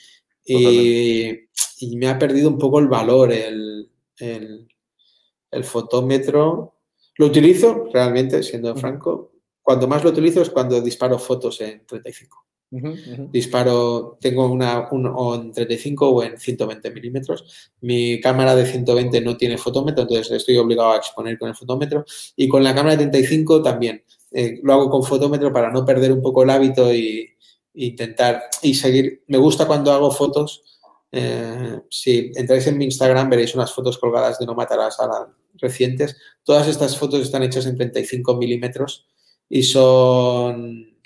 Y, 0.44 1.28
y, 1.80 1.96
me 1.96 2.08
ha 2.08 2.18
perdido 2.18 2.48
un 2.48 2.58
poco 2.58 2.78
el 2.78 2.88
valor 2.88 3.32
el, 3.32 3.90
el, 4.18 4.68
el 5.50 5.64
fotómetro. 5.64 6.74
Lo 7.16 7.26
utilizo 7.26 7.88
realmente, 7.92 8.42
siendo 8.42 8.74
franco. 8.76 9.32
Cuando 9.60 9.86
más 9.86 10.04
lo 10.04 10.10
utilizo 10.10 10.40
es 10.40 10.50
cuando 10.50 10.80
disparo 10.80 11.18
fotos 11.18 11.60
en 11.60 11.84
35. 11.84 12.47
Disparo, 12.70 14.18
tengo 14.20 14.46
una 14.46 14.88
un, 14.90 15.06
en 15.40 15.52
35 15.52 16.08
o 16.08 16.22
en 16.22 16.38
120 16.38 16.90
milímetros. 16.90 17.70
Mi 17.80 18.20
cámara 18.20 18.54
de 18.54 18.66
120 18.66 19.20
no 19.22 19.36
tiene 19.36 19.56
fotómetro, 19.56 20.02
entonces 20.02 20.30
estoy 20.30 20.58
obligado 20.58 20.92
a 20.92 20.96
exponer 20.96 21.38
con 21.38 21.48
el 21.48 21.54
fotómetro. 21.54 22.04
Y 22.36 22.48
con 22.48 22.62
la 22.62 22.74
cámara 22.74 22.96
de 22.96 23.08
35 23.08 23.62
también. 23.62 24.02
Eh, 24.30 24.60
lo 24.62 24.74
hago 24.74 24.90
con 24.90 25.02
fotómetro 25.02 25.52
para 25.52 25.70
no 25.70 25.84
perder 25.84 26.12
un 26.12 26.20
poco 26.20 26.42
el 26.42 26.50
hábito 26.50 26.92
y, 26.94 27.30
intentar 27.74 28.44
y 28.62 28.74
seguir. 28.74 29.22
Me 29.28 29.38
gusta 29.38 29.66
cuando 29.66 29.92
hago 29.92 30.10
fotos. 30.10 30.62
Eh, 31.10 31.80
si 31.88 32.32
entráis 32.34 32.66
en 32.66 32.76
mi 32.76 32.84
Instagram 32.84 33.30
veréis 33.30 33.54
unas 33.54 33.72
fotos 33.72 33.96
colgadas 33.96 34.38
de 34.38 34.44
No 34.44 34.54
Matarás 34.54 35.00
a 35.00 35.32
recientes. 35.54 36.16
Todas 36.42 36.68
estas 36.68 36.98
fotos 36.98 37.20
están 37.20 37.42
hechas 37.42 37.64
en 37.66 37.76
35 37.76 38.36
milímetros 38.36 39.06
y 39.48 39.62
son 39.62 40.97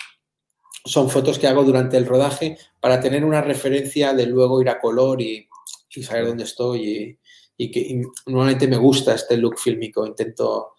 son 0.84 1.09
fotos 1.10 1.38
que 1.38 1.46
hago 1.46 1.64
durante 1.64 1.96
el 1.96 2.06
rodaje 2.06 2.59
para 2.80 3.00
tener 3.00 3.24
una 3.24 3.40
referencia 3.40 4.12
de 4.14 4.26
luego 4.26 4.60
ir 4.60 4.68
a 4.68 4.80
color 4.80 5.20
y, 5.20 5.48
saber 5.88 6.26
dónde 6.26 6.44
estoy 6.44 7.18
y, 7.56 7.70
que 7.70 8.02
normalmente 8.26 8.66
me 8.66 8.76
gusta 8.76 9.14
este 9.14 9.36
look 9.36 9.59
fílmico, 9.59 10.04
intento 10.04 10.72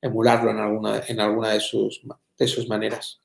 emularlo 0.00 0.50
en 0.50 0.58
alguna, 0.58 1.02
en 1.08 1.20
alguna 1.20 1.50
de, 1.50 1.60
sus, 1.60 2.02
de 2.38 2.46
sus 2.46 2.68
maneras. 2.68 3.20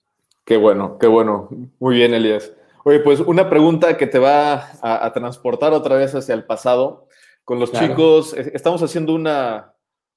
Qué 0.45 0.57
bueno, 0.57 0.97
qué 0.97 1.07
bueno. 1.07 1.49
Muy 1.79 1.95
bien, 1.95 2.13
Elías. 2.13 2.51
Oye, 2.83 2.99
pues 2.99 3.19
una 3.19 3.49
pregunta 3.49 3.97
que 3.97 4.07
te 4.07 4.19
va 4.19 4.71
a, 4.81 5.11
transportar 5.13 5.73
otra 5.73 5.95
vez 5.95 6.15
hacia 6.15 6.33
el 6.33 6.43
pasado. 6.43 7.07
Con 7.45 7.59
los 7.59 7.71
chicos, 7.71 8.33
estamos 8.33 8.81
haciendo 8.81 9.13
una, 9.13 9.73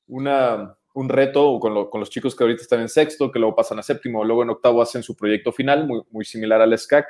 una 0.08 0.75
un 0.96 1.10
reto 1.10 1.60
con, 1.60 1.90
con, 1.90 2.00
los 2.00 2.08
chicos 2.08 2.34
que 2.34 2.42
ahorita 2.42 2.62
están 2.62 2.80
en 2.80 2.88
sexto, 2.88 3.30
que 3.30 3.38
luego 3.38 3.54
pasan 3.54 3.78
a 3.78 3.82
séptimo, 3.82 4.24
luego 4.24 4.42
en 4.42 4.50
octavo 4.50 4.80
hacen 4.80 5.02
su 5.02 5.14
proyecto 5.14 5.52
final, 5.52 5.86
muy, 5.86 6.00
muy 6.10 6.24
similar 6.24 6.62
al 6.62 6.76
SCAC. 6.76 7.06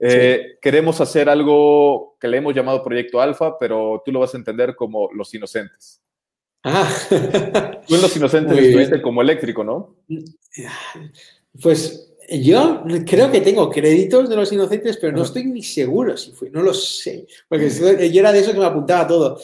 Eh, 0.00 0.58
queremos 0.60 1.00
hacer 1.00 1.28
algo 1.28 2.16
que 2.20 2.26
le 2.26 2.38
hemos 2.38 2.54
llamado 2.54 2.82
Proyecto 2.82 3.20
Alfa, 3.20 3.56
pero 3.58 4.02
tú 4.04 4.10
lo 4.10 4.20
vas 4.20 4.34
a 4.34 4.38
entender 4.38 4.74
como 4.74 5.08
Los 5.12 5.32
Inocentes. 5.34 6.02
Ah. 6.64 6.88
Tú 7.86 7.94
en 7.94 8.02
Los 8.02 8.16
Inocentes 8.16 8.58
estuviste 8.58 9.00
como 9.00 9.22
eléctrico, 9.22 9.62
¿no? 9.62 9.96
Pues 11.62 12.12
yo 12.28 12.84
creo 13.06 13.30
que 13.30 13.40
tengo 13.40 13.70
créditos 13.70 14.28
de 14.28 14.34
Los 14.34 14.52
Inocentes, 14.52 14.96
pero 15.00 15.16
no 15.16 15.22
estoy 15.22 15.44
ni 15.44 15.62
seguro 15.62 16.16
si 16.16 16.32
fue, 16.32 16.50
no 16.50 16.62
lo 16.62 16.74
sé. 16.74 17.26
Porque 17.48 17.70
yo 18.12 18.20
era 18.20 18.32
de 18.32 18.40
eso 18.40 18.52
que 18.52 18.58
me 18.58 18.66
apuntaba 18.66 19.06
todo. 19.06 19.38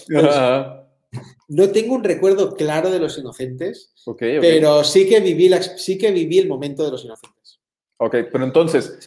No 1.49 1.71
tengo 1.71 1.95
un 1.95 2.05
recuerdo 2.05 2.55
claro 2.55 2.91
de 2.91 2.99
los 2.99 3.19
inocentes, 3.19 3.93
pero 4.19 4.85
sí 4.85 5.09
que, 5.09 5.21
viví 5.21 5.51
sí 5.77 5.99
que 5.99 6.11
viví 6.11 6.39
el 6.39 6.49
momento 6.49 6.85
de 6.85 6.91
los 6.91 7.05
inocentes. 7.05 7.61
Ok, 7.99 8.17
pero 8.33 8.45
entonces, 8.45 8.99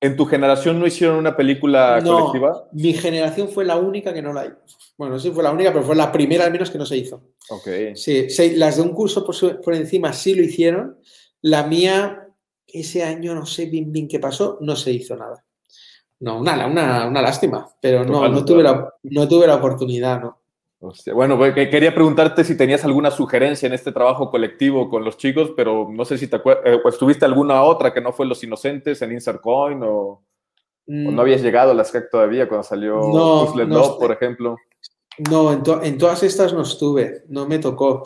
¿en 0.00 0.16
tu 0.16 0.26
generación 0.26 0.78
no 0.78 0.86
hicieron 0.86 1.16
una 1.16 1.36
película 1.36 2.00
no, 2.00 2.18
colectiva? 2.18 2.68
Mi 2.72 2.92
generación 2.92 3.48
fue 3.48 3.64
la 3.64 3.76
única 3.76 4.12
que 4.12 4.22
no 4.22 4.32
la 4.32 4.46
hizo. 4.46 4.56
Bueno, 4.96 5.18
sí 5.18 5.30
fue 5.30 5.42
la 5.42 5.50
única, 5.50 5.72
pero 5.72 5.84
fue 5.84 5.96
la 5.96 6.12
primera 6.12 6.44
al 6.44 6.52
menos 6.52 6.70
que 6.70 6.78
no 6.78 6.86
se 6.86 6.96
hizo. 6.96 7.22
Ok. 7.50 7.68
Sí, 7.94 8.28
las 8.56 8.76
de 8.76 8.82
un 8.82 8.90
curso 8.90 9.24
por, 9.24 9.74
encima 9.74 10.12
sí 10.12 10.34
lo 10.34 10.42
hicieron. 10.42 10.98
La 11.40 11.66
mía, 11.66 12.28
ese 12.66 13.02
año 13.02 13.34
no 13.34 13.46
sé 13.46 13.66
bien 13.66 13.92
bien 13.92 14.08
qué 14.08 14.18
pasó, 14.18 14.58
no 14.60 14.76
se 14.76 14.92
hizo 14.92 15.16
nada. 15.16 15.44
No, 16.20 16.38
una, 16.38 16.66
una, 16.66 17.06
una 17.06 17.22
lástima, 17.22 17.68
pero 17.80 18.04
no, 18.04 18.28
no, 18.28 18.44
tuve 18.44 18.62
la, 18.62 18.94
no 19.02 19.26
tuve 19.26 19.46
la 19.46 19.56
oportunidad, 19.56 20.20
¿no? 20.20 20.41
Bueno, 21.14 21.38
pues, 21.38 21.54
quería 21.54 21.94
preguntarte 21.94 22.42
si 22.42 22.56
tenías 22.56 22.84
alguna 22.84 23.12
sugerencia 23.12 23.68
en 23.68 23.72
este 23.72 23.92
trabajo 23.92 24.30
colectivo 24.30 24.90
con 24.90 25.04
los 25.04 25.16
chicos, 25.16 25.52
pero 25.56 25.88
no 25.88 26.04
sé 26.04 26.18
si 26.18 26.26
te 26.26 26.36
acuerdas, 26.36 26.64
eh, 26.66 26.78
pues 26.82 26.98
tuviste 26.98 27.24
alguna 27.24 27.62
otra 27.62 27.94
que 27.94 28.00
no 28.00 28.12
fue 28.12 28.26
Los 28.26 28.42
Inocentes 28.42 29.00
en 29.00 29.12
Insert 29.12 29.40
Coin 29.40 29.80
o, 29.84 30.24
no 30.86 31.12
mm. 31.12 31.20
habías 31.20 31.40
llegado 31.40 31.70
a 31.70 31.74
la 31.74 31.84
SCAC 31.84 32.10
todavía 32.10 32.48
cuando 32.48 32.64
salió 32.64 32.96
no, 32.96 33.54
no, 33.66 33.98
por 33.98 34.10
ejemplo. 34.10 34.56
No, 35.30 35.52
en, 35.52 35.98
todas 35.98 36.22
estas 36.24 36.52
no 36.52 36.62
estuve, 36.62 37.22
no 37.28 37.46
me 37.46 37.60
tocó. 37.60 38.02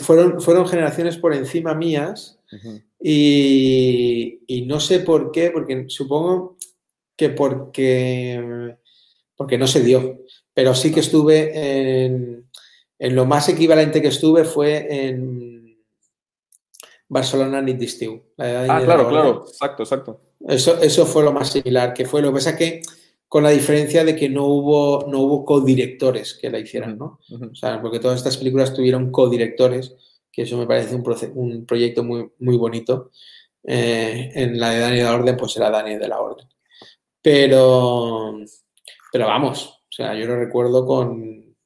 fueron, 0.00 0.40
fueron 0.40 0.66
generaciones 0.66 1.18
por 1.18 1.34
encima 1.34 1.74
mías 1.74 2.38
y, 2.98 4.40
y 4.46 4.62
no 4.62 4.80
sé 4.80 5.00
por 5.00 5.32
qué, 5.32 5.50
porque 5.50 5.84
supongo 5.88 6.56
que 7.14 7.28
porque, 7.30 8.76
porque 9.36 9.58
no 9.58 9.66
se 9.66 9.82
dio 9.82 10.20
pero 10.56 10.74
sí 10.74 10.90
que 10.90 11.00
estuve 11.00 12.06
en, 12.06 12.48
en 12.98 13.14
lo 13.14 13.26
más 13.26 13.46
equivalente 13.50 14.00
que 14.00 14.08
estuve 14.08 14.44
fue 14.44 14.86
en 14.88 15.76
Barcelona 17.08 17.60
Nit 17.60 17.76
Distiu. 17.76 18.22
Ah, 18.38 18.80
claro, 18.82 19.06
claro, 19.06 19.44
exacto, 19.46 19.82
exacto. 19.82 20.20
Eso, 20.48 20.80
eso 20.80 21.04
fue 21.04 21.24
lo 21.24 21.32
más 21.34 21.50
similar 21.50 21.92
que 21.92 22.06
fue. 22.06 22.22
Lo 22.22 22.28
que 22.28 22.36
pasa 22.36 22.56
que 22.56 22.80
con 23.28 23.42
la 23.42 23.50
diferencia 23.50 24.02
de 24.02 24.16
que 24.16 24.30
no 24.30 24.46
hubo, 24.46 25.06
no 25.08 25.20
hubo 25.20 25.44
codirectores 25.44 26.32
que 26.32 26.48
la 26.48 26.58
hicieran, 26.58 26.96
¿no? 26.96 27.20
O 27.30 27.54
sea, 27.54 27.82
porque 27.82 28.00
todas 28.00 28.16
estas 28.16 28.38
películas 28.38 28.72
tuvieron 28.72 29.10
codirectores, 29.10 29.94
que 30.32 30.42
eso 30.42 30.56
me 30.56 30.66
parece 30.66 30.94
un, 30.94 31.04
un 31.34 31.66
proyecto 31.66 32.02
muy, 32.02 32.30
muy 32.38 32.56
bonito. 32.56 33.10
Eh, 33.62 34.30
en 34.34 34.58
la 34.58 34.70
de 34.70 34.80
Dani 34.80 34.96
de 34.96 35.04
la 35.04 35.14
Orden, 35.16 35.36
pues 35.36 35.54
era 35.58 35.68
Dani 35.68 35.96
de 35.96 36.08
la 36.08 36.18
Orden. 36.18 36.48
Pero, 37.20 38.38
pero 39.12 39.26
vamos, 39.26 39.75
sea, 39.96 40.14
yo 40.14 40.26
lo 40.26 40.36
recuerdo 40.36 40.84
con, 40.84 41.56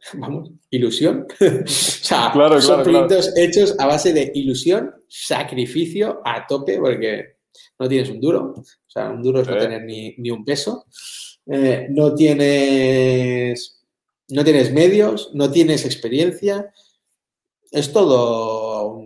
vamos, 0.14 0.50
ilusión. 0.70 1.26
o 1.40 1.66
sea, 1.66 2.32
son 2.60 2.82
proyectos 2.82 3.32
hechos 3.36 3.76
a 3.78 3.86
base 3.86 4.12
de 4.12 4.32
ilusión, 4.34 4.94
sacrificio 5.06 6.20
a 6.24 6.46
tope, 6.46 6.78
porque 6.78 7.36
no 7.78 7.88
tienes 7.88 8.10
un 8.10 8.20
duro. 8.20 8.54
O 8.56 8.90
sea, 8.90 9.10
un 9.10 9.22
duro 9.22 9.40
es 9.40 9.48
no 9.48 9.56
tener 9.56 9.84
ni, 9.84 10.30
un 10.30 10.44
peso. 10.44 10.86
Eh, 11.46 11.86
no 11.90 12.14
tienes 12.14 13.76
no 14.30 14.44
tienes 14.44 14.72
medios, 14.72 15.30
no 15.32 15.50
tienes 15.50 15.86
experiencia. 15.86 16.72
Es 17.70 17.92
todo 17.92 19.02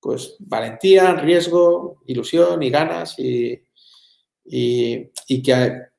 pues 0.00 0.36
valentía, 0.38 1.14
riesgo, 1.14 2.02
ilusión 2.06 2.62
y 2.62 2.70
ganas 2.70 3.18
y, 3.18 3.62
y, 4.46 5.10
y 5.28 5.42
que 5.42 5.89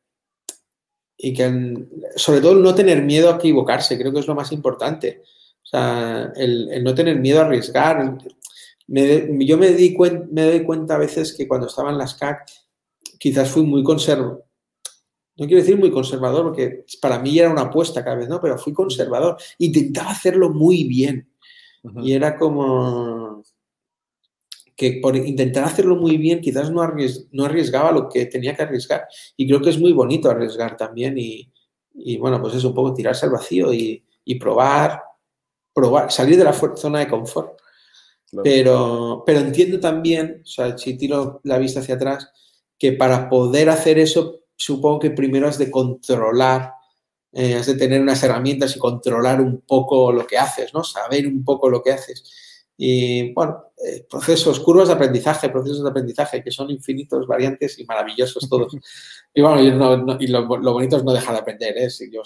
y 1.23 1.34
que 1.34 1.85
sobre 2.15 2.41
todo 2.41 2.56
no 2.56 2.73
tener 2.73 3.03
miedo 3.03 3.31
a 3.31 3.35
equivocarse, 3.35 3.98
creo 3.98 4.11
que 4.11 4.19
es 4.19 4.27
lo 4.27 4.35
más 4.35 4.52
importante. 4.52 5.22
O 5.64 5.65
sea, 5.65 6.31
el, 6.35 6.84
no 6.84 6.95
tener 6.95 7.19
miedo 7.19 7.39
a 7.39 7.45
arriesgar. 7.45 8.18
yo 8.88 9.57
me, 9.57 9.69
di 9.69 9.95
me 10.31 10.45
doy 10.45 10.64
cuenta 10.64 10.95
a 10.95 10.99
veces 10.99 11.35
que 11.38 11.48
cuando 11.48 11.68
estaba 11.68 11.91
en 11.91 11.99
las 11.99 12.15
CAC 12.15 12.49
quizás 13.19 13.49
fui 13.49 13.64
muy 13.64 13.84
conservador. 13.84 14.43
No 15.38 15.45
quiero 15.45 15.61
decir 15.61 15.77
muy 15.77 15.91
conservador, 15.91 16.43
porque 16.43 16.85
para 17.02 17.19
mí 17.19 17.38
era 17.38 17.52
una 17.52 17.64
apuesta 17.64 18.03
cada 18.03 18.15
vez, 18.15 18.27
¿no? 18.27 18.41
Pero 18.41 18.57
fui 18.57 18.73
conservador. 18.73 19.38
Intentaba 19.60 20.11
hacerlo 20.11 20.49
muy 20.49 20.84
bien. 20.85 21.30
Y 22.02 22.14
era 22.14 22.38
como, 22.38 23.40
que 24.81 24.93
por 24.99 25.15
intentar 25.15 25.63
hacerlo 25.65 25.95
muy 25.95 26.17
bien 26.17 26.41
quizás 26.41 26.71
no, 26.71 26.81
no 27.33 27.45
arriesgaba 27.45 27.91
lo 27.91 28.09
que 28.09 28.25
tenía 28.25 28.55
que 28.55 28.63
arriesgar. 28.63 29.07
Y 29.37 29.47
creo 29.47 29.61
que 29.61 29.69
es 29.69 29.79
muy 29.79 29.93
bonito 29.93 30.27
arriesgar 30.27 30.75
también 30.75 31.19
y, 31.19 32.17
bueno, 32.17 32.41
pues 32.41 32.55
es 32.55 32.63
un 32.63 32.73
poco 32.73 32.91
tirarse 32.91 33.27
al 33.27 33.31
vacío 33.31 33.71
y, 33.71 34.03
probar, 34.39 35.03
probar, 35.71 36.11
salir 36.11 36.35
de 36.35 36.45
la 36.45 36.53
zona 36.53 36.97
de 36.97 37.07
confort. 37.07 37.61
Pero, 38.43 39.21
pero 39.23 39.41
entiendo 39.41 39.79
también, 39.79 40.41
o 40.43 40.47
sea, 40.47 40.75
si 40.75 40.97
tiro 40.97 41.41
la 41.43 41.59
vista 41.59 41.81
hacia 41.81 41.93
atrás, 41.93 42.31
que 42.79 42.93
para 42.93 43.29
poder 43.29 43.69
hacer 43.69 43.99
eso, 43.99 44.45
supongo 44.55 44.97
que 44.97 45.11
primero 45.11 45.47
has 45.47 45.59
de 45.59 45.69
controlar, 45.69 46.73
eh, 47.33 47.53
has 47.53 47.67
de 47.67 47.75
tener 47.75 48.01
unas 48.01 48.23
herramientas 48.23 48.75
y 48.75 48.79
controlar 48.79 49.41
un 49.41 49.61
poco 49.61 50.11
lo 50.11 50.25
que 50.25 50.39
haces, 50.39 50.73
¿no? 50.73 50.83
Saber 50.83 51.27
un 51.27 51.45
poco 51.45 51.69
lo 51.69 51.83
que 51.83 51.91
haces. 51.91 52.51
Y 52.83 53.31
bueno, 53.33 53.73
eh, 53.77 54.07
procesos, 54.09 54.59
curvas 54.59 54.87
de 54.87 54.95
aprendizaje, 54.95 55.49
procesos 55.49 55.83
de 55.83 55.89
aprendizaje 55.91 56.43
que 56.43 56.49
son 56.49 56.71
infinitos, 56.71 57.27
variantes 57.27 57.77
y 57.77 57.85
maravillosos 57.85 58.49
todos. 58.49 58.75
y 59.35 59.39
bueno, 59.39 59.61
y 60.19 60.27
lo, 60.27 60.47
bonito 60.47 60.97
es 60.97 61.03
no 61.03 61.13
dejar 61.13 61.35
de 61.35 61.41
aprender, 61.41 61.77
¿eh? 61.77 61.89
yo 62.11 62.23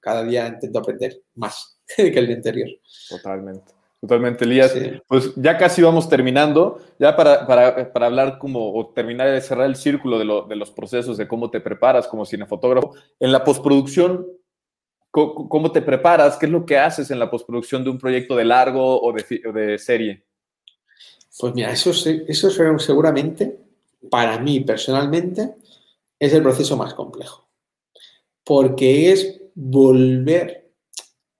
cada 0.00 0.24
día 0.24 0.48
intento 0.48 0.80
aprender 0.80 1.22
más 1.36 1.78
que 1.96 2.08
el 2.08 2.26
día 2.26 2.34
anterior. 2.34 2.70
Totalmente. 3.08 3.72
Totalmente, 4.00 4.44
Elías. 4.44 4.74
Pues 5.06 5.32
ya 5.36 5.56
casi 5.56 5.80
vamos 5.80 6.08
terminando. 6.08 6.80
Ya 6.98 7.14
para, 7.14 7.46
para, 7.46 7.92
para, 7.92 8.06
hablar 8.06 8.38
como, 8.38 8.74
o 8.74 8.88
terminar 8.88 9.30
de 9.30 9.40
cerrar 9.40 9.66
el 9.66 9.76
círculo 9.76 10.18
de, 10.18 10.24
lo, 10.24 10.42
de, 10.42 10.56
los 10.56 10.72
procesos, 10.72 11.16
de 11.18 11.28
cómo 11.28 11.50
te 11.50 11.60
preparas 11.60 12.08
como 12.08 12.26
cinefotógrafo. 12.26 12.94
En 13.20 13.30
la 13.30 13.44
postproducción, 13.44 14.26
¿cómo, 15.14 15.72
te 15.72 15.82
preparas? 15.82 16.36
¿Qué 16.36 16.46
es 16.46 16.52
lo 16.52 16.66
que 16.66 16.78
haces 16.78 17.10
en 17.10 17.18
la 17.18 17.30
postproducción 17.30 17.84
de 17.84 17.90
un 17.90 17.98
proyecto 17.98 18.36
de 18.36 18.44
largo 18.44 19.00
o 19.00 19.12
de, 19.12 19.78
serie? 19.78 20.24
Pues 21.38 21.54
mira, 21.54 21.72
eso, 21.72 21.90
eso 21.90 22.78
seguramente, 22.78 23.58
para 24.10 24.38
mí 24.38 24.60
personalmente, 24.60 25.54
es 26.18 26.32
el 26.32 26.42
proceso 26.42 26.76
más 26.76 26.94
complejo. 26.94 27.48
Porque 28.44 29.12
es 29.12 29.40
volver 29.54 30.70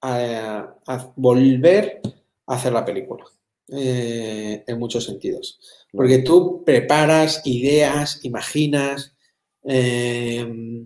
a, 0.01 0.77
a 0.87 1.13
volver 1.17 2.01
hacer 2.47 2.73
la 2.73 2.85
película. 2.85 3.25
Eh, 3.69 4.63
en 4.67 4.79
muchos 4.79 5.05
sentidos. 5.05 5.59
Porque 5.91 6.19
tú 6.19 6.63
preparas 6.65 7.41
ideas, 7.47 8.21
imaginas, 8.23 9.17
eh, 9.65 10.85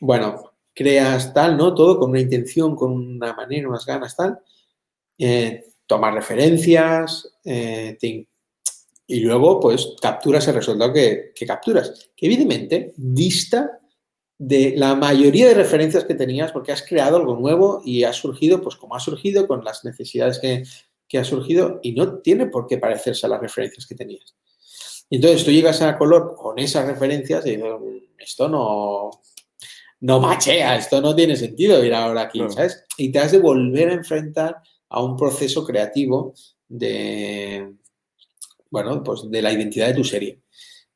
bueno, 0.00 0.47
creas 0.78 1.34
tal, 1.34 1.56
¿no? 1.56 1.74
Todo 1.74 1.98
con 1.98 2.10
una 2.10 2.20
intención, 2.20 2.76
con 2.76 2.92
una 2.92 3.32
manera, 3.34 3.68
unas 3.68 3.84
ganas, 3.84 4.14
tal. 4.14 4.38
Eh, 5.18 5.64
tomas 5.88 6.14
referencias 6.14 7.28
y 9.10 9.20
luego, 9.20 9.58
pues, 9.58 9.94
capturas 10.00 10.46
el 10.46 10.54
resultado 10.54 10.92
que, 10.92 11.32
que 11.34 11.46
capturas. 11.46 12.10
Que 12.14 12.26
evidentemente 12.26 12.92
dista 12.96 13.80
de 14.38 14.74
la 14.76 14.94
mayoría 14.94 15.48
de 15.48 15.54
referencias 15.54 16.04
que 16.04 16.14
tenías 16.14 16.52
porque 16.52 16.70
has 16.70 16.86
creado 16.86 17.16
algo 17.16 17.34
nuevo 17.34 17.82
y 17.84 18.04
ha 18.04 18.12
surgido, 18.12 18.62
pues 18.62 18.76
como 18.76 18.94
ha 18.94 19.00
surgido, 19.00 19.48
con 19.48 19.64
las 19.64 19.84
necesidades 19.84 20.38
que, 20.38 20.62
que 21.08 21.18
ha 21.18 21.24
surgido 21.24 21.80
y 21.82 21.92
no 21.92 22.20
tiene 22.20 22.46
por 22.46 22.68
qué 22.68 22.78
parecerse 22.78 23.26
a 23.26 23.30
las 23.30 23.40
referencias 23.40 23.84
que 23.84 23.96
tenías. 23.96 24.36
Entonces 25.10 25.44
tú 25.44 25.50
llegas 25.50 25.82
a 25.82 25.98
color 25.98 26.36
con 26.36 26.56
esas 26.60 26.86
referencias 26.86 27.44
y 27.46 27.56
dices, 27.56 27.72
esto 28.18 28.48
no, 28.48 29.10
no 30.00 30.20
machea, 30.20 30.76
esto 30.76 31.00
no 31.00 31.14
tiene 31.14 31.36
sentido 31.36 31.84
ir 31.84 31.94
ahora 31.94 32.22
aquí, 32.22 32.40
¿sabes? 32.50 32.84
Y 32.96 33.10
te 33.10 33.18
has 33.18 33.32
de 33.32 33.38
volver 33.38 33.90
a 33.90 33.94
enfrentar 33.94 34.56
a 34.88 35.02
un 35.02 35.16
proceso 35.16 35.64
creativo 35.64 36.34
de, 36.68 37.74
bueno, 38.70 39.02
pues 39.02 39.28
de 39.30 39.42
la 39.42 39.52
identidad 39.52 39.88
de 39.88 39.94
tu 39.94 40.04
serie. 40.04 40.40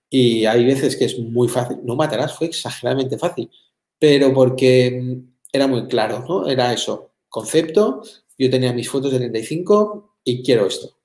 Y 0.09 0.45
hay 0.45 0.65
veces 0.65 0.97
que 0.97 1.07
es 1.07 1.19
muy 1.19 1.49
fácil. 1.49 1.79
No 1.85 1.97
matarás, 1.97 2.37
fue 2.37 2.47
exageradamente 2.47 3.19
fácil. 3.19 3.51
Pero 3.99 4.33
porque 4.33 5.23
era 5.53 5.67
muy 5.67 5.87
claro, 5.87 6.25
¿no? 6.29 6.47
Era 6.47 6.73
eso. 6.73 7.13
Concepto, 7.29 8.03
yo 8.39 8.51
tenía 8.51 8.73
mis 8.73 8.89
fotos 8.89 9.13
de 9.13 9.19
35 9.19 10.17
y 10.25 10.43
quiero 10.43 10.67
esto. 10.67 10.97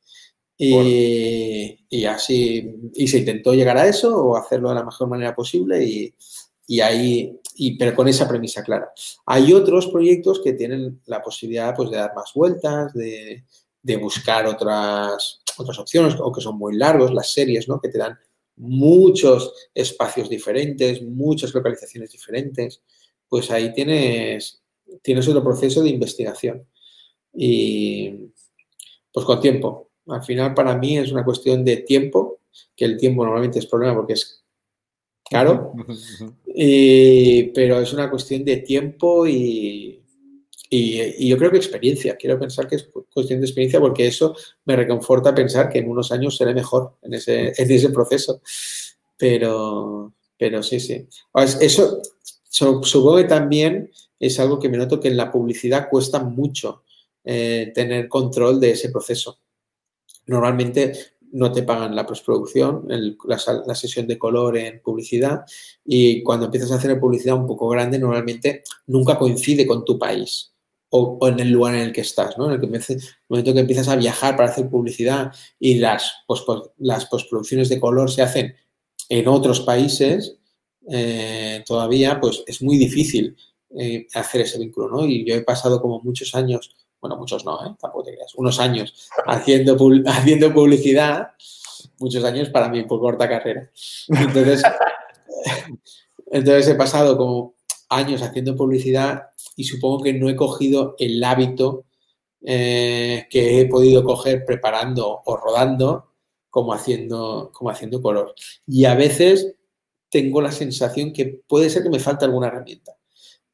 Y, 0.57 1.86
y, 1.90 2.06
así, 2.06 2.91
y 2.95 3.07
se 3.07 3.19
intentó 3.19 3.53
llegar 3.53 3.78
a 3.78 3.88
eso 3.88 4.15
o 4.18 4.36
hacerlo 4.36 4.69
de 4.69 4.76
la 4.76 4.84
mejor 4.84 5.07
manera 5.07 5.36
posible 5.36 5.84
y, 5.84 6.14
y 6.68 6.81
ahí, 6.81 7.39
y, 7.56 7.77
pero 7.77 7.95
con 7.95 8.07
esa 8.07 8.27
premisa 8.27 8.61
clara. 8.61 8.91
Hay 9.26 9.53
otros 9.53 9.88
proyectos 9.88 10.41
que 10.44 10.53
tienen 10.53 11.02
la 11.06 11.23
posibilidad 11.23 11.73
pues, 11.76 11.89
de 11.89 11.98
dar 11.98 12.14
más 12.14 12.31
vueltas, 12.35 12.94
de, 12.94 13.45
de 13.81 13.95
buscar 13.95 14.45
otras, 14.45 15.41
otras 15.57 15.80
opciones 15.80 16.15
o 16.19 16.31
que 16.31 16.41
son 16.41 16.57
muy 16.57 16.76
largos, 16.76 17.14
las 17.14 17.31
series, 17.31 17.69
¿no? 17.69 17.80
Que 17.80 17.88
te 17.88 17.98
dan 17.98 18.19
muchos 18.57 19.53
espacios 19.73 20.30
diferentes, 20.30 21.02
muchas 21.02 21.53
localizaciones 21.53 22.11
diferentes, 22.11 22.81
pues 23.30 23.49
ahí 23.49 23.73
tienes, 23.73 24.61
tienes 25.02 25.27
otro 25.27 25.44
proceso 25.44 25.81
de 25.81 25.89
investigación. 25.89 26.68
Y 27.34 28.11
pues 29.14 29.26
con 29.26 29.39
tiempo. 29.39 29.91
Al 30.07 30.23
final 30.23 30.53
para 30.53 30.76
mí 30.77 30.98
es 30.98 31.11
una 31.11 31.23
cuestión 31.23 31.64
de 31.64 31.77
tiempo, 31.77 32.41
que 32.76 32.85
el 32.85 32.98
tiempo 32.98 33.23
normalmente 33.23 33.60
es 33.60 33.68
problema 33.68 33.95
porque 33.95 34.14
es 34.14 34.44
caro, 35.30 35.74
pero 36.45 37.80
es 37.80 37.94
una 37.94 38.10
cuestión 38.10 38.44
de 38.45 38.58
tiempo 38.58 39.28
y, 39.28 40.02
y, 40.70 41.28
yo 41.28 41.38
creo 41.38 41.52
que 41.52 41.58
experiencia. 41.58 42.16
Quiero 42.16 42.40
pensar 42.40 42.68
que 42.68 42.76
es 42.76 42.90
cuestión 43.14 43.40
de 43.40 43.45
experiencia 43.45 43.80
porque 43.80 44.08
eso 44.08 44.36
me 44.66 44.76
reconforta 44.76 45.34
pensar 45.34 45.70
que 45.70 45.80
en 45.80 45.90
unos 45.90 46.12
años 46.12 46.36
seré 46.36 46.54
mejor 46.54 46.98
en 47.02 47.14
ese, 47.14 47.54
en 47.56 47.72
ese 47.72 47.90
proceso. 47.90 48.41
Pero, 49.18 50.14
pero 50.38 50.62
sí, 50.62 50.80
sí. 50.80 51.08
Eso 51.62 52.02
supongo 52.49 53.18
que 53.18 53.24
también 53.24 53.91
es 54.20 54.40
algo 54.40 54.60
que 54.60 54.70
me 54.70 54.78
noto 54.78 54.99
que 54.99 55.08
en 55.08 55.18
la 55.18 55.32
publicidad 55.32 55.90
cuesta 55.90 56.20
mucho 56.24 56.84
eh, 57.24 57.72
tener 57.74 58.08
control 58.08 58.60
de 58.60 58.72
ese 58.72 58.90
proceso. 58.90 59.40
Normalmente 60.26 60.94
no 61.38 61.51
te 61.51 61.61
pagan 61.61 61.95
la 61.95 62.05
postproducción, 62.05 62.88
la, 62.88 63.76
sesión 63.76 64.07
de 64.07 64.18
color 64.18 64.57
en 64.57 64.81
publicidad 64.81 65.41
y 65.85 66.23
cuando 66.23 66.45
empiezas 66.45 66.72
a 66.72 66.76
hacer 66.76 66.99
publicidad 66.99 67.35
un 67.35 67.45
poco 67.45 67.69
grande 67.69 67.99
normalmente 67.99 68.64
nunca 68.88 69.19
coincide 69.19 69.68
con 69.68 69.85
tu 69.85 69.99
país 69.99 70.51
o, 70.89 71.19
en 71.27 71.39
el 71.39 71.51
lugar 71.51 71.76
en 71.76 71.81
el 71.81 71.93
que 71.93 72.01
estás, 72.01 72.38
¿no? 72.39 72.45
En 72.45 72.53
el, 72.53 72.59
que 72.59 72.97
momento 73.30 73.53
que 73.53 73.59
empiezas 73.59 73.88
a 73.88 73.95
viajar 73.95 74.35
para 74.35 74.49
hacer 74.49 74.68
publicidad 74.68 75.31
y 75.59 75.76
las, 75.76 76.11
las 76.77 77.05
postproducciones 77.05 77.69
de 77.69 77.80
color 77.80 78.09
se 78.09 78.23
hacen 78.23 78.55
en 79.09 79.27
otros 79.27 79.61
países, 79.61 80.39
eh, 80.89 81.64
todavía 81.68 82.19
pues 82.19 82.43
es 82.47 82.64
muy 82.64 82.77
difícil 82.77 83.35
eh, 83.77 84.07
hacer 84.15 84.41
ese 84.41 84.57
vínculo, 84.57 84.89
¿no? 84.89 85.05
Y 85.05 85.23
yo 85.23 85.35
he 85.35 85.41
pasado 85.41 85.81
como 85.81 86.01
muchos 86.01 86.34
años, 86.34 86.76
bueno, 87.02 87.18
muchos 87.18 87.45
no, 87.45 87.65
¿eh? 87.65 87.76
tampoco 87.80 88.03
te 88.06 88.14
creas, 88.14 88.34
unos 88.36 88.60
años 88.60 89.10
haciendo, 89.26 89.78
haciendo 90.07 90.53
publicidad, 90.53 91.30
muchos 91.99 92.24
años 92.24 92.49
para 92.49 92.69
mi 92.69 92.86
corta 92.86 93.28
carrera. 93.28 93.69
Entonces, 94.07 94.64
entonces 96.32 96.68
he 96.68 96.76
pasado 96.76 97.18
como 97.18 97.56
años 97.90 98.22
haciendo 98.22 98.56
publicidad 98.56 99.30
y 99.56 99.64
supongo 99.64 100.03
que 100.03 100.14
no 100.14 100.30
he 100.30 100.36
cogido 100.36 100.95
el 100.99 101.24
hábito 101.24 101.86
eh, 102.44 103.28
que 103.30 103.61
he 103.61 103.65
podido 103.65 104.03
coger 104.03 104.45
preparando 104.45 105.22
o 105.26 105.38
rodando 105.38 106.14
como 106.49 106.74
haciendo, 106.74 107.52
como 107.53 107.69
haciendo 107.69 108.02
color. 108.02 108.34
Y 108.65 108.86
a 108.86 108.95
veces 108.95 109.56
tengo 110.10 110.41
la 110.41 110.52
sensación 110.52 111.14
que 111.14 111.41
puede 111.48 111.69
ser 111.69 111.84
que 111.84 111.90
me 111.90 111.99
falta 111.99 112.26
alguna 112.26 112.48
herramienta. 112.48 112.94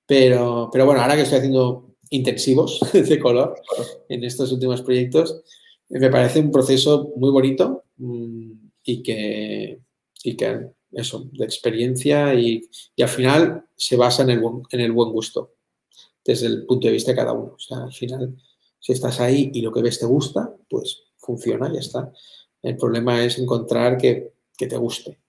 Pero, 0.06 0.70
pero 0.72 0.86
bueno, 0.86 1.02
ahora 1.02 1.16
que 1.16 1.24
estoy 1.24 1.40
haciendo 1.40 1.93
intensivos 2.14 2.80
de 2.94 3.20
color 3.20 3.56
en 4.08 4.24
estos 4.24 4.52
últimos 4.52 4.82
proyectos, 4.82 5.44
me 5.90 6.10
parece 6.10 6.40
un 6.40 6.52
proceso 6.52 7.12
muy 7.18 7.32
bonito 7.32 7.84
mm, 7.98 8.52
y 8.84 9.04
que, 9.04 9.80
y 10.24 10.36
que 10.36 10.68
eso, 10.92 11.28
de 11.32 11.46
experiencia 11.46 12.34
y, 12.34 12.70
al 13.00 13.10
final 13.10 13.66
se 13.76 13.96
basa 13.96 14.24
en 14.24 14.30
el, 14.30 14.40
buen, 14.40 14.62
en 14.70 14.80
el 14.80 14.92
buen 14.92 15.12
gusto 15.12 15.56
desde 16.24 16.48
el 16.48 16.66
punto 16.66 16.88
de 16.88 16.94
vista 16.94 17.12
de 17.12 17.18
cada 17.18 17.34
uno. 17.34 17.54
O 17.56 17.60
sea, 17.60 17.84
al 17.84 17.94
final, 17.94 18.36
si 18.80 18.94
estás 18.94 19.20
ahí 19.20 19.52
y 19.54 19.62
lo 19.62 19.72
que 19.72 19.82
ves 19.82 20.00
te 20.00 20.06
gusta, 20.06 20.56
pues 20.70 21.04
funciona, 21.18 21.72
ya 21.72 21.80
está. 21.80 22.12
El 22.62 22.78
problema 22.78 23.24
es 23.24 23.38
encontrar 23.40 23.98
que, 23.98 24.32
te 24.58 24.78
guste 24.78 25.20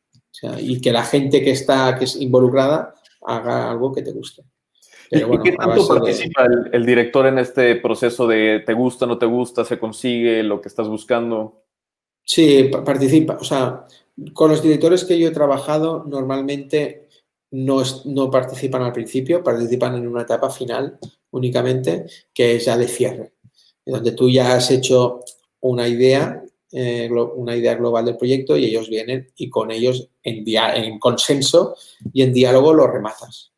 y 0.60 0.80
que 0.80 0.92
la 0.92 1.02
gente 1.02 1.42
que 1.42 1.50
está 1.50 1.98
que 1.98 2.04
es 2.04 2.14
involucrada 2.14 2.94
haga 3.22 3.68
algo 3.68 3.92
que 3.92 4.02
te 4.02 4.12
guste. 4.12 4.44
¿Y 5.10 5.42
qué 5.42 5.52
tanto 5.52 5.86
participa 5.86 6.46
el, 6.72 6.86
director 6.86 7.26
en 7.26 7.38
este 7.38 7.76
proceso 7.76 8.26
de 8.26 8.62
te 8.64 8.72
gusta, 8.72 9.06
no 9.06 9.18
te 9.18 9.26
gusta, 9.26 9.64
se 9.64 9.78
consigue 9.78 10.42
lo 10.42 10.60
que 10.60 10.68
estás 10.68 10.88
buscando? 10.88 11.64
Sí, 12.24 12.70
participa. 12.84 13.36
O 13.40 13.44
sea, 13.44 13.86
con 14.32 14.50
los 14.50 14.62
directores 14.62 15.04
que 15.04 15.18
yo 15.18 15.28
he 15.28 15.32
trabajado, 15.32 16.04
normalmente 16.06 17.08
no, 17.50 17.82
no 18.06 18.30
participan 18.30 18.82
al 18.82 18.92
principio, 18.92 19.42
participan 19.42 19.96
en 19.96 20.08
una 20.08 20.22
etapa 20.22 20.50
final 20.50 20.98
únicamente, 21.30 22.06
que 22.32 22.56
es 22.56 22.64
ya 22.64 22.76
de 22.76 22.88
cierre, 22.88 23.32
donde 23.84 24.12
tú 24.12 24.30
ya 24.30 24.54
has 24.54 24.70
hecho 24.70 25.20
una 25.60 25.88
idea, 25.88 26.42
eh, 26.72 27.10
una 27.10 27.56
idea 27.56 27.74
global 27.74 28.04
del 28.04 28.16
proyecto 28.16 28.56
y 28.56 28.64
ellos 28.64 28.88
vienen 28.88 29.32
y 29.36 29.50
con 29.50 29.70
ellos 29.70 30.10
en, 30.22 30.44
en 30.46 30.98
consenso 30.98 31.76
y 32.12 32.22
en 32.22 32.32
diálogo 32.32 32.72
lo 32.72 32.86
rematas. 32.86 33.53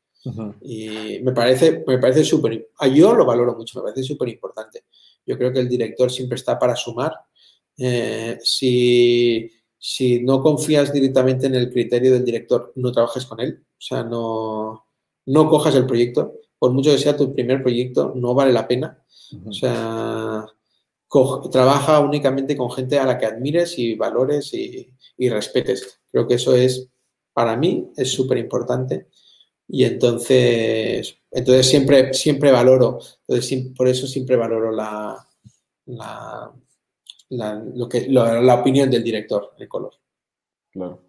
Y 0.63 1.21
me 1.23 1.33
parece, 1.33 1.85
me 1.87 1.99
parece 1.99 2.25
súper, 2.25 2.69
yo 2.95 3.15
lo 3.15 3.25
valoro 3.25 3.55
mucho, 3.55 3.79
me 3.79 3.85
parece 3.85 4.03
súper 4.03 4.29
importante. 4.29 4.85
Yo 5.25 5.37
creo 5.37 5.53
que 5.53 5.61
el 5.61 5.69
director 5.69 6.11
siempre 6.11 6.37
está 6.37 6.59
para 6.59 6.77
sumar 6.77 7.13
Eh, 7.79 8.39
si, 8.43 9.51
si 9.79 10.21
no 10.23 10.41
confías 10.41 10.91
directamente 10.93 11.47
en 11.47 11.55
el 11.55 11.71
criterio 11.71 12.13
del 12.13 12.25
director, 12.25 12.73
no 12.77 12.91
trabajes 12.91 13.27
con 13.27 13.39
él. 13.41 13.63
O 13.71 13.81
sea, 13.81 14.03
no, 14.03 14.87
no 15.27 15.49
cojas 15.49 15.75
el 15.75 15.85
proyecto. 15.87 16.33
Por 16.59 16.73
mucho 16.73 16.91
que 16.91 16.99
sea 16.99 17.17
tu 17.17 17.35
primer 17.35 17.63
proyecto, 17.63 18.15
no 18.17 18.35
vale 18.35 18.53
la 18.53 18.67
pena. 18.67 18.99
O 19.47 19.53
sea, 19.53 20.47
trabaja 21.53 22.01
únicamente 22.01 22.57
con 22.57 22.71
gente 22.71 22.99
a 22.99 23.05
la 23.05 23.19
que 23.19 23.27
admires 23.27 23.79
y 23.79 23.95
valores 23.95 24.55
y, 24.55 24.91
y 25.19 25.29
respetes. 25.29 26.01
Creo 26.11 26.27
que 26.27 26.35
eso 26.37 26.55
es, 26.55 26.89
para 27.35 27.57
mí, 27.57 27.91
es 27.97 28.11
súper 28.11 28.39
importante. 28.39 29.09
Y 29.69 29.85
entonces, 29.85 31.19
entonces 31.31 31.69
siempre, 31.69 32.15
siempre 32.15 32.53
valoro, 32.53 33.01
entonces, 33.27 33.73
por 33.77 33.89
eso 33.89 34.07
siempre 34.07 34.37
valoro 34.37 34.71
la, 34.71 35.27
la, 35.87 36.53
la, 37.29 38.55
opinión 38.55 38.91
del 38.91 39.03
director 39.03 39.55
de 39.59 39.69
color. 39.69 39.95
Claro. 40.71 41.01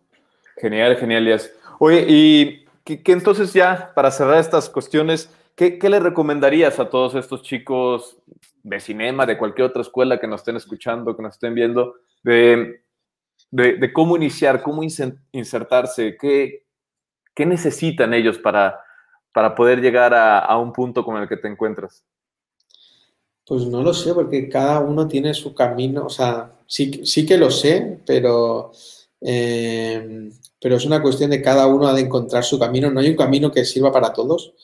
Genial, 0.57 0.97
genial, 0.97 1.25
Díaz. 1.25 1.51
Oye, 1.79 2.05
y 2.07 2.65
que, 2.83 3.11
entonces 3.11 3.53
ya, 3.53 3.91
para 3.93 4.09
cerrar 4.09 4.39
estas 4.39 4.69
cuestiones, 4.69 5.29
¿qué, 5.55 5.77
¿qué, 5.77 5.89
le 5.89 5.99
recomendarías 5.99 6.79
a 6.79 6.89
todos 6.89 7.13
estos 7.15 7.43
chicos 7.43 8.17
de 8.63 8.79
cinema, 8.79 9.25
de 9.25 9.37
cualquier 9.37 9.67
otra 9.67 9.81
escuela 9.81 10.19
que 10.19 10.27
nos 10.27 10.41
estén 10.41 10.55
escuchando, 10.55 11.15
que 11.15 11.21
nos 11.21 11.35
estén 11.35 11.53
viendo, 11.53 11.95
de, 12.23 12.81
de, 13.51 13.93
cómo 13.93 14.15
iniciar, 14.15 14.61
cómo 14.61 14.81
insertarse, 14.83 16.17
qué, 16.19 16.66
qué 17.37 17.45
necesitan 17.45 18.15
ellos 18.15 18.39
para, 18.39 18.79
para 19.31 19.53
poder 19.53 19.79
llegar 19.79 20.11
a, 20.15 20.57
un 20.57 20.73
punto 20.73 21.05
con 21.05 21.21
el 21.21 21.29
que 21.29 21.37
te 21.37 21.47
encuentras? 21.47 22.03
Pues 23.45 23.67
no 23.67 23.83
lo 23.83 23.93
sé, 23.93 24.15
porque 24.15 24.49
cada 24.49 24.79
uno 24.79 25.07
tiene 25.07 25.35
su 25.35 25.53
camino, 25.53 26.07
o 26.07 26.09
sea, 26.09 26.51
sí, 26.65 27.05
sí 27.05 27.27
que 27.27 27.37
lo 27.37 27.51
sé, 27.51 27.99
pero, 28.07 28.71
eh, 29.21 30.31
pero 30.59 30.77
es 30.77 30.85
una 30.85 30.99
cuestión 30.99 31.29
de 31.29 31.43
cada 31.43 31.67
uno 31.67 31.87
ha 31.87 31.93
de 31.93 32.01
encontrar 32.01 32.43
su 32.43 32.57
camino. 32.57 32.89
No 32.89 33.01
hay 33.01 33.09
un 33.11 33.15
camino 33.15 33.51
que 33.51 33.65
sirva 33.65 33.91
para 33.91 34.11
todos. 34.11 34.55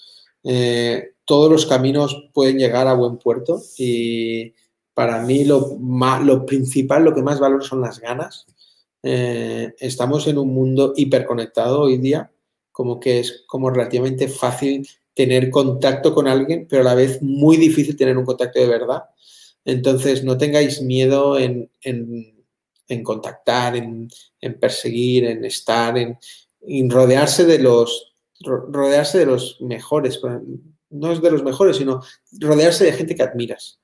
Eh, 0.43 1.13
todos 1.25 1.51
los 1.51 1.67
caminos 1.67 2.31
pueden 2.33 2.57
llegar 2.57 2.87
a 2.87 2.95
buen 2.95 3.17
puerto 3.17 3.61
y 3.77 4.55
para 4.95 5.21
mí 5.21 5.45
lo, 5.45 5.77
lo 6.23 6.45
principal, 6.47 7.05
lo 7.05 7.13
que 7.13 7.21
más 7.21 7.39
valoro 7.39 7.63
son 7.63 7.81
las 7.81 7.99
ganas. 7.99 8.47
Eh, 9.03 9.75
estamos 9.79 10.25
en 10.27 10.39
un 10.39 10.51
mundo 10.51 10.93
hiperconectado 10.95 11.81
hoy 11.81 11.97
día, 11.97 12.31
como 12.73 12.99
que 12.99 13.19
es 13.19 13.45
como 13.47 13.69
relativamente 13.69 14.27
fácil 14.27 14.85
tener 15.13 15.49
contacto 15.49 16.13
con 16.13 16.27
alguien, 16.27 16.67
pero 16.69 16.81
a 16.81 16.85
la 16.85 16.95
vez 16.95 17.21
muy 17.21 17.55
difícil 17.55 17.95
tener 17.95 18.17
un 18.17 18.25
contacto 18.25 18.59
de 18.59 18.67
verdad. 18.67 19.03
Entonces, 19.63 20.23
no 20.23 20.37
tengáis 20.37 20.81
miedo 20.81 21.39
en, 21.39 21.69
contactar, 23.03 23.75
en, 23.77 24.09
perseguir, 24.59 25.25
en 25.25 25.45
estar, 25.45 25.97
en, 25.97 26.89
rodearse 26.89 27.45
de 27.45 27.59
los 27.59 28.09
rodearse 28.41 29.19
de 29.19 29.27
los 29.27 29.61
mejores. 29.61 30.19
No 30.89 31.11
es 31.11 31.21
de 31.21 31.31
los 31.31 31.43
mejores, 31.43 31.77
sino 31.77 32.01
rodearse 32.39 32.83
de 32.83 32.91
gente 32.91 33.15
que 33.15 33.23
admiras 33.23 33.79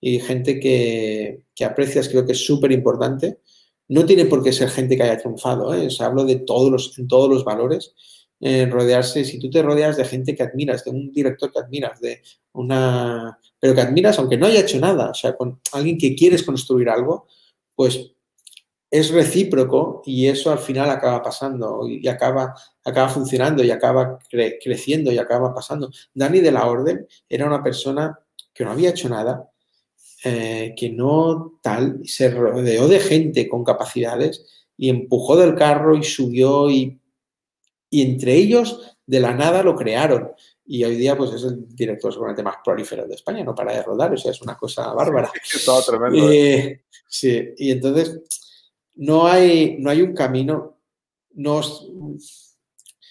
y 0.00 0.18
gente 0.18 0.60
que, 0.60 1.44
aprecias, 1.64 2.08
creo 2.08 2.26
que 2.26 2.32
es 2.32 2.44
súper 2.44 2.72
importante. 2.72 3.38
No 3.88 4.04
tiene 4.04 4.26
por 4.26 4.42
qué 4.42 4.52
ser 4.52 4.68
gente 4.68 4.96
que 4.96 5.04
haya 5.04 5.16
triunfado, 5.16 5.72
¿eh? 5.74 5.88
hablo 6.00 6.24
de 6.24 6.36
todos 6.36 6.70
los, 6.70 6.98
en 6.98 7.08
todos 7.08 7.30
los 7.30 7.44
valores 7.44 7.94
eh, 8.44 8.66
rodearse, 8.66 9.24
si 9.24 9.38
tú 9.38 9.48
te 9.48 9.62
rodeas 9.62 9.96
de 9.96 10.04
gente 10.04 10.34
que 10.34 10.42
admiras, 10.42 10.84
de 10.84 10.90
un 10.90 11.12
director 11.12 11.52
que 11.52 11.60
admiras, 11.60 12.00
de 12.00 12.22
una... 12.54 13.38
pero 13.60 13.72
que 13.72 13.80
admiras 13.80 14.18
aunque 14.18 14.36
no 14.36 14.46
haya 14.46 14.60
hecho 14.60 14.80
nada, 14.80 15.10
o 15.10 15.14
sea, 15.14 15.36
con 15.36 15.60
alguien 15.70 15.96
que 15.96 16.16
quieres 16.16 16.42
construir 16.42 16.88
algo, 16.88 17.28
pues 17.76 18.10
es 18.90 19.10
recíproco 19.12 20.02
y 20.04 20.26
eso 20.26 20.50
al 20.50 20.58
final 20.58 20.90
acaba 20.90 21.22
pasando 21.22 21.88
y 21.88 22.06
acaba, 22.08 22.52
acaba 22.84 23.08
funcionando 23.08 23.62
y 23.62 23.70
acaba 23.70 24.18
creciendo 24.28 25.12
y 25.12 25.18
acaba 25.18 25.54
pasando. 25.54 25.88
Dani 26.12 26.40
de 26.40 26.50
la 26.50 26.66
Orden 26.66 27.06
era 27.28 27.46
una 27.46 27.62
persona 27.62 28.18
que 28.52 28.64
no 28.64 28.72
había 28.72 28.90
hecho 28.90 29.08
nada, 29.08 29.48
eh, 30.24 30.74
que 30.76 30.90
no 30.90 31.60
tal, 31.62 32.00
se 32.04 32.28
rodeó 32.28 32.88
de 32.88 32.98
gente 32.98 33.48
con 33.48 33.62
capacidades 33.62 34.66
y 34.76 34.88
empujó 34.88 35.36
del 35.36 35.54
carro 35.54 35.96
y 35.96 36.02
subió 36.02 36.68
y 36.68 37.00
y 37.92 38.00
entre 38.00 38.34
ellos 38.34 38.96
de 39.06 39.20
la 39.20 39.34
nada 39.34 39.62
lo 39.62 39.76
crearon. 39.76 40.32
Y 40.64 40.82
hoy 40.82 40.96
día 40.96 41.14
pues 41.14 41.32
es 41.34 41.44
el 41.44 41.76
director 41.76 42.10
seguramente 42.10 42.42
más 42.42 42.56
prolífero 42.64 43.06
de 43.06 43.14
España, 43.14 43.44
no 43.44 43.54
para 43.54 43.74
de 43.74 43.82
rodar, 43.82 44.14
o 44.14 44.16
sea, 44.16 44.30
es 44.30 44.40
una 44.40 44.56
cosa 44.56 44.94
bárbara. 44.94 45.30
tremendo. 45.86 46.32
¿eh? 46.32 46.84
sí, 47.06 47.50
y 47.58 47.70
entonces 47.70 48.22
no 48.94 49.26
hay, 49.26 49.76
no 49.78 49.90
hay 49.90 50.00
un 50.00 50.14
camino, 50.14 50.78
no, 51.34 51.58
o 51.58 52.18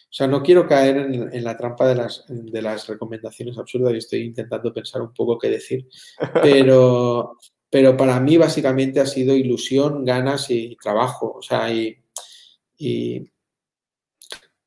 sea, 0.10 0.26
no 0.26 0.42
quiero 0.42 0.68
caer 0.68 0.98
en, 0.98 1.44
la 1.44 1.56
trampa 1.56 1.88
de 1.88 1.96
las, 1.96 2.26
de 2.28 2.62
las 2.62 2.88
recomendaciones 2.88 3.56
absurdas 3.60 3.94
y 3.94 3.98
estoy 3.98 4.22
intentando 4.22 4.74
pensar 4.74 5.04
un 5.04 5.14
poco 5.14 5.38
qué 5.38 5.50
decir, 5.52 5.88
pero, 6.42 7.38
pero 7.70 7.96
para 7.96 8.20
mí 8.20 8.36
básicamente 8.36 9.00
ha 9.00 9.06
sido 9.06 9.36
ilusión, 9.36 10.04
ganas 10.04 10.50
y 10.50 10.76
trabajo, 10.82 11.36
o 11.38 11.42
sea, 11.44 11.72
y 11.72 13.32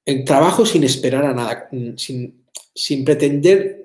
en 0.06 0.24
trabajo 0.24 0.66
sin 0.66 0.84
esperar 0.84 1.24
a 1.24 1.32
nada, 1.32 1.68
mm, 1.70 1.96
sin, 1.96 3.04
pretender 3.04 3.82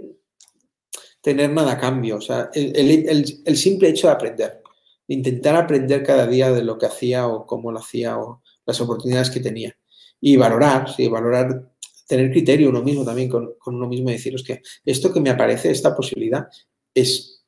tener 1.22 1.50
nada 1.52 1.74
a 1.74 1.78
cambio. 1.80 2.18
O 2.18 2.22
sea, 2.22 2.50
el, 2.54 3.58
simple 3.58 3.90
hecho 3.90 4.08
de 4.08 4.14
aprender, 4.14 4.62
de 5.08 5.16
intentar 5.16 5.56
aprender 5.56 6.04
cada 6.04 6.28
día 6.28 6.52
de 6.52 6.64
lo 6.64 6.78
que 6.78 6.86
hacía 6.86 7.28
o 7.28 7.46
cómo 7.46 7.72
lo 7.72 7.80
hacía 7.80 8.18
o 8.18 8.42
las 8.66 8.80
oportunidades 8.82 9.30
que 9.30 9.40
tenía. 9.40 9.76
Y 10.22 10.36
valorar, 10.36 10.94
sí, 10.94 11.08
valorar, 11.08 11.72
tener 12.08 12.32
criterio 12.32 12.70
uno 12.70 12.82
mismo 12.82 13.06
también 13.06 13.30
con, 13.30 13.56
uno 13.66 13.88
mismo 13.88 14.10
y 14.10 14.14
deciros 14.14 14.44
que 14.44 14.62
esto 14.86 15.14
que 15.14 15.22
me 15.22 15.30
aparece, 15.30 15.72
esta 15.72 15.96
posibilidad, 15.96 16.48
es 16.94 17.40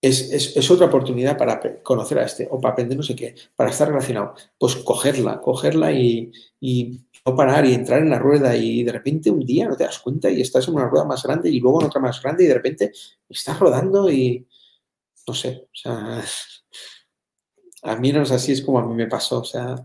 es, 0.00 0.70
otra 0.70 0.86
oportunidad 0.86 1.36
para 1.36 1.60
conocer 1.82 2.18
a 2.18 2.24
este 2.24 2.46
o 2.50 2.60
para 2.60 2.72
aprender 2.72 2.96
no 2.96 3.02
sé 3.02 3.16
qué, 3.16 3.34
para 3.56 3.70
estar 3.70 3.88
relacionado. 3.88 4.34
Pues 4.58 4.76
cogerla, 4.76 5.40
cogerla 5.40 5.92
y, 5.92 6.30
no 7.28 7.36
parar 7.36 7.64
y 7.66 7.74
entrar 7.74 8.00
en 8.00 8.10
la 8.10 8.18
rueda 8.18 8.56
y 8.56 8.82
de 8.82 8.92
repente 8.92 9.30
un 9.30 9.44
día 9.44 9.68
no 9.68 9.76
te 9.76 9.84
das 9.84 9.98
cuenta 9.98 10.30
y 10.30 10.40
estás 10.40 10.66
en 10.68 10.74
una 10.74 10.86
rueda 10.86 11.04
más 11.04 11.22
grande 11.22 11.50
y 11.50 11.60
luego 11.60 11.80
en 11.80 11.86
otra 11.86 12.00
más 12.00 12.22
grande 12.22 12.44
y 12.44 12.46
de 12.46 12.54
repente 12.54 12.92
estás 13.28 13.58
rodando 13.58 14.10
y 14.10 14.46
no 15.26 15.34
sé, 15.34 15.66
o 15.66 15.74
sea, 15.74 16.22
a 17.82 17.96
mí 17.96 18.12
no 18.12 18.22
es 18.22 18.30
así, 18.30 18.52
es 18.52 18.62
como 18.62 18.78
a 18.78 18.86
mí 18.86 18.94
me 18.94 19.06
pasó, 19.06 19.40
o 19.40 19.44
sea, 19.44 19.76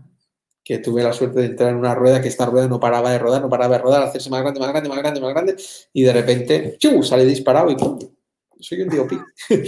que 0.64 0.78
tuve 0.78 1.02
la 1.02 1.12
suerte 1.12 1.40
de 1.40 1.46
entrar 1.46 1.70
en 1.70 1.76
una 1.76 1.94
rueda 1.94 2.22
que 2.22 2.28
esta 2.28 2.46
rueda 2.46 2.66
no 2.66 2.80
paraba 2.80 3.10
de 3.10 3.18
rodar, 3.18 3.42
no 3.42 3.50
paraba 3.50 3.76
de 3.76 3.82
rodar, 3.82 4.02
hacerse 4.02 4.30
más 4.30 4.40
grande, 4.40 4.60
más 4.60 4.70
grande, 4.70 4.88
más 4.88 4.98
grande, 4.98 5.20
más 5.20 5.34
grande 5.34 5.56
y 5.92 6.02
de 6.02 6.12
repente 6.12 6.76
¡chu! 6.78 7.02
sale 7.02 7.26
disparado 7.26 7.70
y 7.70 7.76
¡pum! 7.76 7.98
soy 8.58 8.80
un 8.82 8.88
tío 8.88 9.06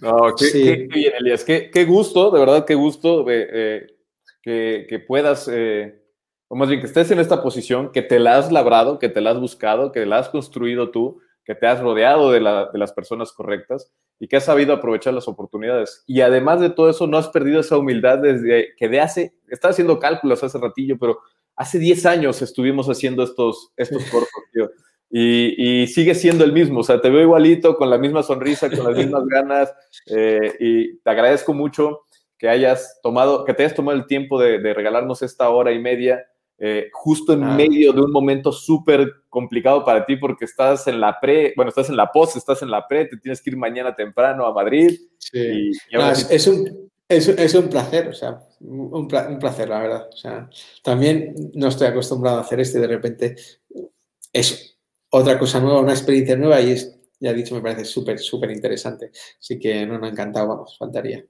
No, 0.00 0.34
qué, 0.36 0.88
bien, 0.90 1.12
Elías. 1.18 1.44
Qué, 1.44 1.84
gusto, 1.84 2.30
de 2.30 2.40
verdad, 2.40 2.64
qué 2.64 2.74
gusto 2.74 3.24
eh, 3.28 3.93
que, 4.44 5.04
puedas, 5.06 5.48
eh, 5.50 6.02
o 6.48 6.56
más 6.56 6.68
bien 6.68 6.80
que 6.80 6.86
estés 6.86 7.10
en 7.10 7.18
esta 7.18 7.42
posición, 7.42 7.90
que 7.92 8.02
te 8.02 8.18
la 8.18 8.36
has 8.36 8.52
labrado, 8.52 8.98
que 8.98 9.08
te 9.08 9.20
la 9.20 9.30
has 9.30 9.40
buscado, 9.40 9.90
que 9.90 10.04
la 10.04 10.18
has 10.18 10.28
construido 10.28 10.90
tú, 10.90 11.20
que 11.44 11.54
te 11.54 11.66
has 11.66 11.80
rodeado 11.80 12.30
de, 12.30 12.40
las 12.40 12.92
personas 12.92 13.32
correctas 13.32 13.92
y 14.18 14.28
que 14.28 14.36
has 14.36 14.44
sabido 14.44 14.72
aprovechar 14.74 15.14
las 15.14 15.28
oportunidades. 15.28 16.04
Y 16.06 16.20
además 16.20 16.60
de 16.60 16.70
todo 16.70 16.90
eso, 16.90 17.06
no 17.06 17.18
has 17.18 17.28
perdido 17.28 17.60
esa 17.60 17.78
humildad 17.78 18.18
desde 18.18 18.74
que 18.76 18.88
de 18.88 19.00
hace, 19.00 19.34
estaba 19.48 19.72
haciendo 19.72 19.98
cálculos 19.98 20.44
hace 20.44 20.58
ratillo, 20.58 20.98
pero 20.98 21.18
hace 21.56 21.78
10 21.78 22.06
años 22.06 22.42
estuvimos 22.42 22.88
haciendo 22.88 23.22
estos, 23.22 23.72
estos 23.76 24.04
cortos, 24.04 24.42
tío. 24.52 24.70
Y, 25.10 25.86
sigue 25.86 26.14
siendo 26.14 26.44
el 26.44 26.52
mismo, 26.52 26.80
o 26.80 26.82
sea, 26.82 27.00
te 27.00 27.08
veo 27.08 27.20
igualito, 27.20 27.76
con 27.76 27.88
la 27.88 27.98
misma 27.98 28.24
sonrisa, 28.24 28.68
con 28.68 28.84
las 28.84 28.96
mismas 28.96 29.24
ganas, 29.26 29.72
eh, 30.06 30.54
y 30.58 30.96
te 30.98 31.10
agradezco 31.10 31.54
mucho 31.54 32.06
que 32.44 32.50
hayas 32.50 33.00
tomado, 33.02 33.42
que 33.46 33.54
te 33.54 33.62
hayas 33.62 33.74
tomado 33.74 33.96
el 33.96 34.06
tiempo 34.06 34.38
de, 34.38 34.58
regalarnos 34.74 35.22
esta 35.22 35.48
hora 35.48 35.72
y 35.72 35.78
media, 35.78 36.26
eh, 36.58 36.90
justo 36.92 37.32
en 37.32 37.42
ah. 37.42 37.56
medio 37.56 37.94
de 37.94 38.02
un 38.02 38.12
momento 38.12 38.52
súper 38.52 39.10
complicado 39.30 39.82
para 39.82 40.04
ti, 40.04 40.16
porque 40.16 40.44
estás 40.44 40.86
en 40.86 41.00
la 41.00 41.18
pre, 41.18 41.54
bueno, 41.56 41.70
estás 41.70 41.88
en 41.88 41.96
la 41.96 42.12
post, 42.12 42.36
estás 42.36 42.60
en 42.60 42.70
la 42.70 42.86
pre, 42.86 43.06
te 43.06 43.16
tienes 43.16 43.40
que 43.40 43.48
ir 43.48 43.56
mañana 43.56 43.96
temprano 43.96 44.44
a 44.44 44.52
Madrid. 44.52 44.94
Sí. 45.16 45.70
es, 46.28 46.46
un, 46.46 46.90
es, 47.08 47.54
un 47.54 47.68
placer, 47.70 48.08
o 48.08 48.12
sea, 48.12 48.38
un, 48.60 49.08
placer, 49.08 49.70
la 49.70 49.80
verdad. 49.80 50.08
O 50.12 50.16
sea, 50.16 50.50
también 50.82 51.34
no 51.54 51.68
estoy 51.68 51.86
acostumbrado 51.86 52.36
a 52.36 52.40
hacer 52.42 52.60
esto 52.60 52.76
y 52.76 52.82
de 52.82 52.88
repente 52.88 53.36
es 54.34 54.78
otra 55.08 55.38
cosa 55.38 55.60
nueva, 55.60 55.80
una 55.80 55.94
experiencia 55.94 56.36
nueva 56.36 56.60
y 56.60 56.72
es, 56.72 56.94
ya 57.20 57.30
he 57.30 57.34
dicho, 57.34 57.54
me 57.54 57.62
parece 57.62 57.86
súper, 57.86 58.18
súper 58.18 58.50
interesante. 58.50 59.12
Así 59.40 59.58
que 59.58 59.86
no, 59.86 59.98
no, 59.98 60.06
encantado, 60.06 60.48
vamos, 60.48 60.76
faltaría. 60.78 61.24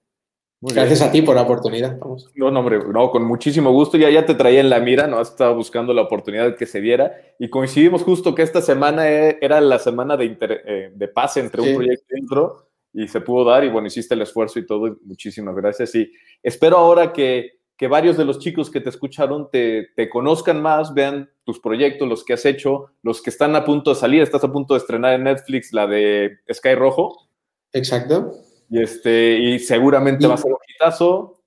Gracias 0.73 1.03
a 1.03 1.12
ti 1.12 1.20
por 1.20 1.35
la 1.35 1.43
oportunidad. 1.43 1.99
Vamos. 1.99 2.31
No, 2.35 2.51
no, 2.51 2.61
hombre, 2.61 2.78
no, 2.89 3.11
con 3.11 3.24
muchísimo 3.24 3.70
gusto. 3.73 3.99
Ya, 3.99 4.09
ya 4.09 4.24
te 4.24 4.35
traía 4.35 4.61
en 4.61 4.70
la 4.70 4.81
mira, 4.81 5.07
no 5.07 5.19
has 5.19 5.31
estado 5.31 5.55
buscando 5.55 5.93
la 5.93 6.03
oportunidad 6.03 6.57
que 6.57 6.65
se 6.65 6.81
diera 6.81 7.12
y 7.39 7.51
coincidimos 7.51 8.03
justo 8.03 8.35
que 8.35 8.43
esta 8.43 8.62
semana 8.62 9.11
e, 9.11 9.39
era 9.43 9.61
la 9.61 9.78
semana 9.78 10.16
de, 10.16 10.39
eh, 10.41 10.93
de 10.95 11.09
pase 11.09 11.41
entre 11.41 11.61
un 11.61 11.77
proyecto 11.77 12.07
y 12.11 12.24
otro 12.24 12.69
y 12.95 13.09
se 13.09 13.20
pudo 13.20 13.45
dar 13.45 13.65
y 13.65 13.69
bueno, 13.69 13.89
hiciste 13.89 14.15
el 14.15 14.23
esfuerzo 14.23 14.59
y 14.59 14.66
todo, 14.66 14.97
muchísimas 15.05 15.55
gracias 15.57 15.95
y 15.97 16.11
espero 16.43 16.78
ahora 16.78 17.12
que, 17.12 17.59
que 17.77 17.89
varios 17.89 18.16
de 18.16 18.24
los 18.24 18.39
chicos 18.39 18.70
que 18.70 18.81
te 18.81 18.89
escucharon 18.89 19.51
te, 19.51 19.89
te, 19.97 20.09
conozcan 20.09 20.62
más, 20.62 20.95
vean 20.95 21.28
tus 21.45 21.61
proyectos, 21.61 22.09
los 22.09 22.24
que 22.24 22.35
has 22.35 22.47
hecho, 22.47 22.86
los 23.03 23.20
que 23.20 23.31
están 23.31 23.57
a 23.57 23.65
punto 23.65 23.91
de 23.91 23.97
salir, 23.97 24.23
estás 24.23 24.45
a 24.45 24.53
punto 24.53 24.74
de 24.74 24.78
estrenar 24.78 25.15
en 25.15 25.24
Netflix 25.24 25.73
la 25.73 25.89
de 25.89 26.39
Sky 26.51 26.74
Rojo. 26.74 27.28
Exacto. 27.73 28.32
Y, 28.70 28.82
este, 28.82 29.39
y 29.39 29.59
seguramente 29.59 30.27
va 30.27 30.35
a 30.35 30.39
ser 30.39 30.53
un 30.53 30.59
hitazo. 30.69 31.41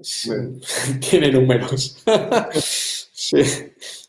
Sí, 0.00 0.30
tiene 1.10 1.30
números. 1.30 2.02
sí. 3.12 3.42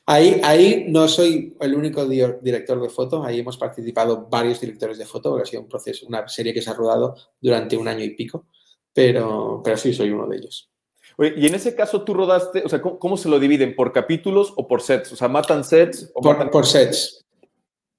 Ahí, 0.09 0.39
ahí 0.41 0.85
no 0.87 1.05
soy 1.09 1.57
el 1.59 1.75
único 1.75 2.05
director 2.07 2.81
de 2.81 2.89
foto, 2.89 3.25
ahí 3.25 3.39
hemos 3.39 3.57
participado 3.57 4.25
varios 4.29 4.61
directores 4.61 4.97
de 4.97 5.05
foto, 5.05 5.31
porque 5.31 5.43
ha 5.43 5.45
sido 5.45 5.63
un 5.63 5.67
proceso, 5.67 6.07
una 6.07 6.25
serie 6.29 6.53
que 6.53 6.61
se 6.61 6.69
ha 6.69 6.73
rodado 6.73 7.13
durante 7.41 7.75
un 7.75 7.89
año 7.89 8.05
y 8.05 8.11
pico, 8.11 8.45
pero, 8.93 9.61
pero 9.61 9.75
sí 9.75 9.93
soy 9.93 10.11
uno 10.11 10.25
de 10.27 10.37
ellos. 10.37 10.71
Oye, 11.17 11.33
y 11.35 11.47
en 11.47 11.55
ese 11.55 11.75
caso 11.75 12.03
tú 12.03 12.13
rodaste, 12.13 12.63
o 12.63 12.69
sea, 12.69 12.81
¿cómo, 12.81 13.17
se 13.17 13.27
lo 13.27 13.37
dividen? 13.37 13.75
¿Por 13.75 13.91
capítulos 13.91 14.53
o 14.55 14.65
por 14.65 14.81
sets? 14.81 15.11
O 15.11 15.15
sea, 15.17 15.27
¿matan 15.27 15.65
sets? 15.65 16.09
O 16.13 16.21
por, 16.21 16.37
matan... 16.37 16.51
por 16.51 16.65
sets. 16.65 17.25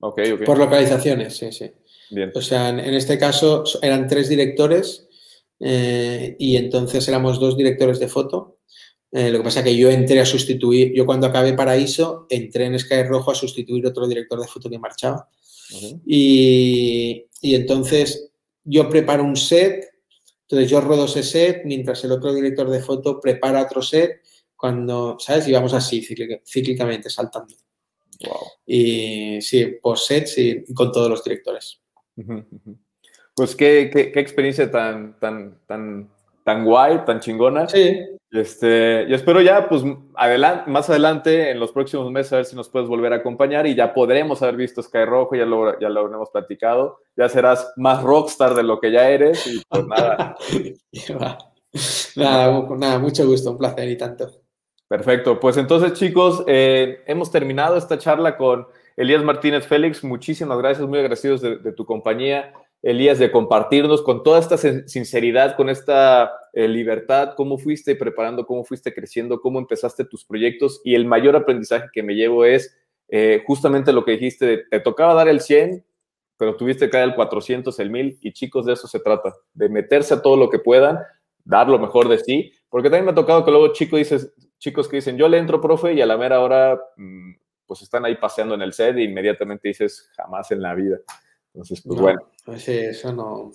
Ok, 0.00 0.20
ok. 0.34 0.44
Por 0.44 0.56
localizaciones, 0.56 1.36
sí, 1.36 1.52
sí. 1.52 1.70
Bien. 2.10 2.32
O 2.34 2.40
sea, 2.40 2.68
en, 2.70 2.80
en 2.80 2.94
este 2.94 3.18
caso 3.18 3.64
eran 3.82 4.06
tres 4.08 4.28
directores 4.28 5.08
eh, 5.60 6.36
y 6.38 6.56
entonces 6.56 7.06
éramos 7.08 7.38
dos 7.40 7.56
directores 7.56 7.98
de 7.98 8.08
foto 8.08 8.58
eh, 9.10 9.30
lo 9.30 9.38
que 9.38 9.44
pasa 9.44 9.60
es 9.60 9.64
que 9.64 9.76
yo 9.76 9.90
entré 9.90 10.20
a 10.20 10.26
sustituir, 10.26 10.92
yo 10.94 11.06
cuando 11.06 11.26
acabé 11.26 11.54
Paraíso, 11.54 12.26
entré 12.28 12.66
en 12.66 12.78
Sky 12.78 13.04
Rojo 13.04 13.30
a 13.30 13.34
sustituir 13.34 13.86
otro 13.86 14.06
director 14.06 14.40
de 14.40 14.48
foto 14.48 14.68
que 14.68 14.78
marchaba. 14.78 15.28
Y, 16.06 17.26
y, 17.42 17.54
entonces 17.54 18.30
yo 18.64 18.88
preparo 18.88 19.22
un 19.22 19.36
set, 19.36 19.86
entonces 20.42 20.70
yo 20.70 20.80
rodo 20.80 21.04
ese 21.04 21.22
set 21.22 21.62
mientras 21.64 22.02
el 22.04 22.12
otro 22.12 22.32
director 22.32 22.70
de 22.70 22.80
foto 22.80 23.20
prepara 23.20 23.62
otro 23.62 23.82
set, 23.82 24.22
cuando, 24.56 25.16
¿sabes? 25.18 25.46
Y 25.48 25.52
vamos 25.52 25.72
así, 25.74 26.02
cíclicamente, 26.44 27.10
saltando. 27.10 27.54
Wow. 28.26 28.46
Y 28.66 29.40
sí, 29.40 29.78
por 29.80 29.98
sets 29.98 30.38
y 30.38 30.64
con 30.74 30.90
todos 30.90 31.08
los 31.08 31.22
directores. 31.22 31.80
Pues 33.34 33.54
qué, 33.54 33.90
qué, 33.92 34.10
qué 34.10 34.20
experiencia 34.20 34.70
tan, 34.70 35.18
tan, 35.20 35.58
tan, 35.66 36.08
tan 36.44 36.64
guay, 36.64 37.04
tan 37.04 37.20
chingona. 37.20 37.68
Sí. 37.68 38.00
Este, 38.30 39.06
yo 39.08 39.16
espero 39.16 39.40
ya, 39.40 39.68
pues, 39.68 39.82
adelante, 40.14 40.70
más 40.70 40.90
adelante, 40.90 41.50
en 41.50 41.58
los 41.58 41.72
próximos 41.72 42.10
meses, 42.10 42.32
a 42.32 42.36
ver 42.36 42.44
si 42.44 42.56
nos 42.56 42.68
puedes 42.68 42.88
volver 42.88 43.12
a 43.14 43.16
acompañar 43.16 43.66
y 43.66 43.74
ya 43.74 43.94
podremos 43.94 44.42
haber 44.42 44.56
visto 44.56 44.82
Sky 44.82 45.04
Rojo, 45.04 45.34
ya 45.34 45.46
lo, 45.46 45.78
ya 45.78 45.88
lo 45.88 46.00
habremos 46.00 46.28
platicado. 46.30 46.98
Ya 47.16 47.28
serás 47.28 47.72
más 47.76 48.02
rockstar 48.02 48.54
de 48.54 48.62
lo 48.62 48.80
que 48.80 48.92
ya 48.92 49.08
eres 49.08 49.46
y 49.46 49.62
pues 49.68 49.86
nada. 49.86 50.36
nada, 52.16 52.66
nada, 52.76 52.98
mucho 52.98 53.26
gusto, 53.26 53.52
un 53.52 53.58
placer 53.58 53.88
y 53.88 53.96
tanto. 53.96 54.30
Perfecto, 54.88 55.38
pues 55.38 55.56
entonces 55.56 55.92
chicos, 55.94 56.44
eh, 56.46 57.02
hemos 57.06 57.30
terminado 57.30 57.76
esta 57.76 57.98
charla 57.98 58.36
con 58.36 58.66
Elías 58.98 59.22
Martínez 59.22 59.64
Félix. 59.64 60.02
Muchísimas 60.02 60.58
gracias, 60.58 60.88
muy 60.88 60.98
agradecidos 60.98 61.40
de, 61.40 61.72
tu 61.72 61.86
compañía. 61.86 62.52
Elías, 62.82 63.20
de 63.20 63.30
compartirnos 63.30 64.02
con 64.02 64.24
toda 64.24 64.40
esta 64.40 64.58
sinceridad, 64.58 65.56
con 65.56 65.68
esta 65.68 66.32
eh, 66.52 66.66
libertad, 66.66 67.34
cómo 67.36 67.58
fuiste 67.58 67.94
preparando, 67.94 68.44
cómo 68.44 68.64
fuiste 68.64 68.92
creciendo, 68.92 69.40
cómo 69.40 69.60
empezaste 69.60 70.04
tus 70.04 70.24
proyectos 70.24 70.80
y 70.84 70.96
el 70.96 71.06
mayor 71.06 71.36
aprendizaje 71.36 71.88
que 71.92 72.02
me 72.02 72.14
llevo 72.14 72.44
es 72.44 72.76
eh, 73.08 73.42
justamente 73.46 73.92
lo 73.92 74.04
que 74.04 74.12
dijiste, 74.12 74.64
te 74.68 74.80
tocaba 74.80 75.14
dar 75.14 75.28
el 75.28 75.40
100, 75.40 75.84
pero 76.36 76.56
tuviste 76.56 76.90
que 76.90 76.96
dar 76.96 77.08
el 77.08 77.14
400, 77.14 77.78
el 77.78 77.90
1000 77.90 78.18
y 78.20 78.32
chicos, 78.32 78.66
de 78.66 78.72
eso 78.72 78.88
se 78.88 78.98
trata, 78.98 79.32
de 79.54 79.68
meterse 79.68 80.14
a 80.14 80.22
todo 80.22 80.36
lo 80.36 80.50
que 80.50 80.58
puedan, 80.58 80.98
dar 81.44 81.68
lo 81.68 81.78
mejor 81.78 82.08
de 82.08 82.18
sí, 82.18 82.52
porque 82.68 82.90
también 82.90 83.04
me 83.04 83.12
ha 83.12 83.14
tocado 83.14 83.44
que 83.44 83.50
luego 83.52 83.72
chicos, 83.72 83.98
dices, 83.98 84.34
chicos 84.58 84.88
que 84.88 84.96
dicen, 84.96 85.16
yo 85.16 85.28
le 85.28 85.38
entro, 85.38 85.60
profe, 85.60 85.94
y 85.94 86.00
a 86.00 86.06
la 86.06 86.16
mera 86.16 86.40
hora, 86.40 86.80
mmm, 86.96 87.32
pues 87.68 87.82
están 87.82 88.04
ahí 88.06 88.16
paseando 88.16 88.54
en 88.54 88.62
el 88.62 88.72
set 88.72 88.96
e 88.96 89.04
inmediatamente 89.04 89.68
dices, 89.68 90.10
jamás 90.16 90.50
en 90.50 90.62
la 90.62 90.74
vida. 90.74 90.96
Entonces, 91.52 91.82
pues 91.82 91.96
no, 91.96 92.02
bueno. 92.02 92.20
Pues 92.44 92.62
sí, 92.62 92.76
eso 92.76 93.12
no. 93.12 93.52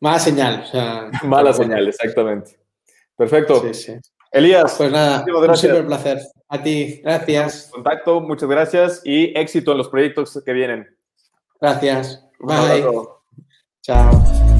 Mala 0.00 0.18
señal. 0.18 0.62
O 0.62 0.66
sea, 0.66 1.10
Mala 1.24 1.52
señal, 1.52 1.88
exactamente. 1.88 2.58
Perfecto. 3.16 3.62
Sí, 3.62 3.74
sí. 3.74 3.94
Elías. 4.32 4.74
Pues 4.76 4.90
nada, 4.90 5.24
un 5.24 5.56
súper 5.56 5.86
placer. 5.86 6.18
A 6.48 6.62
ti, 6.62 7.00
gracias. 7.02 7.70
Contacto, 7.72 8.20
muchas 8.20 8.48
gracias 8.48 9.02
y 9.04 9.32
éxito 9.38 9.72
en 9.72 9.78
los 9.78 9.88
proyectos 9.88 10.42
que 10.44 10.52
vienen. 10.52 10.94
Gracias. 11.60 12.22
Bye. 12.40 12.84
Chao. 13.82 14.55